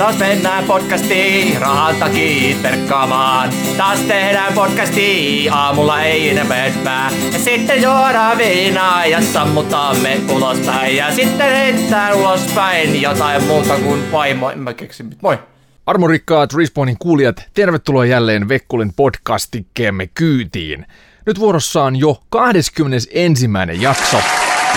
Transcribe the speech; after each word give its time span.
Taas 0.00 0.18
mennään 0.18 0.64
podcastiin 0.64 1.60
rahan 1.60 1.96
takia 1.96 2.56
perkkaamaan. 2.62 3.50
Taas 3.76 4.00
tehdään 4.00 4.52
podcastiin, 4.52 5.52
aamulla 5.52 6.02
ei 6.02 6.30
enää 6.30 6.70
pää. 6.84 7.10
Ja 7.32 7.38
sitten 7.38 7.82
juodaan 7.82 8.38
viinaa 8.38 9.06
ja 9.06 9.22
sammutamme 9.22 10.20
ulospäin. 10.32 10.96
Ja 10.96 11.12
sitten 11.14 11.52
heittää 11.52 12.14
ulospäin 12.14 13.02
jotain 13.02 13.44
muuta 13.44 13.76
kuin 13.76 14.12
vaimo. 14.12 14.50
En 14.50 14.58
mä 14.58 14.74
keksin. 14.74 15.16
Moi. 15.22 15.38
Armorikkaat 15.86 16.54
Respawnin 16.54 16.96
kuulijat, 16.98 17.44
tervetuloa 17.54 18.04
jälleen 18.04 18.48
Vekkulin 18.48 18.92
podcastikkeemme 18.96 20.06
kyytiin. 20.06 20.86
Nyt 21.26 21.38
vuorossa 21.38 21.82
on 21.82 21.96
jo 21.96 22.22
21. 22.30 23.48
jakso 23.80 24.16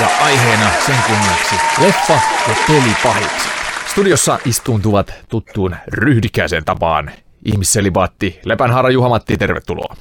ja 0.02 0.08
aiheena 0.22 0.70
sen 0.86 0.96
kunniaksi 1.08 1.56
leffa 1.82 2.20
ja 2.48 2.56
pelipahiksi. 2.68 3.63
Studiossa 3.94 4.40
istuuntuvat 4.46 5.14
tuttuun 5.30 5.76
ryhdikäisen 5.88 6.66
tapaan 6.66 7.12
ihmisselibaatti 7.46 8.40
Lepänhaara 8.46 8.90
Juhamatti, 8.90 9.38
tervetuloa. 9.38 9.96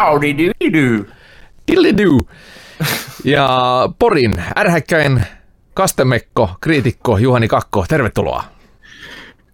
Howdy 0.00 0.36
doody 0.38 1.06
Dilly 1.68 2.18
Ja 3.24 3.48
Porin 3.98 4.42
ärhäkkäin 4.58 5.22
kastemekko, 5.74 6.50
kriitikko 6.60 7.18
Juhani 7.18 7.48
Kakko, 7.48 7.84
tervetuloa. 7.88 8.44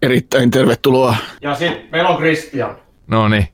Erittäin 0.01 0.51
tervetuloa. 0.51 1.15
Ja 1.41 1.55
sitten 1.55 1.87
meillä 1.91 2.09
on 2.09 2.17
Christian. 2.17 2.77
No 3.07 3.27
niin. 3.27 3.47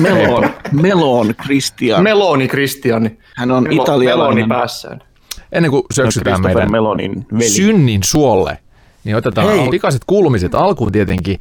Melon, 0.00 0.50
Melon 0.72 1.34
Christian. 1.42 2.02
Meloni 2.02 2.48
Christian. 2.48 3.10
Hän 3.36 3.50
on 3.50 3.62
Meloni 3.62 3.82
italialainen 3.82 4.48
päässään. 4.48 5.02
Ennen 5.54 5.70
kuin 5.70 5.82
syöksytään 5.92 6.34
Christopher 6.34 6.56
meidän 6.56 6.72
Melonin 6.72 7.26
veli. 7.32 7.48
synnin 7.48 8.00
suolle, 8.04 8.58
niin 9.04 9.16
otetaan 9.16 9.48
Hei. 9.48 9.68
pikaiset 9.68 10.02
kuulumiset 10.06 10.54
alkuun 10.54 10.92
tietenkin. 10.92 11.40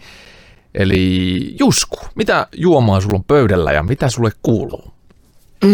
Eli 0.76 1.56
Jusku, 1.60 1.98
mitä 2.16 2.48
juomaa 2.56 3.02
sulla 3.02 3.16
on 3.16 3.24
pöydällä 3.24 3.72
ja 3.72 3.84
mitä 3.84 4.10
sulle 4.10 4.32
kuuluu? 4.44 4.94
Mm, 5.64 5.70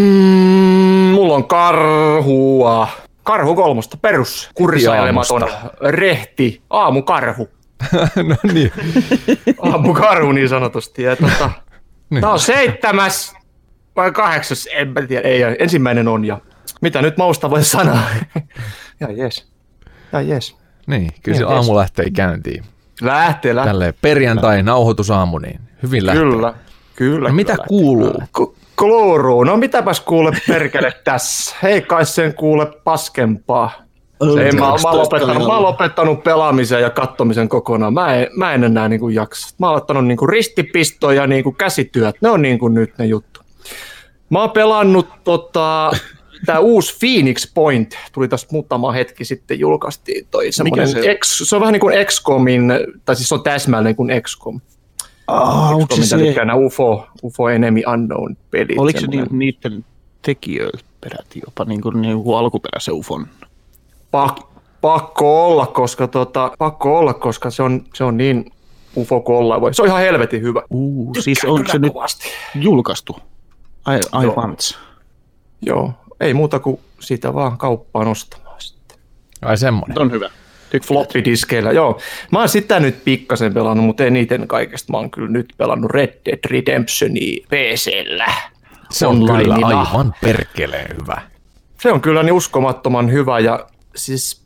mulla 1.13 1.35
on 1.35 1.47
karhua. 1.47 2.87
Karhu 3.23 3.55
kolmosta, 3.55 3.97
perus, 4.01 4.49
kursailematon, 4.53 5.47
rehti, 5.81 6.61
aamukarhu. 6.69 7.49
no 8.29 8.35
niin. 8.53 8.71
Aamukarhu 9.71 10.31
niin 10.31 10.49
sanotusti. 10.49 11.03
Ja 11.03 11.15
tota, 11.15 11.49
Niin. 12.09 12.21
Tää 12.21 12.31
on 12.31 12.39
seitsemäs 12.39 13.33
vai 13.95 14.11
kahdeksas, 14.11 14.67
en 14.73 14.87
mä 14.87 15.01
tiedä, 15.01 15.27
ei, 15.27 15.41
ensimmäinen 15.59 16.07
on 16.07 16.25
ja 16.25 16.41
mitä 16.81 17.01
nyt 17.01 17.17
mausta 17.17 17.49
voi 17.49 17.63
sanoa? 17.63 17.99
ja 18.99 19.11
jes, 19.11 19.47
ja 20.11 20.21
jes. 20.21 20.55
niin, 20.87 21.11
kyllä 21.23 21.37
se 21.37 21.43
Niin, 21.43 21.53
aamu 21.53 21.75
lähtee 21.75 22.09
käyntiin. 22.09 22.63
Lähtee, 23.01 23.55
lähtee. 23.55 23.69
Tälleen 23.73 23.93
perjantai 24.01 24.63
nauhoitusaamu, 24.63 25.37
niin 25.37 25.59
hyvin 25.83 26.05
lähtee. 26.05 26.23
Kyllä, 26.23 26.53
kyllä. 26.95 27.29
No 27.29 27.35
mitä 27.35 27.53
kyllä 27.53 27.65
kuuluu? 27.67 28.23
Ku- 28.35 28.55
Kuuluu. 28.75 29.43
No 29.43 29.57
mitäpäs 29.57 29.99
kuule 30.01 30.31
perkele 30.47 30.93
tässä. 31.03 31.55
Ei 31.63 31.81
kai 31.81 32.05
sen 32.05 32.33
kuule 32.33 32.65
paskempaa. 32.83 33.71
Ei, 34.45 34.51
mä, 34.51 34.59
mä, 34.59 34.97
lopettanut, 34.97 35.47
mä 35.47 35.61
lopettanut 35.61 36.23
pelaamisen 36.23 36.81
ja 36.81 36.89
kattomisen 36.89 37.49
kokonaan. 37.49 37.93
Mä 37.93 38.13
en, 38.15 38.27
mä 38.35 38.53
en 38.53 38.63
enää 38.63 38.89
niin 38.89 38.99
kuin 38.99 39.15
jaksa. 39.15 39.55
Mä 39.57 39.67
oon 39.67 39.77
ottanut 39.77 40.05
niin 40.07 40.17
kuin 40.17 40.29
ristipisto 40.29 41.11
ja 41.11 41.27
niin 41.27 41.43
kuin 41.43 41.55
käsityöt. 41.55 42.15
Ne 42.21 42.29
on 42.29 42.41
niin 42.41 42.59
kuin 42.59 42.73
nyt 42.73 42.97
ne 42.97 43.05
juttu. 43.05 43.39
Mä 44.29 44.39
oon 44.39 44.51
pelannut 44.51 45.07
tota, 45.23 45.91
tää 46.45 46.59
uusi 46.59 46.97
Phoenix 46.99 47.53
Point. 47.53 47.97
Tuli 48.11 48.27
tässä 48.27 48.47
muutama 48.51 48.91
hetki 48.91 49.25
sitten 49.25 49.59
julkaistiin 49.59 50.27
toi 50.31 50.51
se? 50.51 50.63
X, 51.15 51.41
se 51.49 51.55
on 51.55 51.59
vähän 51.59 51.73
niin 51.73 51.81
kuin 51.81 52.05
XCOMin, 52.05 52.73
tai 53.05 53.15
siis 53.15 53.29
se 53.29 53.35
on 53.35 53.43
täsmälleen 53.43 53.95
kuin 53.95 54.11
XCOM. 54.21 54.59
Ah, 55.27 55.69
se 55.79 55.85
XCOMin 55.85 56.33
se, 56.33 56.45
nämä 56.45 56.55
UFO, 56.55 57.07
UFO 57.23 57.49
Enemy 57.49 57.81
Unknown 57.93 58.37
pelit. 58.51 58.79
oliko 58.79 58.99
se 58.99 59.05
semmonen. 59.05 59.27
ni, 59.31 59.37
niiden 59.37 59.85
tekijöiltä 60.21 60.83
peräti 61.01 61.41
jopa 61.45 61.65
niin 61.65 61.81
kuin, 61.81 62.01
niin 62.01 62.23
kuin 62.23 62.37
alkuperäisen 62.37 62.93
UFOn? 62.93 63.27
Pak, 64.11 64.39
pakko 64.81 65.47
olla, 65.47 65.65
koska 65.65 66.07
tota, 66.07 66.51
pakko 66.57 66.99
olla, 66.99 67.13
koska 67.13 67.49
se 67.49 67.63
on, 67.63 67.83
se 67.93 68.03
on 68.03 68.17
niin 68.17 68.51
UFO 68.97 69.21
kuin 69.21 69.37
ollaan 69.37 69.61
voi. 69.61 69.73
Se 69.73 69.81
on 69.81 69.87
ihan 69.87 70.01
helvetin 70.01 70.41
hyvä. 70.41 70.61
Uh, 70.69 71.15
siis 71.19 71.45
onko 71.45 71.71
se 71.71 71.79
nyt 71.79 71.93
kovasti. 71.93 72.29
julkaistu? 72.55 73.17
Ai, 73.85 73.99
ai 74.11 74.25
Joo. 74.25 74.35
Joo, 75.61 75.93
ei 76.19 76.33
muuta 76.33 76.59
kuin 76.59 76.79
sitä 76.99 77.33
vaan 77.33 77.57
kauppaan 77.57 78.07
ostamaan 78.07 78.61
sitten. 78.61 78.97
Ai 79.41 79.57
semmonen. 79.57 79.99
On 79.99 80.11
hyvä. 80.11 80.29
Floppy-diskeillä, 80.85 81.71
joo. 81.71 81.99
Mä 82.31 82.39
oon 82.39 82.49
sitä 82.49 82.79
nyt 82.79 83.03
pikkasen 83.03 83.53
pelannut, 83.53 83.85
mutta 83.85 84.03
eniten 84.03 84.47
kaikesta. 84.47 84.93
Mä 84.93 84.97
oon 84.97 85.11
kyllä 85.11 85.29
nyt 85.29 85.53
pelannut 85.57 85.91
Red 85.91 86.13
Dead 86.25 86.39
Redemptionia 86.45 87.47
PCllä. 87.47 88.33
Se 88.91 89.07
on 89.07 89.25
kyllä 89.25 89.55
aivan 89.55 90.13
perkeleen 90.21 90.95
hyvä. 91.01 91.21
Se 91.81 91.91
on 91.91 92.01
kyllä 92.01 92.23
niin 92.23 92.33
uskomattoman 92.33 93.11
hyvä 93.11 93.39
ja 93.39 93.67
siis 93.95 94.43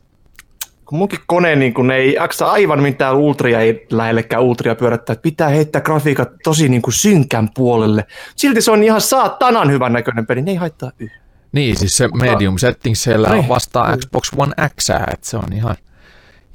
kun 0.84 0.98
munkin 0.98 1.18
kone 1.26 1.56
niin 1.56 1.74
kun 1.74 1.90
ei 1.90 2.12
jaksa 2.12 2.46
aivan 2.46 2.82
mitään 2.82 3.16
ultria, 3.16 3.60
ei 3.60 3.86
lähellekään 3.90 4.42
ultria 4.42 4.74
pyörättää, 4.74 5.12
että 5.12 5.22
pitää 5.22 5.48
heittää 5.48 5.80
grafiikat 5.80 6.28
tosi 6.44 6.68
niin 6.68 6.82
kuin 6.82 6.94
synkän 6.94 7.48
puolelle. 7.54 8.04
Silti 8.36 8.60
se 8.60 8.70
on 8.70 8.82
ihan 8.82 9.00
saatanan 9.00 9.70
hyvän 9.70 9.92
näköinen 9.92 10.26
peli, 10.26 10.42
ne 10.42 10.50
ei 10.50 10.56
haittaa 10.56 10.90
yhtä. 10.98 11.23
Niin, 11.54 11.78
siis 11.78 11.96
se 11.96 12.08
medium 12.08 12.58
settings 12.58 13.02
siellä 13.02 13.28
Niin. 13.28 13.48
vastaa 13.48 13.96
Xbox 13.96 14.30
One 14.36 14.54
X, 14.80 14.90
että 14.90 15.16
se 15.28 15.36
on 15.36 15.52
ihan, 15.52 15.76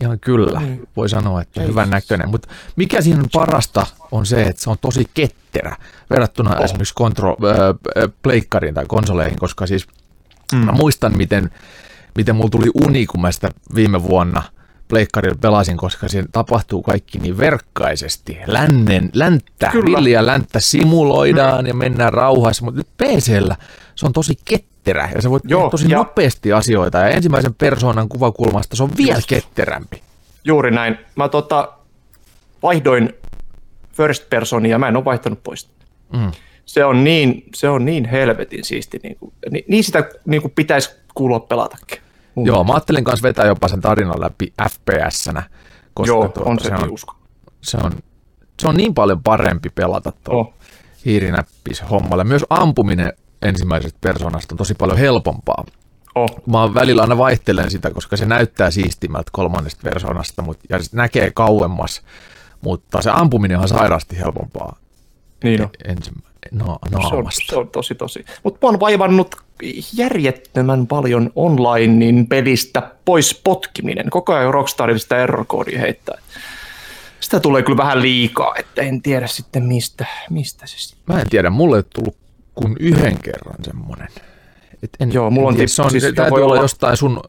ihan 0.01 0.19
kyllä, 0.19 0.61
voi 0.95 1.09
sanoa, 1.09 1.41
että 1.41 1.61
hyvän 1.61 1.89
näköinen. 1.89 2.29
Mutta 2.29 2.49
mikä 2.75 3.01
siinä 3.01 3.19
on 3.19 3.29
parasta 3.33 3.85
on 4.11 4.25
se, 4.25 4.43
että 4.43 4.61
se 4.61 4.69
on 4.69 4.77
tosi 4.81 5.05
ketterä 5.13 5.75
verrattuna 6.09 6.55
oh. 6.55 6.65
esimerkiksi 6.65 6.93
kontro, 6.93 7.29
äh, 7.31 8.09
pleikkariin 8.21 8.73
tai 8.73 8.85
konsoleihin, 8.87 9.39
koska 9.39 9.67
siis 9.67 9.87
mm. 10.53 10.57
mä 10.57 10.71
muistan, 10.71 11.17
miten, 11.17 11.51
miten 12.15 12.35
mulla 12.35 12.49
tuli 12.49 12.71
uni, 12.85 13.05
kun 13.05 13.21
mä 13.21 13.31
sitä 13.31 13.49
viime 13.75 14.03
vuonna 14.03 14.43
pleikkarilla 14.87 15.37
pelasin, 15.41 15.77
koska 15.77 16.07
se 16.07 16.23
tapahtuu 16.31 16.81
kaikki 16.81 17.19
niin 17.19 17.37
verkkaisesti. 17.37 18.37
Lännen, 18.47 19.09
länttä, 19.13 19.69
Kyllä. 19.71 19.97
villiä 19.97 20.25
länttä 20.25 20.59
simuloidaan 20.59 21.67
ja 21.67 21.73
mennään 21.73 22.13
rauhassa, 22.13 22.65
mutta 22.65 22.77
nyt 22.77 22.87
PCllä 22.97 23.55
se 23.95 24.05
on 24.05 24.13
tosi 24.13 24.35
ketterä 24.93 25.09
ja 25.15 25.21
sä 25.21 25.29
voit 25.29 25.43
Joo, 25.47 25.59
tehdä 25.61 25.71
tosi 25.71 25.89
ja- 25.91 25.97
nopeasti 25.97 26.53
asioita 26.53 26.97
ja 26.97 27.07
ensimmäisen 27.09 27.53
persoonan 27.53 28.09
kuvakulmasta 28.09 28.75
se 28.75 28.83
on 28.83 28.89
vielä 28.97 29.19
ketterämpi. 29.27 30.01
Juuri 30.43 30.71
näin. 30.71 30.97
Mä 31.15 31.29
tota, 31.29 31.71
vaihdoin 32.63 33.13
first 33.93 34.29
personia 34.29 34.71
ja 34.71 34.79
mä 34.79 34.87
en 34.87 34.95
ole 34.95 35.05
vaihtanut 35.05 35.43
pois. 35.43 35.69
Mm. 36.13 36.31
Se 36.65 36.85
on 36.85 37.03
niin, 37.03 37.43
se 37.55 37.69
on 37.69 37.85
niin 37.85 38.05
helvetin 38.05 38.63
siisti. 38.65 38.99
Niin, 39.03 39.15
kuin, 39.15 39.33
niin, 39.51 39.65
niin 39.67 39.83
sitä 39.83 40.09
niin 40.25 40.41
kuin 40.41 40.51
pitäisi 40.55 40.89
kuulua 41.15 41.39
pelatakin. 41.39 41.99
Mun 42.35 42.45
Joo, 42.47 42.63
mä 42.63 42.73
ajattelin 42.73 43.03
kanssa 43.03 43.23
vetää 43.23 43.45
jopa 43.45 43.67
sen 43.67 43.81
tarinan 43.81 44.21
läpi 44.21 44.53
FPS-nä, 44.69 45.43
koska 45.93 46.07
Joo, 46.15 46.27
tuota, 46.27 46.49
on 46.49 46.59
se, 46.59 46.67
se, 46.69 46.75
on, 46.75 46.91
usko. 46.91 47.15
se, 47.61 47.77
on, 47.83 47.91
se 48.61 48.67
on 48.67 48.75
niin 48.75 48.93
paljon 48.93 49.23
parempi 49.23 49.69
pelata 49.69 50.11
tuo 50.23 50.33
Oh. 50.39 50.53
hiirinäppis 51.05 51.83
hommalle. 51.89 52.23
Myös 52.23 52.45
ampuminen 52.49 53.13
ensimmäisestä 53.41 53.97
persoonasta 54.01 54.53
on 54.53 54.57
tosi 54.57 54.73
paljon 54.75 54.97
helpompaa. 54.97 55.65
Oh. 56.15 56.29
Mä 56.45 56.73
välillä 56.73 57.01
aina 57.01 57.17
vaihtelen 57.17 57.71
sitä, 57.71 57.91
koska 57.91 58.17
se 58.17 58.25
näyttää 58.25 58.71
siistimältä 58.71 59.29
kolmannesta 59.33 59.81
persoonasta 59.83 60.41
mut, 60.41 60.59
ja 60.69 60.83
se 60.83 60.89
näkee 60.93 61.31
kauemmas, 61.31 62.01
mutta 62.61 63.01
se 63.01 63.09
ampuminen 63.13 63.59
on 63.59 63.67
sairaasti 63.67 64.17
helpompaa 64.19 64.75
Niin 65.43 65.61
on. 65.61 65.69
ensimmäinen 65.85 66.29
no, 66.51 66.65
Se 66.89 66.95
on, 66.95 67.11
naamasta. 67.11 67.41
se 67.49 67.55
on 67.55 67.67
tosi 67.69 67.95
tosi. 67.95 68.25
Mutta 68.43 68.67
mä 68.67 68.71
oon 68.71 68.79
vaivannut 68.79 69.35
järjettömän 69.93 70.87
paljon 70.87 71.31
onlinein 71.35 72.27
pelistä 72.27 72.91
pois 73.05 73.41
potkiminen. 73.43 74.09
Koko 74.09 74.33
ajan 74.33 74.53
Rockstar 74.53 74.99
sitä 74.99 75.17
error-koodia 75.23 75.79
heittää. 75.79 76.17
Sitä 77.19 77.39
tulee 77.39 77.63
kyllä 77.63 77.77
vähän 77.77 78.01
liikaa, 78.01 78.55
että 78.59 78.81
en 78.81 79.01
tiedä 79.01 79.27
sitten 79.27 79.63
mistä, 79.63 80.05
mistä 80.29 80.67
se 80.67 80.77
sitten. 80.77 81.15
Mä 81.15 81.21
en 81.21 81.29
tiedä, 81.29 81.49
mulle 81.49 81.77
ei 81.77 81.83
tullut 81.83 82.17
kuin 82.55 82.75
yhden 82.79 83.17
kerran 83.19 83.63
semmonen. 83.63 84.07
Et 84.83 84.89
en, 84.99 85.13
Joo, 85.13 85.29
mulla 85.29 85.47
on 85.47 85.53
en 85.53 85.57
tiedä, 85.57 85.67
tippu- 85.67 85.75
se 85.75 85.81
on, 85.81 85.91
siis 85.91 86.03
täytyy 86.03 86.29
voi 86.29 86.41
olla 86.41 86.53
olla- 86.53 86.61
jostain 86.61 86.97
sun, 86.97 87.21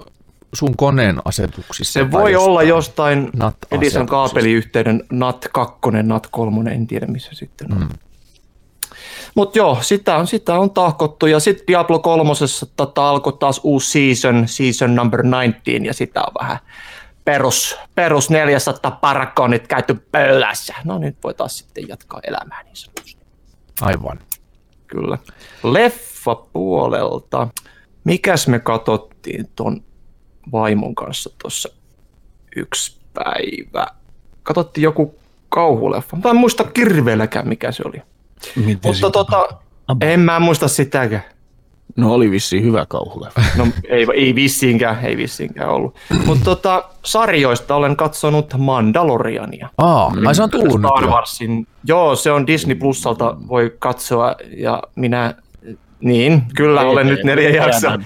sun 0.54 0.76
koneen 0.76 1.22
asetuksissa. 1.24 1.92
Se 1.92 2.10
voi 2.10 2.32
jostain. 2.32 2.50
olla 2.50 2.62
jostain. 2.62 3.30
Edison 3.70 4.06
kaapeliyhteyden 4.06 5.04
NAT 5.12 5.48
2, 5.52 5.78
NAT 6.02 6.26
3, 6.30 6.70
en 6.70 6.86
tiedä 6.86 7.06
missä 7.06 7.30
sitten 7.32 7.72
on. 7.72 7.80
Mm. 7.80 7.88
Mutta 9.34 9.58
joo, 9.58 9.78
sitä 9.80 10.16
on, 10.16 10.26
sitä 10.26 10.54
on 10.58 10.70
tahkottu 10.70 11.26
ja 11.26 11.40
sitten 11.40 11.66
Diablo 11.66 11.98
3 11.98 12.30
tota, 12.76 13.08
alkoi 13.08 13.32
taas 13.32 13.60
uusi 13.62 13.90
season, 14.14 14.48
season 14.48 14.94
number 14.94 15.20
19 15.20 15.86
ja 15.86 15.94
sitä 15.94 16.20
on 16.20 16.32
vähän 16.40 16.58
perus, 17.24 17.76
perus 17.94 18.30
400 18.30 18.90
parakonit 18.90 19.66
käyty 19.68 19.94
pöydässä. 20.12 20.74
No 20.84 20.98
nyt 20.98 21.16
voi 21.24 21.34
taas 21.34 21.58
sitten 21.58 21.88
jatkaa 21.88 22.20
elämää 22.22 22.62
niin 22.62 22.76
sanotusti. 22.76 23.22
Aivan. 23.80 24.18
Kyllä. 24.90 25.18
Leffa 25.62 26.34
puolelta. 26.34 27.48
Mikäs 28.04 28.48
me 28.48 28.58
katsottiin 28.58 29.50
ton 29.56 29.82
vaimon 30.52 30.94
kanssa 30.94 31.30
tuossa 31.42 31.68
yksi 32.56 33.00
päivä. 33.14 33.86
Katsottiin 34.42 34.82
joku 34.82 35.14
kauhuleffa. 35.48 36.16
Mä 36.24 36.30
en 36.30 36.36
muista 36.36 36.64
kirveelläkään, 36.64 37.48
mikä 37.48 37.72
se 37.72 37.82
oli. 37.86 38.02
Miten 38.56 38.72
Mutta 38.74 38.92
siitä- 38.92 39.10
tota, 39.10 39.48
en 40.00 40.20
mä 40.20 40.40
muista 40.40 40.68
sitäkään. 40.68 41.24
No 41.96 42.14
oli 42.14 42.30
vissiin 42.30 42.64
hyvä 42.64 42.86
kauhuleffa. 42.88 43.40
No 43.58 43.66
ei, 43.88 44.06
ei 44.14 44.34
vissiinkään, 44.34 45.04
ei 45.04 45.16
vissiinkään 45.16 45.70
ollut. 45.70 45.96
Mutta 46.26 46.44
tota, 46.44 46.84
sarjoista 47.04 47.74
olen 47.74 47.96
katsonut 47.96 48.54
Mandaloriania. 48.58 49.68
Aa, 49.78 50.12
ai 50.26 50.34
se 50.34 50.42
on 50.42 50.50
tullut 50.50 50.80
nyt 50.80 50.90
Star. 50.96 51.10
Warsin. 51.10 51.66
Joo, 51.84 52.16
se 52.16 52.30
on 52.32 52.46
Disney 52.46 52.74
Plusalta, 52.74 53.36
voi 53.48 53.76
katsoa 53.78 54.34
ja 54.56 54.82
minä, 54.96 55.34
niin, 56.00 56.42
kyllä 56.56 56.80
olen 56.80 57.06
nyt 57.06 57.24
neljä 57.24 57.50
jaksoa. 57.50 57.98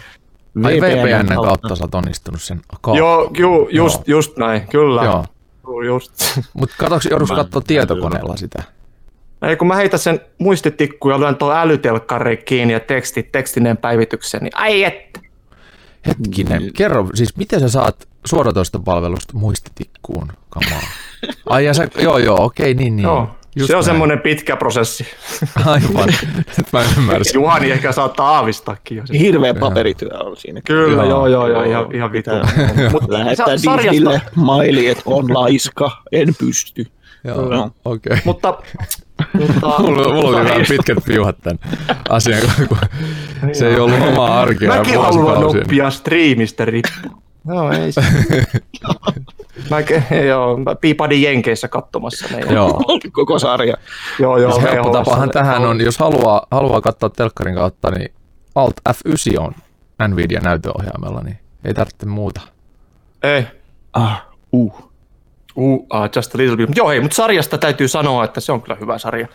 Ai 0.65 0.81
VPN 0.81 1.35
kautta. 1.35 1.77
sä 1.77 1.85
oot 1.85 1.95
onnistunut 1.95 2.43
sen 2.43 2.61
kautta. 2.83 2.99
Joo, 2.99 3.31
ju, 3.39 3.69
just, 3.73 4.09
just 4.09 4.37
näin, 4.37 4.63
kyllä. 4.71 5.05
Joo. 5.05 5.25
Joo. 5.67 5.83
Just. 5.83 6.13
Mutta 6.55 6.75
katsoks, 6.79 7.07
joudus 7.11 7.29
Mä- 7.31 7.37
katsoa 7.37 7.63
tietokoneella 7.67 8.37
sitä? 8.37 8.63
Ei, 9.49 9.57
kun 9.57 9.69
mä 9.69 9.75
heitän 9.75 10.01
sen 10.01 10.21
muistitikkuun 10.39 11.15
ja 11.15 11.21
lyön 11.21 11.37
tuon 11.37 11.57
älytelkkari 11.57 12.37
kiinni 12.37 12.73
ja 12.73 12.81
teksti, 12.81 13.23
tekstinen 13.23 13.77
päivityksen, 13.77 14.43
niin 14.43 14.57
ai 14.57 14.85
että. 14.85 15.21
Hetkinen, 16.07 16.73
kerro, 16.77 17.09
siis 17.15 17.37
miten 17.37 17.61
sä 17.61 17.69
saat 17.69 18.09
suoratoistopalvelusta 18.27 19.33
muistitikkuun 19.37 20.33
kamaa? 20.49 20.83
Ai 21.47 21.65
ja 21.65 21.75
sä, 21.75 21.89
joo 21.99 22.19
joo, 22.19 22.45
okei, 22.45 22.75
niin 22.75 22.97
niin. 22.97 23.05
Joo, 23.05 23.31
Just 23.57 23.67
se 23.67 23.77
on 23.77 23.79
näin. 23.79 23.85
semmoinen 23.85 24.21
pitkä 24.21 24.57
prosessi. 24.57 25.07
Aivan, 25.67 26.09
mä 26.73 26.85
ymmärsin. 26.99 27.35
Juhani 27.35 27.71
ehkä 27.71 27.93
saattaa 27.93 28.29
aavistakin 28.29 28.97
jo. 28.97 29.07
sen. 29.07 29.17
Hirveä 29.17 29.55
paperityö 29.55 30.19
on 30.19 30.37
siinä. 30.37 30.61
Kyllä, 30.67 31.05
Joo, 31.05 31.27
joo, 31.27 31.47
joo, 31.47 31.49
joo, 31.49 31.63
ihan, 31.63 31.95
ihan 31.95 32.13
vitu. 32.13 32.31
Mutta 32.93 33.13
Lähettää 33.13 33.47
Disneylle 33.55 34.21
maili, 34.35 34.87
että 34.87 35.03
on 35.07 35.35
laiska, 35.35 36.03
en 36.13 36.35
pysty. 36.39 36.87
Joo, 37.25 37.53
Joo. 37.53 37.71
okei. 37.85 38.19
Mutta, 38.25 38.59
mutta 39.35 39.79
Mulla, 39.83 40.15
mulla 40.15 40.39
oli 40.39 40.45
vähän 40.45 40.65
pitkät 40.69 40.99
piuhat 41.07 41.37
tämän 41.41 41.59
asian, 42.09 42.43
kun 42.69 42.79
se 43.53 43.69
ei 43.69 43.81
ollut 43.81 44.03
omaa 44.09 44.41
arkea 44.41 44.69
Mäkin 44.77 45.01
haluan 45.01 45.45
oppia 45.45 45.91
striimistä 45.91 46.65
riippuu. 46.65 47.23
No 47.45 47.73
ei 47.73 47.93
se. 47.93 48.01
Mä, 49.71 49.77
joo, 50.29 50.57
mä 50.57 50.75
piipadin 50.75 51.23
Jenkeissä 51.23 51.69
katsomassa 51.69 52.37
ne. 52.37 52.55
Joo. 52.55 52.83
Koko 53.13 53.39
sarja. 53.39 53.77
joo, 54.19 54.39
joo. 54.39 54.61
Helppo 54.61 54.93
VHS. 54.93 54.93
tapahan 54.93 55.31
tähän 55.31 55.65
on, 55.65 55.81
jos 55.81 55.99
haluaa, 55.99 56.47
haluaa 56.51 56.81
katsoa 56.81 57.11
telkkarin 57.11 57.55
kautta, 57.55 57.91
niin 57.91 58.15
Alt 58.55 58.81
F9 58.89 59.41
on 59.41 59.55
Nvidia 60.09 60.41
näytöohjaimella, 60.41 61.21
niin 61.23 61.39
ei 61.65 61.75
tarvitse 61.75 62.07
muuta. 62.07 62.41
Ei. 63.23 63.47
Ah, 63.93 64.27
uh. 64.53 64.94
Uh, 65.57 65.75
uh, 65.75 65.87
just 66.17 66.35
a 66.35 66.39
little 66.39 66.57
bit. 66.57 66.77
Joo, 66.77 66.89
hei, 66.89 67.01
mutta 67.01 67.15
sarjasta 67.15 67.59
täytyy 67.59 67.89
sanoa, 67.89 68.25
että 68.25 68.41
se 68.41 68.53
on 68.53 68.63
kyllä 68.63 68.77
hyvä 68.81 68.99
sarja. 68.99 69.29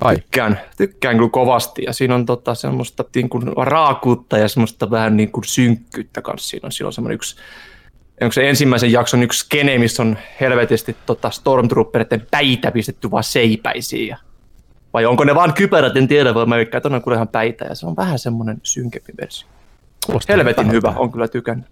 Ai, 0.00 0.16
Tykkään, 0.16 0.60
tykkään 0.76 1.16
kyllä 1.16 1.30
kovasti 1.30 1.82
ja 1.86 1.92
siinä 1.92 2.14
on 2.14 2.26
tota, 2.26 2.54
semmoista 2.54 3.04
niin 3.14 3.28
kuin 3.28 3.42
raakuutta 3.56 4.38
ja 4.38 4.48
semmoista 4.48 4.90
vähän 4.90 5.16
niin 5.16 5.32
kuin 5.32 5.44
synkkyyttä 5.44 6.22
kanssa. 6.22 6.48
Siinä 6.48 6.66
on, 6.66 6.86
on 6.86 6.92
semmoinen 6.92 7.14
yksi, 7.14 7.36
onko 8.20 8.32
se 8.32 8.48
ensimmäisen 8.48 8.92
jakson 8.92 9.22
yksi 9.22 9.38
skene, 9.38 9.78
missä 9.78 10.02
on 10.02 10.18
helvetisti 10.40 10.96
tota 11.06 11.30
Stormtrooperitten 11.30 12.26
päitä 12.30 12.70
pistetty 12.70 13.10
vaan 13.10 13.24
seipäisiin. 13.24 14.08
Ja, 14.08 14.16
vai 14.92 15.06
onko 15.06 15.24
ne 15.24 15.34
vaan 15.34 15.54
kypärät, 15.54 15.96
en 15.96 16.08
tiedä, 16.08 16.34
vaan 16.34 16.48
mä 16.48 16.56
veikkaan, 16.56 16.78
että 16.78 16.96
on 16.96 17.02
kyllä 17.02 17.14
ihan 17.14 17.28
päitä 17.28 17.64
ja 17.64 17.74
se 17.74 17.86
on 17.86 17.96
vähän 17.96 18.18
semmoinen 18.18 18.58
synkempi 18.62 19.12
versio. 19.20 19.48
Helvetin 20.28 20.70
hyvä, 20.70 20.94
on 20.96 21.12
kyllä 21.12 21.28
tykännyt. 21.28 21.66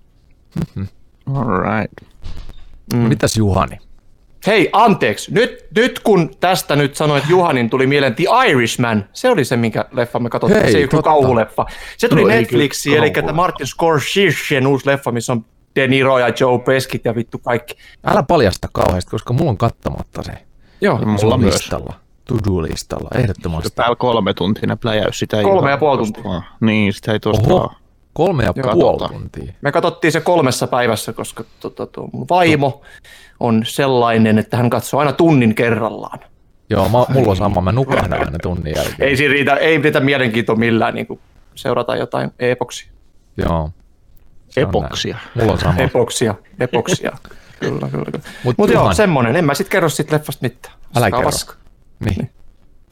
All 1.34 1.44
right. 1.44 1.92
Mm. 2.92 2.98
Mitäs 2.98 3.36
Juhani? 3.36 3.78
Hei, 4.46 4.68
anteeksi. 4.72 5.34
Nyt, 5.34 5.64
nyt 5.76 5.98
kun 6.00 6.30
tästä 6.40 6.76
nyt 6.76 6.96
sanoit 6.96 7.24
Juhanin, 7.28 7.70
tuli 7.70 7.86
mieleen 7.86 8.14
The 8.14 8.24
Irishman. 8.48 9.04
Se 9.12 9.30
oli 9.30 9.44
se, 9.44 9.56
minkä 9.56 9.84
leffa 9.92 10.18
me 10.18 10.30
katsottiin. 10.30 10.62
Hei, 10.62 10.72
se 10.72 10.78
ei 10.78 10.84
ole 10.84 10.88
totta. 10.88 11.02
kauhuleffa. 11.10 11.66
Se 11.96 12.08
tuli 12.08 12.20
No 12.20 12.28
no, 12.28 12.34
Netflixiin, 12.34 12.98
eli 12.98 13.10
tämä 13.10 13.32
Martin 13.32 13.66
Scorsese 13.66 14.60
uusi 14.68 14.86
leffa, 14.86 15.12
missä 15.12 15.32
on 15.32 15.44
De 15.76 15.88
Niro 15.88 16.18
ja 16.18 16.32
Joe 16.40 16.58
Peskit 16.58 17.04
ja 17.04 17.14
vittu 17.14 17.38
kaikki. 17.38 17.74
Älä 18.06 18.22
paljasta 18.22 18.68
kauheasti, 18.72 19.10
koska 19.10 19.32
mulla 19.32 19.50
on 19.50 19.58
kattamatta 19.58 20.22
se. 20.22 20.32
Joo, 20.80 20.98
Mulla 20.98 21.18
Sulla 21.18 21.38
myös. 21.38 21.54
listalla. 21.54 21.94
To-do-listalla, 22.24 23.08
ehdottomasti. 23.14 23.70
Täällä 23.74 23.96
kolme 23.96 24.34
tuntinen 24.34 24.78
pläjäys, 24.78 25.18
sitä 25.18 25.36
ei 25.38 25.42
Kolme 25.44 25.70
ja 25.70 25.76
puoli 25.78 25.98
tuntia. 25.98 26.24
vaan- 26.24 26.44
Niin, 26.60 26.92
sitä 26.92 27.12
ei 27.12 27.18
vaan. 27.48 27.76
Kolme 28.26 28.44
ja 28.44 28.52
Joo, 28.56 28.72
puoli 28.72 28.98
totta. 28.98 29.14
tuntia. 29.14 29.52
me 29.60 29.72
katsottiin 29.72 30.12
se 30.12 30.20
kolmessa 30.20 30.66
päivässä, 30.66 31.12
koska 31.12 31.44
tota, 31.60 31.86
tuo 31.86 32.08
mun 32.12 32.26
vaimo 32.30 32.82
on 33.40 33.62
sellainen, 33.66 34.38
että 34.38 34.56
hän 34.56 34.70
katsoo 34.70 35.00
aina 35.00 35.12
tunnin 35.12 35.54
kerrallaan. 35.54 36.18
Joo, 36.70 36.88
mä, 36.88 36.98
mulla 37.08 37.30
on 37.30 37.36
sama, 37.36 37.60
mä 37.60 37.72
nukahdan 37.72 38.12
aina 38.20 38.38
tunnin 38.42 38.74
jälkeen. 38.76 39.08
Ei 39.08 39.16
siinä 39.16 39.32
riitä, 39.32 39.54
ei 39.56 39.78
riitä 39.82 40.00
mielenkiintoa 40.00 40.56
millään 40.56 40.94
niin 40.94 41.06
kuin 41.06 41.20
seurata 41.54 41.96
jotain 41.96 42.30
epoksia. 42.38 42.90
Joo. 43.36 43.70
Epoksia. 44.56 45.14
näin. 45.16 45.28
Mulla 45.40 45.52
on 45.52 45.58
sama. 45.58 45.74
Epoksia, 45.80 46.34
epoksia. 46.60 47.12
kyllä, 47.60 47.88
kyllä, 47.88 48.04
kyllä. 48.04 48.24
Mut 48.44 48.58
Mutta 48.58 48.72
joo, 48.74 48.82
Juhani- 48.84 48.94
semmonen. 48.94 49.36
En 49.36 49.44
mä 49.44 49.54
sit 49.54 49.68
kerro 49.68 49.88
sit 49.88 50.12
leffasta 50.12 50.42
mitään. 50.42 50.74
Älä 50.96 51.10
kerro. 51.10 51.30
Niin. 52.04 52.30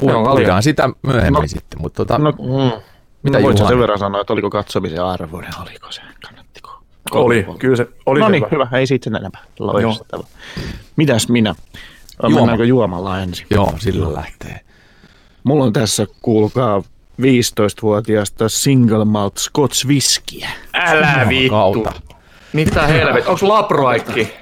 Joo, 0.03 0.25
Puhutaan 0.25 0.63
sitä 0.63 0.91
myöhemmin 1.03 1.41
No. 1.41 1.47
sitten, 1.49 1.81
mutta 1.81 1.97
tota, 1.97 2.19
No, 2.19 2.31
Mm. 2.31 2.83
Mitä 3.27 3.39
no, 3.39 3.45
voit 3.45 3.59
sen 3.59 3.79
verran 3.79 3.99
sanoa, 3.99 4.21
että 4.21 4.33
oliko 4.33 4.51
katsomisen 4.51 5.05
arvoinen, 5.05 5.53
oliko 5.63 5.93
se, 5.93 6.01
kannattiko? 6.27 6.83
Oli, 7.11 7.47
kyllä 7.59 7.77
se 7.77 7.89
oli 8.07 8.21
No 8.21 8.27
se 8.27 8.33
niin, 8.33 8.45
hyvä. 8.51 8.65
hyvä, 8.67 8.79
ei 8.79 8.87
sitten 8.87 9.17
enempää. 9.17 9.43
Loistavaa. 9.59 10.27
Mitäs 10.97 11.29
minä? 11.29 11.55
Juoma. 12.23 12.37
Mennäänkö 12.37 12.65
juomalla 12.65 13.21
ensin? 13.21 13.47
Joo, 13.51 13.75
sillä 13.79 14.13
lähtee. 14.15 14.61
Mulla 15.45 15.65
on 15.65 15.73
tässä, 15.73 16.07
kuulkaa, 16.23 16.83
15-vuotiaasta 17.23 18.49
single 18.49 19.05
malt 19.05 19.37
scotch 19.39 19.87
whiskiä. 19.87 20.49
Älä 20.75 21.27
vittu. 21.29 21.87
Mitä 22.53 22.87
helvet? 22.87 23.27
Onko 23.27 23.49
laproikki? 23.49 24.33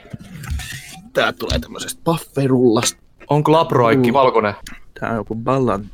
Tää 1.12 1.32
tulee 1.32 1.58
tämmöisestä 1.58 2.00
pafferullasta. 2.04 3.02
Onko 3.30 3.52
laproikki 3.52 4.12
valkoinen? 4.12 4.54
Tää 5.00 5.10
on 5.10 5.16
joku 5.16 5.34
ballan, 5.34 5.84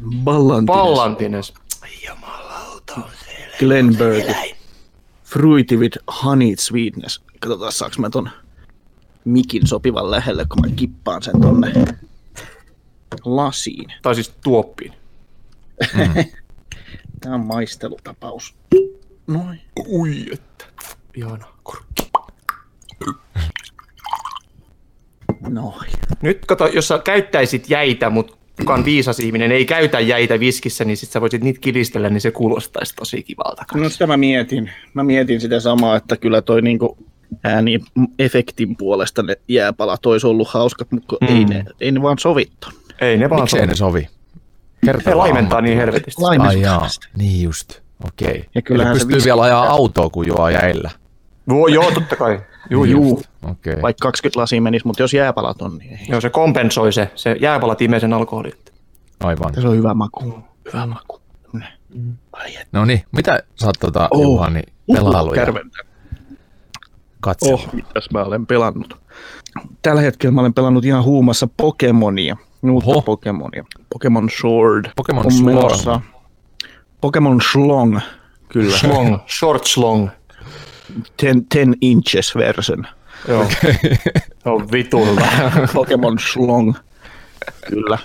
ballantines. 0.67 1.55
Pallantines. 2.95 3.59
Glenberg. 3.59 4.25
Fruity 5.25 5.77
with 5.77 5.99
honey 6.25 6.56
sweetness. 6.56 7.23
Katsotaan, 7.41 7.73
saaks 7.73 7.99
mä 7.99 8.11
ton 8.11 8.31
mikin 9.25 9.67
sopivan 9.67 10.11
lähelle, 10.11 10.47
kun 10.49 10.61
mä 10.61 10.77
kippaan 10.77 11.23
sen 11.23 11.41
tonne 11.41 11.73
lasiin. 13.25 13.93
Tai 14.03 14.15
siis 14.15 14.35
tuoppiin. 14.44 14.93
Tää 17.20 17.35
on 17.35 17.47
maistelutapaus. 17.47 18.55
Noin. 19.27 19.61
Ui, 19.89 20.27
että. 20.32 20.65
Ihana. 21.15 21.47
Kurkki. 21.65 22.11
Noin. 25.49 25.91
Nyt 26.23 26.47
kato, 26.47 26.67
jos 26.67 26.89
sä 26.89 26.99
käyttäisit 26.99 27.70
jäitä, 27.70 28.11
mutta 28.11 28.37
kukaan 28.60 28.84
viisas 28.84 29.20
ihminen 29.20 29.52
ei 29.52 29.64
käytä 29.64 30.00
jäitä 30.00 30.40
viskissä, 30.40 30.84
niin 30.84 30.96
sit 30.96 31.10
sä 31.10 31.20
voisit 31.20 31.43
niitä 31.43 31.60
kilistellä, 31.60 32.10
niin 32.10 32.20
se 32.20 32.31
kuulostaisi 32.31 32.94
tosi 32.94 33.22
kivalta. 33.22 33.64
No 33.74 33.88
sitä 33.88 34.06
mä 34.06 34.17
mietin. 34.17 34.70
Mä 34.94 35.05
mietin 35.05 35.40
sitä 35.40 35.60
samaa, 35.60 35.96
että 35.96 36.17
kyllä 36.17 36.43
toi 36.43 36.62
niinku 36.62 36.98
ääni 37.44 37.81
efektin 38.19 38.76
puolesta 38.76 39.22
ne 39.22 39.36
jääpalat 39.48 40.06
olisi 40.06 40.26
ollut 40.26 40.48
hauskat, 40.48 40.93
mutta 40.93 41.17
mm. 41.20 41.26
ei, 41.36 41.44
ne, 41.44 41.64
ei 41.81 41.93
ne 41.93 42.02
vaan 42.02 42.19
sovittu. 42.19 42.69
Ei 43.00 43.17
ne 43.17 43.31
vaan 43.31 43.40
Miksei 43.43 43.67
ne 43.67 43.74
sovi? 43.74 44.08
Kerta 44.84 45.19
laimentaa 45.19 45.60
niin 45.60 45.72
ammattilaiset. 45.72 45.79
helvetisti. 45.79 46.22
Laimen- 46.22 46.48
Ai 46.48 46.60
jaa, 46.60 46.72
Laimensuhteesta. 46.76 47.19
niin 47.19 47.43
just. 47.44 47.81
Okei. 48.06 48.36
Ja 48.38 48.44
Eli 48.55 48.62
kyllähän 48.62 48.94
se 48.94 48.98
pystyy 48.98 49.17
viski- 49.17 49.24
vielä 49.24 49.43
ajaa 49.43 49.67
autoa, 49.69 50.10
kun 50.10 50.26
juo 50.26 50.48
jäillä. 50.48 50.90
Joo, 51.48 51.67
joo, 51.69 51.90
totta 51.90 52.17
kai. 52.17 52.40
Juu, 52.70 52.82
Niin 52.84 52.93
juu. 52.93 53.10
just. 53.17 53.31
Okei. 53.50 53.82
Vaikka 53.82 54.03
20 54.03 54.41
lasia 54.41 54.62
menisi, 54.62 54.86
mutta 54.86 55.03
jos 55.03 55.15
jääpalat 55.15 55.62
on, 55.62 55.79
niin 55.79 55.93
ei. 55.93 56.06
Joo, 56.08 56.20
se 56.20 56.31
kompensoi 56.31 56.93
se. 56.93 57.10
Se 57.15 57.36
jääpala 57.41 57.74
timee 57.74 58.00
sen 58.00 58.12
alkoholin. 58.12 58.53
Aivan. 59.20 59.55
Se 59.55 59.69
on 59.69 59.77
hyvä 59.77 59.94
maku. 59.94 60.39
Hyvä 60.72 60.86
maku. 60.86 61.20
Mm. 61.53 61.62
No 62.72 62.84
niin, 62.84 63.03
mitä 63.12 63.43
sä 63.55 63.67
oot 63.67 63.77
tota, 63.81 64.08
Oh. 64.10 64.22
Juhani, 64.22 64.62
pelailuja 64.93 65.34
Kärventä. 65.34 65.79
katsellut? 67.20 67.60
Oh, 67.60 67.72
mitäs 67.74 68.10
mä 68.12 68.22
olen 68.22 68.46
pelannut. 68.46 68.96
Tällä 69.82 70.00
hetkellä 70.00 70.32
mä 70.34 70.41
olen 70.41 70.55
pelannut 70.55 70.84
ihan 70.84 71.05
huumassa 71.05 71.48
Pokemonia. 71.56 72.36
Uutta 72.62 72.91
Oho. 72.91 73.03
Pokemonia. 73.03 73.65
Pokemon 73.93 74.29
Sword. 74.41 74.84
Pokemon 74.96 75.27
on 75.27 75.32
Sword. 75.32 75.55
menossa. 75.55 76.00
Pokemon 77.00 77.41
Slong. 77.53 77.98
Kyllä. 78.48 78.77
Slong, 78.79 79.17
short 79.39 79.65
slong. 79.67 80.08
10, 81.17 81.44
10 81.53 81.75
inches 81.81 82.35
version. 82.37 82.87
Joo. 83.29 83.47
Se 84.43 84.49
on 84.49 84.73
vitu 84.73 85.06
hyvä. 85.06 85.29
Pokemon 85.75 86.19
Slong. 86.19 86.75
Kyllä. 87.69 87.99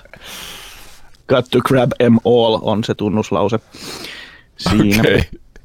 Got 1.27 1.45
to 1.49 1.61
grab 1.61 1.91
em 1.99 2.17
all 2.25 2.59
on 2.61 2.83
se 2.83 2.95
tunnuslause. 2.95 3.59
Siinä. 4.57 4.99
Okei. 4.99 5.21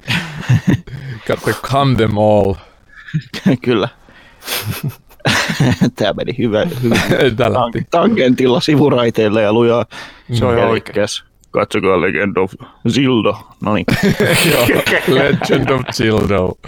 Got 1.26 1.40
to 1.44 1.52
come 1.62 1.96
them 1.96 2.18
all. 2.18 2.54
Kyllä. 3.62 3.88
Tämä 5.96 6.12
meni 6.12 6.38
hyvä, 6.38 6.58
lähti. 6.58 7.86
tangentilla 7.90 8.60
sivuraiteille 8.60 9.42
ja 9.42 9.52
lujaa. 9.52 9.86
Se 10.32 10.44
on 10.44 10.58
ihan. 10.58 10.70
Elikkäs, 10.70 11.24
Katsokaa 11.50 12.00
Legend 12.00 12.36
of 12.36 12.52
Zelda. 12.88 13.34
No 13.60 13.74
niin. 13.74 13.86
Joo, 14.50 14.82
Legend 15.08 15.70
of 15.70 15.80
Childo. 15.92 16.58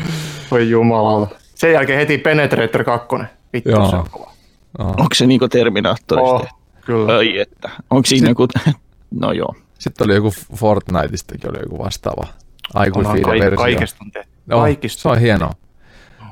Voi 0.52 0.70
jumala. 0.70 1.28
Sen 1.54 1.72
jälkeen 1.72 1.98
heti 1.98 2.18
Penetrator 2.18 2.84
2. 2.84 3.08
Vittu 3.52 3.70
Joo. 3.70 3.90
se 3.90 3.96
on 3.96 4.06
kova. 4.10 4.32
Onko 4.78 5.14
se 5.14 5.26
niinku 5.26 5.48
Terminaattorista? 5.48 6.34
Oh, 6.34 6.46
kyllä. 6.86 7.16
Ai 7.16 7.38
että. 7.38 7.70
Onko 7.90 8.06
siinä 8.06 8.28
joku... 8.28 8.48
No 9.20 9.32
joo. 9.32 9.54
Sitten 9.78 10.04
oli 10.04 10.14
joku 10.14 10.32
Fortniteistakin 10.56 11.50
oli 11.50 11.58
joku 11.62 11.78
vastaava 11.78 12.26
aikuisviiden 12.74 13.24
Onhan 13.24 13.40
versio. 13.40 13.56
Kaikesta 13.56 13.98
on 14.04 14.10
tehty. 14.10 14.30
Joo, 14.50 14.60
Kaikista. 14.60 15.02
se 15.02 15.08
on 15.08 15.18
hienoa. 15.18 15.52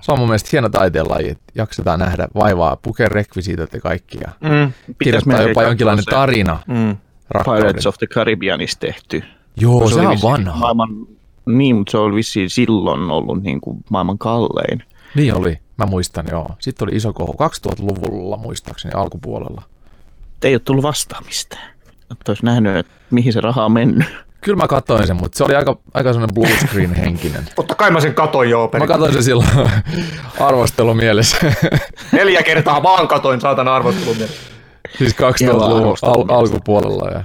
Se 0.00 0.12
on 0.12 0.19
mun 0.19 0.29
mielestä 0.29 0.49
hieno 0.53 0.69
taiteenlaji, 0.69 1.29
että 1.29 1.53
jaksetaan 1.55 1.99
nähdä 2.00 2.29
vaivaa, 2.35 2.77
pukea 2.77 3.09
rekvisiitot 3.09 3.73
ja 3.73 3.81
kaikkia. 3.81 4.31
Mm, 4.41 4.73
Kirjoittaa 5.03 5.43
jopa 5.43 5.62
jonkinlainen 5.62 6.05
se 6.05 6.11
tarina 6.11 6.59
mm. 6.67 6.97
rakkauden. 7.31 7.62
Pirates 7.62 7.87
of 7.87 7.99
the 7.99 8.07
Caribbeanista 8.07 8.81
tehty. 8.81 9.23
Joo, 9.57 9.89
Se 9.89 9.95
se 9.95 10.00
on 10.00 10.19
vanha. 10.23 10.57
Maailman, 10.59 10.89
niin, 11.59 11.76
mutta 11.76 11.90
se 11.90 11.99
oli 11.99 12.14
vissiin 12.14 12.50
silloin 12.50 13.11
ollut 13.11 13.42
niin 13.42 13.61
kuin 13.61 13.78
maailman 13.90 14.19
kallein. 14.19 14.83
Niin 15.14 15.35
oli, 15.35 15.59
mä 15.76 15.87
muistan 15.87 16.26
joo. 16.30 16.49
Sitten 16.59 16.88
oli 16.88 16.97
iso 16.97 17.12
kohu 17.12 17.33
2000-luvulla 17.33 18.37
muistaakseni 18.37 18.95
alkupuolella. 18.95 19.62
Te 20.40 20.49
ei 20.49 20.54
ole 20.54 20.61
tullut 20.64 20.83
vastaamista. 20.83 21.59
Että 22.11 22.30
olisi 22.33 22.45
nähnyt, 22.45 22.76
että 22.76 22.92
mihin 23.11 23.33
se 23.33 23.40
raha 23.40 23.64
on 23.64 23.73
mennyt. 23.73 24.04
Kyllä 24.40 24.57
mä 24.57 24.69
katsoin 24.69 25.07
sen, 25.07 25.16
mutta 25.16 25.38
se 25.38 25.45
oli 25.45 25.54
aika, 25.54 25.76
aika 25.95 26.12
sellainen 26.12 26.35
blue 26.35 26.57
screen 26.66 26.95
henkinen. 26.95 27.45
Totta 27.57 27.75
kai 27.75 27.90
mä 27.90 28.00
sen 28.00 28.14
katoin 28.14 28.50
joo. 28.50 28.71
Mä 28.78 28.87
katsoin 28.87 29.12
sen 29.12 29.23
silloin 29.23 29.49
arvostelumielessä. 30.40 31.37
Neljä 32.12 32.42
kertaa 32.42 32.83
vaan 32.83 33.09
katoin 33.09 33.40
saatana 33.40 33.75
arvostelun 33.76 34.16
mielessä. 34.16 34.40
siis 34.99 35.14
Joo, 35.21 35.30
2000-luvun 35.30 35.71
al- 35.73 35.78
arvostelumielessä. 35.78 36.35
alkupuolella. 36.37 37.11
Ja... 37.11 37.25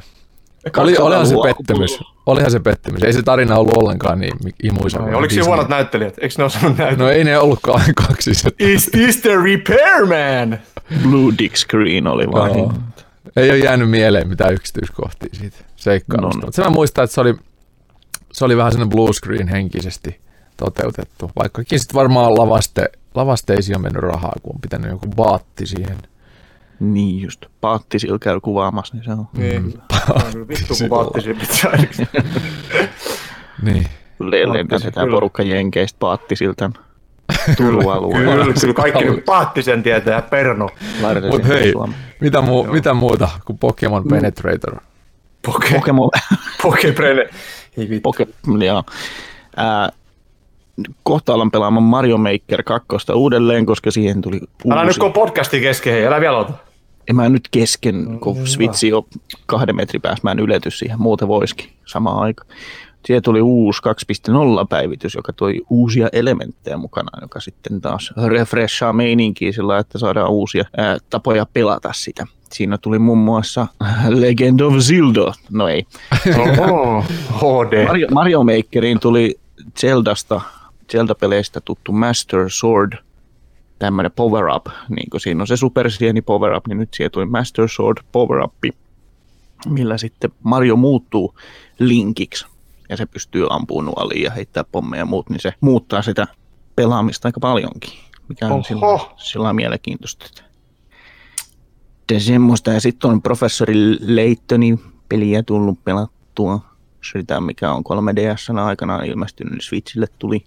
Oli, 0.77 0.97
olihan 0.97 1.27
se 1.27 1.33
2000-luvun 1.35 1.55
pettymys. 1.55 1.99
Olihan 2.25 2.51
se 2.51 2.59
pettymys. 2.59 3.03
Ei 3.03 3.13
se 3.13 3.23
tarina 3.23 3.57
ollut 3.57 3.77
ollenkaan 3.77 4.19
niin 4.19 4.33
imuisa. 4.63 4.99
kuin 4.99 5.15
Oliko 5.15 5.33
siinä 5.33 5.45
huonot 5.45 5.69
näyttelijät? 5.69 6.13
Eikö 6.21 6.35
ne 6.37 6.43
osannut 6.43 6.77
näyttää? 6.77 7.05
No 7.05 7.11
ei 7.11 7.23
ne 7.23 7.37
ollutkaan 7.39 7.81
kaksi. 8.07 8.33
Se, 8.33 8.49
Is 8.59 8.85
this 8.85 9.21
the 9.21 9.29
repairman? 9.43 10.59
Blue 11.03 11.33
Dick 11.37 11.55
Screen 11.55 12.07
oli 12.07 12.27
vaan. 12.31 12.57
Joo. 12.57 12.73
ei 13.35 13.49
ole 13.49 13.57
jäänyt 13.57 13.89
mieleen 13.89 14.27
mitään 14.27 14.53
yksityiskohtia 14.53 15.29
siitä 15.33 15.57
seikkailusta. 15.75 16.37
No, 16.37 16.41
no. 16.41 16.45
Mutta 16.45 16.55
sen 16.55 16.65
mä 16.65 16.69
muistan, 16.69 17.03
että 17.03 17.13
se 17.13 17.21
oli, 17.21 17.35
se 18.33 18.45
oli 18.45 18.57
vähän 18.57 18.71
sellainen 18.71 18.95
blue 18.95 19.13
screen 19.13 19.47
henkisesti 19.47 20.19
toteutettu. 20.57 21.31
Vaikkakin 21.39 21.79
sitten 21.79 21.95
varmaan 21.95 22.37
lavaste, 22.37 22.89
lavasteisiin 23.15 23.75
on 23.75 23.81
mennyt 23.81 24.03
rahaa, 24.03 24.33
kun 24.43 24.55
on 24.55 24.61
pitänyt 24.61 24.91
joku 24.91 25.07
baatti 25.15 25.65
siihen. 25.65 25.97
Niin 26.79 27.21
just. 27.21 27.45
Paatti 27.61 27.99
sillä 27.99 28.19
käy 28.19 28.39
kuvaamassa, 28.39 28.95
niin 28.95 29.03
se 29.05 29.11
on. 29.11 29.27
Niin. 29.37 29.73
Vittu 30.47 30.73
kun 30.79 30.89
vaattisi 30.89 31.33
pitää. 31.33 31.71
Niin. 33.61 33.87
Le- 34.19 34.53
Lennätetään 34.53 35.09
porukka 35.09 35.43
jenkeistä 35.43 35.97
paatti 35.99 36.35
siltä 36.35 36.69
Turun-alueella. 37.57 38.31
Kyllä, 38.43 38.53
kyllä 38.61 38.73
kaikki 38.73 39.05
nyt 39.05 39.25
Paattisen 39.25 39.83
tietää 39.83 40.15
ja 40.15 40.21
Perno. 40.21 40.69
Mutta 41.31 41.47
hei, 41.47 41.73
mitä, 42.21 42.41
muu, 42.41 42.63
mitä 42.63 42.93
muuta 42.93 43.29
kuin 43.45 43.57
Pokemon 43.59 44.03
Penetrator? 44.09 44.75
Poke, 45.45 45.69
Pokemon, 45.75 46.09
Pokeprene. 46.63 47.29
Ei 47.77 47.89
vittu. 47.89 48.01
Poke, 48.01 48.27
joo. 48.65 48.83
Ää, 49.57 49.89
kohta 51.03 51.33
alan 51.33 51.51
pelaamaan 51.51 51.83
Mario 51.83 52.17
Maker 52.17 52.63
2 52.63 52.87
uudelleen, 53.13 53.65
koska 53.65 53.91
siihen 53.91 54.21
tuli 54.21 54.39
Älä 54.71 54.81
nyt 54.81 54.87
uusi. 54.89 54.99
kun 54.99 55.07
on 55.07 55.13
podcasti 55.13 55.61
kesken, 55.61 55.93
hei, 55.93 56.07
älä 56.07 56.21
vielä 56.21 56.37
ota. 56.37 56.53
En 57.09 57.15
mä 57.15 57.29
nyt 57.29 57.47
kesken, 57.51 58.19
kun 58.19 58.47
Switchi 58.47 58.93
on 58.93 59.03
kahden 59.45 59.75
metrin 59.75 60.01
päässä, 60.01 60.21
mä 60.23 60.31
en 60.31 60.39
ylety 60.39 60.71
siihen, 60.71 61.01
muuten 61.01 61.27
voisikin 61.27 61.69
samaan 61.85 62.19
aikaan. 62.19 62.49
Siihen 63.05 63.23
tuli 63.23 63.41
uusi 63.41 63.81
2.0 64.29 64.67
päivitys, 64.69 65.15
joka 65.15 65.33
toi 65.33 65.61
uusia 65.69 66.09
elementtejä 66.11 66.77
mukana, 66.77 67.21
joka 67.21 67.39
sitten 67.39 67.81
taas 67.81 68.13
refreshaa 68.27 68.93
meininkiä 68.93 69.51
sillä, 69.51 69.77
että 69.77 69.97
saadaan 69.97 70.29
uusia 70.31 70.65
ää, 70.77 70.97
tapoja 71.09 71.45
pelata 71.53 71.93
sitä. 71.93 72.27
Siinä 72.51 72.77
tuli 72.77 72.99
muun 72.99 73.17
muassa 73.17 73.67
Legend 74.09 74.59
of 74.59 74.73
Zelda, 74.79 75.33
no 75.51 75.67
ei. 75.67 75.85
Oho, 76.59 77.03
HD. 77.37 77.85
Mario, 77.85 78.07
Mario 78.11 78.43
Makeriin 78.43 78.99
tuli 78.99 79.39
Zeldasta, 79.79 80.41
Zelda-peleistä 80.91 81.61
tuttu 81.65 81.91
Master 81.91 82.45
Sword, 82.49 82.93
tämmöinen 83.79 84.11
power-up, 84.11 84.65
niin 84.89 85.09
kuin 85.09 85.21
siinä 85.21 85.43
on 85.43 85.47
se 85.47 85.57
Super 85.57 85.91
Sieni 85.91 86.21
power-up, 86.21 86.67
niin 86.67 86.77
nyt 86.77 86.93
siihen 86.93 87.11
tuli 87.11 87.25
Master 87.25 87.69
Sword 87.69 87.97
power-up, 88.11 88.53
millä 89.65 89.97
sitten 89.97 90.31
Mario 90.43 90.75
muuttuu 90.75 91.35
linkiksi 91.79 92.45
ja 92.89 92.97
se 92.97 93.05
pystyy 93.05 93.47
ampumaan 93.49 93.85
nuoliin 93.85 94.23
ja 94.23 94.31
heittää 94.31 94.63
pommeja 94.71 95.01
ja 95.01 95.05
muut, 95.05 95.29
niin 95.29 95.39
se 95.39 95.53
muuttaa 95.61 96.01
sitä 96.01 96.27
pelaamista 96.75 97.27
aika 97.27 97.39
paljonkin, 97.39 97.93
mikä 98.29 98.45
on 98.45 98.51
Oho. 98.51 98.63
sillä, 98.63 99.15
sillä 99.17 99.43
lailla 99.43 99.53
mielenkiintoista. 99.53 100.25
Sitten 100.25 102.21
semmoista, 102.21 102.73
ja 102.73 102.81
sitten 102.81 103.11
on 103.11 103.21
professori 103.21 103.75
Leittonin 103.99 104.79
peliä 105.09 105.43
tullut 105.43 105.83
pelattua, 105.83 106.59
sitä 107.11 107.41
mikä 107.41 107.71
on 107.71 107.83
3DS 107.83 108.59
aikanaan 108.59 109.05
ilmestynyt, 109.05 109.53
niin 109.53 109.61
Switchille 109.61 110.07
tuli. 110.19 110.43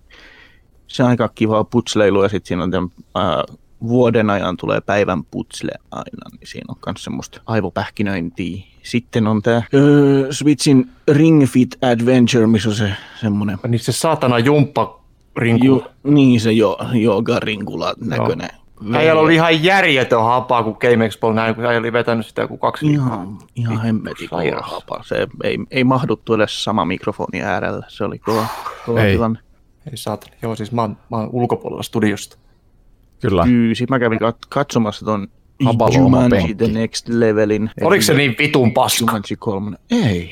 Se 0.88 1.02
on 1.02 1.08
aika 1.08 1.28
kivaa 1.28 1.64
putsleilu, 1.64 2.22
ja 2.22 2.28
sitten 2.28 2.48
siinä 2.48 2.62
on 2.62 2.70
tämän, 2.70 2.88
ää, 3.14 3.44
vuoden 3.82 4.30
ajan 4.30 4.56
tulee 4.56 4.80
päivän 4.80 5.24
putsle 5.24 5.72
aina, 5.90 6.30
niin 6.32 6.46
siinä 6.48 6.64
on 6.68 6.76
myös 6.86 7.04
semmoista 7.04 7.40
aivopähkinöintiä. 7.46 8.62
Sitten 8.82 9.26
on 9.26 9.42
tämä 9.42 9.62
öö, 9.74 10.32
Switchin 10.32 10.90
Ring 11.08 11.46
Fit 11.46 11.78
Adventure, 11.82 12.46
missä 12.46 12.68
on 12.68 12.74
se 12.74 12.92
semmoinen 13.20 13.58
Niin 13.68 13.80
se 13.80 13.92
saatana 13.92 14.38
jumppa 14.38 15.00
rinku. 15.36 15.66
Ju, 15.66 15.84
niin 16.04 16.40
se 16.40 16.52
jo, 16.52 16.78
jooga 16.92 17.40
rinkula 17.40 17.94
näköinen. 18.00 18.48
Äijällä 18.94 19.22
oli 19.22 19.34
ihan 19.34 19.64
järjetön 19.64 20.22
hapaa, 20.22 20.62
kun 20.62 20.76
Game 20.80 21.04
Expo 21.04 21.32
näin, 21.32 21.54
kun 21.54 21.66
äijä 21.66 21.78
oli 21.78 21.92
vetänyt 21.92 22.26
sitä 22.26 22.42
joku 22.42 22.56
kaksi 22.56 22.86
viikkoa. 22.86 23.06
Ihan, 23.06 23.38
ihan 23.54 23.80
hemmetin 23.82 24.28
kova 24.28 24.42
Sairaus. 24.42 24.72
hapa. 24.72 25.02
Se 25.02 25.26
ei, 25.44 25.58
ei 25.70 25.84
mahduttu 25.84 26.34
edes 26.34 26.64
sama 26.64 26.84
mikrofoni 26.84 27.42
äärellä. 27.42 27.86
Se 27.88 28.04
oli 28.04 28.18
kova, 28.18 28.46
kova 28.86 29.00
Ei. 29.00 29.12
tilanne. 29.12 29.38
Ei 29.90 29.96
saatana. 29.96 30.32
Joo, 30.42 30.56
siis 30.56 30.72
mä 30.72 30.82
oon, 30.82 30.96
mä 31.10 31.16
oon 31.16 31.28
ulkopuolella 31.32 31.82
studiosta. 31.82 32.36
Kyllä. 33.20 33.44
Kyysi. 33.44 33.86
Mä 33.90 33.98
kävin 33.98 34.18
kat- 34.18 34.46
katsomassa 34.48 35.04
ton 35.06 35.28
Jumanji. 35.94 36.54
The 36.54 36.68
Next 36.68 37.08
Levelin. 37.08 37.70
Oliko 37.80 38.02
se 38.02 38.14
niin 38.14 38.34
vitun 38.38 38.72
paska? 38.72 39.00
Jumanji 39.00 39.36
3. 39.38 39.76
Ei. 39.90 40.30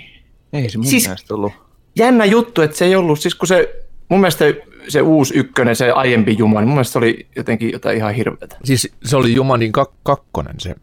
Ei 0.52 0.70
se 0.70 0.78
mun 0.78 0.86
Siis- 0.86 1.04
mielestä 1.04 1.34
ollut. 1.34 1.52
Jännä 1.96 2.24
juttu, 2.24 2.62
että 2.62 2.76
se 2.76 2.84
ei 2.84 2.96
ollut, 2.96 3.20
siis 3.20 3.34
kun 3.34 3.48
se, 3.48 3.84
mun 4.08 4.20
mielestä 4.20 4.38
se, 4.38 4.62
se 4.88 5.00
uusi 5.02 5.34
ykkönen, 5.38 5.76
se 5.76 5.90
aiempi 5.90 6.36
Juma, 6.38 6.60
niin 6.60 6.68
mun 6.68 6.74
mielestä 6.74 6.92
se 6.92 6.98
oli 6.98 7.26
jotenkin 7.36 7.72
jotain 7.72 7.96
ihan 7.96 8.14
hirveätä. 8.14 8.56
Siis 8.64 8.92
se 9.04 9.16
oli 9.16 9.34
Jumanin 9.34 9.72
kak- 9.78 9.92
kakkonen 10.02 10.54
se, 10.58 10.74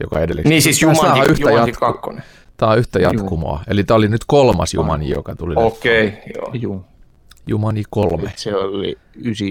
joka 0.00 0.20
edelleen. 0.20 0.48
Niin 0.48 0.62
siis 0.62 0.82
Jumanji, 0.82 1.22
yhtä, 1.30 1.42
Jumanji 1.50 1.70
jatku- 1.72 1.80
kakkonen. 1.80 2.22
tää 2.56 2.68
on 2.68 2.78
yhtä 2.78 2.98
jatkumoa. 2.98 3.60
Eli 3.68 3.84
tämä 3.84 3.96
oli 3.96 4.08
nyt 4.08 4.24
kolmas 4.26 4.74
Jumani, 4.74 5.08
joka 5.10 5.36
tuli. 5.36 5.54
Okei, 5.56 6.06
okay, 6.08 6.18
joo. 6.36 6.50
Juu. 6.54 6.84
Jumani 7.46 7.82
kolme. 7.90 8.32
Se 8.36 8.54
oli 8.56 8.98
9, 9.14 9.46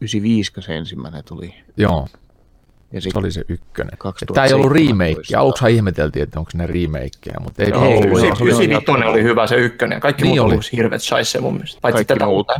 95, 0.00 0.52
kun 0.52 0.62
se 0.62 0.76
ensimmäinen 0.76 1.24
tuli. 1.24 1.54
Joo, 1.76 2.08
Ja 2.92 3.00
se 3.00 3.10
oli 3.14 3.32
se 3.32 3.40
ykkönen. 3.48 3.98
2017. 3.98 4.34
Tämä 4.34 4.46
ei 4.46 4.52
ollut 4.52 4.72
remake. 4.72 5.36
Aluksi 5.36 5.64
ihmeteltiin, 5.74 6.22
että 6.22 6.38
onko 6.38 6.50
ne 6.54 6.66
remakeja, 6.66 7.40
mutta 7.40 7.62
ei 7.62 7.70
Joo, 7.70 7.82
ollut. 7.84 8.04
ysi- 8.04 8.42
oli- 8.42 8.50
95 8.50 9.04
oli 9.08 9.22
hyvä 9.22 9.46
se 9.46 9.56
ykkönen, 9.56 10.00
kaikki 10.00 10.22
Niin 10.22 10.32
muut 10.36 10.46
oli. 10.46 10.54
oli 10.54 10.62
hirveät 10.72 11.02
shaisse 11.02 11.40
mun 11.40 11.52
mielestä. 11.54 11.80
Paitsi 11.80 11.94
Kaikki 11.96 12.14
tätä 12.14 12.24
muut. 12.26 12.36
uutta. 12.36 12.54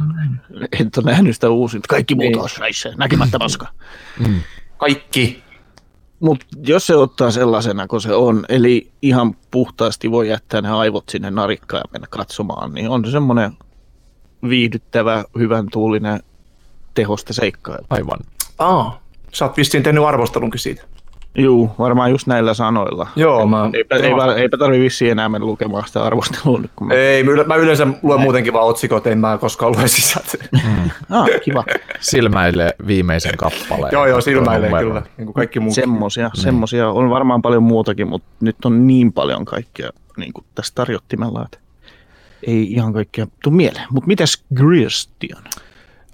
et 0.80 0.96
ole 0.98 1.04
nähnyt 1.10 1.34
sitä 1.34 1.50
uusinta. 1.50 1.86
Kaikki 1.88 2.14
muut 2.14 2.24
Niin. 2.24 2.38
on 2.38 2.48
näissä. 2.60 2.92
Näkemättä 2.96 3.38
paska. 3.38 3.66
Kaikki. 4.78 5.42
Mutta 6.20 6.46
jos 6.66 6.86
se 6.86 6.96
ottaa 6.96 7.30
sellaisena 7.30 7.86
kuin 7.86 8.00
se 8.00 8.12
on, 8.14 8.44
eli 8.48 8.90
ihan 9.02 9.34
puhtaasti 9.50 10.10
voi 10.10 10.28
jättää 10.28 10.60
ne 10.62 10.68
aivot 10.70 11.08
sinne 11.08 11.30
narikkaan 11.30 11.80
ja 11.84 11.90
mennä 11.92 12.06
katsomaan, 12.10 12.72
niin 12.74 12.88
on 12.88 13.04
se 13.04 13.10
semmoinen 13.10 13.52
viihdyttävä, 14.49 15.25
hyvän 15.38 15.66
tuulinen 15.73 16.21
tehosta 16.95 17.33
seikkailu. 17.33 17.87
Aivan. 17.90 18.18
Aa, 18.59 19.00
sä 19.33 19.45
oot 19.45 19.57
vissiin 19.57 19.83
tehnyt 19.83 20.04
arvostelunkin 20.04 20.61
siitä. 20.61 20.83
Juu, 21.35 21.71
varmaan 21.78 22.11
just 22.11 22.26
näillä 22.26 22.54
sanoilla. 22.54 23.07
Joo, 23.16 23.47
mä... 23.47 23.71
Eipä, 23.73 23.97
eipä, 23.97 24.35
eipä 24.35 24.57
tarvi 24.57 24.80
vissiin 24.80 25.11
enää 25.11 25.28
mennä 25.28 25.47
lukemaan 25.47 25.87
sitä 25.87 26.04
arvostelua 26.04 26.59
nyt, 26.61 26.71
kun 26.76 26.87
mä... 26.87 26.95
Ei, 26.95 27.25
mä 27.25 27.30
yle- 27.30 27.45
mä 27.45 27.57
yleensä 27.57 27.87
luen 28.02 28.21
muutenkin 28.21 28.52
vaan 28.52 28.66
otsikot, 28.66 29.07
en 29.07 29.18
mä 29.18 29.38
koskaan 29.38 29.73
lue 29.73 29.88
sisältöä. 29.88 30.49
Ah, 31.11 31.26
kiva. 31.45 31.64
Silmäilee 32.00 32.71
viimeisen 32.87 33.37
kappaleen. 33.37 33.92
joo, 33.92 34.07
joo, 34.07 34.21
silmäilee 34.21 34.68
Numeron. 34.71 34.90
kyllä, 34.90 35.02
niin 35.16 35.26
kuin 35.26 35.35
kaikki 35.35 35.61
muut. 35.61 35.75
Semmosia, 35.75 36.30
semmosia 36.35 36.90
on 36.90 37.11
varmaan 37.11 37.42
paljon 37.42 37.62
muutakin, 37.62 38.09
mutta 38.09 38.28
nyt 38.40 38.64
on 38.64 38.87
niin 38.87 39.12
paljon 39.12 39.45
kaikkea 39.45 39.90
niin 40.16 40.33
kuin 40.33 40.45
tässä 40.54 40.73
tarjottimella, 40.75 41.45
että 41.45 41.59
ei 42.47 42.73
ihan 42.73 42.92
kaikkea 42.92 43.26
tuu 43.42 43.52
mieleen. 43.52 43.87
Mutta 43.90 44.07
mitäs 44.07 44.42
Christian? 44.57 45.45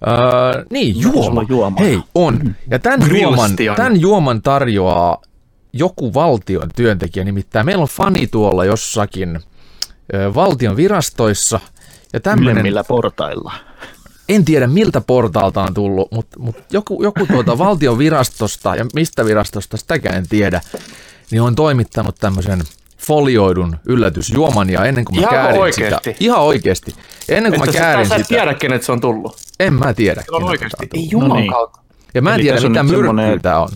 Öö, 0.07 0.65
niin, 0.71 1.01
juoma. 1.01 1.45
juoma. 1.49 1.81
Hei, 1.81 1.99
on. 2.15 2.55
Ja 2.71 2.79
tämän 2.79 3.11
juoman, 3.21 3.51
tämän 3.77 4.01
juoman 4.01 4.43
tarjoaa 4.43 5.23
joku 5.73 6.15
valtion 6.15 6.69
työntekijä, 6.77 7.25
nimittäin 7.25 7.67
meillä 7.67 7.83
on 7.83 7.89
fani 7.89 8.27
tuolla 8.27 8.65
jossakin 8.65 9.41
ö, 10.15 10.35
valtion 10.35 10.77
virastoissa, 10.77 11.61
ja 12.13 12.21
tämmöinen, 12.21 12.53
Ylemmillä 12.53 12.85
portailla. 12.85 13.53
en 14.29 14.45
tiedä 14.45 14.67
miltä 14.67 15.01
portaalta 15.01 15.63
on 15.63 15.75
tullut, 15.75 16.13
mutta, 16.13 16.39
mutta 16.39 16.63
joku, 16.73 17.03
joku 17.03 17.27
tuolta 17.27 17.59
valtion 17.69 17.99
virastosta, 17.99 18.77
ja 18.77 18.87
mistä 18.95 19.25
virastosta, 19.25 19.77
sitäkään 19.77 20.17
en 20.17 20.29
tiedä, 20.29 20.61
niin 21.31 21.43
on 21.43 21.55
toimittanut 21.55 22.17
tämmöisen 22.21 22.63
folioidun 23.07 23.77
yllätysjuoman, 23.87 24.71
ja 24.71 24.85
ennen 24.85 25.05
kuin 25.05 25.17
mä 25.17 25.21
Ihan 25.21 25.35
käärin 25.35 25.61
oikeesti? 25.61 26.11
sitä, 26.11 26.17
ihan 26.25 26.41
oikeasti, 26.41 26.95
ennen 27.29 27.53
kuin 27.53 27.61
Että 27.61 27.67
mä 27.67 27.73
sä, 27.73 27.79
käärin 27.79 28.09
sä 28.09 28.15
et 28.17 28.23
sitä, 28.27 28.29
tiedä, 28.39 28.55
kenet 28.55 28.83
se 28.83 28.93
on 28.93 29.01
tullut. 29.01 29.37
en 29.61 29.73
mä 29.75 29.95
tiedä. 29.95 30.23
On 30.33 30.43
oikeasti. 30.45 30.77
tää 30.77 30.85
on 30.85 30.89
tullut. 30.89 31.05
Ei 31.05 31.09
juman 31.13 31.29
No 31.29 31.35
niin. 31.37 31.51
kautta. 31.53 31.81
Ja 32.15 32.23
mä 32.23 32.31
en 32.31 32.35
Eli 32.35 32.43
tiedä, 32.43 32.69
mitä 32.69 32.83
myrkkyä 32.83 33.07
semmonen- 33.07 33.41
tää 33.43 33.61
on. 33.61 33.69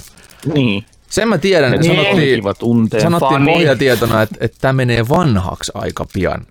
Niin. 0.55 0.85
Sen 1.11 1.29
mä 1.29 1.39
tiedän, 1.39 1.75
että 1.75 1.87
Niin. 1.87 1.97
sanottiin, 2.43 3.01
sanottiin 3.03 3.45
pohjatietona, 3.45 4.23
että, 4.23 4.37
että 4.41 4.59
tämä 4.61 4.73
menee 4.73 5.09
vanhaksi 5.09 5.73
aika 5.75 6.07
pian. 6.13 6.47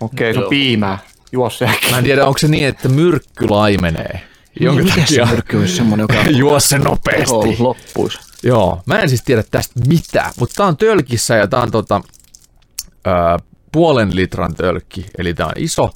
Okei, 0.00 0.34
se 0.34 0.40
on 0.40 0.46
piimää. 0.50 0.98
Juo 1.32 1.50
se 1.50 1.64
äkkiä. 1.66 1.90
Mä 1.90 1.98
en 1.98 2.04
tiedä, 2.04 2.26
onko 2.26 2.38
se 2.38 2.48
niin, 2.48 2.66
että 2.68 2.88
myrkky 2.88 3.48
laimenee. 3.48 4.20
Jonka 4.60 4.82
Mikä 4.82 5.06
se 5.06 5.24
myrkky 5.24 5.56
olisi 5.58 5.76
semmoinen, 5.76 6.04
joka 6.10 6.30
juo 6.38 6.60
se 6.60 6.78
nopeasti. 6.78 7.56
loppuisi? 7.58 8.18
Joo, 8.42 8.82
mä 8.86 9.00
en 9.00 9.08
siis 9.08 9.22
tiedä 9.24 9.44
tästä 9.50 9.80
mitään, 9.88 10.32
mutta 10.40 10.54
tää 10.56 10.66
on 10.66 10.76
tölkissä 10.76 11.34
ja 11.34 11.46
tää 11.46 11.60
on 11.60 11.70
tota, 11.70 12.00
ö, 13.06 13.38
puolen 13.72 14.16
litran 14.16 14.54
tölkki, 14.54 15.06
eli 15.18 15.34
tää 15.34 15.46
on 15.46 15.52
iso. 15.56 15.90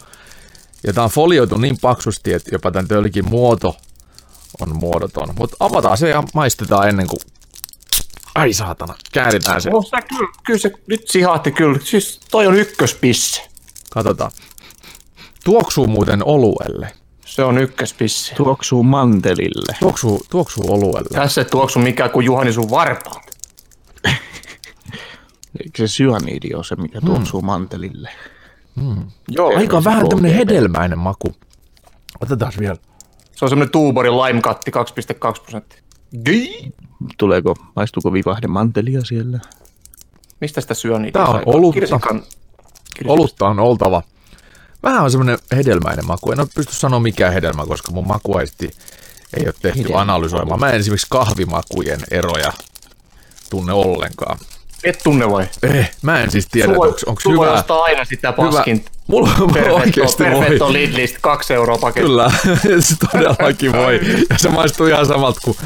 Ja 0.86 0.92
tää 0.92 1.04
on 1.04 1.10
folioitu 1.10 1.56
niin 1.56 1.76
paksusti, 1.80 2.32
että 2.32 2.50
jopa 2.52 2.70
tämän 2.70 2.88
tölkin 2.88 3.28
muoto 3.28 3.76
on 4.60 4.76
muodoton. 4.76 5.28
Mutta 5.38 5.56
avataan 5.60 5.98
se 5.98 6.08
ja 6.08 6.22
maistetaan 6.34 6.88
ennen 6.88 7.06
kuin... 7.06 7.20
Ai 8.34 8.52
saatana, 8.52 8.94
kääritään 9.12 9.62
se. 9.62 9.70
No, 9.70 9.82
sä 9.82 10.02
kyllä, 10.02 10.32
kyllä 10.46 10.58
se 10.58 10.70
nyt 10.86 11.08
sihahti 11.08 11.52
kyllä. 11.52 11.78
Siis 11.84 12.20
toi 12.30 12.46
on 12.46 12.54
ykköspisse. 12.54 13.48
Katsotaan. 13.90 14.30
Tuoksuu 15.44 15.86
muuten 15.86 16.24
oluelle. 16.24 16.92
Se 17.26 17.44
on 17.44 17.58
ykköspissi. 17.58 18.34
Tuoksuu 18.34 18.82
mantelille. 18.82 19.76
Tuoksuu, 19.80 20.22
tuoksuu 20.30 20.64
oluelle. 20.68 21.08
Tässä 21.12 21.40
ei 21.40 21.44
tuoksu 21.44 21.78
mikään 21.78 22.10
kuin 22.10 22.26
Juhani 22.26 22.52
sun 22.52 22.70
varpaat. 22.70 23.30
Eikö 25.64 25.78
se 25.78 25.88
syaniidi 25.88 26.54
ole 26.54 26.64
se, 26.64 26.76
mikä 26.76 27.00
tuoksuu 27.00 27.42
mantelille? 27.42 28.10
Joo, 29.28 29.56
Aika 29.56 29.84
vähän 29.84 30.02
OGP. 30.02 30.08
tämmönen 30.10 30.34
hedelmäinen 30.36 30.98
maku. 30.98 31.34
Otetaan 32.20 32.52
vielä. 32.60 32.76
Se 33.36 33.44
on 33.44 33.48
semmonen 33.48 33.70
tuuborin 33.72 34.12
limekatti 34.16 34.70
2,2 34.70 35.42
prosenttia. 35.42 35.80
Tuleeko, 37.18 37.54
maistuuko 37.76 38.12
vivahde 38.12 38.46
mantelia 38.46 39.04
siellä? 39.04 39.38
Mistä 40.40 40.60
sitä 40.60 40.74
syö 40.74 40.98
niitä? 40.98 41.18
Tää 41.18 41.28
on 41.28 41.42
olutta. 41.46 41.74
Kirsikan. 41.74 42.22
Olutta 43.06 43.46
on 43.46 43.58
oltava. 43.58 44.02
Vähän 44.82 45.02
on 45.04 45.10
semmoinen 45.10 45.38
hedelmäinen 45.56 46.06
maku. 46.06 46.32
En 46.32 46.40
ole 46.40 46.48
pysty 46.54 46.74
sanoa 46.74 47.00
mikä 47.00 47.30
hedelmä, 47.30 47.66
koska 47.66 47.92
mun 47.92 48.06
makuaisti 48.06 48.70
ei 49.36 49.44
ole 49.46 49.54
tehty 49.62 49.78
Hedelmä. 49.78 50.00
analysoimaan. 50.00 50.60
Mä 50.60 50.70
en 50.70 50.80
esimerkiksi 50.80 51.06
kahvimakujen 51.10 52.00
eroja 52.10 52.52
tunne 53.50 53.72
ollenkaan. 53.72 54.38
Et 54.84 55.00
tunne 55.04 55.30
vai? 55.30 55.46
Eh, 55.62 55.90
mä 56.02 56.20
en 56.22 56.30
siis 56.30 56.46
tiedä, 56.50 56.72
Sulla- 56.74 56.86
onko 56.86 56.98
onko 57.06 57.20
sulla 57.20 57.36
voi 57.36 57.46
hyvä. 57.46 57.58
ostaa 57.58 57.82
aina 57.82 58.04
sitä 58.04 58.34
hyvä. 58.38 58.50
paskin. 58.50 58.84
Mulla 59.06 59.30
Perfetto, 59.52 59.74
oikeasti 59.76 60.22
voi. 60.24 60.30
perfetto 60.32 60.72
Lidlistä, 60.72 61.18
kaksi 61.22 61.54
euroa 61.54 61.78
paketti. 61.78 62.06
Kyllä, 62.08 62.30
se 62.80 62.94
todellakin 63.12 63.72
voi. 63.72 64.00
Ja 64.30 64.38
se 64.38 64.48
maistuu 64.48 64.86
ihan 64.86 65.06
samalta 65.06 65.40
kuin 65.44 65.56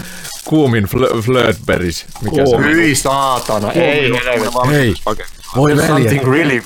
kuumin 0.44 0.84
flö- 0.84 1.22
flirtberries. 1.22 2.06
Mikä 2.22 2.46
se 2.46 2.56
on? 2.56 2.64
Hyi 2.64 2.94
saatana, 2.94 3.72
ei 3.72 4.02
helvetti. 4.02 4.68
Hei, 4.70 4.94
voi 5.56 5.76
veljet. 5.76 6.22
Really 6.24 6.62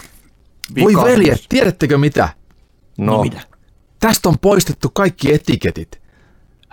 Voi 0.80 0.94
veljet, 1.04 1.44
tiedättekö 1.48 1.98
mitä? 1.98 2.28
No, 2.98 3.22
mitä? 3.22 3.40
Tästä 4.00 4.28
on 4.28 4.38
poistettu 4.38 4.88
kaikki 4.92 5.34
etiketit. 5.34 6.00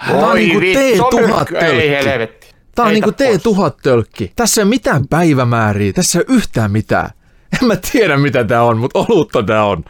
On 0.09 0.21
Voi 0.21 0.39
niinku 0.39 0.59
vittu, 0.59 1.03
T1000 1.03 1.55
Ei 1.55 1.61
tölkki. 1.61 1.89
helvetti. 1.89 2.54
Tää 2.75 2.85
on 2.85 2.93
niinku 2.93 3.11
pois. 3.11 3.41
T1000-tölkki. 3.41 4.31
Tässä 4.35 4.61
ei 4.61 4.63
ole 4.63 4.69
mitään 4.69 5.07
päivämääriä, 5.07 5.93
tässä 5.93 6.19
ei 6.19 6.25
ole 6.29 6.37
yhtään 6.37 6.71
mitään. 6.71 7.09
En 7.61 7.67
mä 7.67 7.75
tiedä 7.91 8.17
mitä 8.17 8.43
tää 8.43 8.63
on, 8.63 8.77
mutta 8.77 8.99
olutta 8.99 9.43
tää 9.43 9.65
on. 9.65 9.85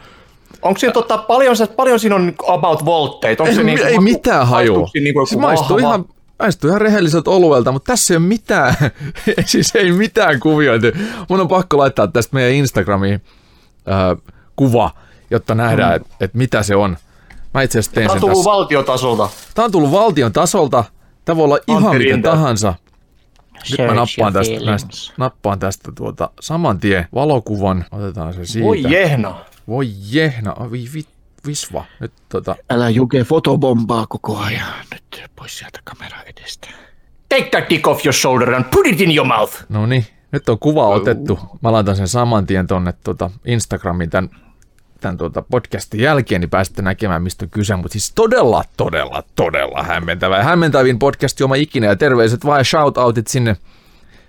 Onko 0.62 0.80
siinä 0.80 0.94
tota, 0.94 1.18
paljon, 1.18 1.56
paljon 1.76 2.00
siinä 2.00 2.16
on 2.16 2.26
niinku 2.26 2.52
about 2.52 2.86
voltteita? 2.86 3.44
Onko 3.44 3.50
Ei, 3.50 3.56
se 3.56 3.64
niinku, 3.64 3.86
ei 3.86 4.00
mitään 4.00 4.48
hajua. 4.48 4.90
niinku 4.94 5.26
se 5.26 5.38
maistuu 5.38 5.78
ihan, 5.78 6.06
maistuu 6.40 6.70
ihan 6.70 6.82
rehelliseltä 6.82 7.30
oluelta, 7.30 7.72
mutta 7.72 7.92
tässä 7.92 8.14
ei 8.14 8.18
ole 8.18 8.26
mitään, 8.26 8.76
siis 9.46 9.76
ei 9.76 9.92
mitään 9.92 10.40
kuvioita. 10.40 10.88
Mun 11.30 11.40
on 11.40 11.48
pakko 11.48 11.78
laittaa 11.78 12.08
tästä 12.08 12.34
meidän 12.34 12.52
Instagramiin 12.52 13.22
äh, 13.92 14.34
kuva, 14.56 14.92
jotta 15.32 15.56
nähdään, 15.56 15.92
mm. 15.92 15.96
että 15.96 16.08
et 16.20 16.34
mitä 16.34 16.64
se 16.64 16.76
on. 16.76 16.98
Mä 17.54 17.62
itse 17.62 17.80
asiassa 17.80 17.96
tein 17.96 18.08
Tämä 18.08 18.14
on 18.14 18.20
sen 18.20 18.22
tullut 18.22 18.38
tässä. 18.38 18.52
valtiotasolta. 18.52 19.30
Tämä 19.56 19.66
on 19.66 19.72
tullut 19.72 19.92
valtion 19.92 20.34
tasolta. 20.34 20.84
Tämä 21.26 21.38
voi 21.38 21.44
olla 21.46 21.58
ihan 21.68 21.86
Antti 21.86 22.14
mitä 22.14 22.30
tahansa. 22.30 22.74
Nyt 23.72 23.88
mä 23.88 23.94
nappaan 23.94 24.34
tästä, 24.34 24.66
näistä, 24.66 25.14
nappaan 25.18 25.60
tästä 25.60 25.92
tuota, 25.96 26.30
saman 26.40 26.80
tien 26.80 27.08
valokuvan. 27.14 27.86
Otetaan 27.92 28.34
se 28.34 28.46
siitä. 28.46 28.66
Voi 28.66 28.84
jehna. 28.92 29.36
Voi 29.68 29.88
jehna. 30.12 30.54
Oi 30.54 30.72
vi, 30.72 31.06
visva. 31.48 31.86
Nyt 32.00 32.12
tota, 32.30 32.56
Älä 32.70 32.90
juke 32.90 33.24
fotobombaa 33.24 34.06
koko 34.10 34.38
ajan. 34.38 34.74
Nyt 34.94 35.24
pois 35.36 35.58
sieltä 35.58 35.80
kamera 35.84 36.18
edestä. 36.22 36.68
Take 37.30 37.50
that 37.52 37.70
dick 37.70 37.88
off 37.88 38.06
your 38.06 38.14
shoulder 38.14 38.54
and 38.54 38.66
put 38.72 38.88
it 38.88 39.02
in 39.02 39.16
your 39.16 39.28
mouth. 39.28 39.54
no 39.70 39.86
niin. 39.86 40.06
Nyt 40.32 40.50
on 40.50 40.60
kuva 40.60 40.88
otettu. 40.88 41.40
Mä 41.62 41.72
laitan 41.72 41.96
sen 41.96 42.08
saman 42.08 42.46
tien 42.46 42.68
tonne 42.68 42.94
tuota 43.04 43.32
Instagramiin 43.46 44.10
tämän, 44.10 44.30
tämän 45.06 45.18
tuota 45.18 45.42
podcastin 45.42 46.00
jälkeen, 46.00 46.42
niin 46.42 46.50
pääsette 46.50 46.82
näkemään, 46.82 47.24
mistä 47.24 47.46
on 47.46 47.50
kyse. 47.50 47.76
Mutta 47.76 47.90
siis 47.90 48.12
todella, 48.16 48.64
todella, 48.78 49.24
todella 49.36 49.84
hämmentävä. 49.84 50.44
Hämmentävin 50.44 51.00
podcast 51.00 51.42
oma 51.42 51.56
ikinä 51.56 51.88
ja 51.88 51.96
terveiset 51.96 52.46
vaan 52.46 52.60
ja 52.60 52.64
shoutoutit 52.64 53.28
sinne, 53.28 53.58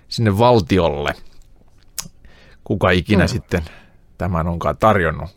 sinne 0.07 0.37
valtiolle. 0.37 1.13
Kuka 2.63 2.89
ikinä 2.89 3.23
mm. 3.23 3.27
sitten 3.27 3.61
tämän 4.17 4.47
onkaan 4.47 4.77
tarjonnut. 4.77 5.29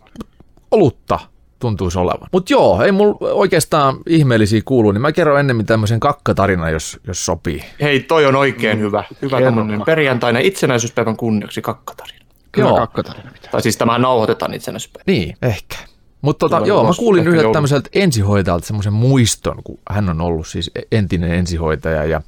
Olutta 0.71 1.19
tuntuisi 1.59 1.99
olevan. 1.99 2.29
Mutta 2.33 2.53
joo, 2.53 2.83
ei 2.83 2.93
mulla 2.93 3.17
oikeastaan 3.21 3.97
ihmeellisiä 4.07 4.63
kuulu, 4.65 4.93
niin 4.93 5.03
mä 5.03 5.13
kerron 5.13 5.41
ennemmin 5.41 5.67
tämmöisen 5.67 6.01
kakkatarinan, 6.01 6.73
jos, 6.73 7.01
jos 7.07 7.27
sopii. 7.27 7.65
Hei, 7.81 8.01
toi 8.01 8.27
on 8.27 8.37
oikein 8.37 8.79
hyvä. 8.79 9.05
Hyvä 9.23 9.41
tämmönen 9.41 9.83
perjantainen 9.83 10.43
itsenäisyyspäivän 10.43 11.17
kunniaksi 11.17 11.63
kakkatarina. 11.63 12.20
Kyllä 12.53 12.69
Joo. 12.69 12.77
kakkatarina 12.77 13.31
pitää. 13.33 13.51
Tai 13.51 13.63
siis 13.63 13.77
tämä 13.77 13.99
nauhoitetaan 13.99 14.55
itsenäisyyspäivänä. 14.55 15.05
Niin, 15.07 15.37
ehkä. 15.43 15.77
Mutta 16.23 16.49
tota, 16.49 16.67
joo, 16.67 16.85
mä 16.85 16.91
kuulin 16.99 17.21
yhdeltä 17.27 17.43
joulun. 17.43 17.53
tämmöiseltä 17.53 17.91
ensihoitajalta 17.93 18.67
semmoisen 18.67 18.93
muiston, 18.93 19.63
kun 19.65 19.79
hän 19.91 20.09
on 20.09 20.21
ollut 20.21 20.47
siis 20.47 20.71
entinen 20.93 21.35
ensihoitaja 21.35 22.05
ja, 22.05 22.23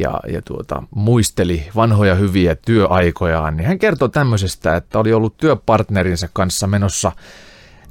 ja, 0.00 0.20
ja 0.28 0.42
tuota, 0.42 0.82
muisteli 0.90 1.68
vanhoja 1.76 2.14
hyviä 2.14 2.54
työaikojaan, 2.54 3.56
niin 3.56 3.66
hän 3.66 3.78
kertoi 3.78 4.10
tämmöisestä, 4.10 4.76
että 4.76 4.98
oli 4.98 5.12
ollut 5.12 5.36
työpartnerinsa 5.36 6.28
kanssa 6.32 6.66
menossa 6.66 7.12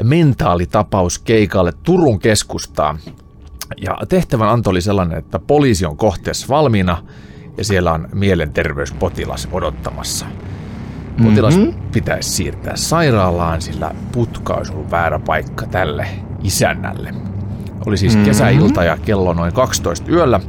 mentaalitapaus 0.04 1.20
keikalle 1.20 1.74
Turun 1.84 2.20
keskustaan. 2.20 3.00
Ja 3.82 3.98
tehtävän 4.10 4.50
anto 4.50 4.70
oli 4.70 4.82
sellainen, 4.82 5.18
että 5.18 5.40
poliisi 5.40 5.86
on 5.86 5.98
kohteessa 5.98 6.48
valmiina 6.48 7.04
ja 7.58 7.64
siellä 7.64 7.92
on 7.92 8.10
mielenterveyspotilas 8.14 9.48
odottamassa. 9.52 10.26
Potilas 11.24 11.58
mm-hmm. 11.58 11.74
pitäisi 11.92 12.30
siirtää 12.30 12.76
sairaalaan, 12.76 13.62
sillä 13.62 13.92
putka 14.12 14.54
olisi 14.54 14.74
ollut 14.74 14.92
väärä 14.92 15.20
paikka 15.20 15.66
tälle 15.68 16.08
isännälle. 16.44 17.14
Oli 17.86 17.98
siis 17.98 18.14
mm-hmm. 18.14 18.26
kesäilta 18.26 18.84
ja 18.84 18.98
kello 18.98 19.34
noin 19.34 19.54
12 19.54 20.12
yöllä. 20.12 20.40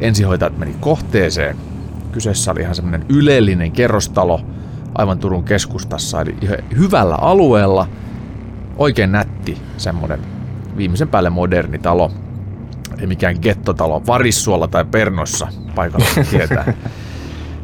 Ensihoitajat 0.00 0.58
meni 0.58 0.76
kohteeseen. 0.80 1.56
Kyseessä 2.12 2.52
oli 2.52 2.60
ihan 2.60 2.74
semmoinen 2.74 3.06
ylellinen 3.08 3.72
kerrostalo 3.72 4.40
aivan 4.94 5.18
Turun 5.18 5.44
keskustassa, 5.44 6.20
eli 6.20 6.34
ihan 6.42 6.58
hyvällä 6.76 7.14
alueella. 7.14 7.88
Oikein 8.76 9.12
nätti 9.12 9.58
semmoinen 9.76 10.20
viimeisen 10.76 11.08
päälle 11.08 11.30
moderni 11.30 11.78
talo. 11.78 12.10
Ei 13.00 13.06
mikään 13.06 13.36
gettotalo 13.42 14.02
Varissuolla 14.06 14.68
tai 14.68 14.84
Pernossa 14.84 15.48
paikalla 15.74 16.06
tietää. 16.30 16.72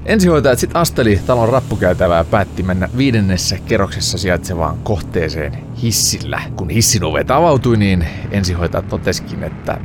Ensihoitajat 0.07 0.59
sitten 0.59 0.81
asteli 0.81 1.21
talon 1.27 1.49
rappukäytävää 1.49 2.19
ja 2.19 2.25
päätti 2.25 2.62
mennä 2.62 2.88
viidennessä 2.97 3.59
kerroksessa 3.67 4.19
sijaitsevaan 4.19 4.79
kohteeseen 4.83 5.53
hissillä. 5.83 6.40
Kun 6.57 6.71
hissin 6.71 7.05
ovet 7.05 7.31
avautui, 7.31 7.77
niin 7.77 8.07
ensihoitajat 8.31 8.88
toteskin, 8.88 9.43
että 9.43 9.81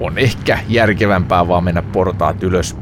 on 0.00 0.18
ehkä 0.18 0.58
järkevämpää 0.68 1.48
vaan 1.48 1.64
mennä 1.64 1.82
portaat 1.82 2.42
ylös. 2.42 2.76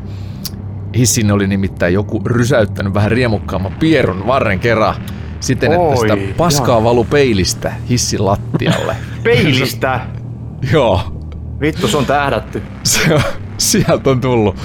Hissin 0.97 1.33
oli 1.33 1.47
nimittäin 1.47 1.95
joku 1.95 2.23
rysäyttänyt 2.27 2.95
vähän 2.95 3.11
riemukkaamman 3.11 3.75
pierun 3.75 4.27
varren 4.27 4.61
kerran 4.61 4.95
siten, 5.41 5.73
että 5.73 5.85
Oi, 5.85 5.97
sitä 5.97 6.17
paskaa 6.37 6.77
jaa. 6.77 6.85
valu 6.85 7.05
peilistä 7.05 7.73
hissin 7.89 8.25
lattialle. 8.25 8.97
Peilistä. 9.23 10.01
Joo. 10.73 11.01
Vittu, 11.61 11.89
se 11.89 11.97
on 11.97 12.07
tähdätty. 12.07 12.63
Se 12.83 13.15
on, 13.15 13.23
sieltä 13.59 14.11
on 14.11 14.21
tullut. 14.21 14.57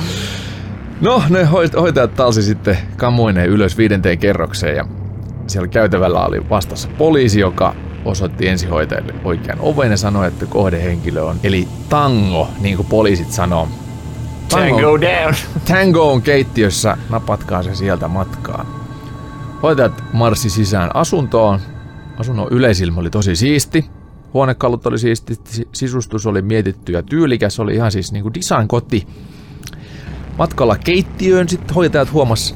No, 1.02 1.24
ne 1.30 1.44
hoitajat 1.76 2.16
talsi 2.16 2.44
sitten 2.44 2.78
kamuineen 2.98 3.50
ylös 3.50 3.78
viidenteen 3.78 4.20
kerrokseen 4.20 4.76
ja 4.76 4.86
siellä 5.48 5.68
käytävällä 5.68 6.26
oli 6.26 6.50
vastassa 6.50 6.90
poliisi, 6.98 7.40
joka 7.40 7.76
osoitti 8.06 8.48
ensihoitajille 8.48 9.14
oikean 9.24 9.58
oven 9.62 9.92
ja 9.92 9.98
sanoi, 9.98 10.28
että 10.28 10.46
kohdehenkilö 10.46 11.24
on, 11.24 11.36
eli 11.44 11.68
Tango, 11.90 12.50
niin 12.60 12.76
kuin 12.76 12.88
poliisit 12.88 13.32
sanoo. 13.32 13.68
Tango, 14.50 14.76
Tango 14.76 15.02
down. 15.02 15.34
Tango 15.68 16.12
on 16.12 16.22
keittiössä, 16.22 16.98
napatkaa 17.10 17.64
se 17.64 17.76
sieltä 17.76 18.08
matkaan. 18.08 18.68
Hoitajat 19.64 20.04
marssi 20.14 20.50
sisään 20.50 20.96
asuntoon. 20.96 21.60
Asunnon 22.18 22.48
yleisilma 22.52 23.02
oli 23.02 23.10
tosi 23.10 23.36
siisti. 23.36 23.86
Huonekalut 24.34 24.86
oli 24.86 25.00
siisti, 25.00 25.36
sisustus 25.74 26.26
oli 26.26 26.42
mietitty 26.42 26.92
ja 26.92 27.04
tyylikäs, 27.04 27.60
oli 27.60 27.76
ihan 27.76 27.92
siis 27.92 28.12
niinku 28.12 28.34
design-koti. 28.34 29.08
Matkalla 30.40 30.78
keittiöön 30.78 31.50
sitten 31.50 31.76
hoitajat 31.76 32.14
huomas 32.14 32.56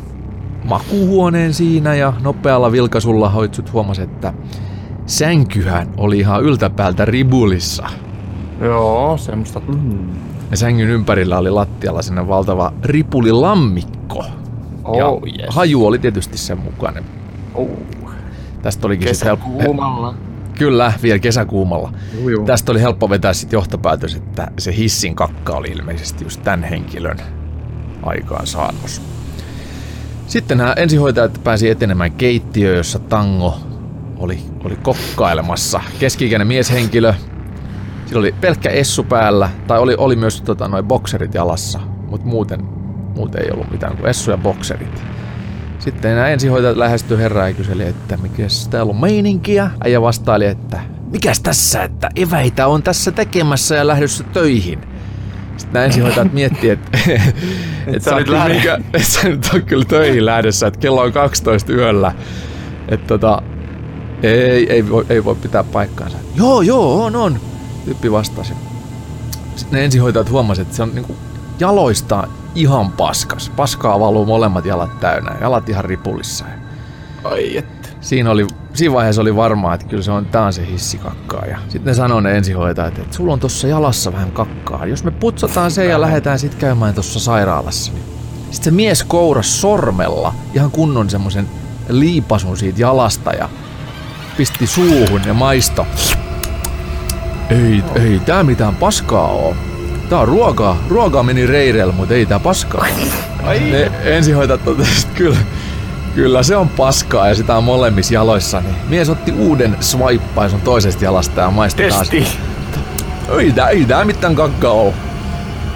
makuhuoneen 0.63 1.53
siinä 1.53 1.95
ja 1.95 2.13
nopealla 2.21 2.71
vilkaisulla 2.71 3.29
hoitsut 3.29 3.73
huomas, 3.73 3.99
että 3.99 4.33
sänkyhän 5.05 5.93
oli 5.97 6.19
ihan 6.19 6.43
yltäpäältä 6.43 7.05
ribulissa. 7.05 7.89
Joo, 8.61 9.17
semmoista. 9.17 9.59
Mm. 9.59 10.09
Ja 10.51 10.57
sängyn 10.57 10.89
ympärillä 10.89 11.37
oli 11.37 11.49
lattialla 11.49 12.01
sinne 12.01 12.27
valtava 12.27 12.73
ripulilammikko. 12.83 14.25
Oh, 14.83 14.97
ja 14.97 15.05
yes. 15.41 15.55
haju 15.55 15.85
oli 15.85 15.99
tietysti 15.99 16.37
sen 16.37 16.57
mukainen. 16.57 17.03
Oh. 17.55 17.67
Tästä 18.61 18.87
olikin 18.87 19.07
Kesäkuumalla. 19.07 20.11
Helppo, 20.11 20.57
kyllä, 20.57 20.93
vielä 21.03 21.19
kesäkuumalla. 21.19 21.93
Juu, 22.13 22.29
juu. 22.29 22.45
Tästä 22.45 22.71
oli 22.71 22.81
helppo 22.81 23.09
vetää 23.09 23.33
sitten 23.33 23.57
johtopäätös, 23.57 24.15
että 24.15 24.51
se 24.57 24.75
hissin 24.75 25.15
kakka 25.15 25.53
oli 25.53 25.67
ilmeisesti 25.67 26.23
just 26.23 26.43
tämän 26.43 26.63
henkilön 26.63 27.42
aikaan 28.03 28.47
saannos. 28.47 29.01
Sitten 30.27 30.57
nämä 30.57 30.73
ensihoitajat 30.73 31.41
pääsi 31.43 31.69
etenemään 31.69 32.11
keittiöön, 32.11 32.77
jossa 32.77 32.99
Tango 32.99 33.59
oli, 34.17 34.39
oli 34.63 34.75
kokkailemassa. 34.75 35.81
Keski-ikäinen 35.99 36.47
mieshenkilö. 36.47 37.13
Sillä 38.05 38.19
oli 38.19 38.35
pelkkä 38.41 38.69
essu 38.69 39.03
päällä, 39.03 39.49
tai 39.67 39.79
oli, 39.79 39.95
oli 39.97 40.15
myös 40.15 40.41
tota, 40.41 40.67
noin 40.67 40.85
bokserit 40.85 41.33
jalassa, 41.33 41.79
mutta 42.09 42.27
muuten, 42.27 42.63
muuten 43.15 43.41
ei 43.43 43.51
ollut 43.51 43.71
mitään 43.71 43.97
kuin 43.97 44.09
essu 44.09 44.31
ja 44.31 44.37
bokserit. 44.37 45.03
Sitten 45.79 46.15
nämä 46.15 46.27
ensihoitajat 46.27 46.77
lähestyi 46.77 47.17
herraa 47.17 47.47
ja 47.47 47.53
kyseli, 47.53 47.83
että 47.83 48.17
mikä 48.17 48.43
täällä 48.69 48.89
on 48.89 49.01
meininkiä. 49.01 49.69
Äijä 49.83 50.01
vastaili, 50.01 50.45
että 50.45 50.79
mikäs 51.11 51.39
tässä, 51.39 51.83
että 51.83 52.09
eväitä 52.15 52.67
on 52.67 52.83
tässä 52.83 53.11
tekemässä 53.11 53.75
ja 53.75 53.87
lähdössä 53.87 54.23
töihin. 54.23 54.92
Sitten 55.63 55.73
nämä 55.73 55.85
ensihoitajat 55.85 56.33
miettii, 56.33 56.69
että 56.69 56.97
et 57.93 58.03
sä, 58.03 58.15
nyt 58.15 58.27
mikä, 58.55 58.79
et 58.93 59.03
sä 59.03 59.29
nyt 59.29 59.49
on 59.53 59.61
kyllä 59.63 59.85
töihin 59.85 60.25
lähdössä, 60.25 60.67
että 60.67 60.79
kello 60.79 61.01
on 61.01 61.11
12 61.11 61.73
yöllä. 61.73 62.11
Että 62.87 63.07
tota, 63.07 63.41
ei, 64.23 64.71
ei, 64.71 64.89
voi, 64.89 65.05
ei 65.09 65.25
voi 65.25 65.35
pitää 65.35 65.63
paikkaansa. 65.63 66.17
Joo, 66.35 66.61
joo, 66.61 67.05
on, 67.05 67.15
on. 67.15 67.39
Tyyppi 67.85 68.11
vastasi. 68.11 68.53
Sitten 69.55 69.79
ne 69.79 69.85
ensihoitajat 69.85 70.29
huomasivat, 70.29 70.67
että 70.67 70.75
se 70.75 70.83
on 70.83 70.95
niinku 70.95 71.15
jaloista 71.59 72.27
ihan 72.55 72.91
paskas. 72.91 73.51
Paskaa 73.55 73.99
valuu 73.99 74.25
molemmat 74.25 74.65
jalat 74.65 74.99
täynnä. 74.99 75.35
Jalat 75.41 75.69
ihan 75.69 75.85
ripulissa. 75.85 76.45
Ai 77.23 77.57
että. 77.57 77.82
Siinä, 78.03 78.31
oli, 78.31 78.47
siinä 78.73 78.93
vaiheessa 78.93 79.21
oli 79.21 79.35
varmaa, 79.35 79.73
että 79.73 79.87
kyllä 79.87 80.03
se 80.03 80.11
on, 80.11 80.25
tää 80.25 80.45
on 80.45 80.53
se 80.53 80.67
hissikakkaa. 80.71 81.45
Ja 81.45 81.57
sitten 81.63 81.91
ne 81.91 81.93
sanoi 81.93 82.21
ne 82.21 82.37
ensihoitajat, 82.37 82.99
että 82.99 83.15
sulla 83.15 83.33
on 83.33 83.39
tuossa 83.39 83.67
jalassa 83.67 84.13
vähän 84.13 84.31
kakkaa. 84.31 84.85
Jos 84.85 85.03
me 85.03 85.11
putsataan 85.11 85.71
se 85.71 85.85
ja 85.85 86.01
lähdetään 86.01 86.39
sitten 86.39 86.59
käymään 86.59 86.93
tuossa 86.93 87.19
sairaalassa. 87.19 87.91
Niin. 87.93 88.03
Sitten 88.51 88.63
se 88.63 88.71
mies 88.71 89.03
kouras 89.03 89.61
sormella 89.61 90.33
ihan 90.53 90.71
kunnon 90.71 91.09
semmoisen 91.09 91.47
liipasun 91.89 92.57
siitä 92.57 92.81
jalasta 92.81 93.31
ja 93.31 93.49
pisti 94.37 94.67
suuhun 94.67 95.21
ja 95.25 95.33
maisto. 95.33 95.87
Ei, 97.49 97.83
ei 97.95 98.19
tää 98.19 98.43
mitään 98.43 98.75
paskaa 98.75 99.27
oo. 99.27 99.55
Tää 100.09 100.19
on 100.19 100.27
ruokaa. 100.27 100.77
Ruokaa 100.89 101.23
meni 101.23 101.45
reirellä, 101.45 101.93
mutta 101.93 102.13
ei 102.13 102.25
tää 102.25 102.39
paskaa. 102.39 102.85
Ne 103.71 103.91
ensihoitajat 104.03 104.65
totesivat, 104.65 105.13
kyllä, 105.13 105.37
kyllä 106.15 106.43
se 106.43 106.55
on 106.55 106.69
paskaa 106.69 107.27
ja 107.27 107.35
sitä 107.35 107.55
on 107.55 107.63
molemmissa 107.63 108.13
jaloissa. 108.13 108.61
Niin 108.61 108.75
mies 108.89 109.09
otti 109.09 109.31
uuden 109.31 109.77
swipepaisun 109.79 110.61
toisesta 110.61 111.03
jalasta 111.03 111.41
ja 111.41 111.51
maistoi 111.51 111.89
taas. 111.89 112.09
Testi. 112.09 112.37
Ei 113.39 113.51
tää, 113.51 113.69
ei 113.69 113.85
tää 113.85 114.05
mitään 114.05 114.35
kakkaa. 114.35 114.93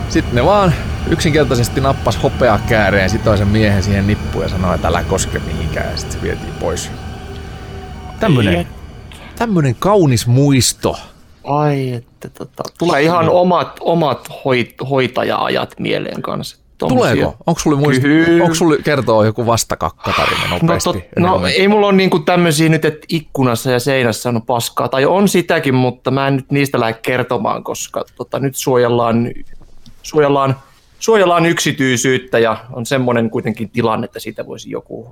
Sitten 0.10 0.36
ne 0.36 0.46
vaan 0.46 0.74
yksinkertaisesti 1.10 1.82
nappas 1.82 2.24
hopea 2.24 2.60
kääreen, 2.70 3.10
sitoi 3.10 3.38
sen 3.38 3.48
miehen 3.48 3.84
siihen 3.84 4.08
nippuun 4.08 4.44
ja 4.44 4.50
sanoi, 4.50 4.76
että 4.76 4.88
älä 4.88 5.04
koske 5.04 5.40
mihinkään 5.40 5.92
ja 5.92 5.98
sitten 5.98 6.20
se 6.20 6.22
vietiin 6.22 6.54
pois. 6.60 6.92
Tämmönen, 8.20 8.68
tämmönen 9.36 9.76
kaunis 9.80 10.28
muisto. 10.28 11.00
Ai, 11.44 11.94
että 11.94 12.30
tota, 12.30 12.64
tulee 12.78 13.02
ihan 13.02 13.30
omat, 13.30 13.78
omat 13.80 14.28
hoit, 14.46 14.76
hoitaja-ajat 14.90 15.76
mieleen 15.80 16.22
kanssa. 16.22 16.58
Tommosia. 16.78 17.12
Tuleeko? 17.14 17.38
Onko 17.48 17.60
sulle, 17.60 17.78
muist... 17.78 18.02
Onko 18.44 18.56
sulle 18.56 18.78
kertoa 18.84 19.26
joku 19.26 19.46
vastakakkatarina 19.46 20.42
No, 20.52 20.58
nopeasti? 20.62 20.84
tot, 20.94 20.98
no 21.20 21.30
kuin 21.32 21.42
me- 21.42 21.50
ei 21.50 21.68
mulla 21.68 21.88
ole 21.88 21.96
niinku 21.96 22.20
tämmöisiä 22.20 22.70
nyt, 22.70 22.86
että 22.86 23.06
ikkunassa 23.10 23.72
ja 23.72 23.80
seinässä 23.80 24.30
on 24.30 24.42
paskaa. 24.42 24.90
Tai 24.90 25.06
on 25.06 25.28
sitäkin, 25.30 25.76
mutta 25.76 26.12
mä 26.12 26.28
en 26.28 26.36
nyt 26.36 26.52
niistä 26.52 26.80
lähde 26.80 26.94
kertomaan, 27.02 27.64
koska 27.64 28.06
tota, 28.16 28.40
nyt 28.40 28.56
suojellaan, 28.56 29.32
suojellaan, 30.04 30.56
suojellaan 31.00 31.46
yksityisyyttä 31.46 32.40
ja 32.40 32.58
on 32.74 32.86
semmoinen 32.86 33.30
kuitenkin 33.30 33.70
tilanne, 33.70 34.06
että 34.06 34.20
siitä 34.20 34.46
voisi 34.46 34.72
joku, 34.72 35.08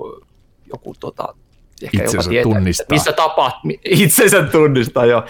joku 0.74 0.96
tota, 1.00 1.36
ehkä 1.84 1.98
Itsensä 2.04 2.18
jopa 2.18 2.30
tietää, 2.30 2.54
tunnistaa. 2.54 2.86
missä 2.90 3.12
tapahtuu, 3.14 3.72
itsensä 3.86 4.44
tunnistaa 4.44 5.06
jo. 5.06 5.26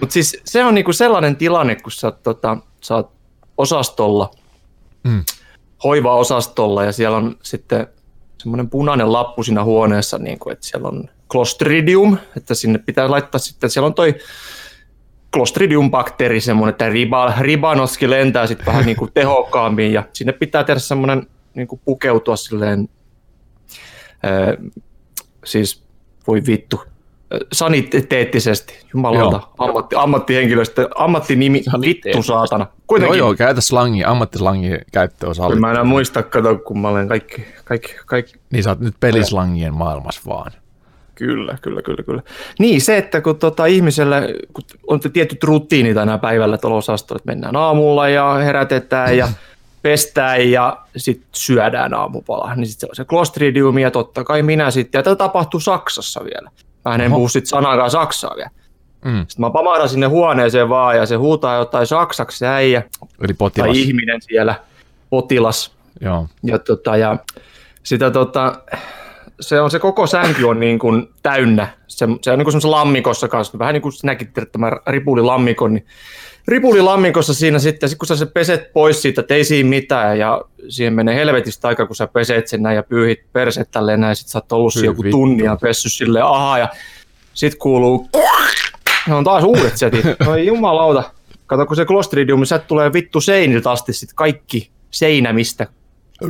Mutta 0.00 0.12
siis 0.12 0.40
se 0.44 0.64
on 0.64 0.74
niinku 0.74 0.92
sellainen 0.92 1.36
tilanne, 1.36 1.74
kun 1.74 1.92
sä, 1.92 2.10
tota, 2.10 2.56
sä 2.80 2.94
oot 2.94 3.10
osastolla, 3.58 4.30
Mm. 5.04 5.24
Hoivaosastolla 5.84 6.84
ja 6.84 6.92
siellä 6.92 7.16
on 7.16 7.36
sitten 7.42 7.86
semmoinen 8.38 8.70
punainen 8.70 9.12
lappu 9.12 9.42
siinä 9.42 9.64
huoneessa, 9.64 10.18
niin 10.18 10.38
kuin, 10.38 10.52
että 10.52 10.66
siellä 10.66 10.88
on 10.88 11.04
Clostridium, 11.30 12.18
että 12.36 12.54
sinne 12.54 12.78
pitää 12.78 13.10
laittaa 13.10 13.38
sitten, 13.38 13.70
siellä 13.70 13.86
on 13.86 13.94
toi 13.94 14.14
Clostridium-bakteeri 15.36 16.40
semmoinen, 16.40 16.70
että 16.70 16.88
riba, 16.88 17.34
ribanoski 17.40 18.10
lentää 18.10 18.46
sitten 18.46 18.66
vähän 18.66 18.86
niin 18.86 18.96
kuin 18.96 19.10
tehokkaammin 19.14 19.92
ja 19.92 20.02
sinne 20.12 20.32
pitää 20.32 20.64
tehdä 20.64 20.80
semmoinen 20.80 21.26
niin 21.54 21.68
kuin 21.68 21.80
pukeutua 21.84 22.36
silleen, 22.36 22.88
ää, 24.22 24.56
siis 25.44 25.84
voi 26.26 26.42
vittu, 26.46 26.82
saniteettisesti, 27.52 28.86
jumalauta, 28.94 29.40
ammatti, 29.58 29.96
ammattihenkilöstö, 29.96 30.88
ammattinimi, 30.94 31.62
vittu 31.80 32.22
saatana. 32.22 32.64
Joo, 32.64 32.76
Kuitenkin, 32.86 33.18
joo, 33.18 33.34
käytä 33.34 33.60
slangia, 33.60 34.10
ammattislangin 34.10 34.78
käyttö 34.92 35.28
on 35.28 35.34
sallittu. 35.34 35.60
Mä 35.60 35.66
en 35.66 35.70
enää 35.70 35.84
muista, 35.84 36.22
kato, 36.22 36.58
kun 36.58 36.78
mä 36.78 36.88
olen 36.88 37.08
kaikki, 37.08 37.46
kaikki, 37.64 37.94
kaikki, 38.06 38.34
Niin 38.50 38.62
sä 38.62 38.70
oot 38.70 38.80
nyt 38.80 38.94
pelislangien 39.00 39.74
maailmassa 39.74 40.20
vaan. 40.26 40.52
Kyllä, 41.14 41.58
kyllä, 41.62 41.82
kyllä, 41.82 42.02
kyllä. 42.02 42.22
Niin 42.58 42.80
se, 42.80 42.96
että 42.96 43.20
kun 43.20 43.38
tota 43.38 43.66
ihmisellä, 43.66 44.22
kun 44.52 44.64
on 44.86 45.00
tietyt 45.12 45.44
rutiinit 45.44 45.96
aina 45.96 46.18
päivällä 46.18 46.58
tuolla 46.58 46.76
osastolla, 46.76 47.18
että 47.18 47.30
mennään 47.30 47.56
aamulla 47.56 48.08
ja 48.08 48.34
herätetään 48.34 49.16
ja 49.16 49.28
pestään 49.82 50.50
ja 50.50 50.78
sitten 50.96 51.28
syödään 51.32 51.94
aamupala, 51.94 52.54
niin 52.54 52.66
sitten 52.66 52.80
se 52.80 52.90
on 52.90 52.96
se 52.96 53.04
Clostridium 53.04 53.78
ja 53.78 53.90
totta 53.90 54.24
kai 54.24 54.42
minä 54.42 54.70
sitten, 54.70 54.98
ja 54.98 55.02
tätä 55.02 55.16
tapahtuu 55.16 55.60
Saksassa 55.60 56.24
vielä. 56.24 56.50
Mä 56.86 56.94
en 56.94 57.00
Oho. 57.00 57.16
puhu 57.16 57.28
sitten 57.28 57.48
sanakaan 57.48 57.90
Saksaa 57.90 58.36
vielä. 58.36 58.50
Mm. 59.04 59.18
Sitten 59.28 59.46
mä 59.46 59.50
pamahdan 59.50 59.88
sinne 59.88 60.06
huoneeseen 60.06 60.68
vaan 60.68 60.96
ja 60.96 61.06
se 61.06 61.16
huutaa 61.16 61.56
jotain 61.56 61.86
saksaksi 61.86 62.38
se 62.38 62.46
äijä 62.46 62.82
Eli 63.20 63.34
potilas. 63.34 63.68
tai 63.68 63.80
ihminen 63.80 64.22
siellä, 64.22 64.54
potilas, 65.10 65.72
Joo. 66.00 66.28
ja, 66.42 66.58
tota, 66.58 66.96
ja 66.96 67.16
sitä 67.82 68.10
tota, 68.10 68.60
se 69.40 69.60
on 69.60 69.70
se 69.70 69.78
koko 69.78 70.06
sänky 70.06 70.44
on 70.44 70.60
niin 70.60 70.78
kuin 70.78 71.08
täynnä. 71.22 71.68
Se, 71.86 72.06
se 72.22 72.30
on 72.30 72.38
niin 72.38 72.44
kuin 72.44 72.70
lammikossa 72.70 73.28
kanssa. 73.28 73.58
Vähän 73.58 73.72
niin 73.72 73.82
kuin 73.82 73.92
sinäkin 73.92 74.32
tiedät 74.32 74.52
tämä 74.52 74.72
ripulilammikon, 74.86 75.74
niin 75.74 75.86
ripulilammikossa 76.48 77.34
siinä 77.34 77.58
sitten, 77.58 77.88
sit 77.88 77.98
kun 77.98 78.06
sä 78.06 78.16
se 78.16 78.26
peset 78.26 78.72
pois 78.72 79.02
siitä, 79.02 79.20
että 79.20 79.34
ei 79.34 79.44
siinä 79.44 79.68
mitään, 79.68 80.18
ja 80.18 80.42
siihen 80.68 80.92
menee 80.92 81.14
helvetistä 81.14 81.68
aika, 81.68 81.86
kun 81.86 81.96
sä 81.96 82.06
peset 82.06 82.48
sen 82.48 82.62
näin 82.62 82.76
ja 82.76 82.82
pyyhit 82.82 83.32
perset 83.32 83.70
tälleen 83.70 84.00
näin, 84.00 84.16
sit 84.16 84.28
sä 84.28 84.38
oot 84.38 84.52
ollut 84.52 84.74
joku 84.84 85.02
ja 85.44 85.56
pessy 85.60 85.88
silleen, 85.88 86.24
aha, 86.24 86.58
ja 86.58 86.68
sit 87.34 87.54
kuuluu, 87.54 88.08
ne 89.08 89.14
on 89.14 89.24
taas 89.24 89.44
uudet 89.44 89.76
setit, 89.76 90.04
no 90.26 90.36
jumalauta. 90.36 91.10
Kato, 91.46 91.66
kun 91.66 91.76
se 91.76 91.84
Clostridium, 91.84 92.40
niin 92.40 92.46
sieltä 92.46 92.64
tulee 92.64 92.92
vittu 92.92 93.20
seiniltä 93.20 93.70
asti 93.70 93.92
sit 93.92 94.10
kaikki 94.14 94.70
seinämistä. 94.90 95.66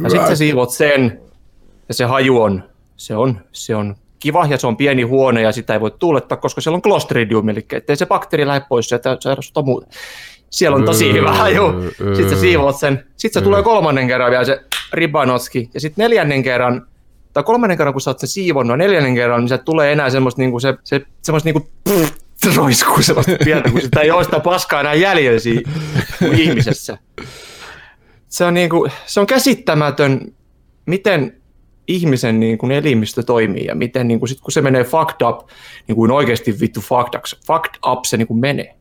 Ja 0.03 0.11
sitten 0.11 0.29
sä 0.29 0.37
siivot 0.37 0.71
sen, 0.71 1.21
ja 1.89 1.95
se 1.95 2.05
haju 2.05 2.43
on, 2.43 2.65
se 2.97 3.17
on, 3.17 3.41
se 3.53 3.77
on 3.77 3.97
kiva, 4.19 4.47
ja 4.47 4.59
se 4.59 4.67
on 4.67 4.77
pieni 4.77 5.03
huone, 5.03 5.43
ja 5.43 5.53
sitä 5.53 5.73
ei 5.73 5.81
voi 5.81 5.91
tuulettaa, 5.91 6.39
koska 6.39 6.61
siellä 6.61 6.77
on 6.77 6.83
Clostridium, 6.83 7.49
eli 7.49 7.67
ettei 7.73 7.97
se 7.97 8.07
bakteeri 8.07 8.47
lähde 8.47 8.67
pois 8.69 8.89
sieltä 8.89 9.17
sairastuttaa 9.21 9.63
muuta. 9.63 9.87
Siellä 10.57 10.77
on 10.77 10.85
tosi 10.85 11.07
Öö, 11.07 11.13
hyvä 11.13 11.33
haju. 11.33 11.63
öö. 12.01 12.15
Sitten 12.15 12.35
sä 12.35 12.41
siivoat 12.41 12.77
sen. 12.77 13.05
Sitten 13.17 13.41
se 13.43 13.45
tulee 13.45 13.63
kolmannen 13.63 14.07
kerran 14.07 14.31
vielä 14.31 14.45
se 14.45 14.61
ribanotski. 14.93 15.71
Ja 15.75 15.81
sitten 15.81 16.03
neljännen 16.03 16.43
kerran, 16.43 16.87
tai 17.33 17.43
kolmannen 17.43 17.79
kerran 17.79 17.95
kun 17.95 18.01
sä 18.01 18.11
oot 18.11 18.19
sen 18.19 18.29
siivonnut, 18.29 18.73
ja 18.73 18.77
neljännen 18.77 19.15
kerran, 19.15 19.41
niin 19.41 19.49
se 19.49 19.59
tulee 19.59 19.93
enää 19.93 20.11
semmoista 20.11 20.41
niinku 20.41 20.61
se, 20.61 20.75
se 20.85 21.01
semmoista 21.23 21.47
niinku 21.47 21.71
pff, 21.89 22.57
roiskuu 22.57 23.03
sellaista 23.03 23.33
pientä, 23.45 23.71
kun 23.71 23.81
sitä 23.81 24.01
ei 24.01 24.11
ole 24.11 24.25
sitä 24.25 24.41
paskaa 24.41 24.81
enää 24.81 24.95
jäljellä 24.95 25.39
siinä 25.39 25.73
ihmisessä. 26.37 26.99
Se 28.29 28.45
on, 28.45 28.55
niinku, 28.55 28.89
se 29.07 29.21
on 29.21 29.27
käsittämätön, 29.27 30.35
miten 30.87 31.37
ihmisen 31.89 32.41
niin 32.41 32.59
kuin 32.59 32.73
elimistö 32.73 33.23
toimii 33.23 33.65
ja 33.65 33.75
miten 33.75 34.09
niin 34.09 34.19
kuin 34.19 34.29
sit, 34.29 34.41
kun 34.41 34.53
se 34.53 34.61
menee 34.61 34.85
fucked 34.85 35.29
up, 35.29 35.49
niin 35.89 35.97
kuin 35.97 36.11
oikeasti 36.11 36.61
vittu 36.61 36.81
fucked 36.81 37.19
up, 37.19 37.25
fucked 37.47 37.79
up 37.93 38.05
se 38.05 38.17
niin 38.17 38.29
kuin 38.29 38.41
menee. 38.41 38.75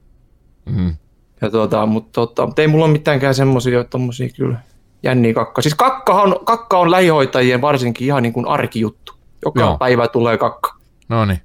Mm. 0.66 0.96
Ja 1.42 1.50
tuota, 1.50 1.86
mutta, 1.86 2.12
tota, 2.12 2.46
mutta 2.46 2.62
ei 2.62 2.68
mulla 2.68 2.86
ole 2.86 2.92
mitäänkään 2.92 3.36
semmoisia 3.36 3.84
tommosia 3.84 4.30
kyllä 4.38 4.58
jänniä 5.04 5.34
kakka. 5.34 5.62
Siis 5.62 5.76
kakka 5.76 6.22
on, 6.22 6.40
kakka 6.44 6.78
on 6.78 6.92
lähihoitajien 6.92 7.62
varsinkin 7.62 8.08
ihan 8.08 8.24
niin 8.24 8.34
kuin 8.34 8.48
arkijuttu. 8.48 9.14
Joka 9.46 9.60
Joo. 9.60 9.78
Päivä 9.78 10.08
tulee 10.08 10.38
kakka. 10.38 10.76
No 11.10 11.26
niin. 11.26 11.42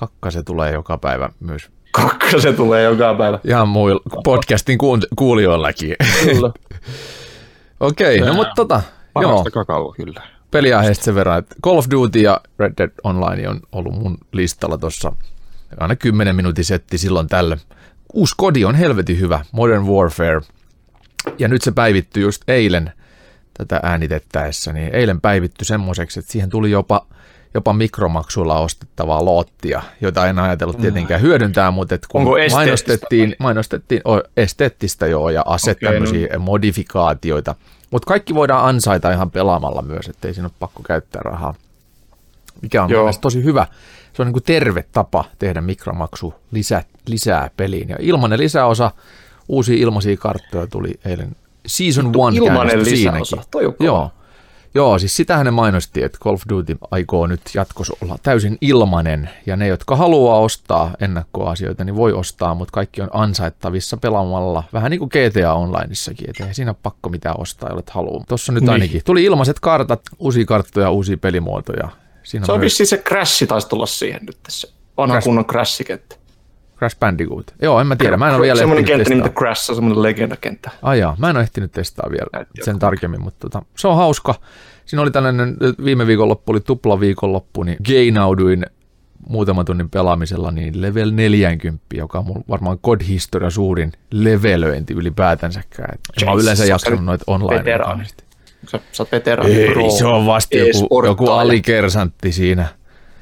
Kakka 0.00 0.30
se 0.30 0.42
tulee 0.42 0.72
joka 0.72 0.98
päivä 0.98 1.28
myös. 1.40 1.70
Kakka 1.92 2.40
se 2.40 2.52
tulee 2.52 2.82
joka 2.82 3.14
päivä. 3.14 3.38
Ihan 3.44 3.68
muilla 3.68 4.00
podcastin 4.24 4.78
kuulijoillakin. 5.16 5.96
Kyllä. 6.24 6.52
Okei, 7.80 8.20
no 8.20 8.34
mutta 8.34 8.52
tota, 8.56 8.82
joo, 9.20 9.44
kakao 9.52 9.94
kyllä. 9.96 10.22
peliaiheesta 10.50 11.04
sen 11.04 11.14
verran, 11.14 11.38
että 11.38 11.56
Call 11.64 11.78
of 11.78 11.86
Duty 11.90 12.18
ja 12.18 12.40
Red 12.58 12.72
Dead 12.78 12.90
Online 13.04 13.48
on 13.48 13.60
ollut 13.72 13.94
mun 13.94 14.18
listalla 14.32 14.78
tuossa 14.78 15.12
aina 15.80 15.96
10 15.96 16.36
minuutin 16.36 16.64
setti 16.64 16.98
silloin 16.98 17.26
tällä. 17.26 17.56
Uusi 18.12 18.34
kodi 18.36 18.64
on 18.64 18.74
helvetin 18.74 19.20
hyvä, 19.20 19.44
Modern 19.52 19.86
Warfare. 19.86 20.40
Ja 21.38 21.48
nyt 21.48 21.62
se 21.62 21.72
päivittyi 21.72 22.22
just 22.22 22.42
eilen 22.48 22.92
tätä 23.54 23.80
äänitettäessä, 23.82 24.72
niin 24.72 24.94
eilen 24.94 25.20
päivitty 25.20 25.64
semmoiseksi, 25.64 26.20
että 26.20 26.32
siihen 26.32 26.50
tuli 26.50 26.70
jopa, 26.70 27.06
jopa 27.54 27.72
mikromaksuilla 27.72 28.58
ostettavaa 28.58 29.24
loottia, 29.24 29.82
jota 30.00 30.26
en 30.26 30.38
ajatellut 30.38 30.78
tietenkään 30.80 31.20
hyödyntää, 31.20 31.70
mutta 31.70 31.94
et 31.94 32.06
kun 32.06 32.20
Onko 32.20 32.34
mainostettiin, 32.52 33.36
mainostettiin 33.38 34.00
o, 34.08 34.20
esteettistä 34.36 35.06
joo 35.06 35.30
ja 35.30 35.42
ase 35.46 35.70
okay, 35.70 35.92
tämmöisiä 35.92 36.38
modifikaatioita, 36.38 37.54
mutta 37.90 38.06
kaikki 38.06 38.34
voidaan 38.34 38.68
ansaita 38.68 39.12
ihan 39.12 39.30
pelaamalla 39.30 39.82
myös, 39.82 40.08
ettei 40.08 40.34
siinä 40.34 40.46
ole 40.46 40.52
pakko 40.58 40.82
käyttää 40.82 41.22
rahaa. 41.24 41.54
Mikä 42.62 42.82
on 42.82 42.90
Joo. 42.90 42.98
mun 42.98 43.04
mielestä 43.04 43.20
tosi 43.20 43.44
hyvä. 43.44 43.66
Se 44.18 44.22
on 44.22 44.26
niin 44.26 44.32
kuin 44.32 44.42
terve 44.42 44.84
tapa 44.92 45.24
tehdä 45.38 45.60
mikromaksu 45.60 46.34
lisä, 46.50 46.82
lisää 47.06 47.50
peliin. 47.56 47.88
Ja 47.88 47.96
ilmanen 48.00 48.38
lisäosa, 48.38 48.90
uusia 49.48 49.76
ilmaisia 49.76 50.16
karttoja 50.16 50.66
tuli 50.66 50.94
eilen. 51.04 51.36
Season 51.66 52.06
1 52.06 52.36
ilmanen 52.36 52.68
käynnistyi 52.68 52.98
lisäosa. 52.98 53.24
siinäkin. 53.24 53.50
Toi 53.50 53.66
on. 53.66 53.74
Joo. 53.80 54.10
Joo, 54.74 54.98
siis 54.98 55.16
sitähän 55.16 55.44
ne 55.44 55.50
mainosti, 55.50 56.02
että 56.02 56.18
Call 56.22 56.34
of 56.34 56.42
Duty 56.48 56.78
aikoo 56.90 57.26
nyt 57.26 57.40
jatkossa 57.54 57.96
olla 58.02 58.18
täysin 58.22 58.58
ilmanen, 58.60 59.30
ja 59.46 59.56
ne, 59.56 59.66
jotka 59.66 59.96
haluaa 59.96 60.38
ostaa 60.38 60.90
ennakkoasioita, 61.00 61.84
niin 61.84 61.96
voi 61.96 62.12
ostaa, 62.12 62.54
mutta 62.54 62.72
kaikki 62.72 63.02
on 63.02 63.08
ansaittavissa 63.12 63.96
pelaamalla, 63.96 64.64
vähän 64.72 64.90
niin 64.90 64.98
kuin 64.98 65.08
GTA 65.12 65.54
Onlineissakin, 65.54 66.30
että 66.30 66.46
ei 66.46 66.54
siinä 66.54 66.70
ole 66.70 66.76
pakko 66.82 67.08
mitään 67.08 67.40
ostaa, 67.40 67.68
jolle 67.68 67.82
haluaa. 67.90 68.24
Tuossa 68.28 68.52
nyt 68.52 68.62
Niin. 68.62 68.70
ainakin 68.70 69.02
tuli 69.04 69.24
ilmaiset 69.24 69.60
kartat, 69.60 70.00
uusia 70.18 70.44
karttoja, 70.44 70.90
uusia 70.90 71.16
pelimuotoja. 71.16 71.88
Siinä 72.22 72.46
Se 72.46 72.52
on 72.52 72.60
vissiin 72.60 72.86
se 72.86 72.96
Crash 72.98 73.46
taisi 73.46 73.68
tulla 73.68 73.86
siihen 73.86 74.20
nyt 74.26 74.38
tässä. 74.42 74.68
Vanha 74.96 75.14
Crash. 75.14 75.24
kunnon 75.24 75.44
Crash-kenttä. 75.44 76.16
Crash 76.78 76.98
Bandicoot. 76.98 77.54
Joo, 77.62 77.80
en 77.80 77.86
mä 77.86 77.96
tiedä, 77.96 78.16
mä 78.16 78.28
en 78.28 78.34
ole 78.34 78.42
vielä 78.42 78.58
Semmoinen 78.58 78.84
kenttä 78.84 79.10
nimeltä. 79.10 79.34
Crash, 79.34 79.60
se 79.62 79.72
on 79.72 79.76
semmoinen 79.76 80.02
legendakenttä. 80.02 80.70
Ai 80.82 80.98
jaa, 80.98 81.16
mä 81.18 81.30
en 81.30 81.36
ole 81.36 81.42
ehtinyt 81.42 81.72
testaa 81.72 82.10
vielä 82.10 82.26
Näytti 82.32 82.64
sen 82.64 82.72
joku. 82.72 82.78
tarkemmin, 82.78 83.22
mutta 83.22 83.38
tota, 83.40 83.62
se 83.76 83.88
on 83.88 83.96
hauska. 83.96 84.34
Siinä 84.86 85.02
oli 85.02 85.10
tällainen, 85.10 85.56
viime 85.84 86.06
viikonloppu 86.06 86.52
oli 86.52 86.60
tupla 86.60 87.00
viikonloppu, 87.00 87.62
niin 87.62 87.78
gainauduin 87.88 88.66
muutaman 89.28 89.64
tunnin 89.64 89.90
pelaamisella 89.90 90.50
niin 90.50 90.82
level 90.82 91.10
40, 91.10 91.84
joka 91.94 92.18
on 92.18 92.26
mun 92.26 92.44
varmaan 92.48 92.78
COD-historia 92.78 93.50
suurin 93.50 93.92
levelöinti 94.10 94.94
ylipäätänsäkään. 94.94 95.94
Et 95.94 96.00
en 96.20 96.24
Mä 96.24 96.30
oon 96.30 96.36
Jesus, 96.38 96.44
yleensä 96.44 96.62
sä 96.64 96.70
jaksanut 96.70 97.04
noita 97.04 97.24
online. 97.26 97.64
Sä, 98.70 98.80
sä 98.92 99.02
oot 99.02 99.12
veteraani. 99.12 99.54
Ei, 99.54 99.72
pro, 99.72 99.90
se 99.90 100.06
on 100.06 100.26
vasta 100.26 100.56
joku, 100.56 101.06
joku 101.06 101.30
alikersantti 101.30 102.32
siinä. 102.32 102.68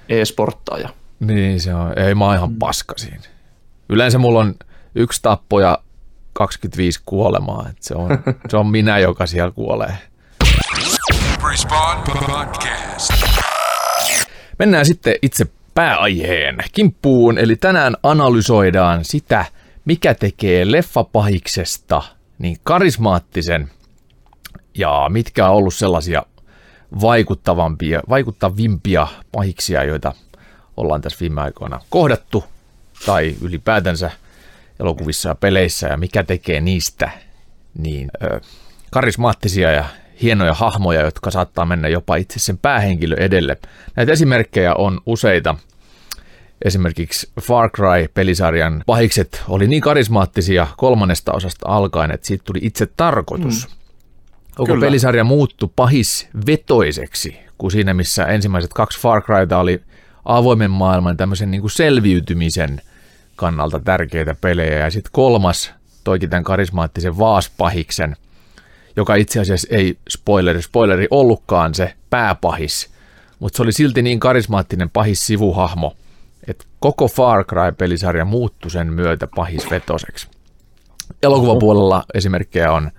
E-sporttaaja. 0.09 0.89
Niin 1.21 1.61
se 1.61 1.75
on, 1.75 1.99
ei 1.99 2.15
mä 2.15 2.25
oon 2.25 2.37
ihan 2.37 2.55
paska 2.55 2.95
siinä. 2.97 3.23
Yleensä 3.89 4.19
mulla 4.19 4.41
on 4.41 4.55
yksi 4.95 5.23
tappo 5.23 5.61
ja 5.61 5.79
25 6.33 7.01
kuolemaa, 7.07 7.67
että 7.71 7.87
se 7.87 7.95
on, 7.95 8.09
se 8.51 8.57
on 8.57 8.67
minä, 8.67 8.99
joka 8.99 9.27
siellä 9.27 9.51
kuolee. 9.51 9.99
Respawn 11.51 12.03
Podcast. 12.03 13.13
Mennään 14.59 14.87
sitten 14.87 15.15
itse 15.23 15.47
pääaiheen 15.75 16.57
kimppuun, 16.73 17.39
eli 17.39 17.57
tänään 17.57 17.97
analysoidaan 18.03 19.05
sitä, 19.05 19.45
mikä 19.85 20.15
tekee 20.15 20.73
leffapahiksesta 20.73 22.03
niin 22.39 22.57
karismaattisen 22.63 23.71
ja 24.79 25.07
mitkä 25.09 25.49
on 25.49 25.57
ollut 25.57 25.75
sellaisia 25.75 26.23
vaikuttavampia, 27.01 28.01
vaikuttavimpia 28.09 29.07
pahiksia, 29.33 29.85
joita 29.85 30.13
ollaan 30.77 31.01
tässä 31.01 31.21
viime 31.21 31.41
aikoina 31.41 31.81
kohdattu 31.91 32.45
tai 33.07 33.35
ylipäätänsä 33.41 34.11
elokuvissa 34.81 35.29
ja 35.29 35.35
peleissä 35.35 35.87
ja 35.87 35.97
mikä 35.97 36.23
tekee 36.23 36.61
niistä 36.61 37.11
niin 37.79 38.11
ö, 38.23 38.41
karismaattisia 38.91 39.71
ja 39.73 39.85
hienoja 40.23 40.55
hahmoja, 40.55 41.01
jotka 41.01 41.31
saattaa 41.31 41.67
mennä 41.67 41.89
jopa 41.89 42.17
itse 42.17 42.39
sen 42.39 42.59
päähenkilö 42.59 43.17
edelle. 43.19 43.57
Näitä 43.97 44.13
esimerkkejä 44.13 44.75
on 44.75 45.01
useita. 45.07 45.55
Esimerkiksi 46.65 47.31
Far 47.41 47.71
Cry-pelisarjan 47.71 48.83
pahikset 48.87 49.43
oli 49.49 49.67
niin 49.67 49.83
karismaattisia 49.83 50.67
kolmannesta 50.77 51.33
osasta 51.33 51.69
alkaen, 51.69 52.11
että 52.11 52.27
siitä 52.27 52.45
tuli 52.45 52.59
itse 52.63 52.87
tarkoitus. 52.97 53.69
Mm. 53.69 53.86
Koko 54.57 54.73
Kyllä. 54.73 54.87
pelisarja 54.87 55.25
muuttui 55.25 55.69
pahisvetoiseksi, 55.77 57.39
kun 57.59 57.71
siinä 57.71 57.95
missä 57.95 58.25
ensimmäiset 58.25 58.73
kaksi 58.73 59.01
Far 59.01 59.23
Cryta 59.23 59.59
oli 59.59 59.83
avoimen 60.25 60.71
maailman 60.71 61.17
tämmöisen 61.17 61.51
niin 61.51 61.61
kuin 61.61 61.71
selviytymisen 61.71 62.81
kannalta 63.37 63.81
tärkeitä 63.81 64.37
pelejä. 64.41 64.79
Ja 64.79 64.91
sitten 64.91 65.13
kolmas 65.13 65.73
toikin 66.05 66.31
tämän 66.31 66.45
karismaattisen 66.45 67.19
vaaspahiksen, 67.19 68.17
joka 68.97 69.15
itse 69.15 69.41
asiassa 69.41 69.69
ei 69.71 69.99
spoileri, 70.09 70.63
spoileri 70.63 71.07
ollutkaan 71.11 71.75
se 71.75 71.95
pääpahis, 72.11 72.91
mutta 73.39 73.57
se 73.57 73.63
oli 73.63 73.73
silti 73.73 74.03
niin 74.03 74.21
karismaattinen 74.21 74.91
pahis 74.91 75.27
sivuhahmo, 75.27 75.97
että 76.49 76.65
koko 76.81 77.09
Far 77.09 77.45
Cry-pelisarja 77.45 78.25
muuttui 78.25 78.71
sen 78.71 78.93
myötä 78.93 79.29
pahisvetoseksi. 79.37 80.29
Elokuvapuolella 81.23 82.05
esimerkkejä 82.15 82.73
on 82.73 82.91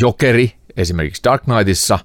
Jokeri, 0.00 0.52
esimerkiksi 0.76 1.22
Dark 1.24 1.42
Knightissa, 1.42 1.98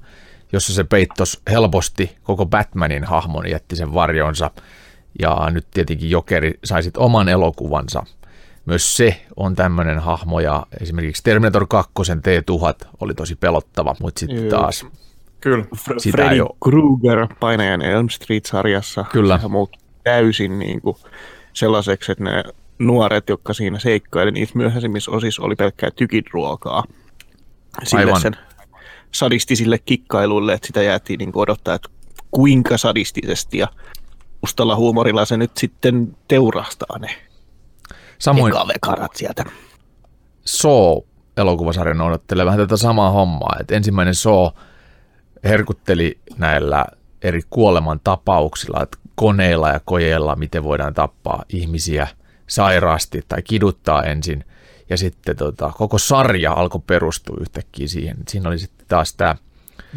jossa 0.51 0.73
se 0.73 0.83
peittos 0.83 1.41
helposti 1.49 2.17
koko 2.23 2.45
Batmanin 2.45 3.03
hahmon, 3.03 3.49
jätti 3.49 3.75
sen 3.75 3.93
varjonsa. 3.93 4.51
Ja 5.19 5.47
nyt 5.51 5.67
tietenkin 5.71 6.09
Jokeri 6.09 6.53
sai 6.63 6.83
sit 6.83 6.97
oman 6.97 7.29
elokuvansa. 7.29 8.03
Myös 8.65 8.97
se 8.97 9.21
on 9.35 9.55
tämmöinen 9.55 9.99
hahmo 9.99 10.39
ja 10.39 10.65
esimerkiksi 10.81 11.23
Terminator 11.23 11.67
2 11.67 11.91
T1000 11.95 12.87
oli 12.99 13.13
tosi 13.13 13.35
pelottava, 13.35 13.95
mutta 13.99 14.19
sitten 14.19 14.49
taas 14.49 14.85
Kyllä. 15.41 15.65
Fr- 15.75 15.93
Sitä 15.99 16.17
Freddy. 16.17 16.43
Krueger 16.63 17.27
painajan 17.39 17.81
Elm 17.81 18.09
Street-sarjassa. 18.09 19.05
Kyllä. 19.11 19.39
Muuttui 19.49 19.81
täysin 20.03 20.59
niin 20.59 20.81
kuin 20.81 20.97
sellaiseksi, 21.53 22.11
että 22.11 22.23
ne 22.23 22.43
nuoret, 22.79 23.29
jotka 23.29 23.53
siinä 23.53 23.79
seikkaili 23.79 24.31
niissä 24.31 24.57
myöhäisimmissä 24.57 25.11
osissa, 25.11 25.43
oli 25.43 25.55
pelkkää 25.55 25.91
tykidruokaa. 25.95 26.83
Sille 27.83 28.03
Aivan. 28.03 28.21
sen 28.21 28.35
sadistisille 29.11 29.77
kikkailuille, 29.77 30.53
että 30.53 30.67
sitä 30.67 30.83
jäätiin 30.83 31.17
niin 31.17 31.31
odottaa, 31.35 31.75
että 31.75 31.89
kuinka 32.31 32.77
sadistisesti 32.77 33.57
ja 33.57 33.67
mustalla 34.41 34.75
huumorilla 34.75 35.25
se 35.25 35.37
nyt 35.37 35.51
sitten 35.57 36.17
teurastaa 36.27 36.99
ne 36.99 37.09
samoin 38.19 38.53
ekavekarat 38.53 39.15
sieltä. 39.15 39.45
Saw-elokuvasarja 40.45 41.93
noudattelee 41.93 42.45
vähän 42.45 42.59
tätä 42.59 42.77
samaa 42.77 43.11
hommaa, 43.11 43.57
että 43.59 43.75
ensimmäinen 43.75 44.15
Saw 44.15 44.47
herkutteli 45.43 46.19
näillä 46.37 46.85
eri 47.21 47.41
kuoleman 47.49 47.99
tapauksilla, 48.03 48.83
että 48.83 48.97
koneilla 49.15 49.69
ja 49.69 49.79
kojeilla, 49.85 50.35
miten 50.35 50.63
voidaan 50.63 50.93
tappaa 50.93 51.43
ihmisiä 51.49 52.07
sairaasti 52.47 53.21
tai 53.27 53.41
kiduttaa 53.41 54.03
ensin. 54.03 54.45
Ja 54.89 54.97
sitten 54.97 55.35
tota, 55.37 55.71
koko 55.77 55.97
sarja 55.97 56.53
alkoi 56.53 56.81
perustua 56.87 57.37
yhtäkkiä 57.41 57.87
siihen. 57.87 58.17
Siinä 58.27 58.49
oli 58.49 58.59
sitten 58.59 58.85
taas 58.87 59.13
tämä 59.13 59.35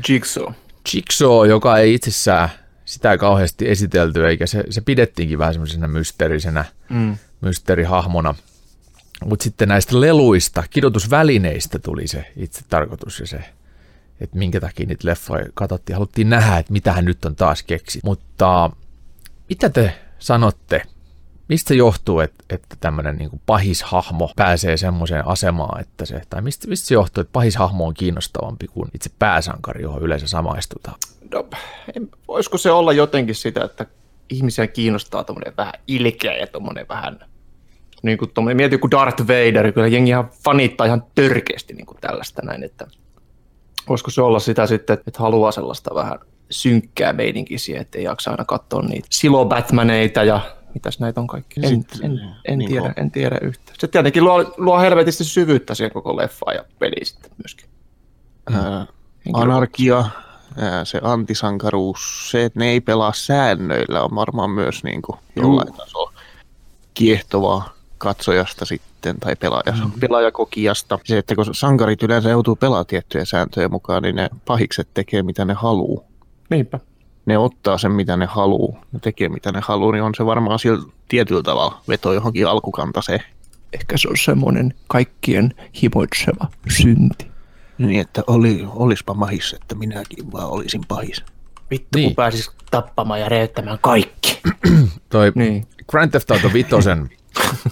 Jigsaw. 0.08 0.52
Jigsaw, 0.94 1.48
joka 1.48 1.78
ei 1.78 1.94
itsessään 1.94 2.48
sitä 2.84 3.18
kauheasti 3.18 3.68
esitelty, 3.70 4.26
eikä 4.26 4.46
se, 4.46 4.64
se 4.70 4.80
pidettiinkin 4.80 5.38
vähän 5.38 5.54
semmoisena 5.54 5.88
mysteerisenä, 5.88 6.64
Mm. 6.88 7.16
mysteerihahmona. 7.40 8.34
Mutta 9.24 9.42
sitten 9.42 9.68
näistä 9.68 10.00
leluista, 10.00 10.64
kidotusvälineistä 10.70 11.78
tuli 11.78 12.06
se 12.06 12.32
itse 12.36 12.60
tarkoitus 12.68 13.20
ja 13.20 13.26
se, 13.26 13.44
että 14.20 14.38
minkä 14.38 14.60
takia 14.60 14.86
niitä 14.86 15.08
leffoja 15.08 15.46
katsottiin. 15.54 15.94
Haluttiin 15.96 16.30
nähdä, 16.30 16.58
että 16.58 16.72
mitä 16.72 16.92
hän 16.92 17.04
nyt 17.04 17.24
on 17.24 17.36
taas 17.36 17.62
keksi. 17.62 18.00
Mutta 18.04 18.70
mitä 19.48 19.68
te 19.70 19.94
sanotte 20.18 20.82
Mistä 21.52 21.68
se 21.68 21.74
johtuu, 21.74 22.20
että, 22.20 22.44
että 22.50 22.76
tämmöinen 22.80 23.16
niin 23.16 23.30
pahishahmo 23.46 24.30
pääsee 24.36 24.76
semmoiseen 24.76 25.26
asemaan, 25.26 25.80
että 25.80 26.06
se, 26.06 26.22
tai 26.30 26.42
mistä, 26.42 26.68
mistä 26.68 26.86
se 26.86 26.94
johtuu, 26.94 27.20
että 27.20 27.32
pahishahmo 27.32 27.86
on 27.86 27.94
kiinnostavampi 27.94 28.66
kuin 28.66 28.88
itse 28.94 29.10
pääsankari, 29.18 29.82
johon 29.82 30.02
yleensä 30.02 30.26
samaistutaan? 30.26 30.96
No, 31.32 31.46
voisiko 32.28 32.58
se 32.58 32.70
olla 32.70 32.92
jotenkin 32.92 33.34
sitä, 33.34 33.64
että 33.64 33.86
ihmisiä 34.30 34.66
kiinnostaa 34.66 35.24
tuommoinen 35.24 35.56
vähän 35.56 35.72
ilkeä 35.86 36.36
ja 36.36 36.46
tuommoinen 36.46 36.88
vähän 36.88 37.20
niin 38.02 38.18
kuin 38.18 38.30
tuommoinen, 38.34 38.56
mieti 38.56 38.78
kuin 38.78 38.90
Darth 38.90 39.22
Vader, 39.22 39.72
kyllä 39.72 39.88
jengi 39.88 40.10
ihan 40.10 40.30
fanittaa 40.44 40.86
ihan 40.86 41.04
törkeästi 41.14 41.74
niin 41.74 41.86
kuin 41.86 41.98
tällaista 42.00 42.42
näin, 42.44 42.64
että 42.64 42.86
voisiko 43.88 44.10
se 44.10 44.22
olla 44.22 44.38
sitä 44.38 44.66
sitten, 44.66 44.94
että 44.94 45.20
haluaa 45.22 45.52
sellaista 45.52 45.94
vähän 45.94 46.18
synkkää 46.50 47.12
meidinkin 47.12 47.58
siihen, 47.58 47.82
että 47.82 47.98
ei 47.98 48.04
jaksa 48.04 48.30
aina 48.30 48.44
katsoa 48.44 48.82
niitä 48.82 49.08
silo 49.10 49.44
Batmaneita 49.44 50.24
ja 50.24 50.40
mitäs 50.74 51.00
näitä 51.00 51.20
on 51.20 51.26
kaikki? 51.26 51.60
En, 51.62 51.68
Sitten, 51.68 52.04
en, 52.04 52.20
en, 52.48 52.58
niin 52.58 52.70
tiedä, 52.70 52.92
en 52.96 53.10
tiedä 53.10 53.38
yhtään. 53.42 53.76
Se 53.78 53.88
tietenkin 53.88 54.24
luo, 54.24 54.54
luo 54.56 54.80
helvetisti 54.80 55.24
syvyyttä 55.24 55.74
siihen 55.74 55.92
koko 55.92 56.16
leffaan 56.16 56.56
ja 56.56 56.64
peliin 56.78 57.06
sitten 57.06 57.30
myöskin. 57.38 57.68
Ää, 58.52 58.86
anarkia, 59.32 60.04
ää, 60.56 60.84
se 60.84 61.00
antisankaruus, 61.02 62.30
se, 62.30 62.44
että 62.44 62.58
ne 62.58 62.70
ei 62.70 62.80
pelaa 62.80 63.12
säännöillä, 63.12 64.02
on 64.02 64.14
varmaan 64.14 64.50
myös 64.50 64.84
niin 64.84 65.02
kuin 65.02 65.18
jollain 65.36 65.74
tasolla 65.74 66.12
kiehtovaa 66.94 67.74
katsojasta 67.98 68.64
sitten, 68.64 69.20
tai 69.20 69.36
pelaaja, 69.36 69.72
mm. 69.84 70.00
pelaajakokijasta. 70.00 70.98
Se, 71.04 71.18
että 71.18 71.34
kun 71.34 71.46
sankarit 71.52 72.02
yleensä 72.02 72.30
joutuu 72.30 72.56
pelaamaan 72.56 72.86
tiettyjä 72.86 73.24
sääntöjä 73.24 73.68
mukaan, 73.68 74.02
niin 74.02 74.16
ne 74.16 74.30
pahikset 74.46 74.88
tekee 74.94 75.22
mitä 75.22 75.44
ne 75.44 75.54
haluaa. 75.54 76.04
Niinpä 76.50 76.80
ne 77.26 77.38
ottaa 77.38 77.78
sen, 77.78 77.92
mitä 77.92 78.16
ne 78.16 78.26
haluaa, 78.26 78.80
ne 78.92 78.98
tekee, 78.98 79.28
mitä 79.28 79.52
ne 79.52 79.60
haluaa, 79.62 79.92
niin 79.92 80.02
on 80.02 80.14
se 80.14 80.26
varmaan 80.26 80.58
sillä 80.58 80.82
tietyllä 81.08 81.42
tavalla 81.42 81.80
veto 81.88 82.12
johonkin 82.12 82.48
alkukantaseen. 82.48 83.22
Ehkä 83.72 83.96
se 83.96 84.08
on 84.08 84.16
semmoinen 84.16 84.74
kaikkien 84.86 85.54
himoitseva 85.82 86.46
synti. 86.68 87.30
Niin, 87.78 88.00
että 88.00 88.22
oli, 88.26 88.66
olispa 88.74 89.14
mahis, 89.14 89.52
että 89.52 89.74
minäkin 89.74 90.32
vaan 90.32 90.48
olisin 90.48 90.82
pahis. 90.88 91.24
Vittu, 91.70 91.98
niin. 91.98 92.08
kun 92.08 92.16
pääsis 92.16 92.50
tappamaan 92.70 93.20
ja 93.20 93.28
reyttämään 93.28 93.78
kaikki. 93.80 94.40
Toi 95.08 95.32
niin. 95.34 95.66
Grand 95.90 96.10
Theft 96.10 96.30
Auto 96.30 96.52
Vitosen 96.52 97.10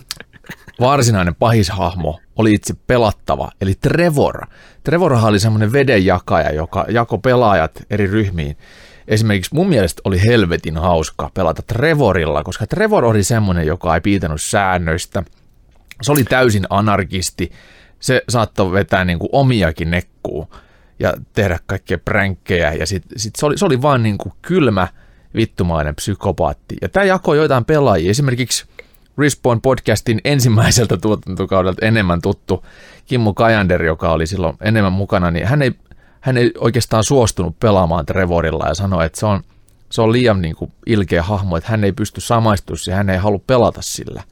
varsinainen 0.81 1.35
pahishahmo 1.35 2.21
oli 2.37 2.55
itse 2.55 2.75
pelattava, 2.87 3.51
eli 3.61 3.75
Trevor. 3.75 4.47
Trevor 4.85 5.13
oli 5.13 5.39
semmoinen 5.39 5.73
vedenjakaja, 5.73 6.53
joka 6.53 6.85
jako 6.89 7.19
pelaajat 7.19 7.83
eri 7.91 8.07
ryhmiin 8.07 8.57
esimerkiksi 9.09 9.55
mun 9.55 9.69
mielestä 9.69 10.03
oli 10.05 10.25
helvetin 10.25 10.77
hauska 10.77 11.31
pelata 11.35 11.63
Trevorilla, 11.63 12.45
koska 12.45 12.67
Trevor 12.67 13.05
oli 13.05 13.23
semmoinen, 13.23 13.67
joka 13.67 13.95
ei 13.95 14.01
piitannut 14.01 14.43
säännöistä. 14.43 15.23
Se 16.03 16.13
oli 16.13 16.25
täysin 16.25 16.67
anarkisti. 16.71 17.53
Se 18.01 18.23
saattoi 18.29 18.73
vetää 18.73 19.05
niin 19.05 19.19
kuin 19.19 19.29
omiakin 19.33 19.91
nekkuu 19.91 20.55
ja 20.99 21.15
tehdä 21.33 21.59
kaikkea 21.67 21.99
pränkkejä. 21.99 22.73
Ja 22.73 22.87
sit, 22.87 23.05
sit 23.17 23.37
se, 23.37 23.47
oli, 23.47 23.59
se 23.59 23.65
oli 23.65 23.83
vaan 23.83 24.03
niin 24.03 24.19
kuin 24.19 24.33
kylmä, 24.43 24.89
vittumainen 25.35 25.95
psykopaatti. 25.95 26.77
Ja 26.83 26.89
tämä 26.89 27.05
jakoi 27.05 27.37
joitain 27.37 27.65
pelaajia. 27.65 28.11
Esimerkiksi 28.11 28.67
Respawn 29.19 29.61
podcastin 29.61 30.21
ensimmäiseltä 30.25 30.97
tuotantokaudelta 30.97 31.87
enemmän 31.87 32.23
tuttu 32.23 32.67
Kimmo 33.07 33.35
Kajander, 33.35 33.83
joka 33.83 34.13
oli 34.13 34.27
silloin 34.27 34.57
enemmän 34.61 34.93
mukana, 34.93 35.31
niin 35.31 35.47
hän 35.47 35.63
ei 35.63 35.73
hän 36.21 36.37
ei 36.37 36.53
oikeastaan 36.59 37.05
suostunut 37.05 37.61
pelaamaan 37.61 38.07
Trevorilla 38.07 38.69
ja 38.69 38.75
sanoi, 38.75 39.07
että 39.07 39.21
se 39.21 39.27
on, 39.27 39.43
se 39.91 40.03
on 40.03 40.13
liian 40.13 40.43
niin 40.43 40.57
kuin 40.57 40.73
ilkeä 40.87 41.23
hahmo, 41.23 41.57
että 41.57 41.71
hän 41.71 41.85
ei 41.85 41.93
pysty 41.93 42.21
samaistumaan 42.21 42.81
ja 42.87 42.97
hän 42.97 43.11
ei 43.11 43.19
halua 43.19 43.41
pelata 43.47 43.83
sillä. 43.83 44.23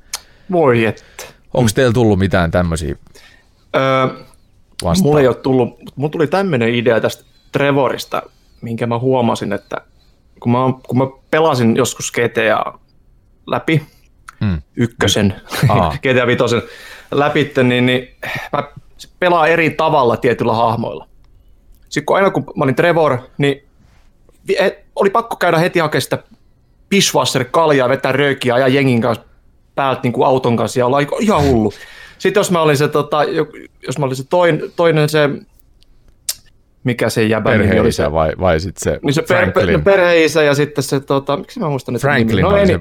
Voi 0.53 0.85
että. 0.85 1.25
Onko 1.55 1.71
teillä 1.75 1.93
tullut 1.93 2.19
mitään 2.19 2.51
tämmöisiä 2.51 2.97
öö, 3.77 4.09
Mulla 5.03 5.21
ei 5.21 5.27
ole 5.27 5.37
tullut, 5.37 5.69
mutta 5.69 5.93
mulla 5.97 6.11
tuli 6.11 6.27
tämmöinen 6.27 6.75
idea 6.75 7.01
tästä 7.01 7.25
Trevorista, 7.53 8.23
minkä 8.61 8.87
mä 8.87 8.99
huomasin, 8.99 9.53
että 9.53 9.77
kun 10.41 10.53
mä, 10.53 10.59
kun 10.89 10.99
mä 10.99 11.05
pelasin 11.31 11.77
joskus 11.77 12.13
GTA 12.13 12.79
läpi, 13.47 13.83
mm. 14.41 14.63
ykkösen, 14.77 15.35
GTA 16.03 16.27
vitosen 16.33 16.63
läpi, 17.11 17.53
niin, 17.63 17.87
niin 17.87 18.09
mä 18.53 18.65
pelaan 19.19 19.49
eri 19.49 19.71
tavalla 19.71 20.17
tietyillä 20.17 20.55
hahmoilla. 20.55 21.09
Sitten 21.89 22.05
kun 22.05 22.17
aina 22.17 22.31
kun 22.31 22.45
mä 22.57 22.65
olin 22.65 22.75
Trevor, 22.75 23.19
niin 23.39 23.63
oli 24.97 25.11
pakko 25.11 25.37
käydä 25.37 25.59
heti 25.59 25.79
hakemaan 25.79 26.03
sitä 26.03 26.19
Pishwasser 26.89 27.45
kaljaa, 27.45 27.89
vetää 27.89 28.13
röökiä 28.13 28.59
ja 28.59 28.69
jengin 28.69 29.01
kanssa 29.01 29.25
päältä 29.75 30.01
niin 30.03 30.13
kuin 30.13 30.27
auton 30.27 30.57
kanssa 30.57 30.79
ja 30.79 30.87
olla 30.87 30.99
ihan 31.21 31.43
hullu. 31.43 31.73
Sitten 32.19 32.41
jos 32.41 32.51
mä 32.51 32.63
olin 32.63 32.77
se, 32.77 32.89
tota, 32.89 33.19
jos 33.87 33.99
mä 33.99 34.07
olin 34.07 34.17
se 34.17 34.25
toin, 34.25 34.63
toinen 34.77 35.09
se, 35.09 35.31
mikä 36.85 37.09
se 37.09 37.25
jäbä 37.25 37.59
nimi 37.59 37.81
oli 37.81 37.93
se? 37.93 38.13
vai, 38.13 38.33
vai 38.41 38.61
sitten 38.61 38.83
se 38.83 39.01
niin 39.03 39.15
se 39.15 39.23
Franklin? 39.23 39.85
Per, 39.85 39.97
perheisä 39.97 40.43
ja 40.43 40.55
sitten 40.55 40.85
se, 40.85 41.01
tota, 41.01 41.37
miksi 41.37 41.61
mä 41.61 41.69
muistan 41.69 41.95
Franklin 41.95 42.43
no, 42.43 42.49
oli 42.49 42.67
se 42.67 42.81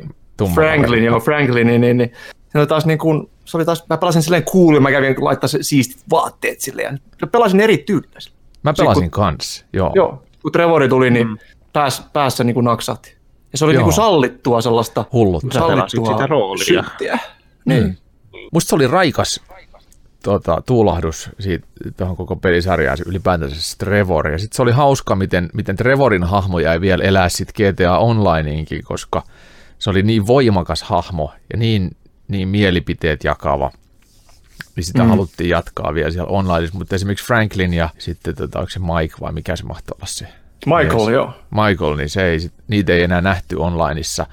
Franklin, 0.56 1.04
joo, 1.04 1.20
Franklin, 1.20 1.67
niin, 1.67 1.82
niin, 1.82 1.98
niin. 1.98 2.12
Se 2.52 2.60
oli 2.60 2.67
taas 2.67 2.86
niin 2.86 3.00
kuin, 3.00 3.30
se 3.46 3.58
oli 3.58 3.65
taas, 3.65 3.86
mä 3.89 3.98
pelasin 3.98 4.22
silleen 4.22 4.43
cool, 4.43 4.80
mä 4.80 4.91
kävin 4.91 5.15
laittaa 5.20 5.48
se 5.48 5.58
siistit 5.62 6.04
vaatteet 6.10 6.62
silleen, 6.62 7.00
ja 7.22 7.28
pelasin 7.28 7.60
eri 7.60 7.78
tyylillä. 7.78 8.20
Mä 8.63 8.74
pelasin 8.78 9.04
kun, 9.04 9.12
kans, 9.12 9.65
joo. 9.74 9.91
Joo, 9.96 10.24
kun 10.41 10.52
Trevori 10.52 10.89
tuli, 10.89 11.10
niin 11.10 11.28
mm. 11.28 11.38
pääs, 11.74 12.06
päässä 12.13 12.43
niin 12.43 12.54
kuin 12.54 12.63
naksahti. 12.63 13.17
Ja 13.52 13.58
se 13.58 13.65
oli 13.65 13.74
niin 13.74 13.84
kuin 13.84 13.93
sallittua 13.93 14.62
sellaista 14.62 15.06
Hullut. 15.13 15.43
sallittua 15.54 16.12
sitä 16.12 16.28
roolia. 16.28 16.84
Syttiä. 16.84 17.20
Niin. 17.65 17.84
Mm. 17.84 17.96
Musta 18.52 18.70
se 18.70 18.76
oli 18.76 18.88
raikas 18.88 19.41
tuota, 20.24 20.62
tuulahdus 20.65 21.30
siitä, 21.39 21.67
tuohon 21.98 22.17
koko 22.17 22.36
pelisarjaan 22.36 22.98
ylipäätänsä 23.06 23.56
se 23.62 23.78
Trevor. 23.78 24.28
Ja 24.28 24.38
sitten 24.38 24.56
se 24.56 24.62
oli 24.62 24.72
hauska, 24.72 25.15
miten, 25.15 25.50
miten 25.54 25.76
Trevorin 25.76 26.24
hahmo 26.24 26.60
jäi 26.60 26.82
vielä 26.82 27.04
elää 27.04 27.30
sitten 27.30 27.74
GTA 27.74 27.98
Onlineinkin, 27.98 28.84
koska 28.84 29.24
se 29.80 29.89
oli 29.89 30.04
niin 30.04 30.28
voimakas 30.28 30.84
hahmo 30.84 31.32
ja 31.54 31.58
niin, 31.58 31.91
niin 32.28 32.48
mielipiteet 32.48 33.24
jakava– 33.24 33.72
niin 34.77 34.85
sitä 34.85 35.03
mm. 35.03 35.09
haluttiin 35.09 35.49
jatkaa 35.49 35.93
vielä 35.93 36.11
siellä 36.11 36.29
online, 36.29 36.69
mutta 36.73 36.95
esimerkiksi 36.95 37.25
Franklin 37.25 37.73
ja 37.73 37.89
sitten 37.97 38.35
tota, 38.35 38.59
onko 38.59 38.69
se 38.69 38.79
Mike 38.79 39.15
vai 39.21 39.31
mikä 39.31 39.55
se 39.55 39.63
mahtoi 39.63 39.95
olla 39.95 40.07
se? 40.07 40.27
Michael, 40.65 41.05
mies. 41.05 41.09
joo. 41.09 41.33
Michael, 41.51 41.95
niin 41.95 42.09
se 42.09 42.25
ei, 42.25 42.39
niitä 42.67 42.93
ei 42.93 43.03
enää 43.03 43.21
nähty 43.21 43.55
onlineissa. 43.55 44.25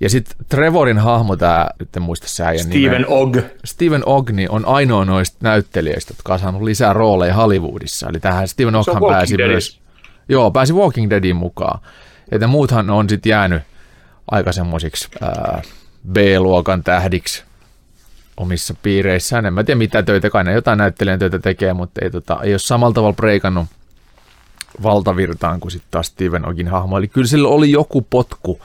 Ja 0.00 0.10
sitten 0.10 0.36
Trevorin 0.48 0.98
hahmo, 0.98 1.36
tämä, 1.36 1.66
nyt 1.78 1.96
en 1.96 2.02
muista 2.02 2.28
sä 2.28 2.52
Steven 2.56 3.04
Ogg. 3.08 3.36
Steven 3.64 4.02
Ogg 4.06 4.30
niin 4.30 4.50
on 4.50 4.64
ainoa 4.66 5.04
noista 5.04 5.36
näyttelijöistä, 5.40 6.14
jotka 6.16 6.32
on 6.32 6.38
saanut 6.38 6.62
lisää 6.62 6.92
rooleja 6.92 7.34
Hollywoodissa. 7.34 8.08
Eli 8.08 8.20
tähän 8.20 8.48
Steven 8.48 8.74
Ogghan 8.74 9.02
pääsi 9.08 9.36
myös, 9.36 9.80
joo, 10.28 10.50
pääsi 10.50 10.72
Walking 10.72 11.10
Deadin 11.10 11.36
mukaan. 11.36 11.80
Ja 12.40 12.48
muuthan 12.48 12.90
on 12.90 13.08
sitten 13.08 13.30
jäänyt 13.30 13.62
aika 14.30 14.52
semmoisiksi 14.52 15.08
B-luokan 16.12 16.84
tähdiksi 16.84 17.44
omissa 18.40 18.74
piireissään. 18.82 19.46
En 19.46 19.54
mä 19.54 19.64
tiedä 19.64 19.78
mitä 19.78 20.02
töitä, 20.02 20.30
kai 20.30 20.44
ne 20.44 20.52
jotain 20.52 20.78
näyttelijän 20.78 21.18
töitä 21.18 21.38
tekee, 21.38 21.72
mutta 21.72 22.00
ei, 22.04 22.10
tota, 22.10 22.38
ei 22.42 22.52
ole 22.52 22.58
samalla 22.58 22.94
tavalla 22.94 23.16
breikannut 23.16 23.66
valtavirtaan 24.82 25.60
kuin 25.60 25.72
sitten 25.72 25.88
taas 25.90 26.06
Steven 26.06 26.48
Ogin 26.48 26.68
hahmo. 26.68 26.98
Eli 26.98 27.08
kyllä 27.08 27.26
sillä 27.26 27.48
oli 27.48 27.70
joku 27.70 28.02
potku 28.02 28.60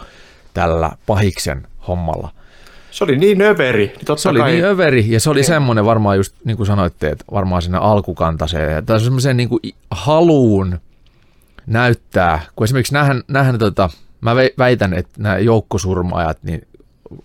tällä 0.53 0.91
pahiksen 1.05 1.67
hommalla. 1.87 2.29
Se 2.91 3.03
oli 3.03 3.17
niin 3.17 3.41
överi. 3.41 3.85
Niin 3.85 4.17
se 4.17 4.29
oli 4.29 4.39
kai... 4.39 4.51
niin 4.51 4.65
överi 4.65 5.05
ja 5.11 5.19
se 5.19 5.29
oli 5.29 5.43
semmoinen 5.43 5.85
varmaan 5.85 6.17
just 6.17 6.35
niin 6.43 6.57
kuin 6.57 6.67
sanoitte, 6.67 7.09
että 7.09 7.25
varmaan 7.31 7.61
sinne 7.61 7.77
alkukantaseen. 7.77 8.85
Tai 8.85 8.99
semmoisen 8.99 9.37
niin 9.37 9.49
kuin 9.49 9.59
haluun 9.91 10.79
näyttää, 11.65 12.41
kun 12.55 12.65
esimerkiksi 12.65 12.93
nähän, 12.93 13.23
nähän 13.27 13.57
tota, 13.57 13.89
mä 14.21 14.35
väitän, 14.57 14.93
että 14.93 15.21
nämä 15.21 15.37
joukkosurmaajat 15.37 16.37
niin 16.43 16.67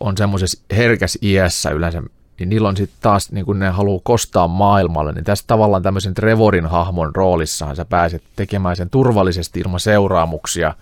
on 0.01 0.16
semmoisessa 0.16 0.62
herkäs 0.77 1.18
iässä 1.22 1.70
yleensä 1.70 2.03
niin 2.41 2.49
niillä 2.49 2.68
on 2.68 2.76
sitten 2.76 2.99
taas, 3.01 3.32
niin 3.32 3.45
kun 3.45 3.59
ne 3.59 3.68
haluaa 3.68 4.01
kostaa 4.03 4.49
maailmalle, 4.49 5.12
niin 5.12 5.24
tässä 5.24 5.45
tavallaan 5.47 5.82
tämmöisen 5.82 6.14
Trevorin 6.14 6.66
hahmon 6.66 7.14
roolissahan 7.14 7.76
sä 7.76 7.84
pääset 7.84 8.22
tekemään 8.36 8.76
sen 8.76 8.91
turvallisesti 8.91 9.61
ilman 9.61 9.80
seuraamuksia, 9.80 10.74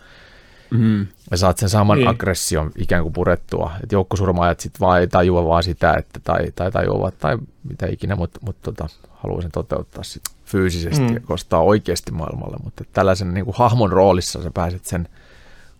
mm. 0.71 1.07
ja 1.31 1.37
saat 1.37 1.59
sen 1.59 1.69
saman 1.69 1.99
niin. 1.99 2.09
aggression 2.09 2.71
ikään 2.77 3.03
kuin 3.03 3.13
purettua. 3.13 3.71
Että 3.83 3.95
joukkosurmaajat 3.95 4.61
sitten 4.61 4.81
vaan 4.81 5.01
ei 5.01 5.07
tajua 5.07 5.45
vaan 5.45 5.63
sitä, 5.63 5.95
että, 5.95 6.21
tai, 6.25 6.53
tai 6.55 6.73
tajuavat 6.73 7.19
tai 7.19 7.39
mitä 7.69 7.87
ikinä, 7.87 8.17
mutta, 8.17 8.41
mutta 8.47 8.73
tota, 8.73 8.89
haluaa 9.11 9.43
sen 9.43 9.51
toteuttaa 9.51 10.05
sit 10.05 10.23
fyysisesti 10.45 11.09
mm. 11.09 11.15
ja 11.15 11.21
kostaa 11.21 11.63
oikeasti 11.63 12.13
maailmalle. 12.13 12.57
Mutta 12.65 12.85
tällaisen 12.93 13.35
niin 13.35 13.45
kuin 13.45 13.57
hahmon 13.59 13.93
roolissa 13.93 14.43
sä 14.43 14.51
pääset 14.55 14.85
sen 14.85 15.09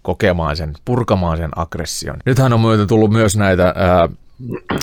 kokemaan 0.03 0.57
sen, 0.57 0.73
purkamaan 0.85 1.39
sen 1.39 1.51
aggression. 1.57 2.17
Nythän 2.25 2.53
on 2.53 2.61
myötä 2.61 2.87
tullut 2.87 3.11
myös 3.11 3.37
näitä 3.37 3.75
ää, 3.77 4.09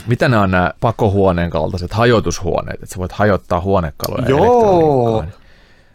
mitä 0.08 0.30
nämä 0.30 0.44
on 0.44 0.52
nämä 0.52 0.74
pakohuoneen 0.80 1.50
kaltaiset 1.50 1.94
hajotushuoneet, 1.94 2.84
että 2.84 2.94
sä 2.94 3.00
voit 3.00 3.12
hajottaa 3.12 3.62
huonekaluja 3.62 4.30
Joo. 4.30 5.24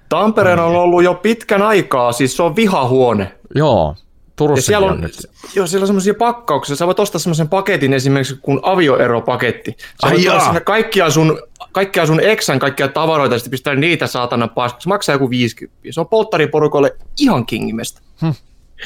Tampereen 0.08 0.58
on 0.58 0.76
ollut 0.76 1.02
jo 1.02 1.14
pitkän 1.14 1.62
aikaa, 1.62 2.12
siis 2.12 2.36
se 2.36 2.42
on 2.42 2.56
vihahuone. 2.56 3.32
Joo, 3.54 3.94
Turussa 4.36 4.66
siellä 4.66 4.86
on, 4.86 4.92
on, 4.92 5.00
nyt. 5.00 5.30
joo, 5.54 5.66
siellä 5.66 5.82
on 5.82 5.86
semmoisia 5.86 6.14
pakkauksia. 6.14 6.76
Sä 6.76 6.86
voit 6.86 7.00
ostaa 7.00 7.18
semmoisen 7.18 7.48
paketin 7.48 7.92
esimerkiksi 7.92 8.38
kuin 8.42 8.60
avioeropaketti. 8.62 9.76
Sä 9.78 9.86
Ai 10.02 10.12
voit 10.12 10.24
jaa. 10.24 10.44
sinne 10.44 10.60
kaikkia 10.60 11.10
sun, 11.10 11.42
kaikkia 11.72 12.06
sun 12.06 12.20
eksän, 12.20 12.58
kaikkia 12.58 12.88
tavaroita, 12.88 13.34
ja 13.34 13.38
sitten 13.38 13.50
pistää 13.50 13.74
niitä 13.74 14.06
saatana 14.06 14.48
paskaksi. 14.48 14.84
Se 14.84 14.88
maksaa 14.88 15.14
joku 15.14 15.30
50. 15.30 15.78
Se 15.90 16.00
on 16.00 16.08
polttariporukoille 16.08 16.96
ihan 17.20 17.46
kingimestä. 17.46 18.00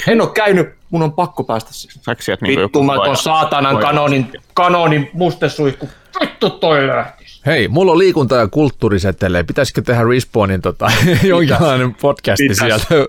En 0.09 0.21
ole 0.21 0.31
käynyt, 0.35 0.69
mun 0.91 1.03
on 1.03 1.13
pakko 1.13 1.45
päästä 1.45 1.73
siihen. 1.73 2.03
Saiko 2.03 2.23
sieltä 2.23 2.45
niinku 2.47 2.63
Vittu, 2.63 2.83
mä 2.83 2.93
koira- 2.97 3.17
saatanan 3.17 3.79
kanonin, 3.79 4.33
kanonin 4.55 5.11
mustesuihku. 5.13 5.89
Vittu 6.21 6.51
toi 6.51 6.87
lähtis. 6.87 7.41
Hei, 7.47 7.69
mulla 7.69 7.93
on 7.93 7.99
liikunta- 7.99 8.37
ja 8.37 8.49
kulttuuriseteleitä. 8.49 9.47
Pitäisikö 9.47 9.83
tehdä 9.83 10.05
Respawnin 10.05 10.63
tota, 10.63 10.91
jonkinlainen 11.23 11.95
podcasti 11.95 12.49
Pitäis. 12.49 12.59
sieltä? 12.87 13.09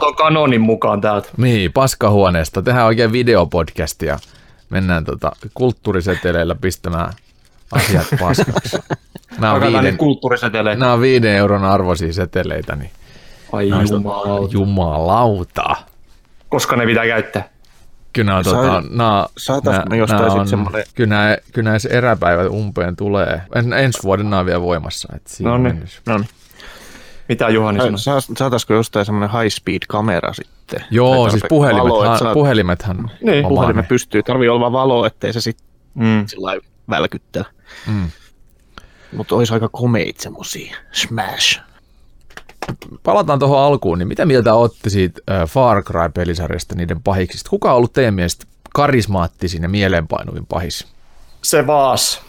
Ton 0.00 0.14
kanonin 0.16 0.60
mukaan 0.60 1.00
täältä. 1.00 1.28
Niin, 1.36 1.72
paskahuoneesta. 1.72 2.62
Tehdään 2.62 2.86
oikein 2.86 3.12
videopodcasti 3.12 4.06
ja 4.06 4.18
mennään 4.70 5.04
tota, 5.04 5.32
kulttuuriseteleillä 5.54 6.54
pistämään 6.54 7.12
asiat 7.72 8.06
paskaksi. 8.20 8.76
Nämä 9.40 9.52
on, 9.52 9.60
viiden, 9.62 9.96
kulttuuriseteleitä. 9.96 10.80
nämä 10.80 10.92
on 10.92 11.00
viiden 11.00 11.36
euron 11.36 11.64
arvoisia 11.64 12.12
seteleitä, 12.12 12.76
niin 12.76 12.90
Ai 13.52 13.68
jumalauta. 13.90 14.52
jumalauta. 14.52 15.76
Koska 16.48 16.76
ne 16.76 16.86
pitää 16.86 17.06
käyttää. 17.06 17.48
Kyllä 18.12 18.30
nämä, 18.30 18.42
tota, 18.42 18.62
nämä, 18.62 18.82
nämä- 18.90 19.96
jostain 19.96 20.22
nämä 20.22 20.32
on- 20.32 20.48
semmoinen- 20.48 20.84
Kyllä 20.94 21.08
nämä, 21.16 21.36
kyllä 21.52 21.64
nämä 21.70 21.78
eräpäivät 21.90 22.46
umpeen 22.50 22.96
tulee. 22.96 23.40
En, 23.54 23.72
ensi 23.72 24.02
vuoden 24.02 24.30
nämä 24.30 24.40
on 24.40 24.46
vielä 24.46 24.60
voimassa. 24.60 25.08
Että 25.16 25.30
siinä 25.30 25.50
No 25.50 25.58
niin. 25.58 25.84
No 26.06 26.18
niin. 26.18 26.28
Mitä 27.28 27.48
Juhani 27.48 27.78
sanoi? 27.98 28.20
Saataisiko 28.36 28.74
jostain 28.74 29.06
semmoinen 29.06 29.30
high 29.40 29.54
speed 29.54 29.78
kamera 29.88 30.32
sitten? 30.32 30.84
Joo, 30.90 31.30
siis 31.30 31.42
valoa, 31.50 32.06
että 32.06 32.18
saat- 32.18 32.32
puhelimethan 32.34 33.10
Niin, 33.20 33.38
omaa 33.44 33.48
puhelimen 33.48 33.82
ne. 33.82 33.88
pystyy. 33.88 34.22
Tarvii 34.22 34.48
olla 34.48 34.72
valoa, 34.72 35.06
ettei 35.06 35.32
se 35.32 35.40
sitten 35.40 35.66
Mm. 35.94 36.26
sillä 36.26 36.46
lailla 36.46 36.64
välkyttele. 36.90 37.44
Mm. 37.86 38.10
Mutta 39.16 39.34
olisi 39.34 39.54
aika 39.54 39.68
komeit 39.68 40.20
semmosia. 40.20 40.76
Smash. 40.92 41.60
Palataan 43.02 43.38
tuohon 43.38 43.58
alkuun, 43.60 43.98
niin 43.98 44.08
mitä 44.08 44.26
mieltä 44.26 44.54
olette 44.54 44.90
siitä 44.90 45.20
äh, 45.30 45.48
Far 45.48 45.82
Cry-pelisarjasta 45.82 46.74
niiden 46.74 47.02
pahiksista? 47.02 47.50
Kuka 47.50 47.70
on 47.70 47.76
ollut 47.76 47.92
teidän 47.92 48.14
mielestä 48.14 48.46
karismaattisin 48.74 49.62
ja 49.62 49.68
mieleenpainuvin 49.68 50.46
pahis? 50.46 50.86
Se 51.42 51.66
vaas. 51.66 52.22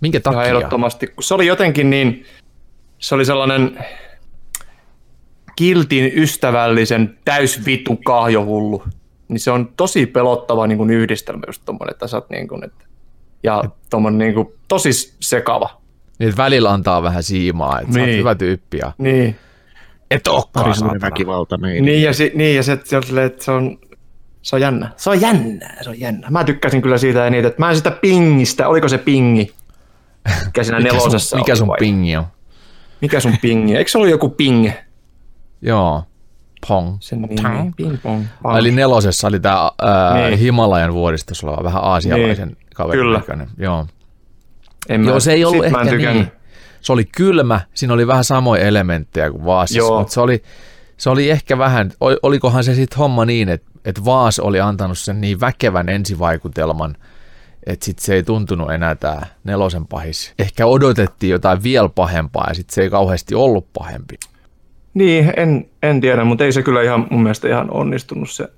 Minkä 0.00 0.20
Ihan 0.26 0.34
takia? 0.34 0.48
ehdottomasti. 0.48 1.06
Kun 1.06 1.22
se 1.22 1.34
oli 1.34 1.46
jotenkin 1.46 1.90
niin, 1.90 2.24
se 2.98 3.14
oli 3.14 3.24
sellainen 3.24 3.84
kiltin 5.56 6.12
ystävällisen 6.14 7.18
täysvitun 7.24 8.04
kahjohullu. 8.04 8.82
Niin 9.28 9.40
se 9.40 9.50
on 9.50 9.72
tosi 9.76 10.06
pelottava 10.06 10.66
niin 10.66 10.78
kuin 10.78 10.90
yhdistelmä 10.90 11.42
just 11.46 11.62
tommonen, 11.64 11.92
että 11.92 12.06
sä 12.06 12.16
oot 12.16 12.30
niin 12.30 12.48
kuin, 12.48 12.64
että, 12.64 12.84
ja 13.42 13.64
tommonen 13.90 14.18
niin 14.18 14.34
kuin, 14.34 14.48
tosi 14.68 15.14
sekava. 15.20 15.80
Niin, 16.18 16.28
että 16.28 16.42
välillä 16.42 16.72
antaa 16.72 17.02
vähän 17.02 17.22
siimaa, 17.22 17.80
että 17.80 17.86
niin. 17.86 17.94
sä 17.94 18.00
oot 18.00 18.06
Niin. 18.06 18.18
hyvä 18.18 18.34
tyyppi 18.34 18.78
ja 18.78 18.92
Niin, 18.98 19.36
et 20.10 20.24
Parisuuden 20.52 20.74
saatana. 20.74 21.00
väkivalta 21.10 21.58
meidän. 21.58 21.84
niin 21.84 22.02
ja, 22.02 22.12
si, 22.12 22.32
niin, 22.34 22.56
ja 22.56 22.62
se, 22.62 22.78
se, 22.84 22.96
on, 22.96 23.02
silleen, 23.02 23.26
että 23.26 23.44
se 23.44 23.50
on, 23.50 23.78
se 24.42 24.56
on 24.56 24.60
jännä. 24.60 24.90
Se 24.96 25.10
on 25.10 25.20
jännä, 25.20 25.76
se 25.82 25.90
on 25.90 26.00
jännä. 26.00 26.30
Mä 26.30 26.44
tykkäsin 26.44 26.82
kyllä 26.82 26.98
siitä 26.98 27.26
eniten, 27.26 27.46
että 27.48 27.62
mä 27.62 27.70
en 27.70 27.76
sitä 27.76 27.90
pingistä, 27.90 28.68
oliko 28.68 28.88
se 28.88 28.98
pingi? 28.98 29.54
Mikä 30.46 30.64
siinä 30.64 30.78
Mikä 30.78 30.92
nelosessa 30.92 31.28
sun, 31.28 31.38
mikä 31.38 31.56
sun 31.56 31.68
vai? 31.68 31.76
pingi 31.78 32.16
on? 32.16 32.24
Mikä 33.00 33.20
sun 33.20 33.36
pingi? 33.42 33.76
Eikö 33.76 33.90
se 33.90 33.98
ollut 33.98 34.10
joku 34.10 34.28
ping? 34.28 34.70
Joo, 35.62 36.04
pong. 36.68 36.96
Sen 37.00 37.22
nimi. 37.22 37.34
Ping 37.76 37.96
pong. 38.02 38.24
Ah, 38.44 38.58
Eli 38.58 38.70
nelosessa 38.70 39.28
oli 39.28 39.40
tämä 39.40 39.70
Niin. 40.28 40.38
Himalajan 40.38 40.94
vuoristossa 40.94 41.46
oleva 41.46 41.64
vähän 41.64 41.82
aasialaisen 41.84 42.48
Niin. 42.48 42.58
kaverin 42.74 43.00
Kyllä. 43.02 43.18
näköinen. 43.18 43.48
Joo. 43.58 43.86
En 44.88 45.04
Joo, 45.04 45.20
se 45.20 45.32
ei 45.32 45.44
ollut 45.44 45.70
mä 45.70 45.80
ehkä 45.80 45.96
niin. 46.12 46.32
Se 46.80 46.92
oli 46.92 47.04
kylmä, 47.04 47.60
siinä 47.74 47.94
oli 47.94 48.06
vähän 48.06 48.24
samoja 48.24 48.62
elementtejä 48.62 49.30
kuin 49.30 49.44
Vaasissa, 49.44 49.78
Joo. 49.78 49.98
mutta 49.98 50.14
se 50.14 50.20
oli, 50.20 50.42
se 50.96 51.10
oli 51.10 51.30
ehkä 51.30 51.58
vähän, 51.58 51.90
ol- 52.00 52.18
olikohan 52.22 52.64
se 52.64 52.74
sitten 52.74 52.98
homma 52.98 53.24
niin, 53.24 53.48
että, 53.48 53.70
että 53.84 54.04
Vaas 54.04 54.38
oli 54.38 54.60
antanut 54.60 54.98
sen 54.98 55.20
niin 55.20 55.40
väkevän 55.40 55.88
ensivaikutelman, 55.88 56.96
että 57.66 57.84
sitten 57.84 58.04
se 58.04 58.14
ei 58.14 58.22
tuntunut 58.22 58.70
enää 58.70 58.94
tämä 58.94 59.22
nelosen 59.44 59.86
pahis. 59.86 60.34
Ehkä 60.38 60.66
odotettiin 60.66 61.30
jotain 61.30 61.62
vielä 61.62 61.88
pahempaa 61.88 62.46
ja 62.48 62.54
sitten 62.54 62.74
se 62.74 62.82
ei 62.82 62.90
kauheasti 62.90 63.34
ollut 63.34 63.72
pahempi. 63.72 64.16
Niin, 64.94 65.32
en, 65.36 65.70
en 65.82 66.00
tiedä, 66.00 66.24
mutta 66.24 66.44
ei 66.44 66.52
se 66.52 66.62
kyllä 66.62 66.82
ihan 66.82 67.06
mun 67.10 67.22
mielestä 67.22 67.48
ihan 67.48 67.70
onnistunut 67.70 68.30
se, 68.30 68.48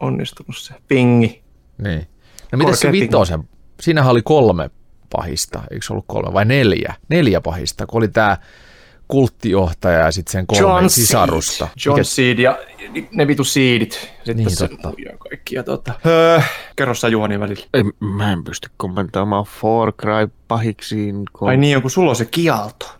onnistunut 0.00 0.56
se 0.58 0.74
pingi. 0.88 1.42
Niin. 1.78 2.06
No 2.52 2.58
mitä 2.58 2.76
se 2.76 2.92
vitosen? 2.92 3.48
Siinähän 3.80 4.10
oli 4.10 4.22
kolme 4.22 4.70
pahista, 5.16 5.62
eikö 5.70 5.86
se 5.86 5.92
ollut 5.92 6.04
kolme 6.08 6.32
vai 6.32 6.44
neljä? 6.44 6.94
Neljä 7.08 7.40
pahista, 7.40 7.86
kun 7.86 7.98
oli 7.98 8.08
tämä 8.08 8.36
kulttijohtaja 9.08 9.98
ja 9.98 10.10
sitten 10.12 10.32
sen 10.32 10.46
kolme 10.46 10.62
John 10.62 10.90
sisarusta. 10.90 11.64
Seed. 11.66 11.86
John 11.86 11.98
Mikä- 12.00 12.04
Seed 12.04 12.38
ja 12.38 12.58
ne 13.12 13.26
vitu 13.26 13.44
Seedit. 13.44 13.92
Sitten 13.92 14.36
Niin, 14.36 14.50
se 14.56 14.68
totta. 14.68 14.92
Ja 15.50 15.62
tota. 15.62 15.92
öö, 16.06 16.40
kerro 16.76 16.94
sä 16.94 17.08
Juhani 17.08 17.40
välillä. 17.40 17.66
Ei, 17.74 17.82
mä 18.00 18.32
en 18.32 18.44
pysty 18.44 18.70
kommentoimaan 18.76 19.44
Far 19.44 19.92
Cry 19.92 20.32
pahiksiin. 20.48 21.22
Kun... 21.32 21.48
Ai 21.48 21.56
niin, 21.56 21.82
kun 21.82 21.90
sulla 21.90 22.10
on 22.10 22.16
se 22.16 22.24
kialto. 22.24 22.96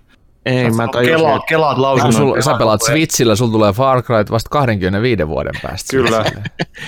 Ei, 0.47 0.71
mä 0.71 0.89
tajusin, 0.93 1.17
Kelaa, 1.17 1.37
että 1.37 1.47
kelaat 1.49 1.79
lausunnon. 1.79 2.13
sul, 2.13 2.41
sä 2.41 2.55
pelaat 2.59 2.83
ajan. 2.83 2.93
Switchillä, 2.99 3.37
sulla 3.37 3.53
tulee 3.53 3.73
Far 3.73 4.03
Cry 4.03 4.25
vasta 4.31 4.51
25 4.51 5.29
vuoden 5.29 5.53
päästä. 5.63 5.91
Kyllä. 5.91 6.19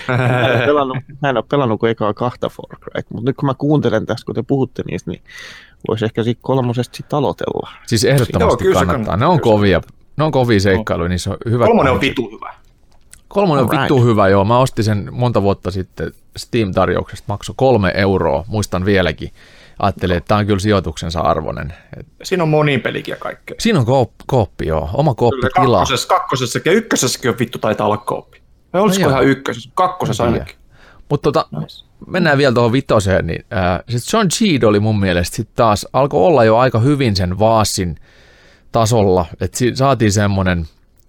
mä 0.08 0.46
en 0.48 0.52
ole 0.56 0.66
pelannut, 0.66 0.98
mä 1.22 1.28
en 1.28 1.36
ole 1.36 1.44
pelannut 1.50 1.80
kuin 1.80 1.90
ekaa 1.90 2.14
kahta 2.14 2.48
Far 2.48 2.78
Cry, 2.80 3.02
mutta 3.12 3.30
nyt 3.30 3.36
kun 3.36 3.46
mä 3.46 3.54
kuuntelen 3.54 4.06
tästä, 4.06 4.26
kun 4.26 4.34
te 4.34 4.42
puhutte 4.42 4.82
niistä, 4.90 5.10
niin 5.10 5.22
voisi 5.88 6.04
ehkä 6.04 6.22
siitä 6.22 6.40
kolmosesta 6.42 6.96
sit 6.96 7.14
aloitella. 7.14 7.70
Siis 7.86 8.04
ehdottomasti 8.04 8.64
Joo, 8.64 8.74
kannattaa. 8.74 8.94
kannattaa, 8.94 9.16
Ne 9.16 9.26
on 9.26 9.40
kyllä 9.40 9.54
kovia, 9.56 9.80
ne 10.16 10.24
on 10.24 10.32
kovia 10.32 10.60
seikkailuja, 10.60 11.08
niissä 11.08 11.30
on 11.30 11.36
hyvät 11.50 11.66
Kolmonen 11.66 11.92
on 11.92 12.00
vitu 12.00 12.30
hyvä. 12.30 12.54
Kolmonen 13.28 13.64
on 13.64 13.70
vittu 13.70 14.04
hyvä, 14.04 14.28
joo. 14.28 14.44
Mä 14.44 14.58
ostin 14.58 14.84
sen 14.84 15.08
monta 15.12 15.42
vuotta 15.42 15.70
sitten 15.70 16.12
Steam-tarjouksesta, 16.36 17.24
maksoi 17.28 17.54
kolme 17.58 17.92
euroa, 17.96 18.44
muistan 18.48 18.84
vieläkin. 18.84 19.30
Ajattelin, 19.78 20.16
että 20.16 20.28
tämä 20.28 20.38
on 20.38 20.46
kyllä 20.46 20.58
sijoituksensa 20.58 21.20
arvoinen. 21.20 21.72
Siinä 22.22 22.42
on 22.42 22.48
monin 22.48 22.80
pelikin 22.80 23.12
ja 23.12 23.16
kaikkea. 23.16 23.56
siinä 23.60 23.78
on 23.78 23.86
koop, 23.86 24.10
kooppi, 24.26 24.66
joo. 24.66 24.90
Oma 24.92 25.14
kooppi 25.14 25.46
tilaa. 25.62 25.80
kakkosessa, 25.80 26.08
kakkosessa 26.08 26.58
ja 26.64 26.72
ykkösessäkin 26.72 27.30
on 27.30 27.38
vittu 27.38 27.58
taitaa 27.58 27.86
olla 27.86 27.96
kooppi. 27.96 28.40
Vai 28.72 28.82
olisiko 28.82 29.04
No 29.04 29.10
ihan 29.10 29.24
ykkösessä? 29.24 29.70
Kakkosessa 29.74 30.24
ainakin. 30.24 30.56
Mutta 31.10 31.32
tota, 31.32 31.46
Nice. 31.60 31.84
mennään 32.06 32.38
vielä 32.38 32.54
tuohon 32.54 32.72
vitoseen, 32.72 33.26
niin 33.26 33.44
äh, 33.52 33.80
sit 33.88 34.12
John 34.12 34.28
Cheed 34.28 34.62
oli 34.62 34.80
mun 34.80 35.00
mielestä 35.00 35.36
sit 35.36 35.48
taas, 35.54 35.86
alkoi 35.92 36.20
olla 36.26 36.44
jo 36.44 36.56
aika 36.56 36.78
hyvin 36.78 37.16
sen 37.16 37.38
Vaasin 37.38 37.96
tasolla, 38.72 39.26
että 39.40 39.58
si- 39.58 39.76
saatiin 39.76 40.12
semmoinen, 40.12 40.66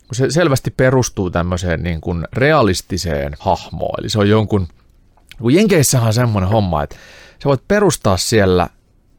kun 0.07 0.15
se 0.15 0.29
selvästi 0.29 0.71
perustuu 0.71 1.29
tämmöiseen 1.29 1.83
niin 1.83 2.01
kuin 2.01 2.27
realistiseen 2.33 3.33
hahmoon, 3.39 3.95
eli 3.99 4.09
se 4.09 4.19
on 4.19 4.29
jonkun, 4.29 4.67
kun 5.41 5.53
Jenkeissähän 5.53 6.07
on 6.07 6.13
semmoinen 6.13 6.49
homma, 6.49 6.83
että 6.83 6.95
sä 7.43 7.49
voit 7.49 7.67
perustaa 7.67 8.17
siellä 8.17 8.69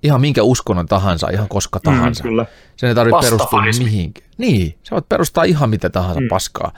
ihan 0.02 0.20
minkä 0.20 0.42
uskonnon 0.42 0.86
tahansa, 0.86 1.30
ihan 1.30 1.48
koska 1.48 1.80
tahansa. 1.80 2.24
Mm, 2.24 2.28
kyllä. 2.28 2.46
Sen 2.76 2.88
ei 2.88 2.94
tarvitse 2.94 3.26
perustua 3.26 3.62
mihinkin. 3.78 4.24
Niin, 4.38 4.78
sä 4.82 4.94
voit 4.94 5.08
perustaa 5.08 5.44
ihan 5.44 5.70
mitä 5.70 5.90
tahansa 5.90 6.20
mm. 6.20 6.28
paskaa. 6.28 6.72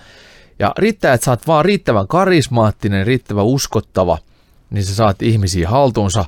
Ja 0.59 0.73
riittää, 0.79 1.15
että 1.15 1.25
sä 1.25 1.31
oot 1.31 1.47
vaan 1.47 1.65
riittävän 1.65 2.09
karismaattinen, 2.09 3.07
riittävän 3.07 3.45
uskottava, 3.45 4.19
niin 4.71 4.85
sä 4.85 4.95
saat 4.95 5.23
ihmisiä 5.23 5.69
haltuunsa. 5.69 6.25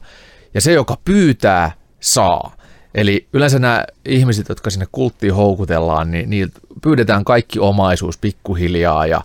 Ja 0.54 0.60
se, 0.60 0.72
joka 0.72 0.96
pyytää, 1.04 1.72
saa. 2.00 2.56
Eli 2.94 3.28
yleensä 3.32 3.58
nämä 3.58 3.84
ihmiset, 4.04 4.48
jotka 4.48 4.70
sinne 4.70 4.86
kulttiin 4.92 5.34
houkutellaan, 5.34 6.10
niin 6.10 6.30
niiltä 6.30 6.60
pyydetään 6.82 7.24
kaikki 7.24 7.58
omaisuus 7.58 8.18
pikkuhiljaa 8.18 9.06
ja, 9.06 9.20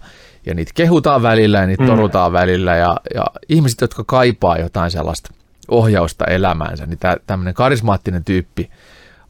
ja 0.45 0.53
niitä 0.53 0.71
kehutaan 0.75 1.21
välillä 1.21 1.59
ja 1.59 1.67
niitä 1.67 1.83
mm. 1.83 1.89
torutaan 1.89 2.31
välillä. 2.31 2.75
Ja, 2.75 2.97
ja 3.15 3.25
ihmiset, 3.49 3.81
jotka 3.81 4.03
kaipaa 4.07 4.57
jotain 4.57 4.91
sellaista 4.91 5.33
ohjausta 5.67 6.25
elämäänsä, 6.25 6.85
niin 6.85 6.99
tämmöinen 7.27 7.53
karismaattinen 7.53 8.23
tyyppi 8.23 8.69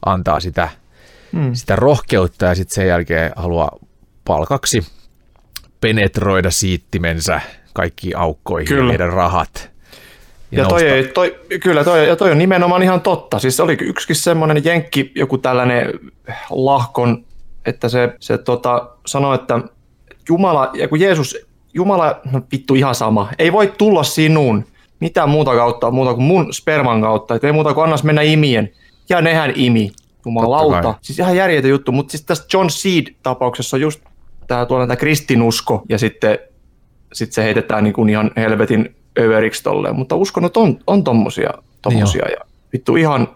antaa 0.06 0.40
sitä, 0.40 0.68
mm. 1.32 1.54
sitä 1.54 1.76
rohkeutta 1.76 2.46
ja 2.46 2.54
sitten 2.54 2.74
sen 2.74 2.86
jälkeen 2.86 3.32
haluaa 3.36 3.78
palkaksi 4.24 4.86
penetroida 5.80 6.50
siittimensä 6.50 7.40
kaikki 7.72 8.14
aukkoihin 8.14 8.68
Kyllä. 8.68 8.84
ja 8.84 8.88
viedä 8.88 9.06
rahat. 9.06 9.70
Ja 10.50 10.66
toi, 10.66 10.82
ei, 10.88 11.04
toi, 11.04 11.40
kyllä, 11.62 11.84
toi, 11.84 12.08
ja 12.08 12.16
toi 12.16 12.30
on 12.30 12.38
nimenomaan 12.38 12.82
ihan 12.82 13.00
totta. 13.00 13.38
Siis 13.38 13.60
oli 13.60 13.76
yksikin 13.80 14.16
semmoinen 14.16 14.64
jenkki, 14.64 15.12
joku 15.14 15.38
tällainen 15.38 15.92
lahkon, 16.50 17.24
että 17.66 17.88
se, 17.88 18.14
se 18.20 18.38
tota, 18.38 18.90
sanoi, 19.06 19.34
että 19.34 19.60
Jumala, 20.28 20.70
ja 20.74 20.88
kun 20.88 21.00
Jeesus, 21.00 21.36
Jumala, 21.74 22.20
no 22.32 22.42
vittu 22.52 22.74
ihan 22.74 22.94
sama, 22.94 23.28
ei 23.38 23.52
voi 23.52 23.72
tulla 23.78 24.02
sinuun, 24.02 24.64
mitään 25.00 25.28
muuta 25.28 25.54
kautta, 25.54 25.90
muuta 25.90 26.14
kuin 26.14 26.24
mun 26.24 26.54
sperman 26.54 27.00
kautta, 27.00 27.34
että 27.34 27.46
ei 27.46 27.52
muuta 27.52 27.74
kuin 27.74 27.84
annas 27.84 28.04
mennä 28.04 28.22
imien. 28.22 28.70
Ja 29.08 29.20
nehän 29.20 29.52
imi, 29.54 29.92
jumalauta. 30.24 30.94
Siis 31.00 31.18
ihan 31.18 31.36
järjetön 31.36 31.70
juttu, 31.70 31.92
mutta 31.92 32.10
siis 32.10 32.24
tässä 32.24 32.44
John 32.52 32.70
Seed-tapauksessa 32.70 33.76
on 33.76 33.80
just 33.80 34.00
tämä 34.46 34.66
tuolla 34.66 34.86
tämä 34.86 34.96
kristinusko, 34.96 35.82
ja 35.88 35.98
sitten 35.98 36.38
sit 37.12 37.32
se 37.32 37.44
heitetään 37.44 37.84
niin 37.84 37.94
kuin 37.94 38.08
ihan 38.10 38.30
helvetin 38.36 38.96
överiksi 39.18 39.62
tolleen, 39.62 39.96
mutta 39.96 40.16
uskonnot 40.16 40.56
on, 40.56 40.78
on 40.86 41.04
tommosia, 41.04 41.50
tommosia 41.82 42.24
niin 42.24 42.36
ja 42.40 42.44
vittu 42.72 42.96
ihan, 42.96 43.28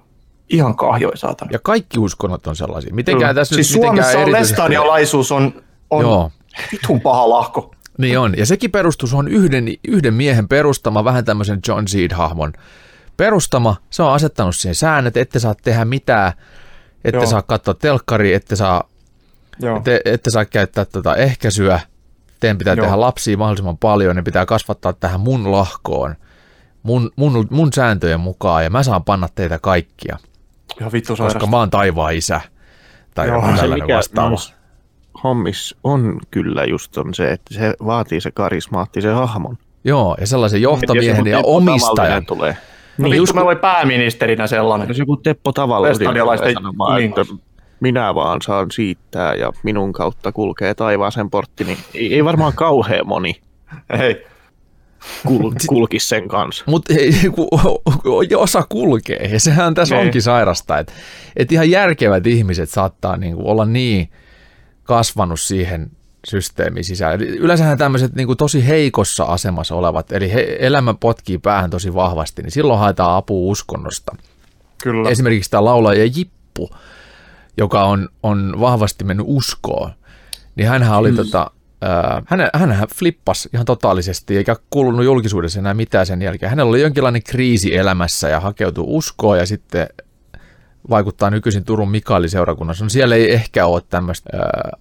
ihan 0.48 0.76
kahjoi 0.76 1.16
saatana. 1.16 1.50
Ja 1.52 1.58
kaikki 1.62 1.98
uskonnot 1.98 2.46
on 2.46 2.56
sellaisia. 2.56 2.94
Mitenkään 2.94 3.34
tässä 3.34 3.54
siis 3.54 3.70
nyt, 3.74 3.82
Suomessa 3.82 4.18
on 4.18 4.22
erityisesti- 4.22 5.34
on, 5.34 5.62
on 5.90 6.02
Joo. 6.02 6.30
vitun 6.72 7.00
paha 7.00 7.28
lahko. 7.28 7.74
Niin 7.98 8.18
on, 8.18 8.34
ja 8.38 8.46
sekin 8.46 8.70
perustus 8.70 9.14
on 9.14 9.28
yhden, 9.28 9.64
yhden 9.88 10.14
miehen 10.14 10.48
perustama, 10.48 11.04
vähän 11.04 11.24
tämmöisen 11.24 11.60
John 11.68 11.84
Seed-hahmon 11.88 12.52
perustama. 13.16 13.76
Se 13.90 14.02
on 14.02 14.12
asettanut 14.12 14.56
siihen 14.56 14.74
säännöt, 14.74 15.16
ette 15.16 15.38
saa 15.38 15.54
tehdä 15.54 15.84
mitään, 15.84 16.32
ette 17.04 17.18
Joo. 17.18 17.26
saa 17.26 17.42
katsoa 17.42 17.74
telkkaria, 17.74 18.36
ette 18.36 18.56
saa, 18.56 18.88
Joo. 19.60 19.76
ette, 19.76 20.00
ette 20.04 20.30
saa 20.30 20.44
käyttää 20.44 20.84
tota 20.84 21.16
ehkäisyä. 21.16 21.80
Teidän 22.40 22.58
pitää 22.58 22.74
Joo. 22.74 22.84
tehdä 22.84 23.00
lapsia 23.00 23.36
mahdollisimman 23.36 23.78
paljon, 23.78 24.16
ne 24.16 24.22
pitää 24.22 24.46
kasvattaa 24.46 24.92
tähän 24.92 25.20
mun 25.20 25.52
lahkoon, 25.52 26.14
mun, 26.82 27.10
mun, 27.16 27.46
mun 27.50 27.72
sääntöjen 27.72 28.20
mukaan, 28.20 28.64
ja 28.64 28.70
mä 28.70 28.82
saan 28.82 29.04
panna 29.04 29.28
teitä 29.34 29.58
kaikkia, 29.58 30.18
Ihan 30.80 30.92
vittu 30.92 31.12
koska 31.12 31.28
sairasta. 31.28 31.46
mä 31.50 31.56
oon 31.56 31.70
taivaan 31.70 32.14
isä. 32.14 32.40
Tai 33.14 33.28
Joo, 33.28 33.56
se 33.60 33.68
mikä 33.68 33.96
vastaava. 33.96 34.28
noissa 34.28 34.54
hommissa 35.24 35.76
on 35.84 36.20
kyllä 36.30 36.64
just 36.64 36.98
on 36.98 37.14
se, 37.14 37.30
että 37.32 37.54
se 37.54 37.74
vaatii 37.86 38.20
se 38.20 38.30
karismaattisen 38.30 39.14
hahmon. 39.14 39.58
Joo, 39.84 40.16
ja 40.20 40.26
sellaisen 40.26 40.62
joku 40.62 40.80
ja 41.30 41.40
omistajan. 41.44 42.26
Tulee. 42.26 42.56
No 42.98 43.08
Niin, 43.08 43.20
vittu, 43.22 43.34
meillä 43.34 43.48
oli 43.50 43.56
pääministerinä 43.56 44.46
sellainen. 44.46 44.88
jos 44.88 44.98
joku 44.98 45.16
Teppo 45.16 45.52
Tavallinen 45.52 45.96
sanomaan, 46.54 47.02
että 47.02 47.24
kuningas. 47.24 47.46
minä 47.80 48.14
vaan 48.14 48.42
saan 48.42 48.70
siittää 48.70 49.34
ja 49.34 49.52
minun 49.62 49.92
kautta 49.92 50.32
kulkee 50.32 50.74
taivaaseen 50.74 51.30
portti, 51.30 51.64
niin 51.64 51.78
ei, 51.94 52.14
ei 52.14 52.24
varmaan 52.24 52.52
kauhean 52.52 53.06
moni 53.06 53.40
Hei, 53.98 54.26
kul, 55.26 55.50
kulkisi 55.68 56.08
sen 56.08 56.28
kanssa. 56.28 56.64
Mutta 56.66 56.94
osa 58.36 58.62
kulkee, 58.68 59.28
ja 59.32 59.40
sehän 59.40 59.74
tässä 59.74 59.94
Niin. 59.94 60.04
onkin 60.06 60.22
sairasta, 60.22 60.78
että 60.78 60.92
et 61.36 61.52
ihan 61.52 61.70
järkevät 61.70 62.26
ihmiset 62.26 62.70
saattaa 62.70 63.16
niinku 63.16 63.50
olla 63.50 63.64
niin 63.64 64.08
kasvanut 64.82 65.40
siihen 65.40 65.90
systeemiin 66.28 66.84
sisään. 66.84 67.14
Eli 67.14 67.28
Yleensähän 67.28 67.78
tämmöiset 67.78 68.14
niinku 68.14 68.36
tosi 68.36 68.66
heikossa 68.66 69.24
asemassa 69.24 69.74
olevat, 69.74 70.12
eli 70.12 70.32
he, 70.32 70.56
elämä 70.60 70.94
potkii 70.94 71.38
päähän 71.38 71.70
tosi 71.70 71.94
vahvasti, 71.94 72.42
niin 72.42 72.50
silloin 72.50 72.78
haetaan 72.78 73.16
apua 73.16 73.50
uskonnosta. 73.50 74.16
kyllä. 74.82 75.10
Esimerkiksi 75.10 75.50
tämä 75.50 75.64
laulaja 75.64 76.04
Jippu, 76.04 76.70
joka 77.58 77.84
on, 77.84 78.08
on 78.22 78.54
vahvasti 78.60 79.04
mennyt 79.04 79.26
uskoon, 79.28 79.90
niin 80.56 80.68
hänhän 80.68 80.98
oli 80.98 81.12
tota, 81.12 81.50
ää, 81.80 82.22
hän, 82.26 82.50
hänhän 82.54 82.88
flippasi 82.94 83.48
ihan 83.54 83.66
totaalisesti, 83.66 84.36
eikä 84.36 84.56
kuulunut 84.70 85.04
julkisuudessa 85.04 85.58
enää 85.58 85.74
mitään 85.74 86.06
sen 86.06 86.22
jälkeen. 86.22 86.50
Hänellä 86.50 86.70
oli 86.70 86.82
jonkinlainen 86.82 87.22
kriisi 87.22 87.76
elämässä 87.76 88.28
ja 88.28 88.40
hakeutui 88.40 88.84
uskoon 88.86 89.38
ja 89.38 89.46
sitten 89.46 89.88
vaikuttaa 90.90 91.30
nykyisin 91.30 91.64
Turun 91.64 91.90
Mikaeli-seurakunnassa. 91.90 92.84
No 92.84 92.88
siellä 92.88 93.14
ei 93.14 93.32
ehkä 93.32 93.66
ole 93.66 93.82
tämmöistä 93.90 94.30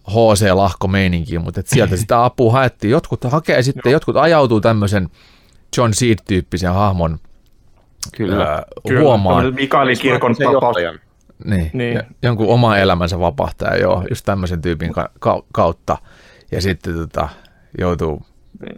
HC-lahko-meininkiä, 0.08 1.39
mutta 1.39 1.60
et 1.60 1.68
sieltä 1.68 1.97
sitä 1.97 2.26
apua 2.26 2.52
haettiin. 2.52 2.91
Jotkut 2.91 3.24
hakee 3.24 3.62
sitten, 3.64 3.91
jotkut 3.91 4.16
ajautuu 4.18 4.62
tämmöisen 4.62 5.10
John 5.78 5.91
Seed-tyyppisen 5.93 6.74
hahmon 6.74 7.20
Kyllä. 8.18 8.43
ää, 8.43 8.64
Kyllä. 8.88 9.02
huomaan. 9.02 9.54
Mikaelin 9.56 9.99
kirkon 9.99 10.36
tapaus. 10.36 10.76
Niin, 11.45 11.70
Niin. 11.74 11.93
Ja, 11.93 12.04
jonkun 12.24 12.47
oma 12.47 12.78
elämänsä 12.78 13.20
vapahtaja, 13.20 13.78
joo, 13.78 14.04
just 14.10 14.26
tämmöisen 14.26 14.62
tyypin 14.62 14.93
ka- 15.20 15.43
kautta. 15.52 15.97
Ja 16.52 16.62
sitten 16.62 16.93
tota, 16.95 17.30
joutuu, 17.80 18.22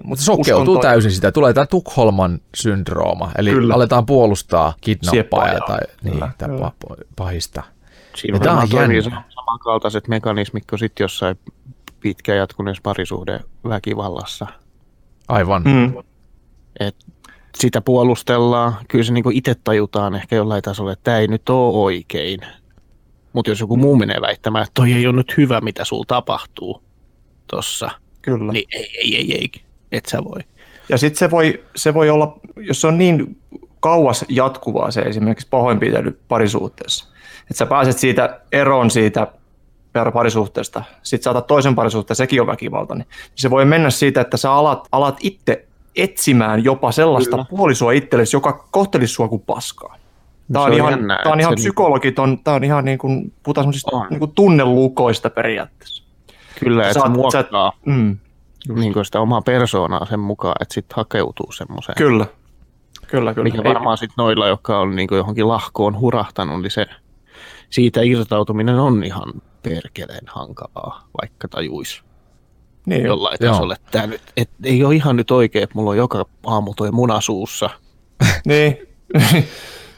mutta 0.04 0.24
sokeutuu 0.24 0.62
uskonto- 0.76 0.82
täysin 0.82 1.12
sitä. 1.12 1.32
Tulee 1.32 1.54
tämä 1.54 1.66
Tukholman 1.66 2.40
syndrooma, 2.56 3.32
eli 3.38 3.50
Kyllä. 3.52 3.74
Aletaan 3.74 4.06
puolustaa 4.06 4.74
kidnappaajaa 4.82 5.12
Sieppaajaa. 5.14 5.60
tai 5.68 5.80
niin, 6.04 6.20
Kyllä. 6.46 6.72
pahista. 7.16 7.64
Siinä 8.16 8.40
Ja 8.44 8.52
on 8.52 8.70
toimii 8.70 9.02
samankaltaiset 9.30 10.08
mekanismit 10.08 10.64
kuin 10.70 10.80
sitten 10.80 11.04
jossain 11.04 11.40
pitkään 12.00 12.38
jatkuneessa 12.38 12.82
parisuhde 12.84 13.40
väkivallassa. 13.68 14.48
Aivan. 15.28 15.62
Mm. 15.66 15.94
Et 16.80 16.96
sitä 17.60 17.82
puolustellaan, 17.82 18.74
kyllä 18.88 19.04
se 19.04 19.14
niinku 19.14 19.30
itse 19.34 19.56
tajutaan 19.64 20.16
ehkä 20.16 20.36
jollain 20.36 20.64
tasolla, 20.64 20.92
että 20.92 21.04
tämä 21.04 21.18
ei 21.18 21.28
nyt 21.28 21.50
ole 21.50 21.78
oikein. 21.78 22.40
Mutta 23.34 23.52
jos 23.52 23.60
joku 23.60 23.78
muu 23.78 23.96
menee 23.96 24.22
väittämään, 24.22 24.64
että 24.64 24.72
toi 24.74 24.94
ei 24.94 25.08
ole 25.08 25.16
nyt 25.16 25.38
hyvä, 25.38 25.62
mitä 25.62 25.86
sulla 25.86 26.06
tapahtuu 26.08 26.84
tossa, 27.48 27.90
Kyllä. 28.24 28.54
niin 28.54 28.68
ei, 28.74 28.90
ei, 28.98 29.16
ei, 29.16 29.36
ei, 29.36 29.52
et 29.92 30.06
sä 30.06 30.24
voi. 30.24 30.40
Ja 30.90 30.98
sitten 30.98 31.20
se 31.20 31.32
voi, 31.32 31.64
se 31.76 31.94
voi 31.94 32.10
olla, 32.10 32.40
jos 32.56 32.82
se 32.82 32.88
on 32.88 32.98
niin 32.98 33.38
kauas 33.80 34.26
jatkuvaa 34.30 34.92
se 34.92 35.02
esimerkiksi 35.02 35.48
pahoinpitely 35.50 36.20
parisuhteessa, 36.28 37.08
että 37.42 37.58
sä 37.58 37.66
pääset 37.66 37.98
siitä 37.98 38.42
eroon 38.52 38.92
siitä 38.92 39.28
per- 39.94 40.12
parisuhteesta, 40.12 40.84
sitten 41.04 41.24
saatat 41.24 41.48
toisen 41.48 41.76
parisuhteen, 41.76 42.16
sekin 42.16 42.42
on 42.42 42.48
väkivalta, 42.48 42.96
niin 42.96 43.08
se 43.36 43.50
voi 43.50 43.66
mennä 43.66 43.90
siitä, 43.90 44.22
että 44.22 44.38
sä 44.38 44.52
alat, 44.52 44.88
alat 44.92 45.18
itse 45.20 45.66
etsimään 45.96 46.64
jopa 46.64 46.92
sellaista 46.92 47.32
Kyllä. 47.32 47.46
Puolisoa 47.50 47.92
itsellesi, 47.92 48.36
joka 48.36 48.68
kohtelisi 48.72 49.14
sua 49.14 49.28
kuin 49.28 49.42
paskaa. 49.42 49.98
Tämä 50.54 50.66
on, 50.66 50.72
on 50.72 50.78
ihan, 50.78 50.92
jännää, 50.92 51.20
tää 51.24 51.32
on 51.32 51.40
että 51.40 51.44
ihan 51.44 51.52
se 51.52 51.56
niinku- 51.56 51.70
psykologiton, 51.70 52.40
tämä 52.44 52.56
on 52.56 52.64
ihan 52.64 52.86
niin 52.86 52.98
kuin, 52.98 53.34
puhutaan 53.44 53.64
semmoisista 53.64 53.98
On. 53.98 54.08
niin 54.10 54.20
kuin 54.20 54.32
tunnelukoista 54.32 55.30
periaatteessa. 55.30 56.03
Kyllä, 56.60 56.82
että 56.84 56.94
Sä 56.94 57.00
se 57.00 57.10
muokkaa 57.10 57.72
Mm, 57.86 58.18
niin 58.76 59.06
sitä 59.06 59.20
omaa 59.20 59.42
persoonaa 59.42 60.06
sen 60.06 60.20
mukaan, 60.20 60.56
että 60.62 60.74
sitten 60.74 60.96
hakeutuu 60.96 61.52
semmoiseen. 61.52 61.96
kyllä. 61.98 62.26
Kyllä, 63.08 63.34
kyllä. 63.34 63.44
Mikä 63.44 63.64
varmaan 63.64 63.98
sitten 63.98 64.16
noilla, 64.18 64.48
jotka 64.48 64.80
on 64.80 64.96
niin 64.96 65.08
johonkin 65.12 65.48
lahkoon 65.48 66.00
hurahtanut, 66.00 66.62
niin 66.62 66.72
se, 66.72 66.86
siitä 67.70 68.02
irtautuminen 68.02 68.80
on 68.80 69.04
ihan 69.04 69.34
perkeleen 69.64 70.28
hankalaa, 70.28 71.08
vaikka 71.22 71.48
tajuisi 71.48 72.02
niin, 72.86 73.04
jollain 73.06 73.38
Joo. 73.42 73.54
tasolla. 73.54 73.74
Että 73.74 73.92
tää 73.92 74.08
nyt, 74.08 74.22
et, 74.38 74.50
ei 74.64 74.84
ole 74.84 74.96
ihan 74.96 75.16
nyt 75.16 75.32
oikein, 75.32 75.64
että 75.64 75.76
mulla 75.76 75.90
on 75.90 75.98
joka 75.98 76.26
aamu 76.46 76.74
toi 76.74 76.92
muna 76.92 77.22
suussa. 77.22 77.70
Niin. 78.46 78.78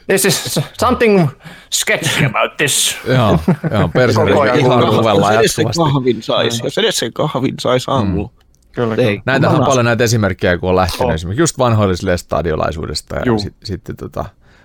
This 0.06 0.24
is 0.24 0.60
something 0.80 1.28
sketchy 1.70 2.24
about 2.24 2.56
this. 2.56 2.96
Joo, 3.06 3.38
joo 3.70 4.40
ajan 4.40 4.58
ihan 4.58 4.82
sen 4.82 5.62
jatkuvasti. 5.62 5.62
kahvin 5.76 6.22
sais, 6.22 6.60
jos 6.64 6.78
edes 6.78 6.96
sen 6.96 7.12
kahvin 7.12 7.54
sais 7.60 7.88
aamulla. 7.88 8.30
Kyllä, 8.72 8.94
Ei. 8.94 9.04
kyllä. 9.06 9.22
Näitä 9.26 9.50
on 9.50 9.64
paljon 9.64 9.84
näitä 9.84 10.04
esimerkkejä, 10.04 10.58
kun 10.58 10.68
on 10.70 10.76
lähtenyt 10.76 11.08
On. 11.08 11.14
esimerkiksi 11.14 11.42
just 11.42 11.58
vanhoilliselle 11.58 12.16
stadiolaisuudesta 12.16 13.16
ja 13.16 13.22
Juu. 13.26 13.38
sit, 13.38 13.54
sitten 13.64 13.96
tota, 13.96 14.24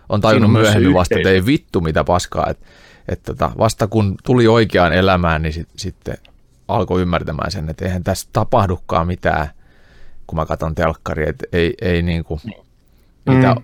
on 0.10 0.22
tajunnut 0.22 0.52
myöhemmin 0.52 0.94
vasta, 0.94 1.16
että 1.16 1.30
ei 1.30 1.46
vittu 1.46 1.82
mitä 1.82 2.04
paskaa. 2.04 2.48
Et, 2.50 2.60
et 3.08 3.24
tota, 3.24 3.52
vasta 3.58 3.88
kun 3.88 4.16
tuli 4.24 4.48
oikeaan 4.48 4.94
elämään, 4.94 5.42
niin 5.42 5.54
sit, 5.54 5.70
sitten 5.76 6.18
alkoi 6.68 7.02
ymmärtämään 7.02 7.52
sen, 7.52 7.70
että 7.70 7.86
eihän 7.86 8.04
tässä 8.04 8.30
tapahdukaan 8.34 9.08
mitään, 9.08 9.48
kun 10.28 10.36
mä 10.36 10.46
katson 10.46 10.76
telkkaria, 10.76 11.30
että 11.30 11.46
ei, 11.54 11.74
ei, 11.82 12.02
niinku, 12.02 12.42
mitä, 13.26 13.56
Mm. 13.56 13.64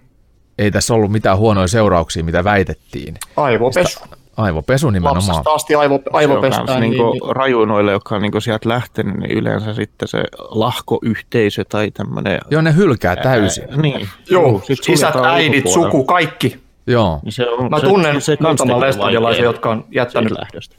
Ei 0.58 0.72
tässä 0.72 0.94
ollut 0.94 1.12
mitään 1.12 1.38
huonoja 1.38 1.68
seurauksia, 1.68 2.24
mitä 2.24 2.44
väitettiin. 2.44 3.16
Aivopesu. 3.38 4.00
Aivopesu 4.38 4.90
nimenomaan. 4.90 5.28
Lapsesta 5.28 5.52
asti 5.54 5.76
aivo, 5.76 6.00
Se 6.10 6.62
on 6.62 6.80
Niin, 6.82 6.92
niinku 6.92 7.12
niin, 7.12 7.36
rajuinoille, 7.36 7.92
jotka 7.92 8.16
on 8.16 8.22
niinku 8.22 8.42
sieltä 8.42 8.70
lähtenyt, 8.70 9.18
niin 9.18 9.32
yleensä 9.32 9.74
sitten 9.74 10.08
se 10.08 10.24
lahkoyhteisö 10.38 11.64
tai 11.70 11.92
tämmöinen... 11.92 12.40
Joo, 12.52 12.62
ne 12.62 12.76
hylkää 12.76 13.16
täysin. 13.16 13.64
Niin. 13.82 14.10
Joo, 14.30 14.62
sit 14.64 14.80
isät, 14.90 15.16
äidit, 15.16 15.68
suku, 15.68 16.04
kaikki. 16.04 16.60
Joo, 16.88 17.20
Niin 17.24 17.32
se 17.32 17.50
on, 17.50 17.70
Mä 17.70 17.80
se, 17.80 17.86
tunnen 17.86 18.22
se 18.22 18.38
muutaman 18.40 18.80
lestadiolaisen, 18.80 19.44
jotka 19.44 19.70
on 19.70 19.86
jättänyt, 19.92 20.32
lähdöstä. 20.32 20.76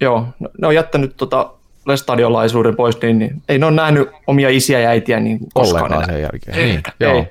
joo, 0.00 0.26
ne 0.60 0.66
on 0.66 0.74
jättänyt 0.74 1.16
tota 1.16 1.50
lestadiolaisuuden 1.86 2.76
pois, 2.76 3.02
niin, 3.02 3.18
niin 3.18 3.42
ei 3.48 3.58
ne 3.58 3.66
ole 3.66 3.74
nähnyt 3.74 4.08
omia 4.26 4.48
isiä 4.48 4.80
ja 4.80 4.88
äitiä 4.88 5.20
niin 5.20 5.38
koskaan 5.54 5.82
ollenkaan 5.84 6.04
enää. 6.04 6.14
sen 6.14 6.22
jälkeen. 6.22 6.58
Ei, 6.58 6.64
niin, 6.66 6.82
ei. 7.00 7.08
joo, 7.08 7.26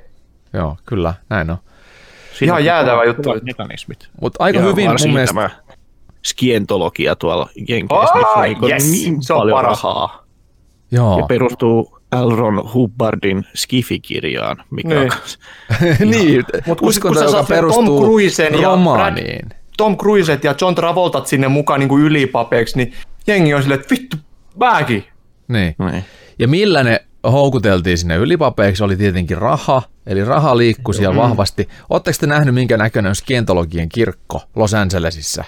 joo, 0.54 0.78
kyllä, 0.86 1.14
näin 1.30 1.50
on. 1.50 1.58
Siinä 2.46 2.56
on 2.56 2.66
jäätävä 2.66 3.02
hyvät 3.02 3.18
juttu. 3.18 3.46
Mekanismit. 3.46 4.10
Mutta 4.22 4.44
aika 4.44 4.60
Ja 4.60 4.66
hyvin 4.66 4.90
mun 4.90 5.14
mielestä... 5.14 5.34
tämä 5.36 5.50
skientologia 6.26 7.16
tuolla 7.16 7.50
Jenkeissä, 7.70 8.14
on 8.36 8.42
niinku 8.44 8.68
yes, 8.68 8.92
niin 8.92 9.24
se 9.24 9.34
on 9.34 9.40
paljon 9.40 9.56
paras. 9.58 9.84
rahaa. 9.84 10.26
Joo, 10.92 11.20
Ja 11.20 11.26
perustuu 11.26 11.98
L. 12.26 12.30
Ron 12.36 12.74
Hubbardin 12.74 13.44
Skifi-kirjaan, 13.56 14.64
mikä 14.70 14.90
Niin. 14.90 15.02
on 15.02 15.08
kans- 15.10 15.40
niin, 16.12 16.44
Mut 16.66 16.80
kun- 16.80 16.90
uskonto, 16.90 17.20
kun 17.20 17.20
sä 17.20 17.24
joka 17.26 17.32
saat 17.32 17.48
sen 17.48 17.56
perustuu 17.56 17.86
Tom 17.86 18.04
Cruisen 18.04 18.54
ja 18.62 18.68
romaaniin. 18.68 19.50
Tom 19.78 19.98
Cruiset 19.98 20.44
ja 20.44 20.56
John 20.62 20.76
Travoltat 20.76 21.28
sinne 21.28 21.48
mukaan 21.48 21.80
niin 21.80 21.90
kuin 21.90 22.04
ylipapeiksi, 22.04 22.78
niin 22.78 22.94
jengi 23.28 23.54
on 23.54 23.62
silleen, 23.62 23.80
että 23.82 23.96
vittu, 23.96 24.18
mäkin. 24.60 25.06
Niin. 25.48 25.76
Niin. 25.92 26.06
Ja 26.40 26.48
millä 26.48 26.84
ne 26.84 27.06
houkuteltiin 27.32 27.98
sinne 27.98 28.16
ylipapeiksi 28.16 28.84
oli 28.84 28.96
tietenkin 28.96 29.38
raha 29.38 29.82
Eli 30.06 30.26
raha 30.26 30.58
liikkuu 30.58 30.94
siellä 30.94 31.16
vahvasti. 31.16 31.70
Oletteko 31.90 32.18
te 32.20 32.28
nähnyt, 32.28 32.56
minkä 32.56 32.78
näköinen 32.78 33.10
on 33.10 33.16
Skientologien 33.16 33.90
kirkko 33.90 34.42
Los 34.56 34.74
Angelesissa? 34.74 35.44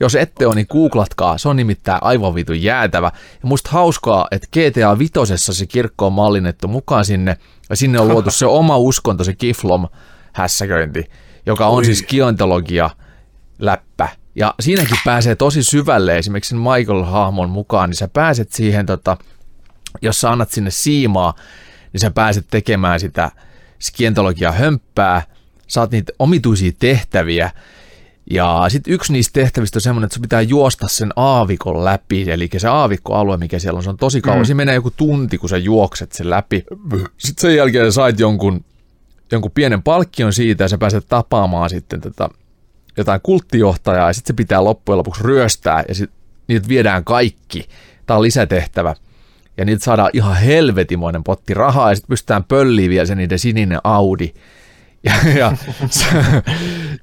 Jos 0.00 0.14
ette 0.14 0.46
ole, 0.46 0.54
niin 0.54 0.66
googlatkaa. 0.70 1.38
Se 1.38 1.48
on 1.48 1.56
nimittäin 1.56 2.02
aivan 2.02 2.34
vitun 2.34 2.62
jäätävä. 2.62 3.10
Ja 3.14 3.48
musta 3.48 3.70
hauskaa, 3.70 4.26
että 4.30 4.46
GTA 4.46 4.98
Vitosessa 4.98 5.54
se 5.54 5.66
kirkko 5.66 6.06
on 6.06 6.12
mallinnettu 6.12 6.68
mukaan 6.68 7.04
sinne. 7.04 7.36
Ja 7.70 7.76
sinne 7.76 8.00
on 8.00 8.08
luotu 8.08 8.30
se 8.30 8.46
oma 8.60 8.76
uskonto, 8.76 9.24
se 9.24 9.34
Kiflom 9.34 9.88
hässäköinti, 10.32 11.10
joka 11.46 11.66
on 11.66 11.84
siis 11.84 12.02
kiontologia 12.02 12.90
läppä. 13.58 14.08
Ja 14.34 14.54
siinäkin 14.60 14.96
pääsee 15.04 15.34
tosi 15.34 15.62
syvälle 15.62 16.18
esimerkiksi 16.18 16.48
sen 16.48 16.58
Michael-hahmon 16.58 17.48
mukaan, 17.48 17.90
niin 17.90 17.96
sä 17.96 18.08
pääset 18.08 18.52
siihen, 18.52 18.86
tota, 18.86 19.16
jos 20.02 20.20
sä 20.20 20.30
annat 20.30 20.50
sinne 20.50 20.70
siimaa, 20.70 21.34
niin 21.92 22.00
sä 22.00 22.10
pääset 22.10 22.46
tekemään 22.50 23.00
sitä 23.00 23.30
skientologia 23.78 24.52
hömppää, 24.52 25.22
saat 25.66 25.90
niitä 25.90 26.12
omituisia 26.18 26.72
tehtäviä, 26.78 27.50
ja 28.30 28.64
sitten 28.68 28.94
yksi 28.94 29.12
niistä 29.12 29.40
tehtävistä 29.40 29.76
on 29.76 29.80
semmoinen, 29.80 30.06
että 30.06 30.14
sun 30.14 30.22
pitää 30.22 30.40
juosta 30.40 30.88
sen 30.88 31.12
aavikon 31.16 31.84
läpi, 31.84 32.30
eli 32.30 32.48
se 32.56 32.68
aavikkoalue, 32.68 33.36
mikä 33.36 33.58
siellä 33.58 33.76
on, 33.76 33.82
se 33.82 33.90
on 33.90 33.96
tosi 33.96 34.20
kauan. 34.20 34.38
Mm. 34.40 34.44
Siinä 34.44 34.56
menee 34.56 34.74
joku 34.74 34.90
tunti, 34.90 35.38
kun 35.38 35.48
sä 35.48 35.56
juokset 35.56 36.12
sen 36.12 36.30
läpi. 36.30 36.64
Sitten 37.18 37.42
sen 37.42 37.56
jälkeen 37.56 37.84
sä 37.84 37.94
sait 37.94 38.20
jonkun, 38.20 38.64
jonkun 39.32 39.50
pienen 39.50 39.82
palkkion 39.82 40.32
siitä, 40.32 40.64
ja 40.64 40.68
sä 40.68 40.78
pääset 40.78 41.06
tapaamaan 41.08 41.70
sitten 41.70 42.00
tätä 42.00 42.28
jotain 42.96 43.20
kulttijohtajaa, 43.22 44.06
ja 44.06 44.12
sitten 44.12 44.34
se 44.34 44.36
pitää 44.36 44.64
loppujen 44.64 44.98
lopuksi 44.98 45.24
ryöstää, 45.24 45.84
ja 45.88 45.94
sitten 45.94 46.18
niitä 46.48 46.68
viedään 46.68 47.04
kaikki. 47.04 47.68
Tämä 48.06 48.16
on 48.16 48.22
lisätehtävä. 48.22 48.94
Ja 49.58 49.64
niitä 49.64 49.84
saadaan 49.84 50.10
ihan 50.12 50.36
helvetimoinen 50.36 51.24
potti 51.24 51.54
rahaa, 51.54 51.90
ja 51.90 51.94
sitten 51.94 52.08
pystytään 52.08 52.44
pölliin 52.44 52.90
vielä 52.90 53.06
se 53.06 53.14
niiden 53.14 53.38
sininen 53.38 53.78
Audi. 53.84 54.34
Ja, 55.04 55.12
ja 55.38 55.52
se, 55.90 56.06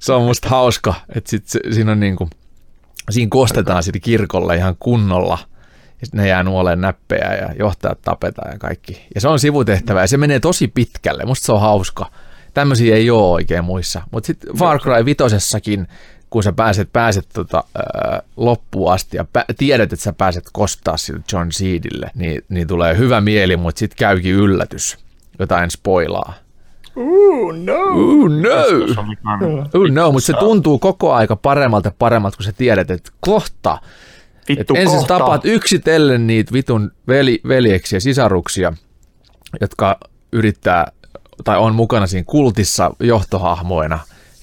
se, 0.00 0.12
on 0.12 0.22
musta 0.22 0.48
hauska, 0.48 0.94
että 1.14 1.30
sit 1.30 1.46
se, 1.46 1.60
siinä 1.72 1.92
on 1.92 2.00
niinku, 2.00 2.28
siinä 3.10 3.28
kostetaan 3.30 3.82
sitten 3.82 4.02
kirkolle 4.02 4.56
ihan 4.56 4.76
kunnolla. 4.78 5.38
Ja 6.00 6.06
sitten 6.06 6.20
ne 6.20 6.28
jää 6.28 6.42
nuoleen 6.42 6.80
näppejä 6.80 7.34
ja 7.34 7.48
johtajat 7.58 8.02
tapetaan 8.02 8.52
ja 8.52 8.58
kaikki. 8.58 9.06
Ja 9.14 9.20
se 9.20 9.28
on 9.28 9.38
sivutehtävä 9.38 10.00
ja 10.00 10.06
se 10.06 10.16
menee 10.16 10.40
tosi 10.40 10.68
pitkälle. 10.68 11.24
Musta 11.24 11.46
se 11.46 11.52
on 11.52 11.60
hauska. 11.60 12.10
Tämmöisiä 12.54 12.96
ei 12.96 13.10
ole 13.10 13.30
oikein 13.30 13.64
muissa. 13.64 14.02
Mutta 14.10 14.26
sitten 14.26 14.56
Far 14.56 14.80
Cry 14.80 15.04
vitosessakin, 15.04 15.88
kun 16.30 16.42
sä 16.42 16.52
pääset, 16.52 16.92
pääset 16.92 17.26
tota, 17.34 17.64
ää, 17.74 18.22
loppuun 18.36 18.92
asti 18.92 19.16
ja 19.16 19.26
pä- 19.38 19.54
tiedät, 19.58 19.92
että 19.92 20.02
sä 20.02 20.12
pääset 20.12 20.44
kostaa 20.52 20.96
sille 20.96 21.20
John 21.32 21.52
Seedille, 21.52 22.10
niin, 22.14 22.44
niin 22.48 22.68
tulee 22.68 22.96
hyvä 22.98 23.20
mieli, 23.20 23.56
mutta 23.56 23.78
sitten 23.78 23.98
käykin 23.98 24.32
yllätys. 24.34 24.98
Jotain 25.38 25.70
spoilaa. 25.70 26.34
Ooh, 26.96 27.54
no. 27.64 27.74
Ooh, 27.74 28.30
no. 28.30 28.50
Ooh, 29.74 29.90
no, 29.90 30.12
mutta 30.12 30.26
se 30.26 30.32
tuntuu 30.32 30.78
koko 30.78 31.12
aika 31.12 31.36
paremmalta 31.36 31.92
paremmalta, 31.98 32.36
kun 32.36 32.44
sä 32.44 32.52
tiedät, 32.52 32.90
että 32.90 33.10
kohta. 33.20 33.78
Vittu 34.48 34.74
Et 34.74 34.80
ensin 34.80 34.98
kohta. 34.98 35.18
tapaat 35.18 35.44
yksitellen 35.44 36.26
niitä 36.26 36.52
vitun 36.52 36.92
veli, 37.08 37.40
veljeksiä, 37.48 38.00
sisaruksia, 38.00 38.72
jotka 39.60 39.98
yrittää 40.32 40.92
tai 41.44 41.58
on 41.58 41.74
mukana 41.74 42.06
siinä 42.06 42.24
kultissa 42.26 42.90
johtohahmoina. 43.00 43.98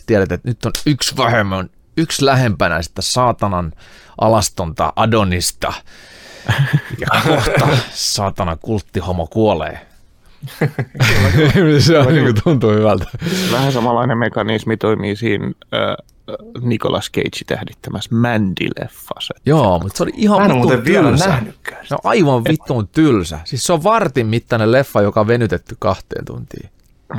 Tiedät, 0.05 0.31
että 0.31 0.49
nyt 0.49 0.65
on 0.65 0.71
yksi 0.85 1.17
vähemmän, 1.17 1.69
yksi 1.97 2.25
lähempänä 2.25 2.81
sitä 2.81 3.01
saatanan 3.01 3.73
alastonta 4.21 4.93
Adonista. 4.95 5.73
Ja 6.99 7.21
kohta 7.27 7.67
saatana 7.91 8.55
kulttihomo 8.55 9.27
kuolee. 9.27 9.87
se 11.79 11.99
on, 11.99 12.13
niin 12.13 12.23
kuin, 12.23 12.43
tuntuu 12.43 12.71
hyvältä. 12.71 13.05
Vähän 13.51 13.71
samanlainen 13.71 14.17
mekanismi 14.17 14.77
toimii 14.77 15.15
siinä 15.15 15.45
äh, 15.73 15.95
Nicolas 16.61 17.11
Cage 17.11 17.43
tähdittämässä 17.47 18.09
Mandy-leffassa. 18.15 19.41
Joo, 19.45 19.79
mutta 19.79 19.97
se 19.97 20.03
oli 20.03 20.11
Mä 20.11 20.17
ihan 20.17 20.41
en 20.41 20.51
ole 20.51 20.53
vitun 20.53 20.61
muuten 20.61 20.85
vielä 20.85 21.11
nähnytkään. 21.11 21.85
On 21.91 21.97
aivan 22.03 22.43
vitun 22.43 22.87
tylsä. 22.87 23.39
Siis 23.43 23.63
se 23.63 23.73
on 23.73 23.83
vartin 23.83 24.27
mittainen 24.27 24.71
leffa, 24.71 25.01
joka 25.01 25.19
on 25.19 25.27
venytetty 25.27 25.75
kahteen 25.79 26.25
tuntiin. 26.25 26.69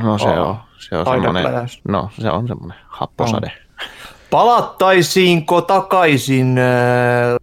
No 0.03 0.17
se 0.17 0.25
Oo. 0.25 0.49
on, 0.49 0.55
se 0.77 0.95
on 0.97 1.05
semmoinen, 1.05 1.45
no 1.87 2.09
se 2.21 2.29
on 2.29 2.47
semmoinen 2.47 2.77
happosade. 2.87 3.51
Palattaisiinko 4.29 5.61
takaisin 5.61 6.57
äh, 6.57 7.35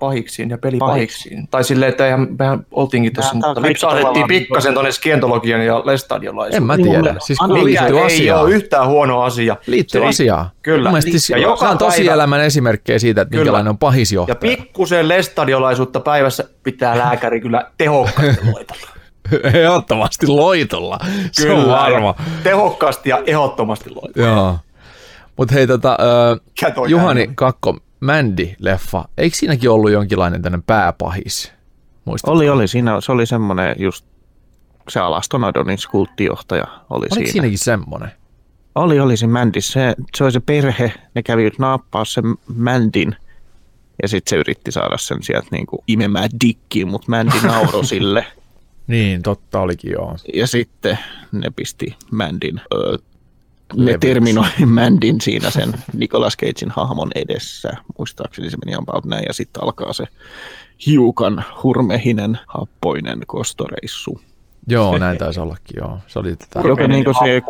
pahiksiin 0.00 0.50
ja 0.50 0.58
pelipahiksiin? 0.58 1.48
Tai 1.48 1.64
silleen, 1.64 1.88
että 1.90 2.04
eihän, 2.04 2.26
mehän 2.38 2.66
oltiinkin 2.70 3.12
tuossa, 3.12 3.34
mutta 3.34 3.62
lipsahdettiin 3.62 4.26
pikkasen 4.28 4.72
tuonne 4.74 4.92
skientologian 4.92 5.66
ja 5.66 5.74
En 5.76 5.82
lestadiolaisuuteen. 5.84 6.62
mä 6.62 6.76
Niin 6.76 6.86
mun 6.86 6.94
tiedä. 6.94 7.02
mielestä- 7.08 7.26
Siis 7.26 7.38
Mikä 7.48 7.64
liittyy 7.64 7.98
ei 8.24 8.30
ole 8.32 8.50
yhtään 8.50 8.86
huono 8.88 9.22
asia. 9.22 9.56
Liittyy 9.66 10.06
asiaan. 10.08 10.50
Kyllä. 10.62 10.88
Mun 10.88 10.92
mielestä 10.92 11.10
siis, 11.10 11.30
Ja 11.30 11.36
ja 11.38 11.42
joka 11.42 11.68
on 11.70 11.78
tosielämän 11.78 12.40
esimerkkejä 12.40 12.98
siitä, 12.98 13.22
että 13.22 13.30
Kyllä. 13.32 13.42
minkälainen 13.42 13.68
on 13.70 13.74
Ja 13.74 13.78
pahisjohtaja. 13.78 14.36
pikkusen 14.36 15.08
lestadiolaisuutta 15.08 16.00
päivässä 16.00 16.44
pitää 16.62 16.98
lääkäri 16.98 17.40
kyllä 17.40 17.70
tehokkaasti 17.78 18.46
loitella. 18.52 18.88
Ehdottomasti 19.54 20.26
loitolla. 20.26 20.98
Se 21.32 21.50
on 21.52 21.68
varma. 21.68 22.14
Tehokkaasti 22.42 23.08
ja 23.08 23.22
ehdottomasti 23.26 23.90
loitella. 23.90 24.26
Joo. 24.28 24.58
Mutta 25.36 25.54
hei, 25.54 25.66
tota, 25.66 25.96
toi 26.74 26.90
Juhani 26.90 27.20
ääni? 27.20 27.32
Kakko, 27.34 27.78
Mandy-leffa, 28.00 29.04
eikö 29.18 29.36
siinäkin 29.36 29.70
ollut 29.70 29.90
jonkinlainen 29.90 30.42
tämmöinen 30.42 30.62
pääpahis? 30.62 31.52
Muistatko? 32.04 32.32
Oli, 32.36 32.48
oli. 32.48 32.68
Siinä 32.68 33.00
se 33.00 33.12
oli 33.12 33.26
semmoinen 33.26 33.74
just 33.78 34.06
se 34.88 35.00
Alaston 35.00 35.44
Adonis 35.44 35.86
kulttijohtaja 35.86 36.64
oli 36.64 36.80
Oliko 36.90 37.14
siinä. 37.14 37.32
siinäkin 37.32 37.58
semmoinen? 37.58 38.10
Oli, 38.74 39.00
oli 39.00 39.16
se 39.16 39.26
Mandy. 39.26 39.60
Se, 39.60 39.94
se 40.16 40.24
oli 40.24 40.32
se 40.32 40.40
perhe. 40.40 40.92
Ne 41.14 41.22
kävi 41.22 41.50
naappaa 41.58 42.04
sen 42.04 42.24
Mandin. 42.56 43.16
Ja 44.02 44.08
sitten 44.08 44.30
se 44.30 44.36
yritti 44.36 44.72
saada 44.72 44.98
sen 44.98 45.22
sieltä 45.22 45.48
niinku 45.50 45.84
imemään 45.86 46.30
dikkiin, 46.44 46.88
mutta 46.88 47.06
Mandy 47.10 47.32
nauroi 47.46 47.84
sille. 47.86 48.26
Niin, 48.90 49.22
totta 49.22 49.60
olikin 49.60 49.92
joo. 49.92 50.16
Ja 50.34 50.46
sitten 50.46 50.98
ne 51.32 51.50
pisti 51.56 51.96
Mandin, 52.10 52.60
öö, 52.74 52.96
ne 53.74 53.98
terminoi 53.98 54.46
Mandin 54.66 55.20
siinä 55.20 55.50
sen 55.50 55.72
Nicolas 55.92 56.36
Cagein 56.36 56.70
hahmon 56.70 57.10
edessä. 57.14 57.70
Muistaakseni 57.98 58.50
se 58.50 58.56
meni 58.64 58.76
about 58.76 59.04
näin. 59.04 59.24
Ja 59.28 59.32
sitten 59.32 59.62
alkaa 59.62 59.92
se 59.92 60.04
hiukan 60.86 61.44
hurmehinen, 61.62 62.38
happoinen 62.46 63.20
kostoreissu. 63.26 64.20
Joo, 64.66 64.98
näin 64.98 65.18
taisi 65.18 65.40
ollakin, 65.40 65.76
joo. 65.76 65.98
Se 66.06 66.18
oli 66.18 66.36
tätä. 66.36 66.68
Joka 66.68 66.88
niinku 66.88 67.12
se, 67.12 67.42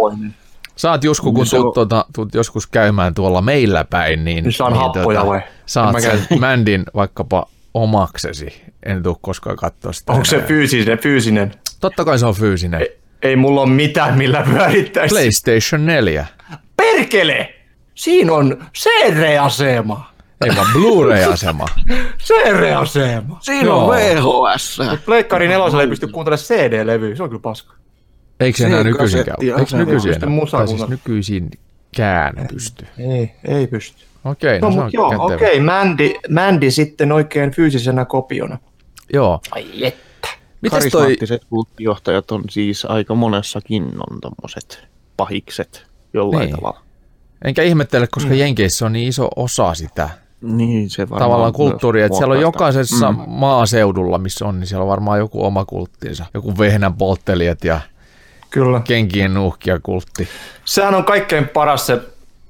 Saat 0.76 1.05
joskus, 1.05 1.34
kun 1.34 1.47
tuut, 1.62 1.74
tuota, 1.74 2.05
tuut 2.14 2.34
joskus 2.34 2.66
käymään 2.66 3.14
tuolla 3.14 3.43
meillä 3.43 3.84
päin, 3.84 4.24
niin, 4.24 4.45
Niin 4.45 4.53
saan 4.53 4.74
happoja 4.74 5.26
vai? 5.26 5.41
saat 5.66 5.97
sen 6.01 6.41
Mandin 6.41 6.84
vaikkapa 6.95 7.47
omaksesi. 7.75 8.62
En 8.87 9.03
tule 9.03 9.16
koskaan 9.21 9.57
katsoa 9.57 9.93
sitä. 9.93 10.12
Onko 10.12 10.25
se 10.25 10.41
fyysinen? 10.41 10.99
fyysinen? 10.99 11.53
Totta 11.81 12.05
kai 12.05 12.18
se 12.18 12.27
on 12.27 12.35
fyysinen. 12.35 12.81
Ei, 12.81 12.99
ei 13.23 13.37
mulla 13.37 13.61
ole 13.61 13.71
mitään, 13.71 14.18
millä 14.18 14.43
pyörittäisi. 14.43 15.14
PlayStation 15.14 15.87
4. 15.87 16.27
Perkele! 16.77 17.55
Siinä 17.95 18.33
on 18.33 18.64
CD-asema. 18.79 20.11
Ei 20.45 20.57
vaan 20.57 20.66
Blu-ray-asema. 20.73 21.64
CD-asema. 22.27 23.39
siinä 23.41 23.64
Joo. 23.64 23.85
on 23.85 23.97
VHS. 23.97 24.79
Pleikkari 25.05 25.49
neloselle 25.49 25.83
ei 25.83 25.89
pysty 25.89 26.07
kuuntelemaan 26.07 26.45
CD-levyä. 26.47 27.16
Se 27.16 27.23
on 27.23 27.29
kyllä 27.29 27.43
paska. 27.43 27.75
Eikö 28.41 28.59
se 28.59 28.66
enää 28.66 28.79
Se 28.79 28.85
nykyisin 28.85 29.25
käy? 29.25 29.35
kasetti, 29.35 29.51
Eikö 29.61 29.71
se 29.71 29.77
nykyisin 29.77 30.14
enää? 30.14 30.29
musaa 30.29 30.61
Tai 30.61 30.68
siis 30.68 30.79
kuuntelemaan. 30.81 31.03
nykyisin 31.07 31.51
kään 31.97 32.35
pysty. 32.53 32.87
Ei, 32.99 33.31
ei 33.45 33.66
pysty. 33.66 34.05
Okei, 34.25 34.61
No, 34.61 34.68
no, 34.68 34.75
se 34.75 34.81
on 34.81 34.91
joo, 34.93 35.11
kätevä. 35.11 35.25
okei, 35.35 35.61
Mandy, 35.61 36.11
Mandy 36.31 36.71
sitten 36.71 37.12
oikein 37.12 37.51
fyysisenä 37.51 38.05
kopiona. 38.05 38.59
Joo. 39.12 39.41
Ai 39.51 39.85
että. 39.85 40.29
Mites 40.62 40.79
toi, 40.79 40.91
Karismaattiset 40.91 41.45
kulttijohtajat 41.51 42.31
on 42.31 42.43
siis 42.51 42.85
aika 42.85 43.14
monessakin 43.14 43.85
on 43.85 44.21
tommoset 44.21 44.85
pahikset 45.16 45.87
jollain 46.14 46.47
Niin. 46.47 46.57
tavalla. 46.57 46.81
enkä 47.45 47.62
ihmettele, 47.62 48.07
koska 48.11 48.35
Jenkeissä 48.35 48.87
on 48.87 48.93
niin 48.93 49.09
iso 49.09 49.29
osa 49.37 49.75
sitä 49.75 50.09
Niin, 50.43 50.91
se 50.91 51.03
varmaan 51.11 51.21
tavallaan 51.31 51.53
kulttuuria, 51.53 52.07
että 52.07 52.18
siellä 52.18 52.35
on 52.35 52.41
jokaisessa 52.41 53.12
mm. 53.12 53.18
maaseudulla, 53.27 54.18
missä 54.18 54.47
on, 54.47 54.61
niin 54.61 54.66
siellä 54.68 54.83
on 54.83 54.89
varmaan 54.89 55.18
joku 55.18 55.45
oma 55.45 55.64
kulttiinsa. 55.64 56.27
Joku 56.35 56.59
vehnän 56.59 56.95
polttelijat 56.95 57.64
ja 57.64 57.81
Kyllä. 58.51 58.81
kenkien 58.85 59.35
nuuhkia 59.35 59.81
kultti. 59.83 60.29
Sehän 60.64 60.95
on 60.95 61.05
kaikkein 61.05 61.49
paras 61.49 61.87
se 61.87 62.01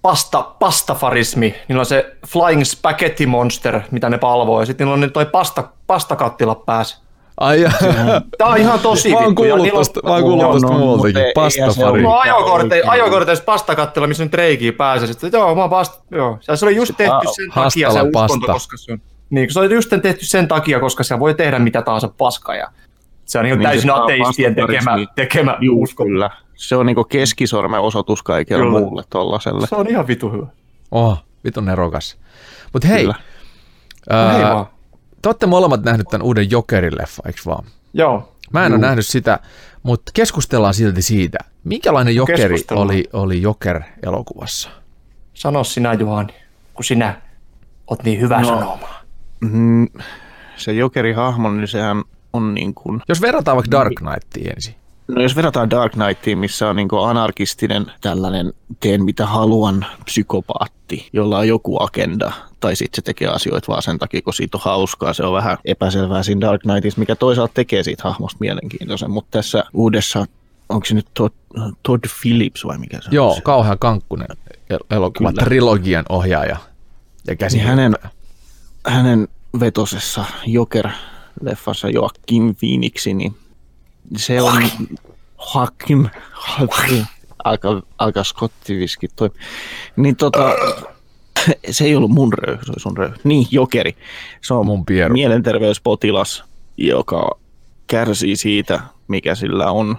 pasta, 0.03 0.43
pastafarismi. 0.43 1.55
Niillä 1.69 1.81
on 1.81 1.87
se 1.87 2.17
Flying 2.27 2.65
Spaghetti 2.65 3.27
Monster, 3.27 3.81
mitä 3.91 4.11
ne 4.11 4.19
palvoo. 4.19 4.61
Ja 4.61 4.67
sitten 4.67 4.87
niillä 4.87 5.05
on 5.05 5.13
toi 5.13 5.27
pasta, 5.27 5.69
pastakattila 5.87 6.55
päässä. 6.55 6.99
Ai 7.41 7.65
Tää 8.39 8.49
on 8.49 8.59
ihan 8.59 8.81
tosi 8.81 9.13
mä 9.13 9.19
oon 9.19 9.35
kuullut 9.35 9.69
tosta, 9.69 10.01
mä 10.05 10.11
oon 10.11 10.23
kuullut 10.23 10.53
tosta 10.53 10.69
no, 10.69 10.79
muultakin, 10.79 11.23
pastafari. 11.35 12.03
Mulla 12.03 12.15
on 12.17 12.23
ajokorte, 12.23 12.75
Oikein. 12.75 12.91
ajokorteissa 12.91 13.45
pastakattila, 13.45 14.07
missä 14.07 14.25
nyt 14.25 14.35
reikiä 14.35 14.73
pääsee. 14.73 15.09
Sitten, 15.09 15.31
joo, 15.33 15.55
mä 15.55 15.61
oon 15.61 15.71
pasta, 15.71 16.05
joo. 16.11 16.39
Ja 16.49 16.57
se 16.57 16.67
oli 16.67 16.77
just 16.77 16.93
tehty 16.97 17.27
sen 17.37 17.51
takia 17.55 17.91
se 17.91 18.01
uskonto, 18.01 18.53
koska 18.53 18.77
se 18.77 18.93
on... 18.93 19.01
Niin, 19.31 19.53
se 19.53 19.61
oli 19.61 19.75
just 19.75 19.91
tehty 20.03 20.25
sen 20.25 20.49
takia, 20.49 20.81
koska 20.81 21.03
se 21.03 21.19
voi 21.19 21.35
tehdä 21.35 21.59
mitä 21.59 21.83
tahansa 21.83 22.09
paskaa. 22.09 22.55
Ja 22.55 22.69
se 23.25 23.39
on 23.39 23.47
ihan 23.47 23.59
Niin, 23.59 23.69
täysin 23.69 23.91
ateistien 23.91 24.55
tekemä, 24.55 24.99
tekemä 25.15 25.59
Juu, 25.61 25.83
uskonto. 25.83 26.09
kyllä. 26.09 26.31
Se 26.61 26.77
on 26.77 26.87
niinku 26.87 27.05
keskisormen 27.05 27.81
osoitus 27.81 28.23
kaikille 28.23 28.63
Kyllä. 28.65 28.81
muulle 28.81 29.03
tollaselle. 29.11 29.67
Se 29.67 29.75
on 29.77 29.89
ihan 29.91 30.07
vitu 30.07 30.31
hyvä. 30.33 30.47
Oh, 30.91 31.25
vitun 31.45 31.65
nerokas. 31.65 32.19
Mutta 32.73 32.89
hei, 32.89 33.01
Kyllä. 33.03 33.15
No 34.11 34.33
hei 34.33 34.43
ää, 34.43 34.55
vaan. 34.55 34.67
te 35.23 35.29
olette 35.29 35.47
molemmat 35.47 35.83
nähnyt 35.85 36.07
tämän 36.11 36.27
uuden 36.27 36.47
Jokerin-leffa, 36.51 37.27
eikö 37.27 37.41
vaan? 37.47 37.65
Joo. 37.95 38.33
Mä 38.53 38.67
en 38.67 38.73
Juu. 38.73 38.79
ole 38.79 38.87
nähnyt 38.87 39.07
sitä, 39.07 39.39
mutta 39.83 40.11
keskustellaan 40.15 40.75
silti 40.75 41.03
siitä. 41.03 41.39
Minkälainen 41.65 42.15
Jokeri 42.15 42.39
Keskustellaan. 42.43 42.87
oli, 42.87 43.05
oli 43.13 43.43
Joker-elokuvassa? 43.43 44.71
Sano 45.35 45.65
sinä 45.65 45.93
Juhani, 45.95 46.35
kun 46.75 46.85
sinä 46.85 47.21
oot 47.87 48.03
niin 48.03 48.21
hyvä 48.21 48.41
no. 48.41 48.47
sanomaan. 48.49 49.07
Mm, 49.41 49.89
se 50.57 50.73
Jokeri-hahmo, 50.73 51.51
niin 51.51 51.69
sehän 51.69 52.03
on 52.33 52.55
niin 52.55 52.75
kuin, 52.75 53.01
Jos 53.09 53.21
verrataan 53.23 53.57
vaikka 53.57 53.71
Dark 53.71 53.93
Knightiin 53.95 54.51
ensin. 54.51 54.75
No 55.15 55.23
jos 55.23 55.37
verrataan 55.37 55.71
Dark 55.71 55.93
Knightiin, 55.93 56.39
missä 56.39 56.69
on 56.69 56.77
niin 56.77 56.89
anarkistinen 57.09 57.87
tällainen 58.01 58.53
teen 58.81 59.05
mitä 59.05 59.27
haluan 59.27 59.87
psykopaatti, 60.05 61.09
jolla 61.13 61.39
on 61.39 61.49
joku 61.49 61.83
agenda, 61.83 62.33
tai 62.61 62.77
sitten 62.77 62.97
se 62.97 63.03
tekee 63.03 63.29
asioita 63.29 63.69
vaan 63.69 63.83
sen 63.83 63.99
takia, 63.99 64.23
kun 64.23 64.35
siitä 64.35 64.57
on 64.57 64.63
hauskaa. 64.65 65.13
Se 65.13 65.23
on 65.23 65.33
vähän 65.33 65.59
epäselvää 65.65 66.23
siinä 66.23 66.41
Dark 66.41 66.63
Knightissa, 66.63 67.01
mikä 67.01 67.17
toisaalta 67.17 67.55
tekee 67.55 67.83
siitä 67.83 68.03
hahmosta 68.03 68.37
mielenkiintoisen, 68.41 69.11
mutta 69.11 69.39
tässä 69.39 69.65
uudessa, 69.73 70.27
onko 70.69 70.85
se 70.85 70.95
nyt 70.95 71.07
Todd, 71.15 71.35
Todd 71.83 72.05
Phillips 72.21 72.65
vai 72.65 72.79
mikä 72.79 73.01
se 73.01 73.09
on? 73.09 73.15
Joo, 73.15 73.35
se? 73.35 73.41
kauhean 73.41 73.79
kankkunen 73.79 74.29
el- 74.71 74.79
elokuva, 74.91 75.33
trilogian 75.33 76.05
ohjaaja 76.09 76.57
ja 77.27 77.37
käsi. 77.37 77.57
Niin 77.57 77.67
hänen, 77.67 77.97
hänen 78.87 79.29
vetosessa 79.61 80.25
Joker-leffassa 80.47 81.91
Joaquin 81.95 82.57
Phoenixi, 82.57 83.15
niin 83.15 83.37
se 84.17 84.43
on 84.43 84.63
Joaquin, 85.55 86.11
Joaquin 86.59 87.07
aika, 87.45 87.83
aika 87.99 88.25
skottiviski 88.25 89.09
toi. 89.17 89.31
Niin 89.97 90.17
tota, 90.17 90.53
se 91.71 91.85
ei 91.85 91.97
ollut 91.97 92.11
mun 92.11 92.33
röyhy, 92.33 92.65
se 92.65 92.73
oli 92.73 92.81
sun 92.81 92.97
röyhy. 92.97 93.15
Niin, 93.25 93.47
Jokeri. 93.51 93.97
Se 94.43 94.55
on 94.55 94.67
Mun 94.67 94.87
pieru. 94.87 95.13
mielenterveyspotilas, 95.13 96.45
joka 96.77 97.39
kärsii 97.87 98.37
siitä, 98.37 98.81
mikä 99.09 99.35
sillä 99.35 99.71
on 99.71 99.99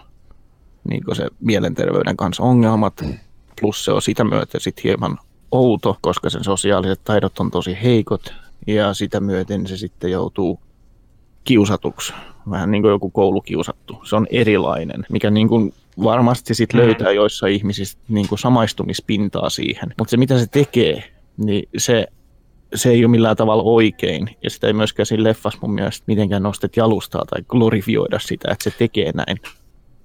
niin 0.89 1.03
se 1.14 1.28
mielenterveyden 1.39 2.18
kanssa 2.18 2.43
ongelmat. 2.43 3.03
Plus 3.62 3.86
se 3.86 3.91
on 3.91 4.01
sitä 4.01 4.24
myöten 4.24 4.62
sit 4.62 4.84
hieman 4.84 5.20
outo, 5.51 5.97
koska 6.01 6.30
sen 6.30 6.43
sosiaaliset 6.43 7.03
taidot 7.03 7.39
on 7.39 7.51
tosi 7.51 7.78
heikot 7.84 8.34
ja 8.68 8.93
sitä 8.93 9.20
myöten 9.20 9.68
se 9.68 9.78
sitten 9.78 10.12
joutuu 10.12 10.59
kiusatuksi. 11.43 12.13
Vähän 12.49 12.71
niin 12.71 12.81
kuin 12.81 12.91
joku 12.91 13.09
koulukiusattu. 13.09 14.01
Se 14.03 14.15
on 14.15 14.27
erilainen, 14.29 15.05
mikä 15.11 15.29
niin 15.29 15.47
kuin 15.47 15.73
varmasti 16.03 16.55
sit 16.55 16.73
löytää 16.73 17.11
joissa 17.11 17.47
ihmisissä 17.47 17.97
niin 18.09 18.27
kuin 18.27 18.39
samaistumispintaa 18.39 19.49
siihen. 19.49 19.93
Mutta 19.97 20.11
se 20.11 20.17
mitä 20.17 20.39
se 20.39 20.47
tekee, 20.47 21.03
niin 21.37 21.69
se, 21.77 22.07
se 22.75 22.89
ei 22.89 23.05
ole 23.05 23.11
millään 23.11 23.35
tavalla 23.35 23.63
oikein. 23.63 24.29
Ja 24.43 24.49
sitä 24.49 24.67
ei 24.67 24.73
myöskään 24.73 25.05
siinä 25.05 25.23
leffassa 25.23 25.59
mun 25.61 25.73
mielestä 25.73 26.03
mitenkään 26.07 26.43
nostet 26.43 26.77
jalustaa 26.77 27.25
tai 27.25 27.41
glorifioida 27.47 28.19
sitä, 28.19 28.51
että 28.51 28.63
se 28.63 28.77
tekee 28.77 29.11
näin. 29.15 29.37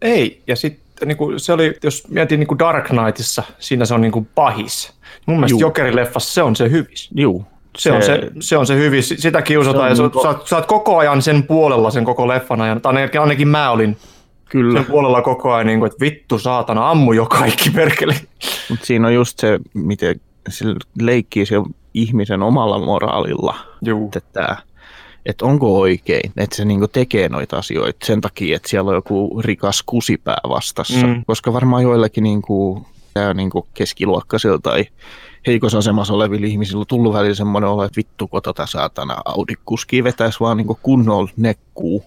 Ei, 0.03 0.43
ja 0.47 0.57
sitten 0.57 1.09
niin 1.09 1.41
se 1.41 1.53
oli, 1.53 1.74
jos 1.82 2.09
mietin 2.09 2.41
niin 2.41 2.49
kuin 2.49 2.59
Dark 2.59 2.87
Knightissa, 2.87 3.43
siinä 3.59 3.84
se 3.84 3.95
on 3.95 4.01
niin 4.01 4.12
kuin 4.12 4.28
pahis. 4.34 4.93
Mun 5.26 5.37
mielestä 5.37 5.53
Juu. 5.53 5.61
Jokerin-leffassa 5.61 6.32
se 6.32 6.43
on 6.43 6.57
se 6.57 6.70
hyvis. 6.70 7.11
Juu. 7.14 7.45
Se, 7.79 7.93
on 7.93 8.03
se, 8.03 8.31
se 8.41 8.57
on 8.57 8.66
se 8.66 8.77
hyvis, 8.77 9.14
sitä 9.18 9.43
kiusataan 9.43 9.87
Se 9.87 9.91
ja 9.91 9.97
sä, 9.97 10.03
niinku- 10.03 10.22
sä, 10.22 10.33
oot- 10.33 10.47
sä 10.47 10.57
oot 10.57 10.66
koko 10.66 10.99
ajan 10.99 11.22
sen 11.22 11.43
puolella 11.43 11.91
sen 11.91 12.05
koko 12.05 12.29
leffan 12.29 12.61
ajan, 12.61 12.81
tai 12.81 12.95
ainakin, 12.97 13.20
ainakin 13.20 13.49
mä 13.49 13.70
olin 13.70 13.97
Kyllä. 14.49 14.79
sen 14.81 14.91
puolella 14.91 15.22
koko 15.22 15.53
ajan, 15.53 15.66
niin 15.66 15.79
kuin, 15.79 15.87
että 15.93 16.05
vittu 16.05 16.39
saatana, 16.39 16.91
ammu 16.91 17.12
jo 17.12 17.27
kaikki 17.27 17.70
perkele. 17.70 18.14
Mutta 18.70 18.87
siinä 18.87 19.07
on 19.09 19.14
just 19.14 19.39
se, 19.39 19.61
miten 19.74 20.20
se 20.49 20.64
leikkii 21.01 21.47
se 21.47 21.55
ihmisen 21.95 22.43
omalla 22.43 22.79
moraalilla, 22.79 23.55
Juu. 23.85 24.11
että, 24.16 24.57
että 25.27 25.45
onko 25.45 25.81
oikein, 25.81 26.33
että 26.37 26.57
se 26.57 26.64
niinku 26.64 26.89
tekee 26.89 27.29
noita 27.29 27.59
asioita 27.59 28.07
sen 28.07 28.20
takia, 28.20 28.57
että 28.57 28.68
siellä 28.68 28.89
on 28.89 28.95
joku 28.95 29.41
rikas 29.45 29.83
kusipää 29.87 30.41
vastassa. 30.49 31.07
Mm. 31.07 31.24
Koska 31.27 31.53
varmaan 31.53 31.83
joillakin 31.83 32.24
niinku, 32.24 32.87
tää 33.14 33.35
niinku 33.35 33.66
keskiluokkaisilla 33.74 34.59
tai 34.59 34.85
heikossa 35.47 35.79
asemassa 35.79 36.15
olevilla 36.15 36.47
ihmisillä 36.47 36.81
on 36.81 36.87
tullut 36.87 37.13
välillä 37.15 37.35
semmoinen 37.35 37.71
olo, 37.71 37.85
että 37.85 37.97
vittu 37.97 38.29
kun 38.29 38.43
tota 38.43 38.67
saatana 38.67 39.17
Audi-kuski 39.25 40.05
vetäisi 40.05 40.41
vaan 40.41 40.57
niinku 40.57 40.79
kunnolla 40.83 41.31
nekkuu. 41.37 42.05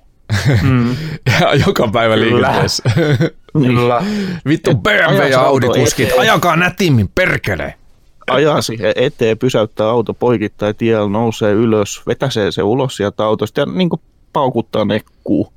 Mm. 0.61 0.95
Ja 1.41 1.55
joka 1.55 1.87
päivä 1.87 2.15
Kyllä. 2.15 2.35
liikenteessä. 2.47 2.83
Kyllä. 3.53 4.03
Vittu 4.47 4.75
BMW 4.75 5.29
ja 5.29 5.41
auto 5.41 5.67
Audi-kuskit, 5.67 6.07
eteen. 6.07 6.21
ajakaa 6.21 6.55
nätimmin, 6.55 7.09
perkele! 7.15 7.75
ajaa 8.31 8.61
siihen 8.61 8.93
eteen, 8.95 9.37
pysäyttää 9.37 9.89
auto 9.89 10.13
poikittain 10.13 10.75
tiellä, 10.75 11.09
nousee 11.09 11.53
ylös, 11.53 12.01
vetäsee 12.07 12.51
se 12.51 12.63
ulos 12.63 12.95
sieltä 12.95 13.25
autosta 13.25 13.59
ja 13.59 13.65
niin 13.65 13.89
kuin 13.89 14.01
paukuttaa 14.33 14.85
nekkuu. 14.85 15.53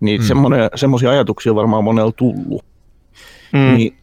Niin 0.00 0.20
Mm. 0.20 0.26
mm. 0.38 0.70
semmoisia 0.74 1.10
ajatuksia 1.10 1.52
on 1.52 1.56
varmaan 1.56 1.84
monella 1.84 2.12
tullut. 2.12 2.64
Mm. 3.52 3.76
Niin 3.76 3.96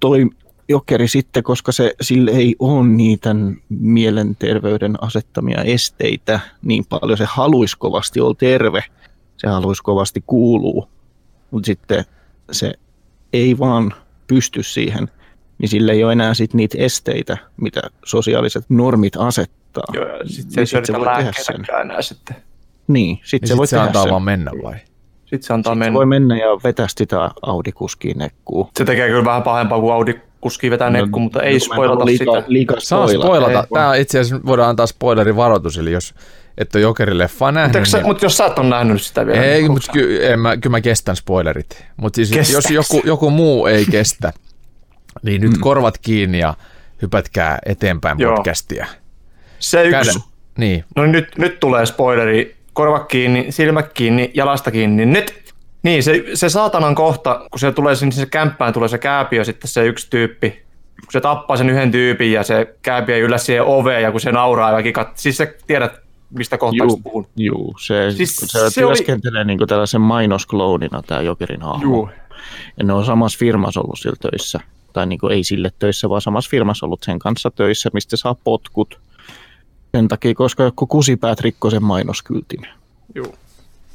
toi 0.00 0.26
jokeri 0.72 1.08
sitten, 1.08 1.42
koska 1.42 1.72
se, 1.72 1.94
sille 2.00 2.30
ei 2.30 2.56
ole 2.58 2.86
niitä 2.88 3.30
mielenterveyden 3.68 4.94
asettamia 5.00 5.62
esteitä 5.62 6.40
niin 6.62 6.84
paljon. 6.88 7.18
Se 7.18 7.24
haluaisi 7.28 7.76
kovasti 7.78 8.20
olla 8.20 8.34
terve, 8.38 8.84
se 9.36 9.48
haluaisi 9.48 9.82
kovasti 9.82 10.22
kuuluu, 10.26 10.88
mutta 11.50 11.66
sitten 11.66 12.04
se 12.52 12.74
ei 13.32 13.58
vaan 13.58 13.94
pysty 14.26 14.62
siihen, 14.62 15.08
niin 15.58 15.68
sillä 15.68 15.92
ei 15.92 16.04
ole 16.04 16.12
enää 16.12 16.34
sit 16.34 16.54
niitä 16.54 16.78
esteitä, 16.80 17.36
mitä 17.56 17.80
sosiaaliset 18.04 18.64
normit 18.68 19.16
asettaa. 19.16 19.84
Joo, 19.92 20.06
ja 20.06 20.18
sitten 20.28 20.44
Niin 20.46 20.52
se 20.54 20.60
ei 20.60 20.66
sit 20.66 20.84
se 20.86 20.92
voi 20.92 21.06
tehdä 21.06 21.24
lääkkeitäkään 21.24 21.90
enää 21.90 22.02
sitten. 22.02 22.36
Niin, 22.88 23.20
sitten 23.24 23.40
Niin 23.46 23.48
se 23.48 23.56
voi 23.56 23.66
sit 23.66 23.70
se 23.70 23.76
tehdä 23.76 23.86
antaa 23.86 24.02
sen. 24.02 24.10
vaan 24.10 24.22
mennä 24.22 24.50
vai? 24.62 24.74
Sitten 25.24 25.42
se 25.42 25.52
antaa 25.52 25.74
Se 25.74 25.78
mennä. 25.78 25.94
voi 25.94 26.06
mennä 26.06 26.36
ja 26.36 26.46
vetää 26.64 26.86
sitä 26.88 27.30
Audi-kuskiin 27.42 28.18
nekkuu. 28.18 28.70
Se 28.78 28.84
tekee 28.84 29.08
kyllä 29.08 29.24
vähän 29.24 29.42
pahempaa 29.42 29.80
kuin 29.80 29.92
Audi 29.92 30.14
kuski 30.42 30.70
vetää 30.70 30.90
nekku, 30.90 31.18
mutta 31.20 31.42
ei 31.42 31.52
No, 31.54 31.58
spoilata 31.60 32.04
liikaa, 32.04 32.34
sitä. 32.40 32.44
Liikaa 32.52 32.80
Saa 32.80 33.06
spoilata. 33.06 33.26
spoilata. 33.28 33.60
ei. 33.60 33.66
Tämä 33.74 33.94
itse 33.94 34.20
asiassa 34.20 34.46
voidaan 34.46 34.68
antaa 34.70 34.86
spoilerivaroitus, 34.86 35.78
eli 35.78 35.92
jos 35.92 36.14
et 36.58 36.74
ole 36.74 36.82
Jokerileffaa 36.82 37.52
nähnyt, 37.52 37.80
Mutta 37.82 37.96
niin... 37.96 38.06
mut 38.06 38.22
jos 38.22 38.36
sä 38.36 38.46
et 38.46 38.58
ole 38.58 38.68
nähnyt 38.68 39.02
sitä 39.02 39.26
vielä. 39.26 39.42
Ei, 39.44 39.62
niin 39.62 39.72
mutta 39.72 39.92
ky- 39.92 40.26
en 40.26 40.40
mä, 40.40 40.56
kyllä 40.56 40.74
mä 40.76 40.80
kestän 40.80 41.16
spoilerit. 41.16 41.84
Mutta 41.96 42.16
siis 42.16 42.52
jos 42.52 42.70
joku, 42.70 43.02
joku 43.04 43.30
muu 43.30 43.66
ei 43.66 43.84
kestä, 43.90 44.32
niin 45.22 45.40
nyt 45.40 45.58
korvat 45.60 45.98
kiinni 45.98 46.38
ja 46.38 46.54
hypätkää 47.02 47.58
eteenpäin 47.66 48.18
Joo. 48.18 48.36
podcastia. 48.36 48.86
Se 49.58 49.84
yksi. 49.84 50.10
Käden- 50.10 50.22
Niin, 50.58 50.84
No 50.96 51.06
nyt, 51.06 51.28
nyt 51.38 51.60
tulee 51.60 51.86
spoileri. 51.86 52.56
Korva 52.72 53.00
kiinni, 53.00 53.46
silmät 53.50 53.92
kiinni, 53.92 54.30
jalasta 54.34 54.70
kiinni. 54.70 55.06
Nyt! 55.06 55.41
Niin, 55.82 56.02
se, 56.02 56.24
se 56.34 56.48
saatanan 56.48 56.94
kohta, 56.94 57.46
kun 57.50 57.58
se 57.60 57.72
tulee 57.72 57.94
sinne 57.94 58.12
se 58.14 58.26
kämppään, 58.26 58.72
tulee 58.72 58.88
se 58.88 58.98
kääpiö, 58.98 59.44
sitten 59.44 59.68
se 59.70 59.86
yksi 59.86 60.06
tyyppi, 60.10 60.50
kun 61.00 61.12
se 61.12 61.20
tappaa 61.20 61.56
sen 61.56 61.70
yhden 61.70 61.90
tyypin 61.90 62.32
ja 62.32 62.42
se 62.42 62.74
kääpiö 62.82 63.18
yllä 63.18 63.38
siihen 63.38 63.64
oveen 63.64 64.02
ja 64.02 64.10
kun 64.10 64.20
se 64.20 64.32
nauraa 64.32 64.70
ja 64.70 64.76
väki 64.76 64.92
kat... 64.92 65.18
Siis 65.18 65.36
sä 65.36 65.46
tiedät, 65.66 65.92
mistä 66.30 66.58
kohtaa 66.58 66.86
puhun. 67.02 67.26
Juu, 67.36 67.74
se, 67.80 68.10
Siis 68.10 68.36
se, 68.36 68.46
se 68.46 68.70
se 68.70 68.84
oli- 68.84 68.94
työskentelee 68.94 69.44
niin 69.44 69.58
tällaisen 69.68 70.00
mainoskloonina 70.00 71.02
tämä 71.02 71.20
Jokerin 71.20 71.62
hahmo. 71.62 71.82
Juu. 71.82 72.10
Ja 72.78 72.84
ne 72.84 72.92
on 72.92 73.04
samassa 73.04 73.38
firmassa 73.38 73.80
ollut 73.80 73.98
sillä 73.98 74.16
töissä. 74.20 74.60
Tai 74.92 75.06
niin 75.06 75.18
ei 75.30 75.44
sille 75.44 75.70
töissä, 75.78 76.08
vaan 76.08 76.20
samassa 76.20 76.48
firmassa 76.50 76.86
ollut 76.86 77.02
sen 77.02 77.18
kanssa 77.18 77.50
töissä, 77.50 77.90
mistä 77.92 78.16
saa 78.16 78.34
potkut. 78.44 78.98
Sen 79.96 80.08
takia, 80.08 80.34
koska 80.34 80.62
joku 80.62 80.86
kusipäät 80.86 81.40
rikkoi 81.40 81.70
sen 81.70 81.82
mainoskyltin. 81.84 82.66
Juu. 83.14 83.34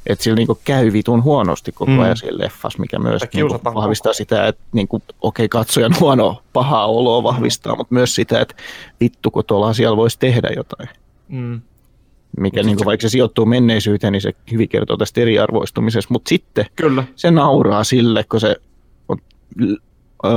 Että 0.08 0.24
sillä 0.24 0.36
niinku 0.36 0.58
käy 0.64 0.92
vitun 0.92 1.22
huonosti 1.22 1.72
koko 1.72 1.90
Mm. 1.90 1.98
ajan 1.98 2.16
siinä 2.16 2.38
leffassa, 2.38 2.78
mikä 2.78 2.98
myös 2.98 3.22
niinku 3.34 3.60
vahvistaa 3.64 4.12
sitä, 4.12 4.46
että 4.46 4.62
niinku, 4.72 4.96
okei, 4.96 5.14
okay, 5.20 5.48
katsojan 5.48 5.94
huono, 6.00 6.42
pahaa 6.52 6.86
oloa 6.86 7.22
vahvistaa, 7.22 7.76
mutta 7.76 7.94
myös 7.94 8.14
sitä, 8.14 8.40
että 8.40 8.54
vittu, 9.00 9.30
kun 9.30 9.44
tuolla 9.44 9.68
asialla 9.68 9.96
voisi 9.96 10.18
tehdä 10.18 10.48
jotain. 10.56 10.88
Mm. 11.28 11.60
Mikä 12.36 12.62
niinku, 12.62 12.84
vaikka 12.84 13.02
se 13.02 13.08
sijoittuu 13.08 13.46
menneisyyteen, 13.46 14.12
niin 14.12 14.20
se 14.20 14.32
hyvin 14.52 14.68
kertoo 14.68 14.96
tästä 14.96 15.20
eriarvoistumisesta, 15.20 16.12
mutta 16.12 16.28
sitten 16.28 16.66
Kyllä. 16.76 17.04
se 17.16 17.30
nauraa 17.30 17.84
sille, 17.84 18.24
kun 18.24 18.40
se 18.40 18.56
on, 19.08 19.18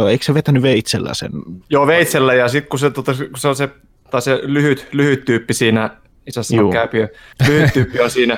eikö 0.09 0.25
se 0.25 0.33
vetänyt 0.33 0.63
veitsellä 0.63 1.13
sen? 1.13 1.31
Joo, 1.69 1.87
veitsellä 1.87 2.33
ja 2.33 2.47
sitten 2.47 2.69
kun 2.69 2.79
se, 2.79 2.89
tota, 2.89 3.13
kun 3.13 3.37
se 3.37 3.47
on 3.47 3.55
se, 3.55 3.69
tai 4.11 4.21
se 4.21 4.39
lyhyt, 4.43 4.87
lyhyt 4.91 5.25
tyyppi 5.25 5.53
siinä, 5.53 5.89
itse 6.27 6.39
asiassa 6.39 6.71
kääpiö, 6.71 7.07
lyhyt 7.47 7.73
tyyppi 7.73 7.99
on 7.99 8.11
siinä, 8.11 8.37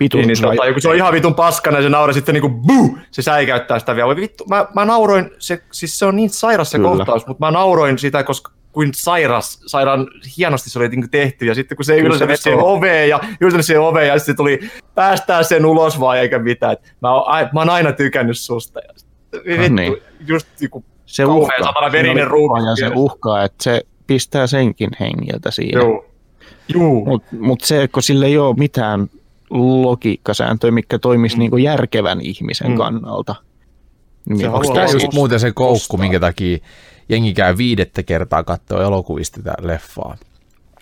Pitun 0.00 0.18
niin, 0.20 0.28
niin 0.28 0.42
tota, 0.42 0.66
joku 0.66 0.80
se 0.80 0.88
on 0.88 0.96
ihan 0.96 1.12
vitun 1.12 1.34
paskana 1.34 1.78
ja 1.78 1.82
se 1.82 1.88
nauraa 1.88 2.12
sitten 2.12 2.32
niinku 2.32 2.48
buu, 2.48 2.98
se 3.10 3.22
säikäyttää 3.22 3.78
sitä 3.78 3.96
vielä. 3.96 4.06
Voi 4.06 4.16
Vittu, 4.16 4.44
mä, 4.48 4.66
mä 4.74 4.84
nauroin, 4.84 5.30
se, 5.38 5.62
siis 5.72 5.98
se 5.98 6.06
on 6.06 6.16
niin 6.16 6.30
sairas 6.30 6.70
se 6.70 6.78
Kyllä. 6.78 6.90
kohtaus, 6.90 7.26
mutta 7.26 7.46
mä 7.46 7.50
nauroin 7.50 7.98
sitä, 7.98 8.24
koska 8.24 8.52
kuin 8.72 8.90
sairas, 8.94 9.60
sairaan 9.66 10.06
hienosti 10.38 10.70
se 10.70 10.78
oli 10.78 10.88
niinku 10.88 11.08
tehty 11.10 11.46
ja 11.46 11.54
sitten 11.54 11.76
kun 11.76 11.84
se 11.84 11.94
se 11.94 12.00
yltänyt 12.00 12.28
vetoo. 12.46 12.72
oveen 12.72 13.08
ja 13.08 13.20
yltänyt 13.40 13.66
siihen 13.66 13.82
oveen 13.82 14.08
ja 14.08 14.18
sitten 14.18 14.36
tuli 14.36 14.70
päästään 14.94 15.44
sen 15.44 15.66
ulos 15.66 16.00
vai 16.00 16.18
eikä 16.18 16.38
mitään. 16.38 16.76
Mä, 17.02 17.12
oon, 17.14 17.24
ai- 17.28 17.48
mä 17.52 17.60
oon 17.60 17.70
aina 17.70 17.92
tykännyt 17.92 18.38
susta. 18.38 18.80
Ja 18.80 18.92
sitten 18.96 19.58
vittu, 19.60 19.74
niin. 19.74 19.96
just 20.26 20.46
niinku 20.60 20.84
Se 21.06 21.24
uhkaa. 21.24 21.64
satana 21.64 21.92
verinen 21.92 22.28
kuva 22.30 22.60
Ja 22.60 22.76
se 22.76 22.90
uhkaa, 22.94 23.44
että 23.44 23.64
se 23.64 23.82
pistää 24.06 24.46
senkin 24.46 24.90
hengiltä 25.00 25.50
siinä. 25.50 25.80
Joo. 25.80 26.04
Juu. 26.74 27.06
Mutta 27.06 27.36
mut 27.40 27.60
se, 27.60 27.88
kun 27.88 28.02
sillä 28.02 28.26
ei 28.26 28.38
ole 28.38 28.56
mitään 28.56 29.10
logiikkasääntöjä, 29.50 30.70
mikä 30.70 30.98
toimisi 30.98 31.36
mm. 31.36 31.40
niinku 31.40 31.56
järkevän 31.56 32.20
ihmisen 32.20 32.70
Mm. 32.70 32.76
kannalta. 32.76 33.34
Niin 34.28 34.48
onko 34.48 34.74
tämä 34.74 34.74
tää 34.74 34.92
just 34.92 35.12
muuten 35.12 35.40
se 35.40 35.52
koukku, 35.52 35.74
ostaa. 35.74 36.00
minkä 36.00 36.20
takia 36.20 36.58
jengi 37.08 37.34
käy 37.34 37.56
viidettä 37.56 38.02
kertaa 38.02 38.42
katsoa 38.44 38.82
elokuvista 38.82 39.42
tätä 39.42 39.54
leffaa? 39.62 40.16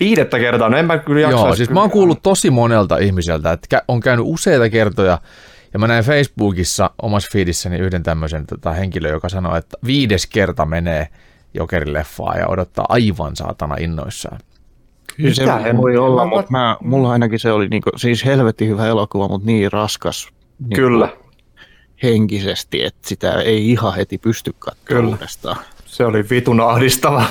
Viidettä 0.00 0.38
kertaa, 0.38 0.68
no 0.68 0.76
en 0.76 0.86
mä 0.86 0.98
kyllä 0.98 1.20
jaksaisi. 1.20 1.46
Joo, 1.46 1.54
siis 1.56 1.70
mä 1.70 1.80
oon 1.80 1.90
kuullut 1.90 2.22
tosi 2.22 2.50
monelta 2.50 2.98
ihmiseltä, 2.98 3.52
että 3.52 3.82
on 3.88 4.00
käynyt 4.00 4.26
useita 4.28 4.70
kertoja, 4.70 5.18
ja 5.72 5.78
mä 5.78 5.86
näin 5.86 6.04
Facebookissa 6.04 6.90
omassa 7.02 7.28
feedissäni 7.32 7.76
yhden 7.78 8.02
tämmöisen 8.02 8.46
tota, 8.46 8.72
henkilön, 8.72 9.10
joka 9.12 9.28
sanoi, 9.28 9.58
että 9.58 9.78
viides 9.86 10.26
kerta 10.26 10.66
menee 10.66 11.08
Jokerin 11.54 11.92
leffaa 11.92 12.36
ja 12.36 12.48
odottaa 12.48 12.86
aivan 12.88 13.36
saatana 13.36 13.74
innoissaan. 13.80 14.38
Kyllä 15.22 15.34
se 15.34 15.42
Mitä 15.42 15.76
voi 15.76 15.92
en- 15.94 16.00
olla, 16.00 16.24
mä- 16.24 16.30
mutta 16.30 16.50
mä, 16.50 16.76
mulla 16.80 17.10
ainakin 17.12 17.38
se 17.38 17.52
oli 17.52 17.68
niinku, 17.68 17.90
siis 17.96 18.24
helvetti 18.24 18.68
hyvä 18.68 18.86
elokuva, 18.86 19.28
mutta 19.28 19.46
niin 19.46 19.72
raskas 19.72 20.28
niinku 20.58 20.74
Kyllä, 20.74 21.08
henkisesti, 22.02 22.84
että 22.84 23.08
sitä 23.08 23.32
ei 23.32 23.70
ihan 23.70 23.94
heti 23.94 24.18
pysty 24.18 24.54
katsomaan 24.58 25.06
uudestaan. 25.06 25.56
se 25.86 26.04
oli 26.04 26.24
vitun 26.30 26.60
ahdistava. 26.60 27.24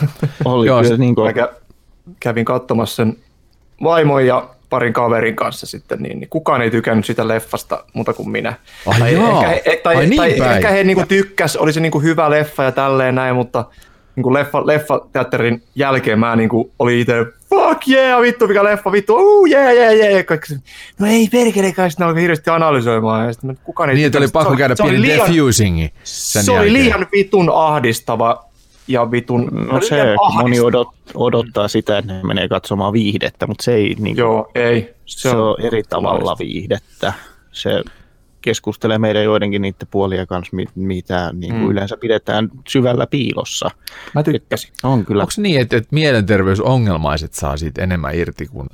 Oli 0.45 0.67
Joo, 0.67 0.77
kyllä 0.81 0.95
se- 0.95 0.97
niinku, 1.01 1.23
Mä 1.23 1.31
kä- 1.31 1.53
kävin 2.19 2.45
katsomassa 2.45 2.95
sen 2.95 3.17
vaimon 3.83 4.25
ja 4.25 4.49
parin 4.69 4.93
kaverin 4.93 5.35
kanssa 5.35 5.65
sitten, 5.65 5.99
niin, 6.03 6.19
niin 6.19 6.29
kukaan 6.29 6.61
ei 6.61 6.71
tykännyt 6.71 7.05
sitä 7.05 7.27
leffasta 7.27 7.83
muuta 7.93 8.13
kuin 8.13 8.29
minä. 8.29 8.53
Ai 8.85 8.99
tai 8.99 9.13
jaa. 9.13 9.53
ehkä, 9.53 9.69
he- 9.71 9.79
tai, 9.83 9.95
Ai 9.95 10.05
niin 10.07 10.17
tai 10.17 10.33
päin. 10.39 10.51
ehkä 10.51 10.69
he 10.69 10.83
niinku 10.83 11.03
tykkäs, 11.07 11.55
oli 11.55 11.73
se 11.73 11.79
niinku 11.79 11.99
hyvä 11.99 12.29
leffa 12.29 12.63
ja 12.63 12.71
tälleen 12.71 13.15
näin, 13.15 13.35
mutta 13.35 13.65
niinku 14.17 14.33
leffa, 14.33 14.67
leffateatterin 14.67 15.63
jälkeen 15.75 16.19
mä 16.19 16.35
niinku 16.35 16.71
oli 16.79 17.01
itse, 17.01 17.25
fuck 17.49 17.87
yeah, 17.87 18.21
vittu 18.21 18.47
mikä 18.47 18.63
leffa, 18.63 18.91
vittu, 18.91 19.15
uh, 19.15 19.49
yeah, 19.49 19.73
yeah, 19.73 19.93
yeah. 19.93 20.25
Kaikki, 20.25 20.47
se, 20.47 20.55
no 20.99 21.07
ei 21.07 21.27
perkele, 21.31 21.71
kai 21.71 21.91
sitten 21.91 22.07
alkoi 22.07 22.21
hirveästi 22.21 22.49
analysoimaan. 22.49 23.25
Ja 23.25 23.33
sitten 23.33 23.57
kukaan 23.63 23.89
ei 23.89 23.95
Niin, 23.95 24.05
että 24.05 24.17
oli 24.17 24.27
pakko 24.27 24.51
Se 24.53 24.57
käydä 24.57 24.75
se 24.75 24.83
oli 24.83 24.91
pieni 24.91 25.07
liian- 25.07 25.27
defusingi 25.27 25.93
sen 26.03 26.43
Se 26.43 26.51
oli 26.51 26.57
jälkeen. 26.57 26.73
liian 26.73 27.07
vitun 27.11 27.51
ahdistava 27.53 28.45
ja 28.87 29.11
vitun... 29.11 29.49
no 29.51 29.77
oli 29.77 29.85
se, 29.85 30.15
moni 30.33 30.59
odot, 30.59 30.87
odottaa 31.13 31.67
sitä, 31.67 31.97
että 31.97 32.13
ne 32.13 32.23
menee 32.23 32.47
katsomaan 32.47 32.93
viihdettä, 32.93 33.47
mutta 33.47 33.63
se 33.63 33.73
ei 33.73 33.95
niinku, 33.99 34.19
Joo, 34.21 34.51
ei. 34.55 34.93
se, 35.05 35.29
on 35.29 35.55
eri 35.61 35.83
tavalla 35.83 36.35
viihdettä. 36.39 37.13
Se 37.51 37.83
keskustelee 38.47 38.97
meidän 38.97 39.23
joidenkin 39.23 39.61
niiden 39.61 39.87
puolia 39.91 40.25
kanssa, 40.25 40.55
mi- 40.55 40.65
mitä 40.75 41.29
niin 41.33 41.53
kuin 41.53 41.63
Mm. 41.63 41.71
yleensä 41.71 41.97
pidetään 41.97 42.49
syvällä 42.67 43.07
piilossa. 43.07 43.69
Mä 44.15 44.23
tykkäsin. 44.23 44.71
On 44.83 45.05
kyllä. 45.05 45.23
Onko 45.23 45.33
niin, 45.37 45.61
että, 45.61 45.77
että 45.77 45.87
mielenterveysongelmaiset 45.91 47.33
saa 47.33 47.57
siitä 47.57 47.83
enemmän 47.83 48.15
irti 48.15 48.45
kuin 48.45 48.67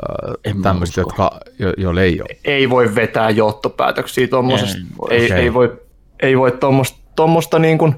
äh, 0.47 0.61
tämmöiset, 0.61 0.97
jotka 0.97 1.39
jo, 1.59 1.73
jo 1.77 1.91
ei 2.01 2.21
ole? 2.21 2.37
Ei 2.45 2.69
voi 2.69 2.95
vetää 2.95 3.29
johtopäätöksiä 3.29 4.27
tuommoisesta. 4.27 4.77
Ei 5.11 5.29
voi. 5.29 5.39
Ei, 5.39 5.53
voi, 5.53 5.81
ei 6.21 6.37
voi 6.37 6.51
tuommoista, 6.51 6.97
tuommoista 7.15 7.59
niin 7.59 7.77
kuin 7.77 7.95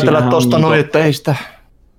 siinähän 0.00 0.30
tuosta 0.30 0.58
noin, 0.58 0.80
että 0.80 1.04
ei 1.04 1.12
sitä, 1.12 1.36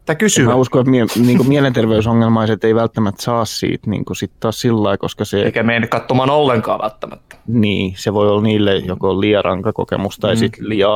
sitä 0.10 0.20
kysyä. 0.20 0.46
Mä 0.46 0.56
uskon, 0.56 0.80
että 0.82 0.92
mie, 0.92 1.06
niin 1.26 1.38
kuin 1.38 1.50
mielenterveysongelmaiset 1.50 2.64
ei 2.64 2.76
välttämättä 2.76 3.24
saa 3.24 3.46
siitä 3.46 3.90
niin 3.90 4.06
kuin 4.06 4.18
sit 4.18 4.32
taas 4.40 4.62
sillä 4.62 4.84
lailla, 4.84 4.98
koska 4.98 5.26
se, 5.26 5.42
Eikä 5.44 5.64
mene 5.64 5.88
katsomaan 5.88 6.30
ollenkaan 6.30 6.80
välttämättä. 6.82 7.36
niin, 7.48 7.94
se 7.98 8.14
voi 8.14 8.30
olla 8.30 8.42
niille 8.42 8.76
joko 8.78 9.22
liian 9.22 9.44
ranka 9.46 9.74
kokemus 9.74 10.18
tai 10.18 10.34
Mm. 10.36 10.40
sitten 10.40 10.70
liian 10.70 10.90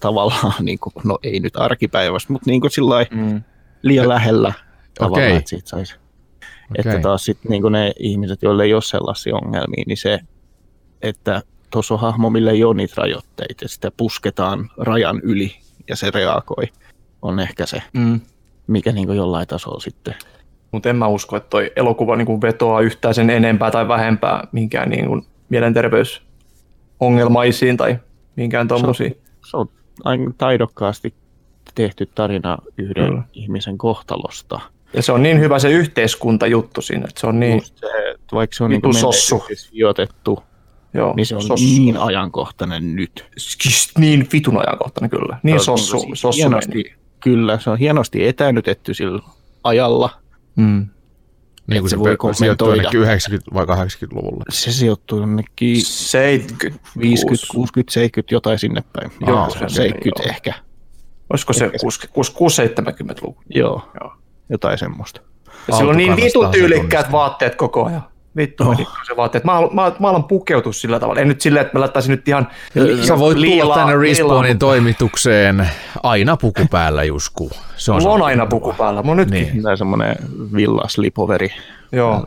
tavallaan, 0.00 0.52
niin 0.64 0.78
kuin, 0.78 0.92
no 1.04 1.18
ei 1.22 1.40
nyt 1.40 1.56
arkipäivästä, 1.56 2.32
mutta 2.32 2.50
niin 2.50 2.60
kuin 2.60 2.70
sillä 2.70 2.90
lailla 2.94 3.16
Mm. 3.16 3.42
liian 3.82 4.08
lähellä 4.08 4.52
tavallaan, 4.98 5.22
Okei. 5.28 5.36
että 5.36 5.50
siitä 5.50 5.68
saisi. 5.68 5.94
Okei. 5.94 6.44
Että 6.78 6.98
taas 7.02 7.24
sitten 7.24 7.50
niin 7.50 7.72
ne 7.72 7.92
ihmiset, 7.98 8.42
joille 8.42 8.64
ei 8.64 8.74
ole 8.74 8.82
sellaisia 8.82 9.34
ongelmia, 9.36 9.84
niin 9.86 9.96
se, 9.96 10.20
että 11.02 11.42
tuossa 11.70 11.94
on 11.94 12.00
hahmo, 12.00 12.30
millä 12.30 12.50
ei 12.50 12.64
ole 12.64 12.74
niitä 12.74 12.94
rajoitteita 12.96 13.64
ja 13.64 13.68
sitä 13.68 13.90
pusketaan 13.96 14.70
rajan 14.78 15.20
yli 15.22 15.56
ja 15.88 15.96
se 15.96 16.10
reagoi, 16.14 16.64
on 17.22 17.40
ehkä 17.40 17.66
se, 17.66 17.82
Mm. 17.92 18.20
Mikä 18.66 18.92
niin 18.92 19.16
jollain 19.16 19.46
tasolla 19.48 19.80
sitten 19.80 20.14
Mutta 20.72 20.88
en 20.90 20.96
mä 20.96 21.06
usko, 21.06 21.36
että 21.36 21.50
toi 21.50 21.72
elokuva 21.76 22.16
niin 22.16 22.26
kuin 22.26 22.40
vetoaa 22.40 22.80
yhtään 22.80 23.14
sen 23.14 23.30
enempää 23.30 23.70
tai 23.70 23.88
vähempää 23.88 24.48
minkään 24.52 24.90
niin 24.90 25.06
kuin 25.06 25.26
mielenterveysongelmaisiin 25.48 27.76
tai 27.76 27.98
minkään 28.36 28.68
tommosiin. 28.68 29.16
se 29.50 29.56
on 29.56 29.68
aika 30.04 30.24
taidokkaasti 30.38 31.14
tehty 31.74 32.06
tarina 32.14 32.58
yhden 32.78 33.06
Kyllä. 33.08 33.22
ihmisen 33.32 33.78
kohtalosta. 33.78 34.60
Ja 34.94 35.02
se 35.02 35.12
on 35.12 35.22
niin 35.22 35.40
hyvä 35.40 35.58
se 35.58 35.70
yhteiskuntajuttu 35.70 36.82
siinä, 36.82 37.04
että 37.08 37.20
se 37.20 37.26
on 37.26 37.40
niin, 37.40 37.58
Just 37.58 37.78
se, 37.78 37.86
vaikka 38.32 38.56
se 38.56 38.64
on 38.64 38.70
niin 38.70 38.94
sossu. 38.94 39.44
sijoitettu, 39.54 40.42
joo, 40.94 41.14
niin 41.16 41.26
se 41.26 41.36
on 41.36 41.42
sossu. 41.42 41.66
niin 41.66 41.96
ajankohtainen 41.96 42.96
nyt. 42.96 43.26
Skist, 43.38 43.98
niin 43.98 44.26
vitun 44.32 44.58
ajankohtainen 44.66 45.10
kyllä. 45.10 45.38
Niin 45.42 45.60
Se 45.60 45.70
on 45.70 45.78
sossu, 45.78 46.00
siis 46.00 46.20
sossu 46.20 46.38
hienosti, 46.40 46.94
kyllä, 47.24 47.58
se 47.58 47.70
on 47.70 47.78
hienosti 47.78 48.26
etänytetty 48.28 48.94
sillä 48.94 49.22
ajalla. 49.64 50.10
mm. 50.56 50.88
Niin 51.66 51.82
kuin 51.82 51.90
se 51.90 51.94
se, 51.96 51.98
voi 51.98 52.16
kommentoida. 52.16 52.82
jonnekin 52.82 53.00
90- 53.02 53.54
vai 53.54 53.64
80-luvulle. 53.64 54.44
Se 54.50 54.72
sijoittuu 54.72 55.20
jonnekin 55.20 55.84
70, 55.84 56.88
50, 56.98 57.46
60, 57.54 57.92
70, 57.92 58.34
jotain 58.34 58.58
sinne 58.58 58.82
päin. 58.92 59.10
Joo, 59.20 59.30
Joo, 59.38 59.50
se 59.50 59.58
on 59.64 59.70
70 59.70 60.22
joo. 60.22 60.30
ehkä. 60.34 60.54
Olisiko 61.30 61.52
se 61.52 61.66
6-70-luku? 61.68 63.42
Joo, 63.54 63.88
Joo. 64.00 64.12
jotain 64.48 64.78
semmoista. 64.78 65.20
Ja 65.68 65.76
sillä 65.76 65.90
on 65.90 65.96
niin 65.96 66.10
Autokannastahan 66.10 66.16
vitun 66.26 66.46
se 66.46 66.50
tyylikkäät 66.58 66.90
tunnistaa. 66.90 67.12
vaatteet 67.12 67.54
koko 67.54 67.84
ajan. 67.84 68.02
Vittu, 68.36 68.68
oh. 68.68 68.76
se 69.06 69.16
vaatteet. 69.16 69.44
Mä, 69.44 69.52
mä, 69.72 69.92
mä 70.00 70.08
alan 70.08 70.24
pukeutua 70.24 70.72
sillä 70.72 71.00
tavalla. 71.00 71.20
En 71.20 71.28
nyt 71.28 71.40
silleen, 71.40 71.66
että 71.66 71.78
mä 71.78 71.80
laittaisin 71.80 72.10
nyt 72.10 72.28
ihan 72.28 72.48
Sä 73.02 73.18
voit 73.18 73.34
tulla 73.36 73.50
liilaa- 73.50 73.76
tänne 73.76 73.96
Respawnin 73.96 74.42
liilaa- 74.42 74.58
toimitukseen 74.58 75.68
aina 76.02 76.36
puku 76.36 76.62
päällä, 76.70 77.04
Jusku. 77.04 77.50
Se 77.76 77.92
on 77.92 78.02
Mulla 78.02 78.14
on 78.14 78.22
aina 78.22 78.46
puku 78.46 78.72
päällä. 78.78 79.02
Mulla 79.02 79.10
on 79.10 79.16
nytkin. 79.16 79.42
Niin. 79.52 79.62
Tämä 79.62 79.76
semmoinen 79.76 80.16
villaslipoveri. 80.56 81.48
Joo. 81.92 82.24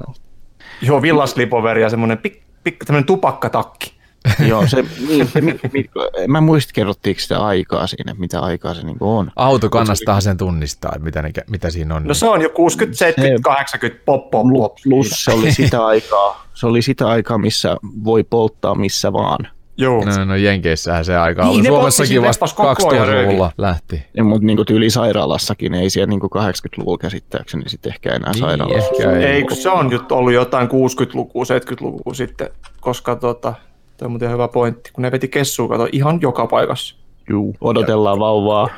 Joo, 0.81 1.01
villaslipoveri 1.01 1.81
ja 1.81 1.89
semmoinen 1.89 2.17
pik, 2.17 2.41
pik, 2.63 2.77
tämmöinen 2.85 3.05
tupakkatakki. 3.05 3.96
Joo, 4.49 4.67
se, 4.67 4.85
niin, 5.07 5.27
se, 5.27 5.41
mi, 5.41 5.59
mi, 5.73 5.89
mä 6.27 6.41
muistin, 6.41 6.73
kerrottiinko 6.73 7.19
sitä 7.21 7.39
aikaa 7.39 7.87
siinä, 7.87 8.15
mitä 8.17 8.39
aikaa 8.39 8.73
se 8.73 8.83
niin 8.83 8.97
on. 8.99 9.31
Autokannastahan 9.35 10.21
sen 10.21 10.37
tunnistaa, 10.37 10.91
että 10.95 11.05
mitä, 11.05 11.21
ne, 11.21 11.31
mitä 11.49 11.69
siinä 11.69 11.95
on. 11.95 12.03
No 12.03 12.13
se 12.13 12.29
on 12.29 12.41
jo 12.41 12.49
60, 12.49 12.97
70, 12.97 13.43
80, 13.49 14.05
pop, 14.05 14.31
pop, 14.31 14.47
pop. 14.57 14.75
Plus 14.83 15.09
se 15.09 15.31
oli 15.31 15.51
sitä 15.63 15.85
aikaa, 15.85 16.45
se 16.53 16.67
oli 16.67 16.81
sitä 16.81 17.07
aikaa, 17.07 17.37
missä 17.37 17.77
voi 18.03 18.23
polttaa 18.23 18.75
missä 18.75 19.13
vaan. 19.13 19.47
Joo. 19.79 20.03
No, 20.05 20.25
no 20.25 20.35
Jenkeissähän 20.35 21.05
se 21.05 21.17
aika 21.17 21.43
Niin, 21.43 21.59
oli. 21.59 21.67
Suomessakin 21.67 22.21
vasta 22.21 22.47
siinä 22.47 22.75
koko 22.75 22.89
ajan 22.89 23.07
2000-luvulla 23.07 23.51
lähti. 23.57 24.03
Ja, 24.13 24.23
mutta 24.23 24.45
niin 24.45 24.65
tyyli 24.67 24.89
sairaalassakin 24.89 25.73
ei 25.73 25.89
siellä 25.89 26.09
niin 26.09 26.21
80-luvulla 26.21 26.97
käsittääkseni 26.97 27.69
sit 27.69 27.85
ehkä 27.85 28.09
enää 28.15 28.31
Niin, 28.31 28.39
sairaalassa. 28.39 28.89
ehkä 28.91 29.11
ei. 29.11 29.23
Ei, 29.25 29.43
kun 29.43 29.57
se 29.57 29.69
on 29.69 29.87
nyt 29.87 30.11
ollut 30.11 30.33
jotain 30.33 30.67
60-lukua, 30.67 31.43
70-lukua 31.43 32.13
sitten, 32.13 32.49
koska 32.79 33.15
tota, 33.15 33.53
toi 33.97 34.05
on 34.05 34.11
muuten 34.11 34.31
hyvä 34.31 34.47
pointti, 34.47 34.91
kun 34.93 35.01
ne 35.01 35.11
veti 35.11 35.27
kessua, 35.27 35.67
kato, 35.67 35.87
ihan 35.91 36.19
joka 36.21 36.47
paikassa. 36.47 36.95
Juu, 37.29 37.55
odotellaan 37.61 38.19
vauvaa. 38.19 38.69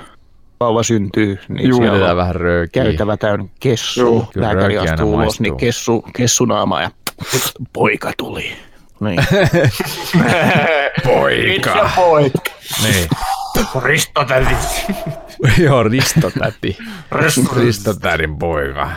Vauva 0.59 0.84
syntyy, 0.84 1.39
niin 1.49 1.70
Juu. 1.70 1.80
siellä 1.80 2.11
on 2.11 2.17
vähän 2.17 2.36
röökiä. 2.36 2.84
käytävä 2.84 3.17
täynnä 3.17 3.45
kessu. 3.59 3.99
Juu. 4.01 4.26
Lääkäri 4.36 4.78
astuu 4.78 5.13
ulos, 5.13 5.39
niin 5.39 5.57
kessu, 5.57 6.05
kessunaama 6.15 6.82
ja 6.82 6.91
poika 7.74 8.11
tuli. 8.17 8.51
Niin. 8.99 9.20
Poika. 11.05 11.89
Poika. 11.95 12.51
Niin. 12.84 13.09
Ristotäti. 13.84 14.55
Joo, 15.63 15.84
Ristotäti. 15.84 16.78
Ristotädin 17.55 18.39
poika. 18.39 18.91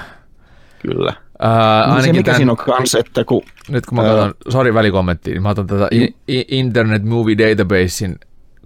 Kyllä. 0.78 1.12
Ää, 1.44 1.84
se 1.84 1.90
ainakin 1.90 2.16
mikä 2.16 2.30
tän, 2.30 2.36
siinä 2.36 2.52
on 2.52 2.56
kans, 2.56 2.94
että 2.94 3.24
kun 3.24 3.42
nyt 3.68 3.86
kun 3.86 3.96
mä 3.98 4.02
katson, 4.04 4.34
sori 4.48 4.74
välikommentti, 4.74 5.30
niin 5.30 5.42
mä 5.42 5.48
otan 5.48 5.66
tätä 5.66 5.88
I- 5.92 6.14
Internet 6.48 7.04
Movie 7.04 7.38
Databasein 7.38 8.16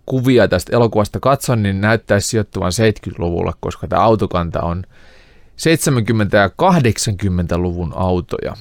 kuvia 0.07 0.49
tästä 0.49 0.77
elokuvasta 0.77 1.21
katson, 1.21 1.63
niin 1.63 1.81
näyttäisi 1.81 2.29
sijoittuvan 2.29 2.73
70-luvulla, 2.73 3.53
koska 3.61 3.87
tämä 3.89 4.03
autokanta 4.03 4.61
on 4.61 4.85
70- 4.87 6.37
ja 6.37 6.49
80-luvun 6.49 7.93
autoja. 7.97 8.53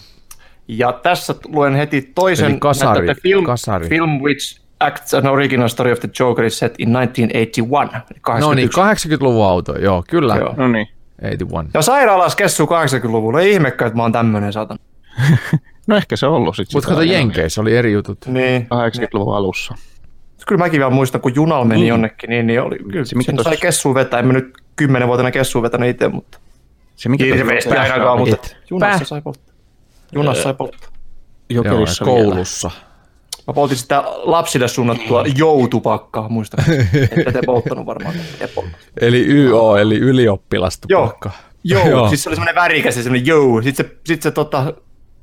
Ja 0.67 0.93
tässä 0.93 1.35
luen 1.47 1.73
heti 1.75 2.11
toisen, 2.15 2.51
Eli 2.51 2.59
kasari- 2.59 3.05
näitä 3.05 3.21
film, 3.23 3.43
kasari. 3.43 3.89
film 3.89 4.09
which 4.21 4.61
acts 4.79 5.13
an 5.13 5.27
original 5.27 5.67
story 5.67 5.91
of 5.91 5.99
the 5.99 6.09
Joker 6.19 6.45
is 6.45 6.59
set 6.59 6.75
in 6.79 6.93
1981. 6.93 7.95
eli 7.95 8.39
No 8.39 8.53
niin, 8.53 8.69
81. 8.69 9.09
80-luvun 9.09 9.45
auto, 9.45 9.79
joo, 9.79 10.03
kyllä. 10.09 10.35
Joo. 10.35 10.53
No 10.57 10.67
niin. 10.67 10.87
81. 11.21 11.71
Ja 11.73 11.81
sairaalassa 11.81 12.35
kessu 12.35 12.65
80-luvulla, 12.65 13.41
ei 13.41 13.51
ihmekään, 13.51 13.87
että 13.87 13.97
mä 13.97 14.03
oon 14.03 14.11
tämmönen 14.11 14.53
saatan. 14.53 14.77
No 15.87 15.97
ehkä 15.97 16.15
se 16.15 16.25
on 16.25 16.33
ollut 16.33 16.55
sitten. 16.55 16.77
Mutta 16.77 16.89
kato 16.89 17.01
Jenkeissä 17.01 17.61
oli 17.61 17.77
eri 17.77 17.93
jutut. 17.93 18.17
Niin. 18.25 18.61
80-luvun 18.61 19.35
alussa. 19.35 19.75
Kyllä 20.47 20.59
mäkin 20.59 20.79
vielä 20.79 20.91
muistan, 20.91 21.21
kun 21.21 21.35
junal 21.35 21.65
meni 21.65 21.81
mm. 21.81 21.87
jonnekin, 21.87 22.29
niin, 22.29 22.47
niin 22.47 22.61
oli, 22.61 22.77
kyllä 22.77 23.05
se, 23.05 23.15
mikä 23.15 23.33
tos... 23.33 23.43
sai 23.43 23.57
kessuun 23.57 23.95
vetää. 23.95 24.19
En 24.19 24.27
mä 24.27 24.33
nyt 24.33 24.53
kymmenenvuotena 24.75 25.31
kessuun 25.31 25.63
vetänyt 25.63 25.89
itse, 25.89 26.07
mutta 26.07 26.39
se 26.95 27.09
mikä 27.09 27.25
hirveästi 27.25 27.77
ainakaan, 27.77 28.19
mutta 28.19 28.55
junassa 28.69 29.05
sai 29.05 29.21
polttaa. 29.21 29.55
Junassa 30.11 30.43
sai 30.43 30.53
polttaa. 30.53 30.89
Jokerissa 31.49 32.05
Joo, 32.05 32.15
koulussa. 32.15 32.71
Mä 33.47 33.53
poltin 33.53 33.77
sitä 33.77 34.03
lapsille 34.07 34.67
suunnattua 34.67 35.23
joutupakkaa, 35.37 36.29
muista. 36.29 36.57
Ette 37.17 37.31
te 37.31 37.39
polttanut 37.45 37.85
varmaan. 37.85 38.15
Eli 39.01 39.25
YO, 39.27 39.77
eli 39.77 39.97
ylioppilastupakka. 39.97 41.31
Joo, 41.63 41.79
Joo, 41.85 41.89
Joo. 41.97 42.07
siis 42.09 42.23
se 42.23 42.29
oli 42.29 42.35
semmoinen 42.35 42.55
värikäs 42.55 42.97
ja 42.97 43.03
semmoinen 43.03 43.27
jou. 43.27 43.61
Sitten 43.61 43.85
se, 43.85 43.95
sit 44.05 44.21
se 44.21 44.31
tota, 44.31 44.73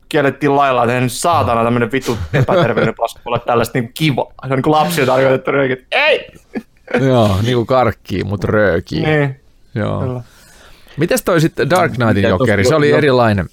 kiellettiin 0.09 0.57
lailla, 0.57 0.85
että 0.85 1.01
nyt 1.01 1.12
saatana 1.12 1.64
tämmöinen 1.64 1.93
vitu 1.93 2.18
epäterveellinen 2.35 2.95
plasku 2.95 3.20
ole 3.25 3.39
tällaista 3.47 3.79
niin 3.79 3.91
kiva. 3.95 4.33
Se 4.47 4.53
on 4.53 4.57
niin 4.57 4.62
kuin 4.62 4.73
lapsille 4.73 5.07
tarkoitettu 5.07 5.51
rööki, 5.51 5.87
ei! 5.93 6.27
Joo, 7.09 7.37
niin 7.43 7.55
kuin 7.55 7.66
karkkii, 7.66 8.25
mutta 8.25 8.47
röökii. 8.47 9.07
Niin. 9.07 9.41
Joo. 9.75 10.01
Kyllä. 10.01 10.23
Mites 10.97 11.23
toi 11.23 11.41
sitten 11.41 11.70
Dark 11.70 11.93
Knightin 11.93 12.23
Jokeri? 12.23 12.64
Se 12.64 12.75
oli 12.75 12.91
erilainen. 12.93 13.47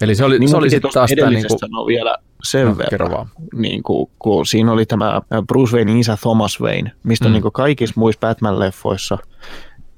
Eli 0.00 0.14
se 0.14 0.24
oli, 0.24 0.38
niin 0.38 0.48
se 0.48 0.56
oli 0.56 0.70
sitten 0.70 0.90
taas 0.90 1.10
tämä... 1.18 1.30
Niin 1.30 1.44
kuin... 1.48 1.86
vielä 1.86 2.16
sen 2.44 2.66
no, 2.66 2.78
verran, 2.78 3.28
niin 3.54 3.82
kuin, 3.82 4.10
kun 4.18 4.46
siinä 4.46 4.72
oli 4.72 4.86
tämä 4.86 5.22
Bruce 5.46 5.76
Wayne 5.76 5.98
isä 5.98 6.16
Thomas 6.20 6.60
Wayne, 6.60 6.92
mistä 7.02 7.28
mm. 7.28 7.32
niin 7.32 7.42
kuin 7.42 7.52
kaikissa 7.52 7.94
muissa 7.96 8.20
Batman-leffoissa 8.20 9.18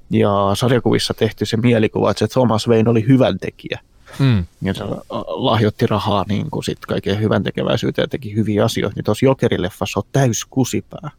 ja 0.09 0.31
sarjakuvissa 0.53 1.13
tehty 1.13 1.45
se 1.45 1.57
mielikuva, 1.57 2.11
että 2.11 2.27
se 2.27 2.33
Thomas 2.33 2.67
Wayne 2.67 2.89
oli 2.89 3.07
hyvän 3.07 3.37
tekijä. 3.37 3.79
Mm. 4.19 4.45
Ja 4.61 4.73
se 4.73 4.83
lahjoitti 5.27 5.87
rahaa 5.87 6.25
niin 6.29 6.49
kuin 6.51 6.63
sit 6.63 6.79
kaikkeen 6.79 7.19
hyvän 7.19 7.43
tekeväisyyteen 7.43 8.03
ja 8.03 8.07
teki 8.07 8.35
hyviä 8.35 8.65
asioita. 8.65 8.95
Niin 8.95 9.05
tuossa 9.05 9.25
Jokerileffassa 9.25 9.99
on 9.99 10.09
täys 10.11 10.45
kusipää. 10.49 11.11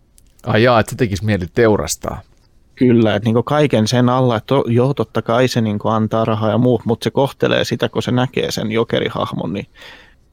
Ai 0.46 0.62
jaa, 0.62 0.80
että 0.80 0.90
se 0.90 0.96
tekisi 0.96 1.24
mieli 1.24 1.46
teurastaa. 1.54 2.20
Kyllä, 2.80 3.14
että 3.14 3.28
niin 3.30 3.44
kaiken 3.44 3.88
sen 3.88 4.08
alla, 4.08 4.36
että 4.36 4.54
joo, 4.66 4.94
totta 4.94 5.22
kai 5.22 5.48
se 5.48 5.60
niin 5.60 5.78
antaa 5.84 6.24
rahaa 6.24 6.50
ja 6.50 6.58
muut, 6.58 6.84
mutta 6.84 7.04
se 7.04 7.10
kohtelee 7.10 7.64
sitä, 7.64 7.88
kun 7.88 8.02
se 8.02 8.10
näkee 8.10 8.50
sen 8.50 8.72
jokerihahmon, 8.72 9.52
niin 9.52 9.66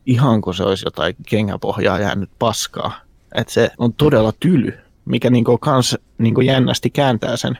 ihan 0.06 0.42
kuin 0.42 0.54
se 0.54 0.64
olisi 0.64 0.86
jotain 0.86 1.16
kengäpohjaa 1.30 2.00
jäänyt 2.00 2.30
paskaa. 2.40 2.92
Että 3.36 3.54
se 3.54 3.70
on 3.78 3.94
todella 3.94 4.34
tyly, 4.40 4.74
mikä 5.06 5.30
niin 5.30 5.44
kans 5.60 5.98
niin 6.18 6.46
jännästi 6.46 6.90
kääntää 6.90 7.38
sen 7.38 7.58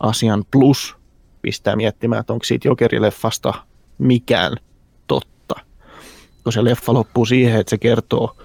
asian 0.00 0.44
plus 0.50 0.96
pistää 1.42 1.76
miettimään, 1.76 2.20
että 2.20 2.32
onko 2.32 2.44
siitä 2.44 2.68
jokerileffasta 2.68 3.54
mikään 3.98 4.52
totta. 5.06 5.54
Kun 6.44 6.52
se 6.52 6.64
leffa 6.64 6.92
loppuu 6.94 7.26
siihen, 7.26 7.60
että 7.60 7.70
se 7.70 7.78
kertoo 7.78 8.36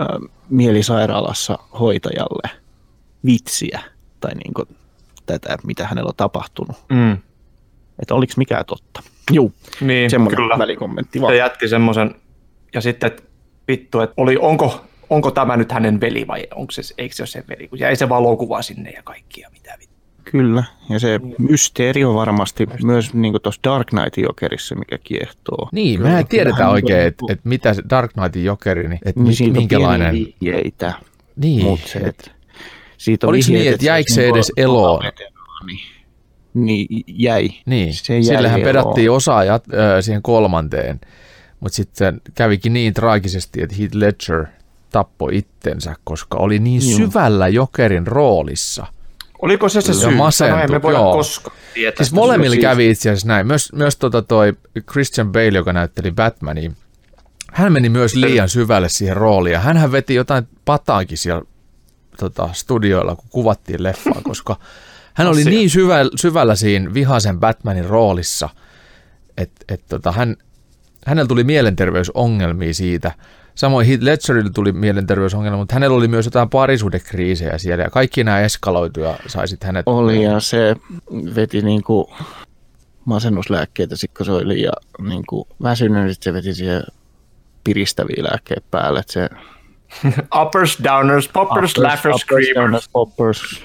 ä, 0.00 0.04
mielisairaalassa 0.48 1.58
hoitajalle 1.80 2.50
vitsiä 3.24 3.82
tai 4.20 4.34
niin 4.34 4.54
kuin 4.54 4.78
tätä, 5.38 5.58
mitä 5.66 5.86
hänellä 5.86 6.08
on 6.08 6.16
tapahtunut. 6.16 6.76
Mm. 6.88 7.12
Että 7.98 8.14
oliko 8.14 8.32
mikään 8.36 8.64
totta. 8.66 9.02
Juu, 9.32 9.52
niin, 9.80 10.10
semmoinen 10.10 10.36
kyllä. 10.36 10.58
välikommentti 10.58 11.20
vaan. 11.20 11.32
Se 11.32 11.36
jätki 11.36 11.68
semmoisen, 11.68 12.14
ja 12.74 12.80
sitten 12.80 13.06
että 13.06 13.22
vittu, 13.68 14.00
että 14.00 14.14
oli, 14.16 14.36
onko, 14.40 14.84
onko 15.10 15.30
tämä 15.30 15.56
nyt 15.56 15.72
hänen 15.72 16.00
veli 16.00 16.26
vai 16.26 16.46
onko 16.54 16.70
se, 16.70 16.82
eikö 16.98 17.14
se 17.14 17.22
ole 17.22 17.26
sen 17.26 17.44
veli, 17.48 17.68
kun 17.68 17.78
jäi 17.78 17.96
se 17.96 18.08
valokuva 18.08 18.62
sinne 18.62 18.90
ja 18.90 19.02
kaikkia 19.02 19.50
mitä 19.52 19.74
vittu. 19.78 19.94
Kyllä, 20.24 20.64
ja 20.90 20.98
se 20.98 21.20
mysteeri 21.38 22.04
on 22.04 22.14
varmasti 22.14 22.66
myös 22.82 23.14
niin 23.14 23.34
tuossa 23.42 23.60
Dark 23.64 23.86
Knightin 23.86 24.24
jokerissa, 24.24 24.74
mikä 24.74 24.98
kiehtoo. 24.98 25.68
Niin, 25.72 26.02
me 26.02 26.18
ei 26.18 26.24
tiedetä 26.24 26.68
oikein, 26.68 27.06
että 27.06 27.24
et 27.30 27.40
mitä 27.44 27.74
se 27.74 27.82
Dark 27.90 28.12
Knightin 28.12 28.44
jokeri, 28.44 28.88
niin 28.88 29.00
että 29.04 29.22
niin 29.22 29.52
minkälainen... 29.52 30.12
Vihjeitä, 30.12 30.92
niin, 31.36 31.64
mut 31.64 31.80
se, 31.80 31.98
et, 31.98 32.32
siitä 32.98 33.26
on 33.26 33.28
Oliko 33.28 33.46
vihjeet, 33.46 33.64
niin, 33.64 33.74
että 33.74 33.86
jäikö 33.86 34.12
se 34.12 34.28
edes 34.28 34.52
eloon? 34.56 35.04
Niin, 36.54 37.04
jäi. 37.06 37.48
Niin, 37.66 37.94
se 37.94 38.14
jäi 38.14 38.22
sillähän 38.22 38.60
eloon. 38.60 38.74
pedattiin 38.74 39.10
osaa 39.10 39.44
jat, 39.44 39.64
äh, 39.74 39.78
siihen 40.00 40.22
kolmanteen, 40.22 41.00
mutta 41.60 41.76
sitten 41.76 42.20
kävikin 42.34 42.72
niin 42.72 42.94
traagisesti, 42.94 43.62
että 43.62 43.76
Heath 43.78 43.94
Ledger 43.94 44.46
tappoi 44.90 45.36
itsensä, 45.36 45.94
koska 46.04 46.38
oli 46.38 46.58
niin 46.58 46.90
Joo. 46.90 46.96
syvällä 46.96 47.48
jokerin 47.48 48.06
roolissa– 48.06 48.86
Oliko 49.42 49.68
se 49.68 49.80
se 49.80 49.94
syy? 49.94 50.10
Masentui, 50.10 50.62
emme 50.62 50.82
voi 50.82 50.94
koskaan 50.94 51.56
tietää. 51.74 52.04
Siis 52.04 52.12
molemmilla 52.12 52.56
kävi 52.56 52.90
itse 52.90 53.10
asiassa 53.10 53.28
näin. 53.28 53.46
Myös, 53.46 53.72
myös 53.72 53.96
tota 53.96 54.22
toi 54.22 54.54
Christian 54.90 55.32
Bale, 55.32 55.46
joka 55.46 55.72
näytteli 55.72 56.10
Batmania, 56.10 56.70
hän 57.52 57.72
meni 57.72 57.88
myös 57.88 58.14
liian 58.14 58.48
syvälle 58.48 58.88
siihen 58.88 59.16
rooliin. 59.16 59.58
Hänhän 59.58 59.92
veti 59.92 60.14
jotain 60.14 60.48
pataakin 60.64 61.18
siellä 61.18 61.42
tota, 62.18 62.48
studioilla, 62.52 63.16
kun 63.16 63.28
kuvattiin 63.30 63.82
leffaa, 63.82 64.20
koska 64.22 64.56
hän 65.14 65.28
oli 65.28 65.44
niin 65.44 65.70
syvällä, 65.70 66.10
syvällä 66.16 66.54
siinä 66.54 66.94
vihaisen 66.94 67.40
Batmanin 67.40 67.84
roolissa, 67.84 68.48
että 69.36 69.74
et, 69.74 69.82
tota, 69.88 70.12
hän, 70.12 70.36
hänellä 71.06 71.28
tuli 71.28 71.44
mielenterveysongelmia 71.44 72.74
siitä– 72.74 73.12
Samoin 73.58 73.86
Heath 73.86 74.02
Ledgerille 74.02 74.50
tuli 74.50 74.72
mielenterveysongelma, 74.72 75.56
mutta 75.56 75.74
hänellä 75.74 75.96
oli 75.96 76.08
myös 76.08 76.24
jotain 76.24 76.50
parisuhdekriisejä 76.50 77.58
siellä 77.58 77.84
ja 77.84 77.90
kaikki 77.90 78.24
nämä 78.24 78.40
eskaloitu 78.40 79.00
ja 79.00 79.18
saisit 79.26 79.64
hänet... 79.64 79.82
Oli 79.86 80.24
ja 80.24 80.40
se 80.40 80.76
veti 81.34 81.62
niin 81.62 81.82
kuin 81.82 82.06
masennuslääkkeitä, 83.04 83.96
sit 83.96 84.10
kun 84.16 84.26
se 84.26 84.32
oli 84.32 84.48
liian 84.48 84.72
niin 85.08 85.22
kuin 85.28 85.44
väsynyt, 85.62 86.04
niin 86.04 86.16
se 86.20 86.32
veti 86.32 86.54
siihen 86.54 86.82
piristäviä 87.64 88.24
lääkkeitä 88.24 88.66
päälle. 88.70 88.98
Että 88.98 89.12
se... 89.12 89.28
uppers, 90.42 90.78
downers, 90.84 91.28
poppers, 91.28 91.70
uppers, 91.70 91.78
laughers, 91.78 92.04
uppers, 92.04 92.20
screamers. 92.20 92.54
Downers, 92.54 92.88
poppers. 92.88 93.64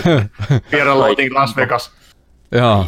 Pierre 0.70 0.94
Las 1.34 1.56
Vegas. 1.56 1.90
Joo. 2.52 2.86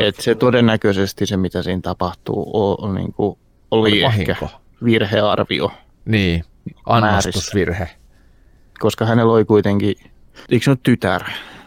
Et 0.00 0.20
se 0.20 0.34
todennäköisesti 0.34 1.26
se, 1.26 1.36
mitä 1.36 1.62
siinä 1.62 1.80
tapahtuu, 1.80 2.50
on, 2.54 2.76
on 2.88 2.94
niin 2.94 3.12
kuin, 3.12 3.38
oli, 3.70 3.90
oli 3.90 4.02
ehkä 4.02 4.36
virhearvio. 4.84 5.72
Niin, 6.04 6.44
annostusvirhe. 6.86 7.88
Koska 8.78 9.06
hänellä 9.06 9.32
oli 9.32 9.44
kuitenkin, 9.44 9.94
eikö 10.50 10.64
se 10.64 10.70
ole 10.70 10.78
tytär, 10.82 11.22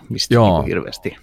mistä 0.09 0.33
Joo. 0.33 0.57
Niin 0.59 0.67
hirveästi 0.67 1.17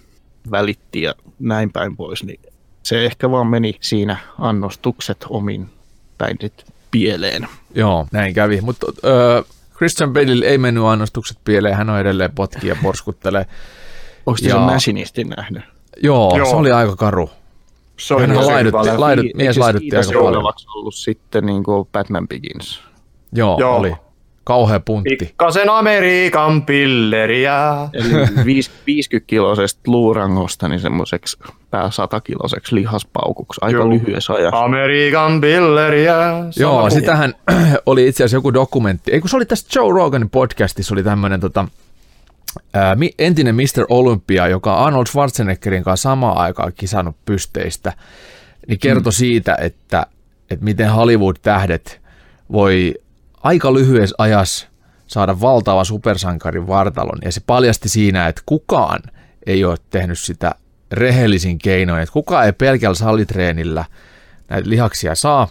välitti 0.51 1.01
ja 1.01 1.15
näin 1.39 1.71
päin 1.71 1.97
pois, 1.97 2.23
niin 2.23 2.41
se 2.83 3.05
ehkä 3.05 3.31
vaan 3.31 3.47
meni 3.47 3.73
siinä 3.81 4.17
annostukset 4.39 5.25
omin 5.29 5.69
päin 6.17 6.37
pieleen. 6.91 7.47
Joo, 7.75 8.07
näin 8.11 8.33
kävi, 8.33 8.61
mutta 8.61 8.87
äh, 9.05 9.43
Christian 9.77 10.13
Bale 10.13 10.45
ei 10.45 10.57
mennyt 10.57 10.83
annostukset 10.83 11.37
pieleen, 11.43 11.75
hän 11.75 11.89
on 11.89 11.99
edelleen 11.99 12.31
potki 12.35 12.67
ja 12.67 12.75
porskuttelee. 12.83 13.45
Onko 14.25 14.39
ja... 14.41 14.53
se 14.53 14.59
Machinistin 14.59 15.29
nähnyt? 15.29 15.63
Joo, 16.03 16.37
Joo, 16.37 16.49
se 16.49 16.55
oli 16.55 16.71
aika 16.71 16.95
karu. 16.95 17.29
Se 17.97 18.13
oli 18.13 18.27
Hän 18.27 18.47
laidutti, 18.47 18.97
laidut, 18.97 19.25
mies 19.35 19.57
laidutti 19.57 19.95
aika 19.95 20.11
paljon. 20.23 20.43
ollut 20.75 20.95
sitten 20.95 21.45
niin 21.45 21.63
kuin 21.63 21.87
Batman 21.91 22.27
Begins. 22.27 22.81
Joo, 23.33 23.57
Joo. 23.59 23.75
oli. 23.75 23.93
Kauhea 24.47 24.79
puntti. 24.79 25.15
Pikkasen 25.19 25.69
Amerikan 25.69 26.65
pilleriä. 26.65 27.89
Eli 27.93 28.09
50-kilosesta 28.23 29.81
luurangosta 29.87 30.67
niin 30.67 30.79
semmoiseksi 30.79 31.37
pää 31.69 31.87
100-kiloseksi 31.87 32.75
lihaspaukuksi 32.75 33.59
aika 33.61 33.77
Joo. 33.77 33.89
lyhyessä 33.89 34.33
ajassa. 34.33 34.63
Amerikan 34.63 35.41
pilleriä. 35.41 36.15
Joo, 36.59 36.89
sitähän 36.89 37.33
oli 37.85 38.07
itse 38.07 38.23
asiassa 38.23 38.37
joku 38.37 38.53
dokumentti. 38.53 39.11
Eikö 39.11 39.27
se 39.27 39.35
oli 39.35 39.45
tästä 39.45 39.79
Joe 39.79 39.93
Roganin 39.93 40.29
podcastissa, 40.29 40.95
oli 40.95 41.03
tämmöinen 41.03 41.39
tota, 41.39 41.67
entinen 43.19 43.55
Mr. 43.55 43.85
Olympia, 43.89 44.47
joka 44.47 44.75
Arnold 44.75 45.05
Schwarzeneggerin 45.05 45.83
kanssa 45.83 46.09
samaan 46.09 46.37
aikaan 46.37 46.71
kisannut 46.75 47.15
pysteistä, 47.25 47.93
niin 48.67 48.79
kertoi 48.79 49.11
mm. 49.11 49.15
siitä, 49.15 49.57
että, 49.61 50.05
että 50.51 50.65
miten 50.65 50.91
Hollywood-tähdet 50.91 52.01
voi 52.51 52.93
aika 53.47 53.73
lyhyessä 53.73 54.15
ajassa 54.17 54.67
saada 55.07 55.41
valtava 55.41 55.83
supersankarin 55.83 56.67
vartalon. 56.67 57.19
Ja 57.25 57.31
se 57.31 57.41
paljasti 57.45 57.89
siinä, 57.89 58.27
että 58.27 58.41
kukaan 58.45 58.99
ei 59.45 59.63
ole 59.63 59.77
tehnyt 59.89 60.19
sitä 60.19 60.55
rehellisin 60.91 61.57
keinoin, 61.57 62.01
että 62.01 62.13
kukaan 62.13 62.45
ei 62.45 62.53
pelkällä 62.53 62.95
salitreenillä 62.95 63.85
näitä 64.49 64.69
lihaksia 64.69 65.15
saa. 65.15 65.47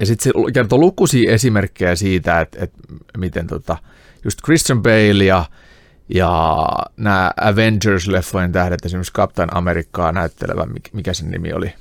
Ja 0.00 0.06
sitten 0.06 0.24
se 0.24 0.52
kertoo 0.52 0.78
lukuisia 0.78 1.32
esimerkkejä 1.32 1.96
siitä, 1.96 2.40
että, 2.40 2.58
että 2.64 2.78
miten 3.18 3.46
tota, 3.46 3.76
just 4.24 4.38
Christian 4.44 4.82
Bale 4.82 5.24
ja 5.24 5.44
ja 6.14 6.66
nämä 6.96 7.30
Avengers-leffojen 7.40 8.52
tähdet, 8.52 8.84
esimerkiksi 8.84 9.12
Captain 9.12 9.56
Amerikkaa 9.56 10.12
näyttelevä, 10.12 10.66
mikä 10.92 11.14
sen 11.14 11.30
nimi 11.30 11.52
oli? 11.52 11.72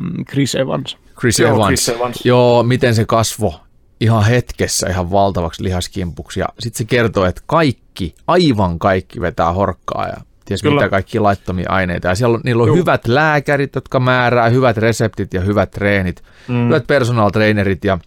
Mm, 0.00 0.24
Chris 0.24 0.54
Evans. 0.54 0.96
Chris, 1.20 1.38
Joo, 1.38 1.54
Evans. 1.54 1.66
Chris 1.66 1.88
Evans. 1.88 2.24
Joo, 2.24 2.62
miten 2.62 2.94
se 2.94 3.04
kasvo 3.04 3.63
ihan 4.04 4.24
hetkessä 4.24 4.88
ihan 4.88 5.10
valtavaksi 5.10 5.62
lihaskimpuksi. 5.62 6.40
Ja 6.40 6.46
sitten 6.58 6.78
se 6.78 6.84
kertoo, 6.84 7.24
että 7.24 7.42
kaikki, 7.46 8.14
aivan 8.26 8.78
kaikki 8.78 9.20
vetää 9.20 9.52
horkkaa 9.52 10.08
ja 10.08 10.16
ties 10.44 10.62
Kyllä. 10.62 10.74
mitä 10.74 10.88
kaikki 10.88 11.18
laittomia 11.18 11.70
aineita. 11.70 12.08
Ja 12.08 12.14
siellä 12.14 12.34
on, 12.34 12.40
niillä 12.44 12.62
on 12.62 12.68
Joo. 12.68 12.76
hyvät 12.76 13.06
lääkärit, 13.06 13.74
jotka 13.74 14.00
määrää, 14.00 14.48
hyvät 14.48 14.76
reseptit 14.76 15.34
ja 15.34 15.40
hyvät 15.40 15.70
treenit, 15.70 16.22
mm. 16.48 16.66
hyvät 16.66 16.86
personal 16.86 17.30
trainerit 17.30 17.84
ja 17.84 17.98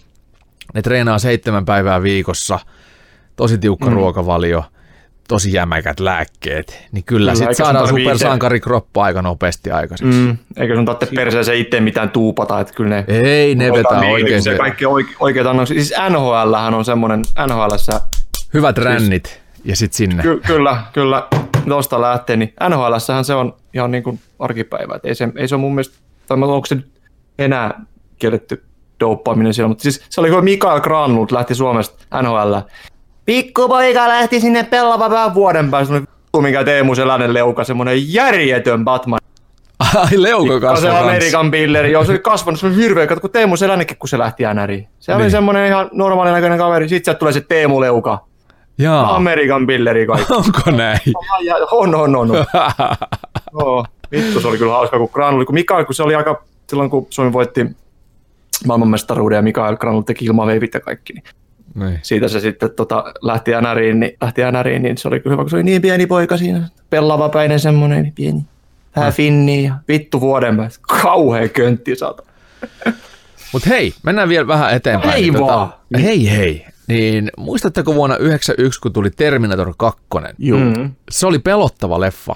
ne 0.74 0.82
treenaa 0.82 1.20
seitsemän 1.20 1.66
päivää 1.66 2.04
viikossa– 2.04 2.60
tosi 3.38 3.58
tiukka 3.58 3.90
mm. 3.90 3.94
ruokavalio, 3.94 4.64
tosi 5.28 5.54
jämäkät 5.54 6.00
lääkkeet, 6.00 6.88
niin 6.92 7.04
kyllä, 7.04 7.32
kyllä 7.32 7.36
sitten 7.36 7.56
saadaan 7.56 7.88
supersankarikroppa 7.88 9.04
aika 9.04 9.22
nopeasti 9.22 9.72
aikaiseksi. 9.72 10.20
Mm, 10.20 10.38
eikä 10.58 10.76
sun 10.76 10.86
tarvitse 10.86 11.16
perseeseen 11.16 11.58
itse 11.58 11.80
mitään 11.80 12.10
tuupata, 12.10 12.60
että 12.60 12.74
kyllä 12.74 12.90
ne... 12.90 13.06
Ei, 13.08 13.56
ne 13.56 13.72
vetää 13.74 14.00
oikein 14.00 14.42
se. 14.42 14.58
Kaikki 14.58 14.86
oike, 14.86 15.14
oikeat 15.20 15.48
annokset. 15.48 15.78
Siis 15.78 15.94
NHL 16.10 16.54
on 16.76 16.86
semmoinen, 16.86 17.22
NHL 17.48 17.94
Hyvät 18.54 18.78
rännit 18.78 19.26
siis, 19.26 19.42
ja 19.66 19.76
sitten 19.76 19.98
sinne. 19.98 20.24
Ky- 20.24 20.42
kyllä, 20.48 20.84
kyllä, 20.94 21.28
tuosta 21.70 22.02
lähtee, 22.02 22.38
niin 22.38 22.54
NHL 22.70 22.98
se 23.24 23.34
on 23.34 23.56
ihan 23.74 23.92
niin 23.92 24.04
kuin 24.04 24.20
arkipäivä. 24.40 24.96
Et 24.96 25.06
ei, 25.06 25.16
se, 25.16 25.30
ei 25.36 25.48
se 25.48 25.56
ole 25.56 25.62
mun 25.62 25.76
mielestä, 25.76 25.98
tai 26.28 26.38
onko 26.42 26.66
se 26.66 26.78
enää 27.40 27.82
kielletty 28.20 28.64
douppaaminen 29.00 29.54
siellä, 29.54 29.68
mutta 29.68 29.82
siis 29.82 30.06
se 30.10 30.22
oli 30.22 30.30
kun 30.30 30.44
Mikael 30.44 30.82
Granlund 30.82 31.30
lähti 31.32 31.56
Suomesta 31.56 32.22
NHL. 32.22 32.54
Pikkupoika 33.28 34.08
lähti 34.08 34.40
sinne 34.40 34.64
pelaamaan 34.64 35.34
vuoden 35.34 35.72
päästä, 35.72 35.94
vittu 35.94 36.42
mikä 36.42 36.64
Teemu 36.64 36.96
Selänen 36.96 37.34
leuka, 37.34 37.64
semmoinen 37.64 38.14
järjetön 38.14 38.86
Batman. 38.86 39.20
Ai 39.80 40.24
leuka 40.24 40.60
kasvoi 40.60 40.92
Se 40.92 40.98
Amerikan 40.98 41.52
Pilleri, 41.52 41.92
joo 41.92 42.06
se 42.06 42.12
oli 42.12 42.20
kasvanut, 42.20 42.60
se 42.60 42.68
oli 42.68 42.76
hirveä, 42.76 43.08
kun 43.08 43.30
Teemu 43.32 43.58
Selänenkin, 43.58 43.98
kun 43.98 44.10
se 44.10 44.18
lähti 44.18 44.44
NRiin. 44.54 44.88
Se 45.00 45.12
niin. 45.12 45.22
oli 45.22 45.32
semmoinen 45.32 45.68
ihan 45.68 45.90
normaali 45.92 46.32
näköinen 46.32 46.58
kaveri, 46.58 46.90
sitten 46.90 47.06
sieltä 47.06 47.20
tulee 47.20 47.34
se 47.34 47.42
Teemu 47.42 47.82
Leuka. 47.82 48.26
Jaa. 48.78 49.16
Amerikan 49.16 49.68
Pilleri 49.68 50.08
kaikki. 50.08 50.34
Onko 50.34 50.72
näin? 50.72 51.00
On, 51.72 51.96
on, 51.96 52.16
on. 52.16 52.32
on. 52.32 52.38
no, 53.54 53.86
vittu, 54.12 54.42
se 54.42 54.48
oli 54.48 54.58
kyllä 54.58 54.72
hauska, 54.72 54.98
kun 54.98 55.10
Granulli, 55.14 55.46
kun 55.46 55.56
Mikael, 55.56 55.86
kun 55.86 55.96
se 55.96 56.04
oli 56.04 56.16
aika, 56.16 56.44
silloin 56.70 56.90
kun 56.90 57.08
Suomi 57.10 57.34
voitti 57.34 57.66
maailmanmestaruuden 58.68 59.36
ja 59.36 59.42
Mikael 59.42 59.78
Granulli 59.78 60.06
teki 60.06 60.26
ilmaveivit 60.26 60.74
ja 60.74 60.80
kaikki, 60.80 61.14
niin 61.14 61.24
niin. 61.78 62.00
Siitä 62.02 62.28
se 62.28 62.40
sitten 62.40 62.70
tota, 62.76 63.04
lähti 63.22 63.52
NRiin, 63.52 64.00
niin, 64.00 64.18
lähti 64.22 64.42
NRiin, 64.52 64.82
niin 64.82 64.98
se 64.98 65.08
oli 65.08 65.20
kyllä 65.20 65.34
hyvä, 65.34 65.44
kun 65.44 65.50
se 65.50 65.56
oli 65.56 65.64
niin 65.64 65.82
pieni 65.82 66.08
poika 66.08 66.38
siinä. 66.38 66.68
Pellavapäinen 66.90 67.60
semmoinen 67.60 68.04
niin 68.04 68.14
pieni. 68.14 68.46
Vähän 68.96 69.14
finni 69.14 69.64
ja 69.64 69.76
vittu 69.88 70.22
vuoden 70.22 70.58
päästä. 70.58 70.84
Kauhea 71.02 71.50
köntti 71.50 71.96
saata. 71.96 72.24
Mutta 73.54 73.70
hei, 73.70 73.94
mennään 74.04 74.30
vielä 74.30 74.48
vähän 74.48 74.74
eteenpäin. 74.74 75.14
Hei 75.14 75.22
niin, 75.22 75.40
vaan. 75.40 75.68
Tota, 75.68 76.04
hei 76.04 76.32
hei. 76.32 76.66
Niin 76.88 77.32
muistatteko 77.38 77.96
vuonna 77.96 78.16
1991, 78.16 78.82
kun 78.82 78.94
tuli 78.94 79.10
Terminator 79.10 79.74
2? 79.78 80.02
Joo. 80.38 80.60
Mm. 80.60 80.92
Se 81.12 81.28
oli 81.28 81.40
pelottava 81.40 82.00
leffa, 82.00 82.36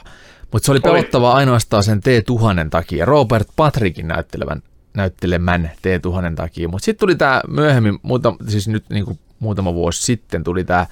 mutta 0.51 0.65
se 0.65 0.71
oli 0.71 0.79
pelottava 0.79 1.31
oli. 1.31 1.37
ainoastaan 1.37 1.83
sen 1.83 2.01
T-1000 2.01 2.69
takia. 2.69 3.05
Robert 3.05 3.47
Patrickin 3.55 4.07
näyttelevän, 4.07 4.63
näyttelemän 4.93 5.71
T-1000 5.81 6.35
takia. 6.35 6.67
Mutta 6.67 6.85
sitten 6.85 6.99
tuli 6.99 7.15
tämä 7.15 7.41
myöhemmin, 7.47 7.99
muuta, 8.01 8.33
siis 8.47 8.67
nyt 8.67 8.83
niin 8.89 9.05
kuin 9.05 9.19
muutama 9.41 9.73
vuosi 9.73 10.01
sitten 10.01 10.43
tuli 10.43 10.63
tämä, 10.63 10.85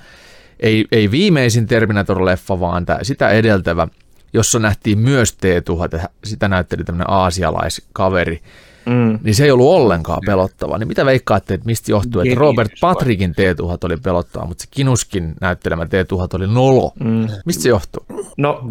ei, 0.60 0.86
ei 0.92 1.12
viimeisin 1.12 1.68
Terminator-leffa, 1.68 2.60
vaan 2.60 2.86
tämä, 2.86 3.00
sitä 3.02 3.30
edeltävä, 3.30 3.88
jossa 4.34 4.60
nähtiin 4.60 5.00
myös 5.00 5.34
T-1000, 5.34 6.06
sitä 6.24 6.48
näytteli 6.48 6.84
tämmöinen 6.84 7.10
aasialaiskaveri, 7.10 8.42
mm. 8.86 9.20
niin 9.24 9.36
se 9.36 9.44
ei 9.44 9.52
ollut 9.52 9.68
ollenkaan 9.68 10.20
pelottava. 10.26 10.78
Niin 10.78 10.88
mitä 10.88 11.06
veikkaatte, 11.06 11.54
että 11.54 11.66
mistä 11.66 11.92
johtuu, 11.92 12.22
että 12.22 12.36
Robert 12.36 12.72
Patrickin 12.82 13.32
T-1000 13.32 13.78
oli 13.84 13.98
pelottava, 13.98 14.46
mutta 14.46 14.62
se 14.62 14.68
Kinuskin 14.72 15.34
näyttelemä 15.42 15.86
T-1000 15.86 16.28
oli 16.34 16.48
nolo. 16.48 16.94
Mm. 17.04 17.28
Mistä 17.46 17.64
se 17.64 17.70
johtuu? 17.70 18.06
No, 18.38 18.62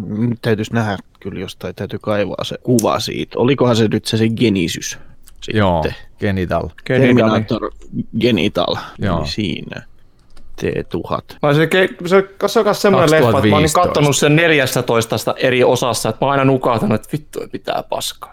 täytyisi 0.41 0.73
nähdä 0.73 0.97
kyllä 1.19 1.39
jostain, 1.39 1.75
täytyy 1.75 1.99
kaivaa 1.99 2.43
se 2.43 2.57
kuva 2.63 2.99
siitä. 2.99 3.39
Olikohan 3.39 3.75
se 3.75 3.87
nyt 3.87 4.05
se, 4.05 4.17
se 4.17 4.29
genisys? 4.29 4.97
Sitten. 5.41 5.59
Joo, 5.59 5.83
Genital. 6.19 6.69
Terminator 6.87 7.71
Genital, 8.19 8.75
Joo. 8.99 9.19
Niin 9.19 9.27
siinä. 9.27 9.83
T1000. 10.61 11.37
Mä 11.41 11.53
se, 11.53 11.69
se, 12.05 12.23
se 12.47 12.59
on 12.59 12.65
myös 12.65 12.81
semmoinen 12.81 13.11
leffa, 13.11 13.37
että 13.37 13.49
mä 13.49 13.55
oon 13.55 13.65
katsonut 13.73 14.17
sen 14.17 14.35
14 14.35 15.35
eri 15.37 15.63
osassa, 15.63 16.09
että 16.09 16.25
mä 16.25 16.27
oon 16.27 16.31
aina 16.31 16.45
nukahtanut, 16.45 16.95
että 16.95 17.09
vittu 17.11 17.39
pitää 17.51 17.83
paskaa. 17.89 18.31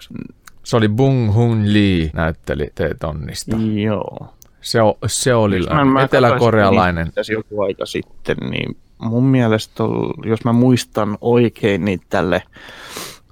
Se 0.64 0.76
oli 0.76 0.88
Bung 0.88 1.34
Hun 1.34 1.72
Lee 1.72 2.10
näytteli 2.14 2.66
T-tonnista. 2.74 3.56
Joo. 3.84 4.28
Se, 4.60 4.78
se 5.06 5.34
oli 5.34 5.60
eteläkorealainen. 6.04 7.12
Tässä 7.12 7.32
joku 7.32 7.62
aika 7.62 7.86
sitten, 7.86 8.36
niin 8.50 8.76
mun 8.98 9.24
mielestä, 9.24 9.84
jos 10.24 10.44
mä 10.44 10.52
muistan 10.52 11.18
oikein, 11.20 11.84
niin 11.84 12.00
tälle 12.08 12.42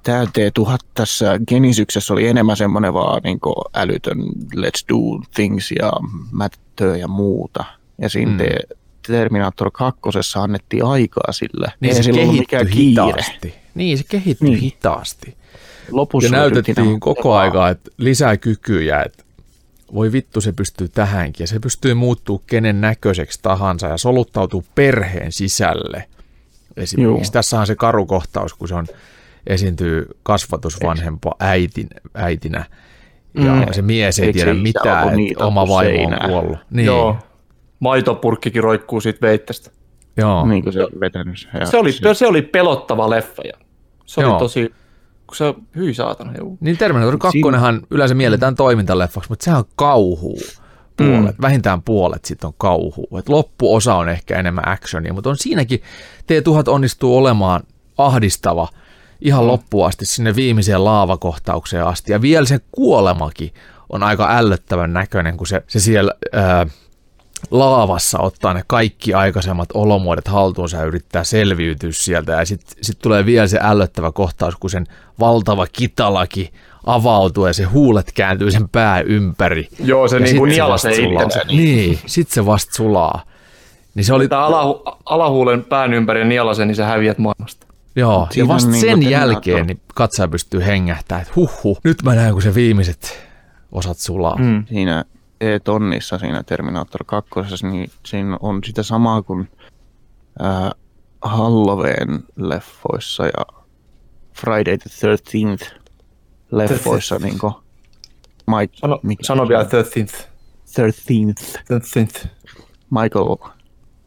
tämä 0.04 0.24
T1000 0.24 0.76
tässä 0.94 1.40
Genisyksessä 1.48 2.12
oli 2.12 2.28
enemmän 2.28 2.56
semmoinen 2.56 2.94
vaan 2.94 3.22
niin 3.22 3.38
älytön 3.74 4.18
let's 4.56 4.84
do 4.88 5.24
things 5.34 5.70
ja 5.70 5.92
mättöä 6.32 6.96
ja 6.96 7.08
muuta. 7.08 7.64
Ja 8.00 8.08
siinä 8.08 8.30
mm. 8.30 8.38
Terminator 9.06 9.70
2 9.70 10.00
annettiin 10.40 10.84
aikaa 10.84 11.32
sille. 11.32 11.72
Niin 11.80 11.96
Ei 11.96 12.02
se 12.02 12.12
kehittyi 12.12 12.74
hitaasti. 12.74 13.54
Niin, 13.74 13.98
se 13.98 14.04
kehittyi 14.08 14.48
niin. 14.48 14.60
hitaasti. 14.60 15.36
Lopussa 15.90 16.26
ja 16.26 16.32
näytettiin 16.32 17.00
koko 17.00 17.34
aika, 17.34 17.68
että 17.68 17.90
lisää 17.98 18.36
kykyjä, 18.36 19.02
että 19.02 19.24
voi 19.94 20.12
vittu 20.12 20.40
se 20.40 20.52
pystyy 20.52 20.88
tähänkin 20.88 21.44
ja 21.44 21.48
se 21.48 21.60
pystyy 21.60 21.94
muuttuu 21.94 22.42
kenen 22.46 22.80
näköiseksi 22.80 23.38
tahansa 23.42 23.86
ja 23.86 23.98
soluttautuu 23.98 24.64
perheen 24.74 25.32
sisälle. 25.32 26.08
Esimerkiksi 26.76 27.28
Joo. 27.28 27.32
tässä 27.32 27.60
on 27.60 27.66
se 27.66 27.74
karukohtaus, 27.74 28.54
kun 28.54 28.68
se 28.68 28.74
on 28.74 28.86
esiintyy 29.46 30.06
kasvatusvanhempa 30.22 31.34
äitin, 31.40 31.88
äitinä 32.14 32.64
ja 33.34 33.52
mm. 33.52 33.72
se 33.72 33.82
mies 33.82 34.18
ei 34.18 34.26
Eikö 34.26 34.38
tiedä 34.38 34.54
mitään, 34.54 35.08
että 35.08 35.44
oma 35.44 35.68
vaimo 35.68 36.02
on 36.02 36.30
kuollut. 36.30 36.58
Niin. 36.70 36.86
Joo. 36.86 37.16
Maitopurkkikin 37.80 38.62
roikkuu 38.62 39.00
siitä 39.00 39.18
veittästä. 39.22 39.70
Joo. 40.16 40.46
Niin 40.46 40.62
kuin 40.62 40.72
se 40.72 40.82
oli 40.82 41.00
vetänyt. 41.00 41.48
Se 41.64 41.76
oli, 41.76 41.92
se 42.14 42.26
oli 42.26 42.42
pelottava 42.42 43.10
leffa 43.10 43.42
ja 43.42 43.52
se 44.06 44.20
Joo. 44.20 44.30
oli 44.30 44.38
tosi, 44.38 44.74
kun 45.26 45.36
se 45.36 45.54
hyi 45.76 45.94
saatana. 45.94 46.32
Juu. 46.38 46.58
Niin 46.60 46.78
Terminator 46.78 47.18
2 47.18 47.38
Siin... 47.38 47.86
yleensä 47.90 48.14
mielletään 48.14 48.54
toimintaleffaksi, 48.54 49.30
mutta 49.30 49.44
sehän 49.44 49.58
on 49.58 49.64
kauhuu. 49.76 50.38
Puolet, 50.96 51.38
mm. 51.38 51.42
vähintään 51.42 51.82
puolet 51.82 52.24
sitten 52.24 52.48
on 52.48 52.54
kauhuu. 52.58 53.08
Et 53.18 53.28
loppuosa 53.28 53.94
on 53.94 54.08
ehkä 54.08 54.38
enemmän 54.38 54.68
actionia, 54.68 55.12
mutta 55.12 55.30
on 55.30 55.36
siinäkin 55.36 55.82
T1000 56.22 56.70
onnistuu 56.70 57.16
olemaan 57.16 57.62
ahdistava– 57.98 58.68
ihan 59.20 59.44
mm. 59.44 59.48
loppuun 59.48 59.86
asti 59.86 60.06
sinne 60.06 60.36
viimeiseen 60.36 60.84
laavakohtaukseen 60.84 61.86
asti. 61.86 62.12
Ja 62.12 62.22
vielä 62.22 62.46
se 62.46 62.60
kuolemakin 62.72 63.54
on 63.90 64.02
aika 64.02 64.36
ällöttävän 64.36 64.92
näköinen, 64.92 65.36
kun 65.36 65.46
se, 65.46 65.62
se 65.66 65.80
siellä 65.80 66.14
ää, 66.32 66.66
laavassa 67.50 68.18
ottaa 68.18 68.54
ne 68.54 68.62
kaikki 68.66 69.14
aikaisemmat 69.14 69.68
olomuodot 69.74 70.28
haltuunsa 70.28 70.76
ja 70.76 70.84
yrittää 70.84 71.24
selviytyä 71.24 71.90
sieltä. 71.92 72.32
Ja 72.32 72.44
sitten 72.44 72.76
sit 72.82 72.98
tulee 72.98 73.26
vielä 73.26 73.46
se 73.46 73.58
ällöttävä 73.62 74.12
kohtaus, 74.12 74.56
kun 74.56 74.70
sen 74.70 74.86
valtava 75.20 75.66
kitalaki 75.72 76.52
avautuu 76.86 77.46
ja 77.46 77.52
se 77.52 77.64
huulet 77.64 78.12
kääntyy 78.14 78.50
sen 78.50 78.68
pää 78.68 79.00
ympäri. 79.00 79.68
Joo, 79.84 80.08
se 80.08 80.20
niin 80.20 80.36
kuin 80.36 80.48
nialasee 80.48 80.96
itsensä. 80.96 81.40
Niin, 81.48 81.98
sitten 82.06 82.34
se 82.34 82.46
vasta 82.46 82.74
sulaa. 82.74 83.22
Niin 83.94 84.04
se 84.04 84.14
oli... 84.14 84.28
Tämä 84.28 84.46
alahu, 84.46 84.82
alahuulen 85.04 85.64
pään 85.64 85.94
ympäri 85.94 86.20
ja 86.20 86.26
nialasee, 86.26 86.66
niin 86.66 86.76
sä 86.76 86.86
häviät 86.86 87.18
maailmasta. 87.18 87.63
Joo, 87.96 88.26
Siinä 88.30 88.44
ja 88.44 88.48
vasta 88.48 88.70
niin 88.70 88.80
sen 88.80 89.10
jälkeen 89.10 89.66
niin 89.66 89.80
katsoja 89.94 90.28
pystyy 90.28 90.64
hengähtää, 90.64 91.20
että 91.20 91.32
huh, 91.36 91.78
nyt 91.84 92.02
mä 92.02 92.14
näen, 92.14 92.32
kun 92.32 92.42
se 92.42 92.54
viimeiset 92.54 93.28
osat 93.72 93.98
sulaa. 93.98 94.36
Mm. 94.36 94.66
Siinä 94.66 95.04
E-tonnissa, 95.40 96.18
siinä 96.18 96.42
Terminator 96.42 97.04
2, 97.06 97.30
niin 97.62 97.90
siinä 98.06 98.36
on 98.40 98.64
sitä 98.64 98.82
samaa 98.82 99.22
kuin 99.22 99.48
äh, 100.42 100.70
Halloween 101.22 102.24
leffoissa 102.36 103.26
ja 103.26 103.62
Friday 104.32 104.78
the 104.78 104.90
13th 104.90 105.74
leffoissa. 106.50 107.18
Niin 107.18 107.38
kuin, 107.38 107.54
Mike, 108.46 108.76
sano, 108.76 109.00
sano 109.22 109.48
vielä 109.48 109.64
13th. 109.64 110.26
13th. 110.66 111.60
13th. 111.60 112.28
Michael 112.90 113.36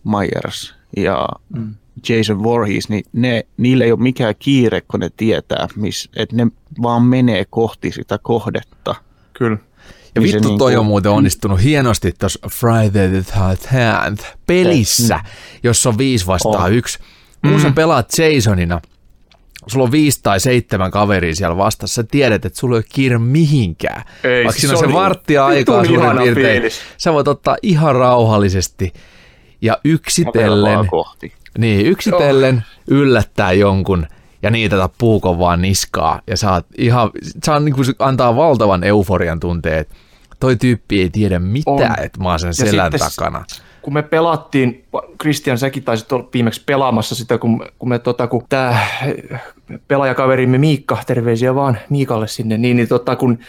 Myers 0.04 0.76
ja 0.98 1.28
mm. 1.50 1.76
Jason 2.10 2.44
Voorhees, 2.44 2.90
niin 2.90 3.04
ne, 3.14 3.46
niillä 3.58 3.86
ei 3.86 3.92
ole 3.92 4.00
mikään 4.00 4.36
kiire, 4.40 4.82
kun 4.82 5.00
ne 5.00 5.10
tietää, 5.18 5.68
miss, 5.76 6.10
että 6.16 6.36
ne 6.36 6.48
vaan 6.82 7.04
menee 7.04 7.46
kohti 7.50 7.92
sitä 7.92 8.20
kohdetta. 8.24 8.96
Kyllä. 9.34 9.58
Ja 10.16 10.22
vittu 10.22 10.42
toi 10.42 10.50
niin 10.50 10.58
kuin... 10.58 10.78
on 10.78 10.86
muuten 10.86 11.12
onnistunut 11.12 11.64
hienosti 11.64 12.12
tuossa 12.20 12.40
Friday 12.52 13.10
the 13.10 13.34
13th 13.40 14.26
pelissä, 14.48 15.16
mm. 15.16 15.30
jossa 15.64 15.90
on 15.90 15.98
viisi 15.98 16.28
vastaan 16.28 16.72
oh. 16.72 16.78
yksi. 16.78 17.00
Kun 17.42 17.52
mm. 17.52 17.60
sä 17.60 17.72
pelaat 17.72 18.10
Jasonina, 18.36 18.82
sulla 19.68 19.86
on 19.86 19.92
viisi 19.92 20.20
tai 20.24 20.40
seitsemän 20.40 20.92
kaveria 20.92 21.36
siellä 21.36 21.58
vastassa, 21.58 21.96
sä 21.96 22.04
tiedät, 22.04 22.46
että 22.46 22.60
sulla 22.60 22.76
ei 22.76 22.78
ole 22.78 22.86
kiire 22.94 23.18
mihinkään. 23.18 24.04
Ei, 24.24 24.44
Vaikka 24.44 24.52
siis 24.52 24.62
siinä 24.62 24.86
on 24.86 24.94
se 24.94 24.94
varttia 24.94 25.46
aikaa 25.46 25.86
suurin 25.86 26.18
piirtein. 26.18 26.64
Sä 26.98 27.14
voit 27.14 27.28
ottaa 27.28 27.58
ihan 27.62 27.96
rauhallisesti 27.96 28.94
ja 29.62 29.78
yksitellen, 29.84 30.88
kohti. 30.88 31.34
Niin, 31.58 31.86
yksitellen 31.86 32.56
oh. 32.56 32.62
yllättää 32.88 33.52
jonkun 33.52 34.08
ja 34.44 34.52
niitä 34.52 34.90
puukon 34.98 35.40
vaan 35.40 35.62
niskaa. 35.62 36.22
Ja 36.28 36.38
saat 36.38 36.66
ihan, 36.78 37.10
saa 37.44 37.60
niin 37.60 37.76
kuin 37.76 37.86
antaa 38.00 38.36
valtavan 38.36 38.84
euforian 38.84 39.40
tunteen, 39.40 39.78
että 39.78 39.96
toi 40.40 40.56
tyyppi 40.56 41.02
ei 41.02 41.10
tiedä 41.10 41.40
mitään, 41.40 42.04
että 42.04 42.20
mä 42.20 42.30
oon 42.30 42.40
sen 42.40 42.54
selän 42.54 42.92
sitten, 42.92 43.10
takana. 43.16 43.46
kun 43.82 43.94
me 43.94 44.02
pelattiin, 44.02 44.86
Christian, 45.22 45.58
säkin 45.58 45.84
taisit 45.84 46.12
olla 46.12 46.30
viimeksi 46.34 46.64
pelaamassa 46.66 47.16
sitä, 47.16 47.38
kun, 47.38 47.66
kun 47.80 47.90
me 47.90 48.00
tota, 48.00 48.28
kun 48.28 48.46
tämä 48.50 48.80
pelaajakaverimme 49.88 50.58
Miikka, 50.58 50.98
terveisiä 51.08 51.56
vaan 51.56 51.78
Miikalle 51.90 52.28
sinne, 52.28 52.58
niin, 52.58 52.78
niin 52.78 52.88
tota, 52.88 53.16
kun, 53.16 53.40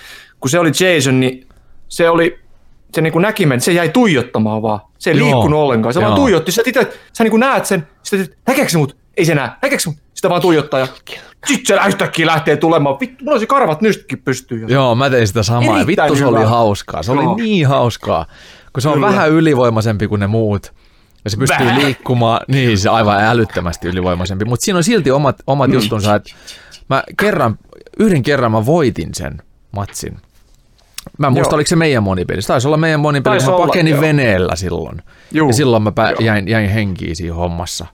kun 0.41 0.51
se 0.51 0.59
oli 0.59 0.69
Jason, 0.69 1.21
niin 1.21 1.47
se 1.89 2.11
oli, 2.11 2.39
se 2.95 3.01
niin 3.01 3.13
kuin 3.13 3.27
se 3.59 3.73
jäi 3.73 3.89
tuijottamaan 3.89 4.63
vaan. 4.63 4.81
Se 4.99 5.11
ei 5.11 5.19
Joo. 5.19 5.27
liikkunut 5.27 5.61
ollenkaan. 5.61 5.95
Se 5.95 6.01
Joo. 6.01 6.09
vaan 6.09 6.21
tuijotti. 6.21 6.53
Sä, 6.53 6.63
itse, 6.67 6.93
sä 7.13 7.25
niin 7.25 7.31
kuin 7.31 7.41
näet 7.41 7.67
sen, 7.67 7.87
sitten 8.03 8.37
näkeekö 8.47 8.71
se 8.71 8.79
mut? 8.79 8.97
Ei 9.17 9.25
se 9.25 9.35
näe. 9.35 9.51
Näkeekö 9.63 9.83
se 9.83 9.89
mut? 9.89 9.99
Sitä 10.15 10.31
vaan 10.31 10.41
tuijottaa 10.41 10.81
ja 10.81 10.87
sitten 11.47 11.67
se 11.67 11.89
yhtäkkiä 11.89 12.27
lähtee 12.27 12.57
tulemaan. 12.57 13.01
Vittu, 13.01 13.25
mulla 13.25 13.35
olisi 13.35 13.47
karvat 13.47 13.81
nytkin 13.81 14.19
pystyy. 14.19 14.67
Joo, 14.69 14.95
mä 14.95 15.11
tein 15.11 15.27
sitä 15.27 15.43
samaa. 15.43 15.87
Vittu 15.87 16.17
se 16.17 16.27
oli 16.27 16.45
hauskaa. 16.45 17.03
Se 17.03 17.13
Joo. 17.13 17.33
oli 17.33 17.43
niin 17.43 17.67
hauskaa. 17.67 18.27
Kun 18.73 18.83
se 18.83 18.89
on 18.89 18.95
Kyllä. 18.95 19.07
vähän 19.07 19.31
ylivoimaisempi 19.31 20.09
kuin 20.09 20.21
ne 20.21 20.27
muut. 20.27 20.73
Ja 21.25 21.31
se 21.31 21.37
pystyy 21.37 21.67
Väh. 21.67 21.77
liikkumaan, 21.77 22.41
niin 22.49 22.79
se 22.79 22.89
aivan 22.89 23.21
älyttömästi 23.25 23.89
ylivoimaisempi. 23.89 24.45
Mutta 24.45 24.65
siinä 24.65 24.77
on 24.77 24.85
silti 24.85 25.11
omat, 25.11 25.37
omat 25.47 25.73
juttunsa, 25.73 26.15
että 26.15 26.35
mä 26.91 27.03
kerran, 27.21 27.59
yhden 27.99 28.23
kerran 28.23 28.53
mä 28.53 28.67
voitin 28.67 29.15
sen 29.15 29.43
matsin. 29.73 30.17
Mä 31.19 31.27
en 31.27 31.33
muista, 31.33 31.55
oliko 31.55 31.69
se 31.69 31.77
meidän 31.77 32.03
monipeli. 32.03 32.43
Se 32.43 32.49
taisi 32.49 32.69
olla 32.69 32.77
meidän 32.77 33.01
monipeli, 33.01 33.39
mä 33.41 33.67
pakenin 33.67 33.95
olla, 33.95 34.01
veneellä 34.01 34.57
silloin. 34.57 35.03
Juu. 35.33 35.49
Ja 35.49 35.55
silloin 35.55 35.83
mä 35.83 35.93
jäin, 36.21 36.49
jäin 36.49 36.71
henkiin 36.71 37.17
siinä 37.17 37.35
hommassa. 37.35 37.87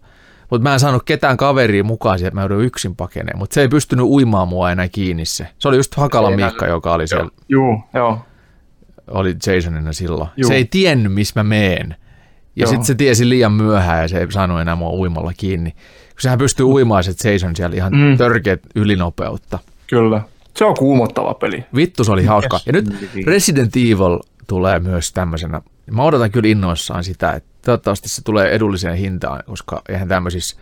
Mutta 0.50 0.62
mä 0.62 0.72
en 0.72 0.80
saanut 0.80 1.02
ketään 1.04 1.36
kaveria 1.36 1.84
mukaan 1.84 2.18
siihen, 2.18 2.28
että 2.28 2.34
mä 2.34 2.42
joudun 2.42 2.64
yksin 2.64 2.96
pakeneen. 2.96 3.38
Mutta 3.38 3.54
se 3.54 3.60
ei 3.60 3.68
pystynyt 3.68 4.06
uimaan 4.06 4.48
mua 4.48 4.70
enää 4.70 4.88
kiinni 4.88 5.24
se. 5.24 5.46
Se 5.58 5.68
oli 5.68 5.76
just 5.76 5.94
Hakala 5.94 6.30
Miikka, 6.30 6.66
joka 6.66 6.92
oli 6.94 7.08
siellä. 7.08 7.30
Joo, 7.48 7.80
joo. 7.94 8.18
Oli 9.10 9.36
Jasonina 9.46 9.92
silloin. 9.92 10.28
Juu. 10.36 10.48
Se 10.48 10.54
ei 10.54 10.64
tiennyt, 10.64 11.12
missä 11.12 11.40
mä 11.40 11.44
meen. 11.44 11.96
Ja 12.56 12.66
sitten 12.66 12.84
se 12.84 12.94
tiesi 12.94 13.28
liian 13.28 13.52
myöhään 13.52 14.02
ja 14.02 14.08
se 14.08 14.18
ei 14.18 14.32
saanut 14.32 14.60
enää 14.60 14.76
mua 14.76 14.90
uimalla 14.90 15.32
kiinni. 15.36 15.70
Kun 15.70 16.20
sehän 16.20 16.38
pystyy 16.38 16.66
uimaan 16.66 17.04
se 17.04 17.30
Jason 17.30 17.56
siellä 17.56 17.76
ihan 17.76 17.92
mm. 17.92 18.16
törkeät 18.18 18.60
ylinopeutta. 18.74 19.58
Kyllä. 19.86 20.22
Se 20.56 20.64
on 20.64 20.74
kuumottava 20.74 21.34
peli. 21.34 21.64
Vittu, 21.74 22.04
se 22.04 22.12
oli 22.12 22.24
hauska. 22.24 22.60
Ja 22.66 22.72
nyt 22.72 22.84
Resident 23.26 23.76
Evil 23.76 24.18
tulee 24.46 24.78
myös 24.78 25.12
tämmöisenä. 25.12 25.60
Mä 25.90 26.02
odotan 26.02 26.30
kyllä 26.30 26.48
innoissaan 26.48 27.04
sitä, 27.04 27.32
että 27.32 27.48
toivottavasti 27.64 28.08
se 28.08 28.22
tulee 28.22 28.48
edulliseen 28.50 28.96
hintaan, 28.96 29.42
koska 29.46 29.82
eihän 29.88 30.08
tämmöisissä 30.08 30.56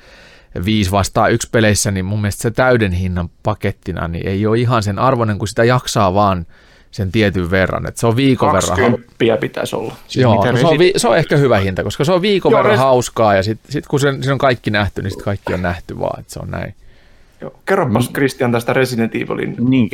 viisi 0.65 0.91
vastaa 0.91 1.29
yksi 1.29 1.49
peleissä, 1.53 1.91
niin 1.91 2.05
mun 2.05 2.21
mielestä 2.21 2.43
se 2.43 2.51
täyden 2.51 2.93
hinnan 2.93 3.31
pakettina 3.43 4.09
niin 4.09 4.29
ei 4.29 4.47
ole 4.47 4.59
ihan 4.59 4.83
sen 4.83 4.99
arvoinen, 4.99 5.39
kun 5.39 5.49
sitä 5.49 5.65
jaksaa 5.65 6.15
vaan 6.15 6.47
sen 6.91 7.13
tietyn 7.13 7.51
verran. 7.51 7.89
Että 7.89 8.01
se 8.01 8.07
on 8.07 8.17
viikon 8.17 8.53
20 8.53 9.09
verran. 9.21 9.39
pitäisi 9.39 9.77
olla. 9.77 9.95
Siis 10.09 10.23
Joo, 10.23 10.53
no 10.53 10.57
se, 10.57 10.67
on 10.67 10.79
vi- 10.79 10.93
se 10.97 11.09
on 11.09 11.19
ehkä 11.19 11.37
hyvä 11.37 11.59
hinta, 11.59 11.83
koska 11.85 12.05
se 12.05 12.13
on 12.13 12.23
viikon 12.23 12.53
Joo, 12.53 12.59
verran 12.59 12.71
res... 12.71 12.81
hauskaa 12.81 13.35
ja 13.35 13.43
sitten 13.43 13.73
sit 13.73 13.87
kun 13.87 14.01
sen, 14.01 14.23
sen 14.23 14.33
on 14.33 14.39
kaikki 14.39 14.71
nähty, 14.71 15.03
niin 15.03 15.11
sitten 15.11 15.25
kaikki 15.25 15.55
on 15.55 15.63
nähty 15.63 15.99
vaan, 15.99 16.21
että 16.21 16.33
se 16.33 16.41
on 16.43 16.51
näin. 16.51 16.75
Joo, 17.43 17.55
kerropas 17.67 18.09
mm. 18.09 18.13
Christian 18.13 18.53
tästä 18.53 18.73
Resident 18.73 19.15
Evilin 19.15 19.57
niin, 19.59 19.91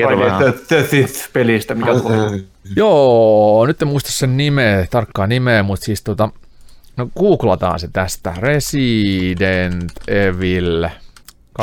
pelistä, 1.33 1.75
mikä 1.75 1.95
tuli. 1.95 2.47
Joo, 2.77 3.67
nyt 3.67 3.83
en 3.83 3.89
muista 3.89 4.13
sen 4.13 4.37
nimeä, 4.37 4.87
tarkkaa 4.91 5.27
nimeä, 5.27 5.63
mutta 5.63 5.85
siis 5.85 6.03
tota, 6.03 6.29
no 6.97 7.09
googlataan 7.19 7.81
se 7.81 7.89
tästä. 7.93 8.35
Resident 8.39 9.93
Evil 10.09 10.89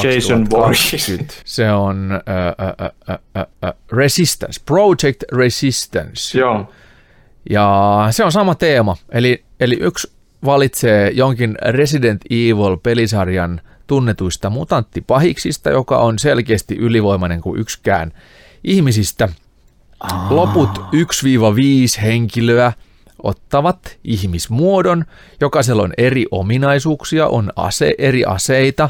Jason 0.04 0.50
Voorhees. 0.50 1.12
Se 1.46 1.72
on 1.72 2.10
uh, 2.14 2.66
uh, 2.66 2.88
uh, 3.10 3.16
uh, 3.38 3.70
uh, 3.70 3.98
Resistance, 3.98 4.62
Project 4.66 5.24
Resistance. 5.32 6.40
Joo. 6.40 6.70
Ja 7.50 8.08
se 8.12 8.24
on 8.24 8.32
sama 8.32 8.56
teema, 8.56 8.98
eli, 9.12 9.44
eli 9.60 9.78
yksi 9.82 10.12
valitsee 10.46 11.10
jonkin 11.10 11.58
Resident 11.62 12.22
Evil-pelisarjan 12.30 13.62
tunnetuista 13.88 14.50
mutanttipahiksista, 14.50 15.70
joka 15.70 15.98
on 15.98 16.20
selkeästi 16.20 16.76
ylivoimainen 16.76 17.42
kuin 17.42 17.60
yksikään 17.60 18.12
ihmisistä. 18.64 19.30
Loput 20.30 20.70
1-5 20.78 22.02
henkilöä 22.02 22.74
ottavat 23.24 23.98
ihmismuodon, 24.04 25.06
jokaisella 25.42 25.84
on 25.84 25.94
eri 25.98 26.26
ominaisuuksia, 26.32 27.28
on 27.28 27.52
ase, 27.56 27.96
eri 27.98 28.26
aseita, 28.26 28.90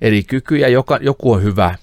eri 0.00 0.22
kykyjä, 0.22 0.68
joka, 0.68 0.98
joku 1.02 1.32
on 1.32 1.42
hyvä 1.42 1.74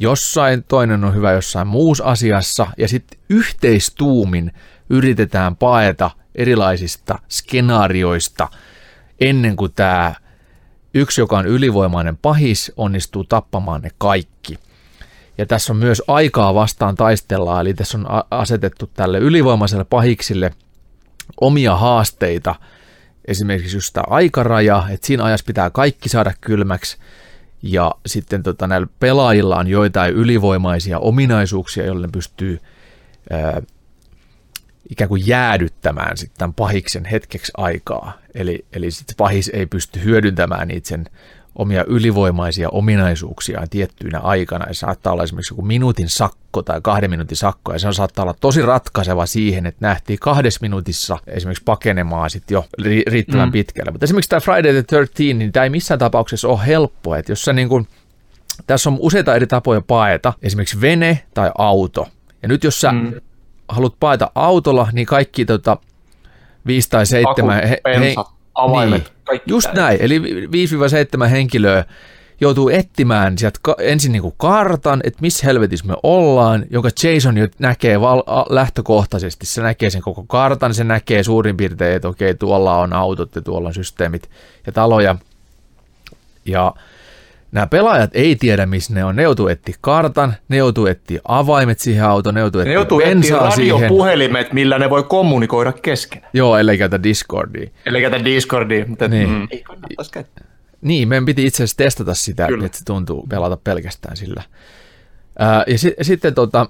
jossain, 0.00 0.64
toinen 0.68 1.04
on 1.04 1.14
hyvä 1.14 1.32
jossain 1.32 1.66
muussa 1.66 2.04
asiassa, 2.04 2.66
ja 2.78 2.88
sitten 2.88 3.18
yhteistuumin 3.30 4.52
yritetään 4.90 5.56
paeta 5.56 6.10
erilaisista 6.34 7.18
skenaarioista 7.28 8.48
ennen 9.20 9.56
kuin 9.56 9.72
tämä 9.72 10.14
yksi, 10.94 11.20
joka 11.20 11.38
on 11.38 11.46
ylivoimainen 11.46 12.16
pahis, 12.16 12.72
onnistuu 12.76 13.24
tappamaan 13.24 13.82
ne 13.82 13.90
kaikki. 13.98 14.58
Ja 15.38 15.46
tässä 15.46 15.72
on 15.72 15.76
myös 15.76 16.02
aikaa 16.08 16.54
vastaan 16.54 16.94
taistellaan, 16.94 17.60
eli 17.60 17.74
tässä 17.74 17.98
on 17.98 18.06
asetettu 18.30 18.90
tälle 18.94 19.18
ylivoimaiselle 19.18 19.84
pahiksille 19.84 20.52
omia 21.40 21.76
haasteita, 21.76 22.54
esimerkiksi 23.24 23.76
just 23.76 23.92
tämä 23.92 24.04
aikaraja, 24.06 24.84
että 24.90 25.06
siinä 25.06 25.24
ajassa 25.24 25.46
pitää 25.46 25.70
kaikki 25.70 26.08
saada 26.08 26.32
kylmäksi, 26.40 26.98
ja 27.62 27.94
sitten 28.06 28.42
tota, 28.42 28.66
näillä 28.66 28.86
pelaajilla 29.00 29.56
on 29.56 29.68
joitain 29.68 30.14
ylivoimaisia 30.14 30.98
ominaisuuksia, 30.98 31.86
joille 31.86 32.06
ne 32.06 32.10
pystyy 32.12 32.60
ikään 34.90 35.08
kuin 35.08 35.26
jäädyttämään 35.26 36.16
sitten 36.16 36.38
tämän 36.38 36.54
pahiksen 36.54 37.04
hetkeksi 37.04 37.52
aikaa. 37.56 38.12
Eli, 38.34 38.64
eli 38.72 38.90
sitten 38.90 39.16
pahis 39.16 39.50
ei 39.54 39.66
pysty 39.66 40.04
hyödyntämään 40.04 40.68
niitä 40.68 40.88
sen 40.88 41.06
omia 41.54 41.84
ylivoimaisia 41.86 42.68
ominaisuuksia 42.68 43.66
tiettyinä 43.70 44.18
aikana. 44.18 44.64
Ja 44.68 44.74
saattaa 44.74 45.12
olla 45.12 45.22
esimerkiksi 45.22 45.52
joku 45.52 45.62
minuutin 45.62 46.08
sakko 46.08 46.62
tai 46.62 46.80
kahden 46.82 47.10
minuutin 47.10 47.36
sakko, 47.36 47.72
ja 47.72 47.78
se 47.78 47.86
on 47.86 47.94
saattaa 47.94 48.22
olla 48.22 48.34
tosi 48.40 48.62
ratkaiseva 48.62 49.26
siihen, 49.26 49.66
että 49.66 49.86
nähtiin 49.86 50.18
kahdessa 50.18 50.58
minuutissa 50.62 51.18
esimerkiksi 51.26 51.64
pakenemaan 51.64 52.30
sitten 52.30 52.54
jo 52.54 52.64
riittävän 53.06 53.48
mm. 53.48 53.52
pitkälle. 53.52 53.90
Mutta 53.90 54.04
esimerkiksi 54.04 54.30
tämä 54.30 54.40
Friday 54.40 54.72
the 54.72 54.82
13, 54.82 55.38
niin 55.38 55.52
tämä 55.52 55.64
ei 55.64 55.70
missään 55.70 55.98
tapauksessa 55.98 56.48
ole 56.48 56.66
helppo, 56.66 57.16
että 57.16 57.32
jos 57.32 57.42
sä 57.42 57.52
niin 57.52 57.68
kuin, 57.68 57.88
tässä 58.66 58.90
on 58.90 58.96
useita 59.00 59.34
eri 59.34 59.46
tapoja 59.46 59.80
paeta, 59.80 60.32
esimerkiksi 60.42 60.80
vene 60.80 61.22
tai 61.34 61.50
auto. 61.58 62.08
Ja 62.42 62.48
nyt 62.48 62.64
jos 62.64 62.80
sä 62.80 62.92
mm 62.92 63.12
haluat 63.70 63.94
paeta 64.00 64.30
autolla, 64.34 64.88
niin 64.92 65.06
kaikki 65.06 65.44
tota, 65.44 65.76
viisi 66.66 66.90
tai 66.90 67.06
seitsemän... 67.06 67.58
Akut, 67.58 67.70
he, 67.70 67.80
pensat, 67.84 68.26
he, 68.26 68.32
avaimet, 68.54 69.04
niin, 69.04 69.12
kaikki 69.24 69.50
Just 69.50 69.72
näin, 69.72 69.98
eli 70.00 70.20
5-7 71.26 71.28
henkilöä 71.28 71.84
joutuu 72.40 72.68
etsimään 72.68 73.38
sieltä 73.38 73.58
ka- 73.62 73.76
ensin 73.78 74.12
niin 74.12 74.22
kuin 74.22 74.34
kartan, 74.36 75.00
että 75.04 75.18
missä 75.20 75.46
helvetissä 75.46 75.86
me 75.86 75.94
ollaan, 76.02 76.64
jonka 76.70 76.88
Jason 77.02 77.36
jo 77.36 77.48
näkee 77.58 78.00
val- 78.00 78.46
lähtökohtaisesti. 78.48 79.46
Se 79.46 79.62
näkee 79.62 79.90
sen 79.90 80.02
koko 80.02 80.24
kartan, 80.28 80.74
se 80.74 80.84
näkee 80.84 81.22
suurin 81.22 81.56
piirtein, 81.56 81.96
että 81.96 82.08
okei, 82.08 82.34
tuolla 82.34 82.78
on 82.78 82.92
autot 82.92 83.34
ja 83.34 83.42
tuolla 83.42 83.68
on 83.68 83.74
systeemit 83.74 84.30
ja 84.66 84.72
taloja. 84.72 85.16
Ja 86.44 86.74
Nämä 87.52 87.66
pelaajat 87.66 88.10
ei 88.14 88.36
tiedä, 88.36 88.66
missä 88.66 88.94
ne 88.94 89.04
on. 89.04 89.16
Ne 89.16 89.22
joutuu 89.22 89.48
etsiä 89.48 89.74
kartan, 89.80 90.34
ne 90.48 90.56
joutuu 90.56 90.86
etsiä 90.86 91.20
avaimet 91.28 91.78
siihen 91.78 92.04
autoon, 92.04 92.34
ne 92.34 92.40
joutuu 92.40 92.60
etsiä 92.60 92.74
joutuu 92.74 92.98
bensaa 92.98 93.50
siihen. 93.50 93.74
radiopuhelimet, 93.74 94.52
millä 94.52 94.78
ne 94.78 94.90
voi 94.90 95.02
kommunikoida 95.02 95.72
keskenään. 95.72 96.30
Joo, 96.32 96.58
ellei 96.58 96.78
käytä 96.78 97.02
Discordia. 97.02 97.70
Ellei 97.86 98.02
käytä 98.02 98.24
Discordia, 98.24 98.84
mutta 98.88 99.08
niin. 99.08 99.30
mm. 99.30 99.48
ei 99.50 99.62
kannattaisi 99.62 100.10
käyttää. 100.10 100.46
Niin, 100.80 101.08
meidän 101.08 101.24
piti 101.24 101.46
itse 101.46 101.56
asiassa 101.56 101.76
testata 101.76 102.14
sitä, 102.14 102.46
Kyllä. 102.46 102.66
että 102.66 102.78
se 102.78 102.84
tuntuu 102.84 103.26
pelata 103.28 103.56
pelkästään 103.56 104.16
sillä. 104.16 104.42
Ää, 105.38 105.64
ja 105.66 105.78
si- 105.78 105.94
sitten 106.02 106.34
tota, 106.34 106.66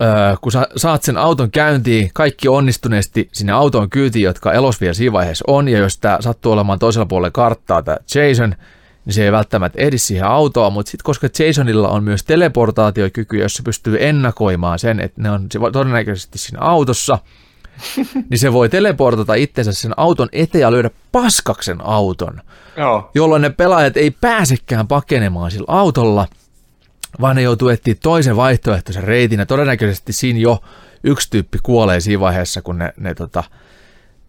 ää, 0.00 0.36
kun 0.40 0.52
sä 0.52 0.66
saat 0.76 1.02
sen 1.02 1.16
auton 1.16 1.50
käyntiin, 1.50 2.10
kaikki 2.14 2.48
onnistuneesti 2.48 3.28
sinne 3.32 3.52
autoon 3.52 3.90
kyytiin, 3.90 4.22
jotka 4.22 4.52
elos 4.52 4.80
vielä 4.80 4.94
siinä 4.94 5.12
vaiheessa 5.12 5.44
on, 5.46 5.68
ja 5.68 5.78
jos 5.78 5.98
tämä 5.98 6.16
sattuu 6.20 6.52
olemaan 6.52 6.78
toisella 6.78 7.06
puolella 7.06 7.30
karttaa, 7.30 7.82
tämä 7.82 7.96
Jason, 8.14 8.54
niin 9.04 9.14
se 9.14 9.24
ei 9.24 9.32
välttämättä 9.32 9.78
ehdi 9.82 9.98
siihen 9.98 10.26
autoon, 10.26 10.72
mutta 10.72 10.90
sitten 10.90 11.04
koska 11.04 11.28
Jasonilla 11.46 11.88
on 11.88 12.04
myös 12.04 12.24
teleportaatiokyky, 12.24 13.36
jossa 13.38 13.62
pystyy 13.62 13.96
ennakoimaan 14.00 14.78
sen, 14.78 15.00
että 15.00 15.22
ne 15.22 15.30
on 15.30 15.48
todennäköisesti 15.72 16.38
siinä 16.38 16.60
autossa, 16.60 17.18
niin 18.30 18.38
se 18.38 18.52
voi 18.52 18.68
teleportata 18.68 19.34
itsensä 19.34 19.72
sen 19.72 19.94
auton 19.96 20.28
eteen 20.32 20.62
ja 20.62 20.72
lyödä 20.72 20.90
paskaksen 21.12 21.78
auton, 21.84 22.40
Joo. 22.76 23.10
jolloin 23.14 23.42
ne 23.42 23.50
pelaajat 23.50 23.96
ei 23.96 24.10
pääsekään 24.10 24.88
pakenemaan 24.88 25.50
sillä 25.50 25.66
autolla, 25.68 26.26
vaan 27.20 27.36
ne 27.36 27.42
joutuu 27.42 27.68
etsiä 27.68 27.94
toisen 28.02 28.36
vaihtoehtoisen 28.36 29.04
reitin, 29.04 29.38
ja 29.38 29.46
todennäköisesti 29.46 30.12
siinä 30.12 30.38
jo 30.38 30.60
yksi 31.04 31.30
tyyppi 31.30 31.58
kuolee 31.62 32.00
siinä 32.00 32.20
vaiheessa, 32.20 32.62
kun 32.62 32.78
ne, 32.78 32.92
ne 32.96 33.14
tota, 33.14 33.44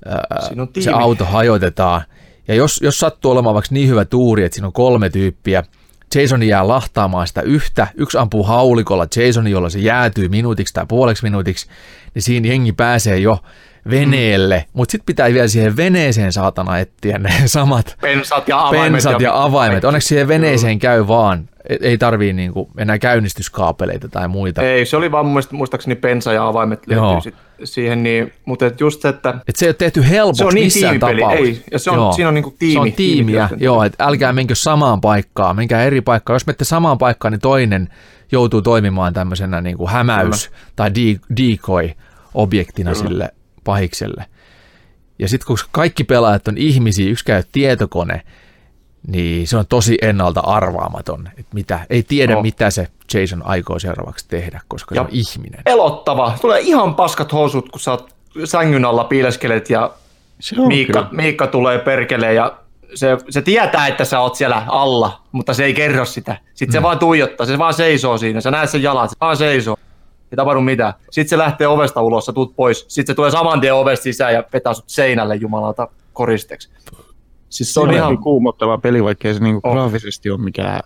ää, 0.05 0.49
se 0.79 0.91
auto 0.91 1.25
hajotetaan. 1.25 2.01
Ja 2.47 2.55
jos, 2.55 2.79
jos 2.83 2.99
sattuu 2.99 3.31
olemaan 3.31 3.53
vaikka 3.53 3.69
niin 3.71 3.89
hyvä 3.89 4.05
tuuri, 4.05 4.43
että 4.43 4.53
siinä 4.55 4.67
on 4.67 4.73
kolme 4.73 5.09
tyyppiä, 5.09 5.63
Jason 6.15 6.43
jää 6.43 6.67
lahtaamaan 6.67 7.27
sitä 7.27 7.41
yhtä, 7.41 7.87
yksi 7.95 8.17
ampuu 8.17 8.43
haulikolla 8.43 9.07
Jasonin, 9.15 9.51
jolla 9.51 9.69
se 9.69 9.79
jäätyy 9.79 10.27
minuutiksi 10.27 10.73
tai 10.73 10.85
puoleksi 10.87 11.23
minuutiksi, 11.23 11.67
niin 12.13 12.23
siinä 12.23 12.47
jengi 12.47 12.71
pääsee 12.71 13.17
jo 13.19 13.39
veneelle, 13.89 14.57
mm. 14.57 14.71
mutta 14.73 14.91
sitten 14.91 15.05
pitää 15.05 15.33
vielä 15.33 15.47
siihen 15.47 15.77
veneeseen 15.77 16.33
saatana 16.33 16.79
etsiä 16.79 17.19
ne 17.19 17.33
samat 17.45 17.97
pensat 18.01 18.47
ja 18.47 18.67
avaimet. 18.67 18.91
Pensat 18.91 19.21
ja, 19.21 19.27
ja 19.27 19.43
avaimet. 19.43 19.83
Onneksi 19.83 20.07
siihen 20.07 20.27
veneeseen 20.27 20.79
käy 20.79 21.07
vaan, 21.07 21.49
ei 21.81 21.97
tarvii 21.97 22.33
niinku 22.33 22.69
enää 22.77 22.99
käynnistyskaapeleita 22.99 24.09
tai 24.09 24.27
muita. 24.27 24.61
Ei, 24.61 24.85
se 24.85 24.97
oli 24.97 25.11
vaan 25.11 25.25
muistaakseni 25.51 25.95
pensa 25.95 26.33
ja 26.33 26.47
avaimet 26.47 26.87
löytyy 26.87 27.33
siihen, 27.63 28.03
niin, 28.03 28.33
mutta 28.45 28.65
et 28.65 28.79
just 28.79 29.01
se, 29.01 29.09
että... 29.09 29.33
Et 29.47 29.55
se 29.55 29.65
ei 29.65 29.69
ole 29.69 29.73
tehty 29.73 30.09
helpoksi 30.09 30.37
se 30.37 30.45
on 30.45 30.53
niin 30.53 30.65
missään 30.65 30.99
tapauksessa. 30.99 31.45
Ei, 31.45 31.63
ja 31.71 31.79
se 31.79 31.91
on, 31.91 31.97
joo. 31.97 32.11
siinä 32.13 32.27
on 32.27 32.33
niinku 32.33 32.55
tiimi. 32.59 32.73
Se 32.73 32.79
on 32.79 32.91
tiimiä, 32.91 33.47
tiimi 33.47 33.63
joo, 33.63 33.83
että 33.83 34.05
älkää 34.05 34.33
menkö 34.33 34.55
samaan 34.55 35.01
paikkaan, 35.01 35.55
menkää 35.55 35.83
eri 35.83 36.01
paikkaan. 36.01 36.35
Jos 36.35 36.45
menette 36.45 36.65
samaan 36.65 36.97
paikkaan, 36.97 37.31
niin 37.31 37.41
toinen 37.41 37.89
joutuu 38.31 38.61
toimimaan 38.61 39.13
tämmöisenä 39.13 39.61
niin 39.61 39.77
kuin 39.77 39.89
hämäys- 39.89 40.47
Kyllä. 40.47 40.61
tai 40.75 40.91
decoy-objektina 41.35 42.91
Kyllä. 42.91 43.07
sille 43.07 43.29
pahikselle. 43.63 44.25
Ja 45.19 45.27
sitten 45.27 45.47
kun 45.47 45.57
kaikki 45.71 46.03
pelaajat 46.03 46.47
on 46.47 46.57
ihmisiä, 46.57 47.11
yksi 47.11 47.25
käy 47.25 47.43
tietokone, 47.51 48.21
niin 49.07 49.47
se 49.47 49.57
on 49.57 49.67
tosi 49.67 49.97
ennalta 50.01 50.39
arvaamaton. 50.39 51.29
Että 51.37 51.53
mitä, 51.53 51.79
ei 51.89 52.03
tiedä, 52.03 52.33
no. 52.33 52.41
mitä 52.41 52.69
se 52.69 52.87
Jason 53.13 53.45
aikoo 53.45 53.79
seuraavaksi 53.79 54.25
tehdä, 54.27 54.61
koska 54.67 54.95
ja 54.95 55.01
se 55.01 55.07
on 55.07 55.09
ihminen. 55.11 55.61
Elottava. 55.65 56.37
Tulee 56.41 56.59
ihan 56.59 56.95
paskat 56.95 57.33
housut, 57.33 57.69
kun 57.69 57.79
sä 57.79 57.91
oot 57.91 58.15
sängyn 58.45 58.85
alla 58.85 59.03
piileskelet 59.03 59.69
ja 59.69 59.91
se 60.39 60.61
on 60.61 60.67
Miikka, 60.67 61.07
Miikka 61.11 61.47
tulee 61.47 61.79
perkeleen 61.79 62.35
ja 62.35 62.57
se, 62.95 63.17
se 63.29 63.41
tietää, 63.41 63.87
että 63.87 64.05
sä 64.05 64.19
oot 64.19 64.35
siellä 64.35 64.63
alla, 64.67 65.21
mutta 65.31 65.53
se 65.53 65.65
ei 65.65 65.73
kerro 65.73 66.05
sitä. 66.05 66.37
Sitten 66.53 66.69
mm. 66.69 66.79
se 66.79 66.83
vaan 66.83 66.99
tuijottaa, 66.99 67.45
se 67.45 67.57
vaan 67.57 67.73
seisoo 67.73 68.17
siinä. 68.17 68.41
Sä 68.41 68.51
näet 68.51 68.69
sen 68.69 68.83
jalat, 68.83 69.09
se 69.09 69.15
vaan 69.21 69.37
seisoo. 69.37 69.77
Ei 70.33 70.37
tapahdu 70.37 70.61
mitään. 70.61 70.93
Sitten 71.11 71.29
se 71.29 71.37
lähtee 71.37 71.67
ovesta 71.67 72.01
ulos, 72.01 72.25
sä 72.25 72.33
tuut 72.33 72.55
pois. 72.55 72.85
Sitten 72.87 73.13
se 73.13 73.15
tulee 73.15 73.31
saman 73.31 73.61
tien 73.61 73.73
ovesta 73.73 74.03
sisään 74.03 74.33
ja 74.33 74.43
vetää 74.53 74.73
sut 74.73 74.89
seinälle 74.89 75.35
jumalauta 75.35 75.87
koristeeksi. 76.13 76.69
Siis 77.49 77.73
se 77.73 77.79
on 77.79 77.93
ihan 77.93 78.17
kuumottava 78.17 78.77
peli, 78.77 79.03
vaikka 79.03 79.33
se 79.33 79.39
niinku 79.39 79.69
oh. 79.69 79.73
graafisesti 79.73 80.29
ole 80.29 80.39
mikään 80.39 80.79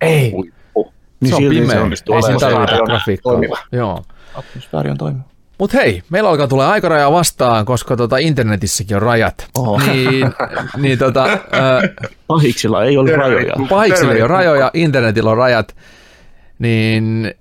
ei. 0.00 0.30
huippu. 0.30 0.92
Niin 1.20 1.28
se 1.28 1.34
on 1.34 1.42
pimeä, 1.42 1.80
ei 2.14 2.22
siinä 2.22 2.38
tarvita 2.38 2.84
grafiikkaa. 2.84 3.40
Joo. 3.72 4.02
Atmosfääri 4.34 4.90
on 4.90 4.98
toimiva. 4.98 5.24
Mutta 5.58 5.76
hei, 5.76 6.02
meillä 6.10 6.30
alkaa 6.30 6.48
tulla 6.48 6.70
aikaraja 6.70 7.12
vastaan, 7.12 7.64
koska 7.64 7.96
tota 7.96 8.18
internetissäkin 8.18 8.96
on 8.96 9.02
rajat. 9.02 9.46
Oho. 9.58 9.78
Niin, 9.78 10.32
niin 10.76 10.98
tota, 10.98 11.24
äh, 11.24 11.40
pahiksilla 12.26 12.84
ei 12.84 12.96
ole 12.96 13.16
rajoja. 13.16 13.54
Pahiksilla 13.68 14.12
ei 14.12 14.22
ole 14.22 14.28
rajoja, 14.28 14.70
internetillä 14.74 15.30
on 15.30 15.36
rajat. 15.36 15.76
Niin 16.58 17.34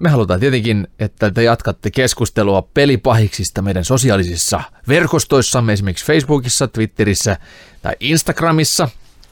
me 0.00 0.10
halutaan 0.10 0.40
tietenkin, 0.40 0.88
että 0.98 1.30
te 1.30 1.42
jatkatte 1.42 1.90
keskustelua 1.90 2.62
pelipahiksista 2.62 3.62
meidän 3.62 3.84
sosiaalisissa 3.84 4.62
verkostoissamme, 4.88 5.72
esimerkiksi 5.72 6.06
Facebookissa, 6.06 6.68
Twitterissä 6.68 7.36
tai 7.82 7.94
Instagramissa, 8.00 8.88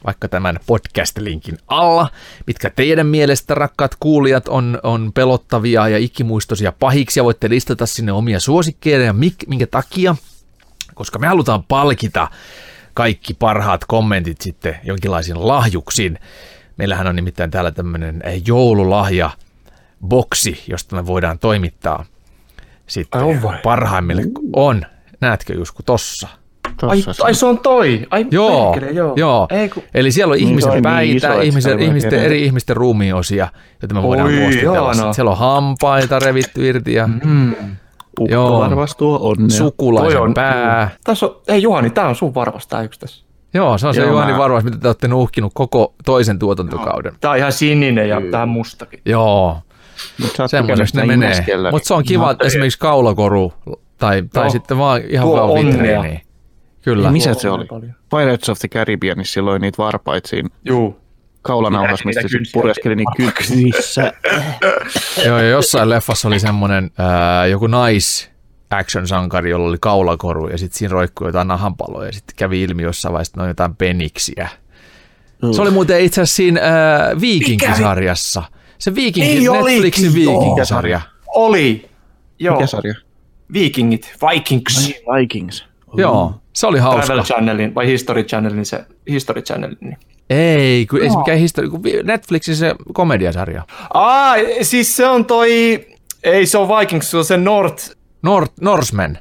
vaikka 0.06 0.28
tämän 0.28 0.58
podcast-linkin 0.66 1.58
alla, 1.68 2.08
mitkä 2.46 2.70
teidän 2.70 3.06
mielestä, 3.06 3.54
rakkaat 3.54 3.96
kuulijat, 4.00 4.48
on, 4.48 4.78
on 4.82 5.12
pelottavia 5.12 5.88
ja 5.88 5.98
ikimuistoisia 5.98 6.72
pahiksia. 6.72 7.24
Voitte 7.24 7.48
listata 7.48 7.86
sinne 7.86 8.12
omia 8.12 8.40
suosikkeja 8.40 9.04
ja 9.04 9.12
mik, 9.12 9.34
minkä 9.46 9.66
takia, 9.66 10.16
koska 10.94 11.18
me 11.18 11.26
halutaan 11.26 11.64
palkita 11.64 12.30
kaikki 12.94 13.34
parhaat 13.34 13.84
kommentit 13.84 14.40
sitten 14.40 14.78
jonkinlaisin 14.84 15.48
lahjuksin. 15.48 16.18
Meillähän 16.76 17.06
on 17.06 17.16
nimittäin 17.16 17.50
täällä 17.50 17.70
tämmöinen 17.70 18.22
joululahja 18.46 19.30
boksi, 20.06 20.64
josta 20.68 20.96
me 20.96 21.06
voidaan 21.06 21.38
toimittaa 21.38 22.04
sitten 22.86 23.20
ai 23.20 23.38
on 23.44 23.54
parhaimmille. 23.62 24.22
On, 24.52 24.82
näetkö 25.20 25.54
Jusku 25.54 25.82
tossa? 25.82 26.28
Ai, 26.82 27.04
ai 27.22 27.34
se 27.34 27.46
on 27.46 27.58
toi. 27.58 28.06
Ai 28.10 28.26
joo, 28.30 28.72
perkele, 28.72 28.92
joo. 28.92 29.12
joo. 29.16 29.46
Ei, 29.50 29.68
kun... 29.68 29.82
Eli 29.94 30.12
siellä 30.12 30.32
on 30.32 30.38
niin, 30.38 30.48
ihmisen 30.48 30.72
niin 30.72 30.82
päitä, 30.82 31.28
niin 31.28 31.42
ihmisen, 31.42 31.80
ihmisten, 31.80 32.24
eri 32.24 32.44
ihmisten 32.44 32.76
ruumiosia, 32.76 33.48
joita 33.82 33.94
me 33.94 34.02
voidaan 34.02 34.32
muistutella. 34.32 34.94
No. 34.94 35.12
Siellä 35.12 35.30
on 35.30 35.38
hampaita 35.38 36.18
revitty 36.18 36.68
irti 36.68 36.94
ja 36.94 37.06
mm. 37.24 37.54
Joo. 38.20 38.58
varvastua 38.58 39.18
onnea. 39.18 39.48
Sukulaisen 39.48 40.20
on, 40.20 40.34
pää. 40.34 40.90
Tässä 41.04 41.26
on, 41.26 41.36
ei 41.48 41.62
Juhani, 41.62 41.90
tämä 41.90 42.08
on 42.08 42.14
sun 42.14 42.34
varvas, 42.34 42.66
tämä 42.66 42.82
yksi 42.82 43.00
tässä. 43.00 43.24
Joo, 43.54 43.78
se 43.78 43.86
on 43.86 43.94
Joo, 43.96 44.04
se 44.04 44.10
Juhani 44.10 44.32
mä... 44.32 44.38
varvas, 44.38 44.64
mitä 44.64 44.78
te 44.78 44.88
olette 44.88 45.08
nuhkinut 45.08 45.52
koko 45.54 45.94
toisen 46.04 46.38
tuotantokauden. 46.38 47.12
Tämä 47.20 47.32
on 47.32 47.38
ihan 47.38 47.52
sininen 47.52 48.08
ja 48.08 48.20
tämä 48.30 48.46
mustakin. 48.46 49.00
Joo, 49.04 49.58
mutta 50.22 50.48
Semmoiseksi 50.48 50.96
ne 50.96 51.06
menee. 51.06 51.44
Mutta 51.70 51.88
se 51.88 51.94
on 51.94 52.04
kiva, 52.04 52.30
että 52.30 52.44
esimerkiksi 52.46 52.78
kaulakoru 52.78 53.52
tai, 53.98 54.22
tai 54.32 54.50
sitten 54.50 54.78
vaan 54.78 55.02
ihan 55.08 55.28
vaan 55.28 55.48
vitriini. 55.48 56.22
Kyllä. 56.82 57.08
Ei, 57.08 57.12
missä 57.12 57.34
se 57.34 57.50
oli? 57.50 57.66
Pirates 58.10 58.48
of 58.48 58.58
the 58.58 58.68
Caribbeanissa 58.68 59.32
silloin 59.32 59.60
niitä 59.60 59.78
varpaita 59.78 60.28
siinä. 60.28 60.48
Juu. 60.64 61.02
Kaulanauhas, 61.42 62.04
mistä 62.04 62.22
se 62.22 62.38
pureskeli 62.52 62.96
niin 62.96 63.06
kyksissä. 63.16 64.12
Joo, 65.26 65.38
ja 65.38 65.48
jossain 65.48 65.88
leffassa 65.88 66.28
oli 66.28 66.40
semmoinen 66.40 66.90
äh, 67.00 67.50
joku 67.50 67.66
nais 67.66 68.30
action-sankari, 68.70 69.50
jolla 69.50 69.68
oli 69.68 69.76
kaulakoru, 69.80 70.48
ja 70.48 70.58
sitten 70.58 70.78
siinä 70.78 70.92
roikkui 70.92 71.28
jotain 71.28 71.48
nahanpaloja, 71.48 72.06
ja 72.06 72.12
sitten 72.12 72.36
kävi 72.36 72.62
ilmi 72.62 72.82
jossain 72.82 73.12
vaiheessa, 73.12 73.30
että 73.30 73.40
ne 73.40 73.42
on 73.42 73.48
jotain 73.48 73.76
peniksiä. 73.76 74.48
Mm. 75.42 75.52
Se 75.52 75.62
oli 75.62 75.70
muuten 75.70 76.00
itse 76.00 76.20
asiassa 76.20 76.36
siinä 76.36 76.60
äh, 76.60 77.20
Viikinkisarjassa. 77.20 78.40
Mikä? 78.40 78.61
Se 78.82 78.94
Viking, 78.94 79.26
Ei 79.26 79.40
Netflixin 79.40 80.14
Viking-sarja. 80.14 81.00
Oli. 81.34 81.88
Joo. 82.38 82.54
Mikä 82.54 82.66
sarja? 82.66 82.94
Vikingit, 83.52 84.14
Vikings. 84.30 84.92
Ai, 85.06 85.20
Vikings. 85.20 85.64
Joo, 85.96 86.34
se 86.52 86.66
oli 86.66 86.78
hauska. 86.78 87.06
Travel 87.06 87.24
Channelin 87.24 87.74
vai 87.74 87.86
History 87.86 88.24
Channelin 88.24 88.66
se 88.66 88.84
History 89.10 89.42
Channelin. 89.42 89.78
Niin. 89.80 89.96
Ei, 90.30 90.86
kun, 90.86 91.02
ei 91.02 91.10
se 91.10 91.18
mikään 91.18 91.38
histori, 91.38 91.68
kun 91.68 91.82
Netflixin 92.04 92.56
se 92.56 92.74
komediasarja. 92.92 93.62
Aa, 93.94 94.34
siis 94.62 94.96
se 94.96 95.06
on 95.06 95.24
toi, 95.24 95.86
ei 96.22 96.46
se 96.46 96.58
on 96.58 96.68
Vikings, 96.68 97.10
se 97.10 97.16
on 97.16 97.24
se 97.24 97.36
North... 97.36 97.90
North 98.22 98.52
Norseman. 98.60 99.18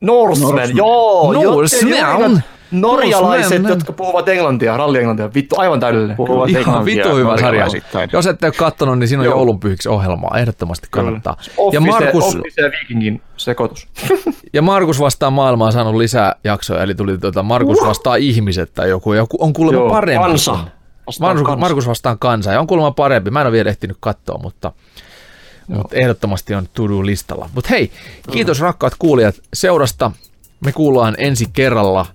Norseman, 0.00 0.54
Norseman. 0.54 0.76
joo. 0.76 1.32
Norseman. 1.32 2.42
Norjalaiset, 2.70 3.50
Norseman. 3.50 3.70
jotka 3.70 3.92
puhuvat 3.92 4.28
englantia, 4.28 4.76
rallienglantia, 4.76 5.34
vittu, 5.34 5.54
aivan 5.58 5.80
täydellinen. 5.80 6.16
Puhuvat 6.16 6.50
Ihan 6.50 6.84
vittu 6.84 7.16
hyvä 7.16 7.36
sarja. 7.40 7.66
Jos 8.12 8.26
ette 8.26 8.46
ole 8.46 8.52
katsonut, 8.52 8.98
niin 8.98 9.08
siinä 9.08 9.20
on 9.20 9.28
joulunpyhiksi 9.28 9.88
ohjelmaa. 9.88 10.38
Ehdottomasti 10.38 10.88
kannattaa. 10.90 11.36
Ja 11.72 11.80
Markus... 11.80 12.24
Office 12.24 12.62
ja 12.62 12.70
Vikingin 12.70 13.22
sekoitus. 13.36 13.88
ja 14.52 14.62
Markus 14.62 15.00
vastaa 15.00 15.30
maailmaa 15.30 15.70
saanut 15.70 15.94
lisää 15.94 16.34
jaksoja, 16.44 16.82
eli 16.82 16.94
tuli 16.94 17.18
tuota 17.18 17.42
Markus 17.42 17.78
uh. 17.78 17.86
vastaa 17.86 18.16
ihmiset 18.16 18.74
tai 18.74 18.88
joku, 18.88 19.12
joku 19.12 19.36
on 19.40 19.52
kuulemma 19.52 19.80
Joo, 19.80 19.90
parempi. 19.90 20.28
Kansa. 20.28 20.58
Markus, 21.20 21.46
kansa. 21.46 21.56
Markus 21.56 21.86
vastaan 21.86 22.18
kansa 22.18 22.52
ja 22.52 22.60
on 22.60 22.66
kuulemma 22.66 22.90
parempi. 22.90 23.30
Mä 23.30 23.40
en 23.40 23.46
ole 23.46 23.52
vielä 23.52 23.70
ehtinyt 23.70 23.96
katsoa, 24.00 24.38
mutta, 24.42 24.72
mutta 25.68 25.96
ehdottomasti 25.96 26.54
on 26.54 26.68
to-do-listalla. 26.74 27.50
Mutta 27.54 27.70
hei, 27.70 27.90
kiitos 28.30 28.60
rakkaat 28.60 28.92
kuulijat 28.98 29.34
seurasta. 29.54 30.10
Me 30.64 30.72
kuullaan 30.72 31.14
ensi 31.18 31.46
kerralla 31.52 32.06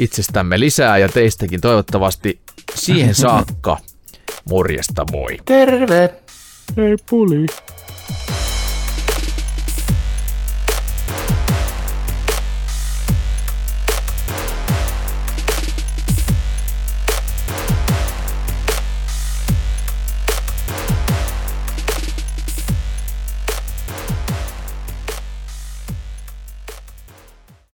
itsestämme 0.00 0.60
lisää 0.60 0.98
ja 0.98 1.08
teistäkin 1.08 1.60
toivottavasti 1.60 2.40
siihen 2.74 3.14
saakka. 3.24 3.78
Morjesta 4.44 5.04
moi. 5.12 5.36
Terve. 5.44 6.14
Hei 6.76 6.96
puli. 7.10 7.46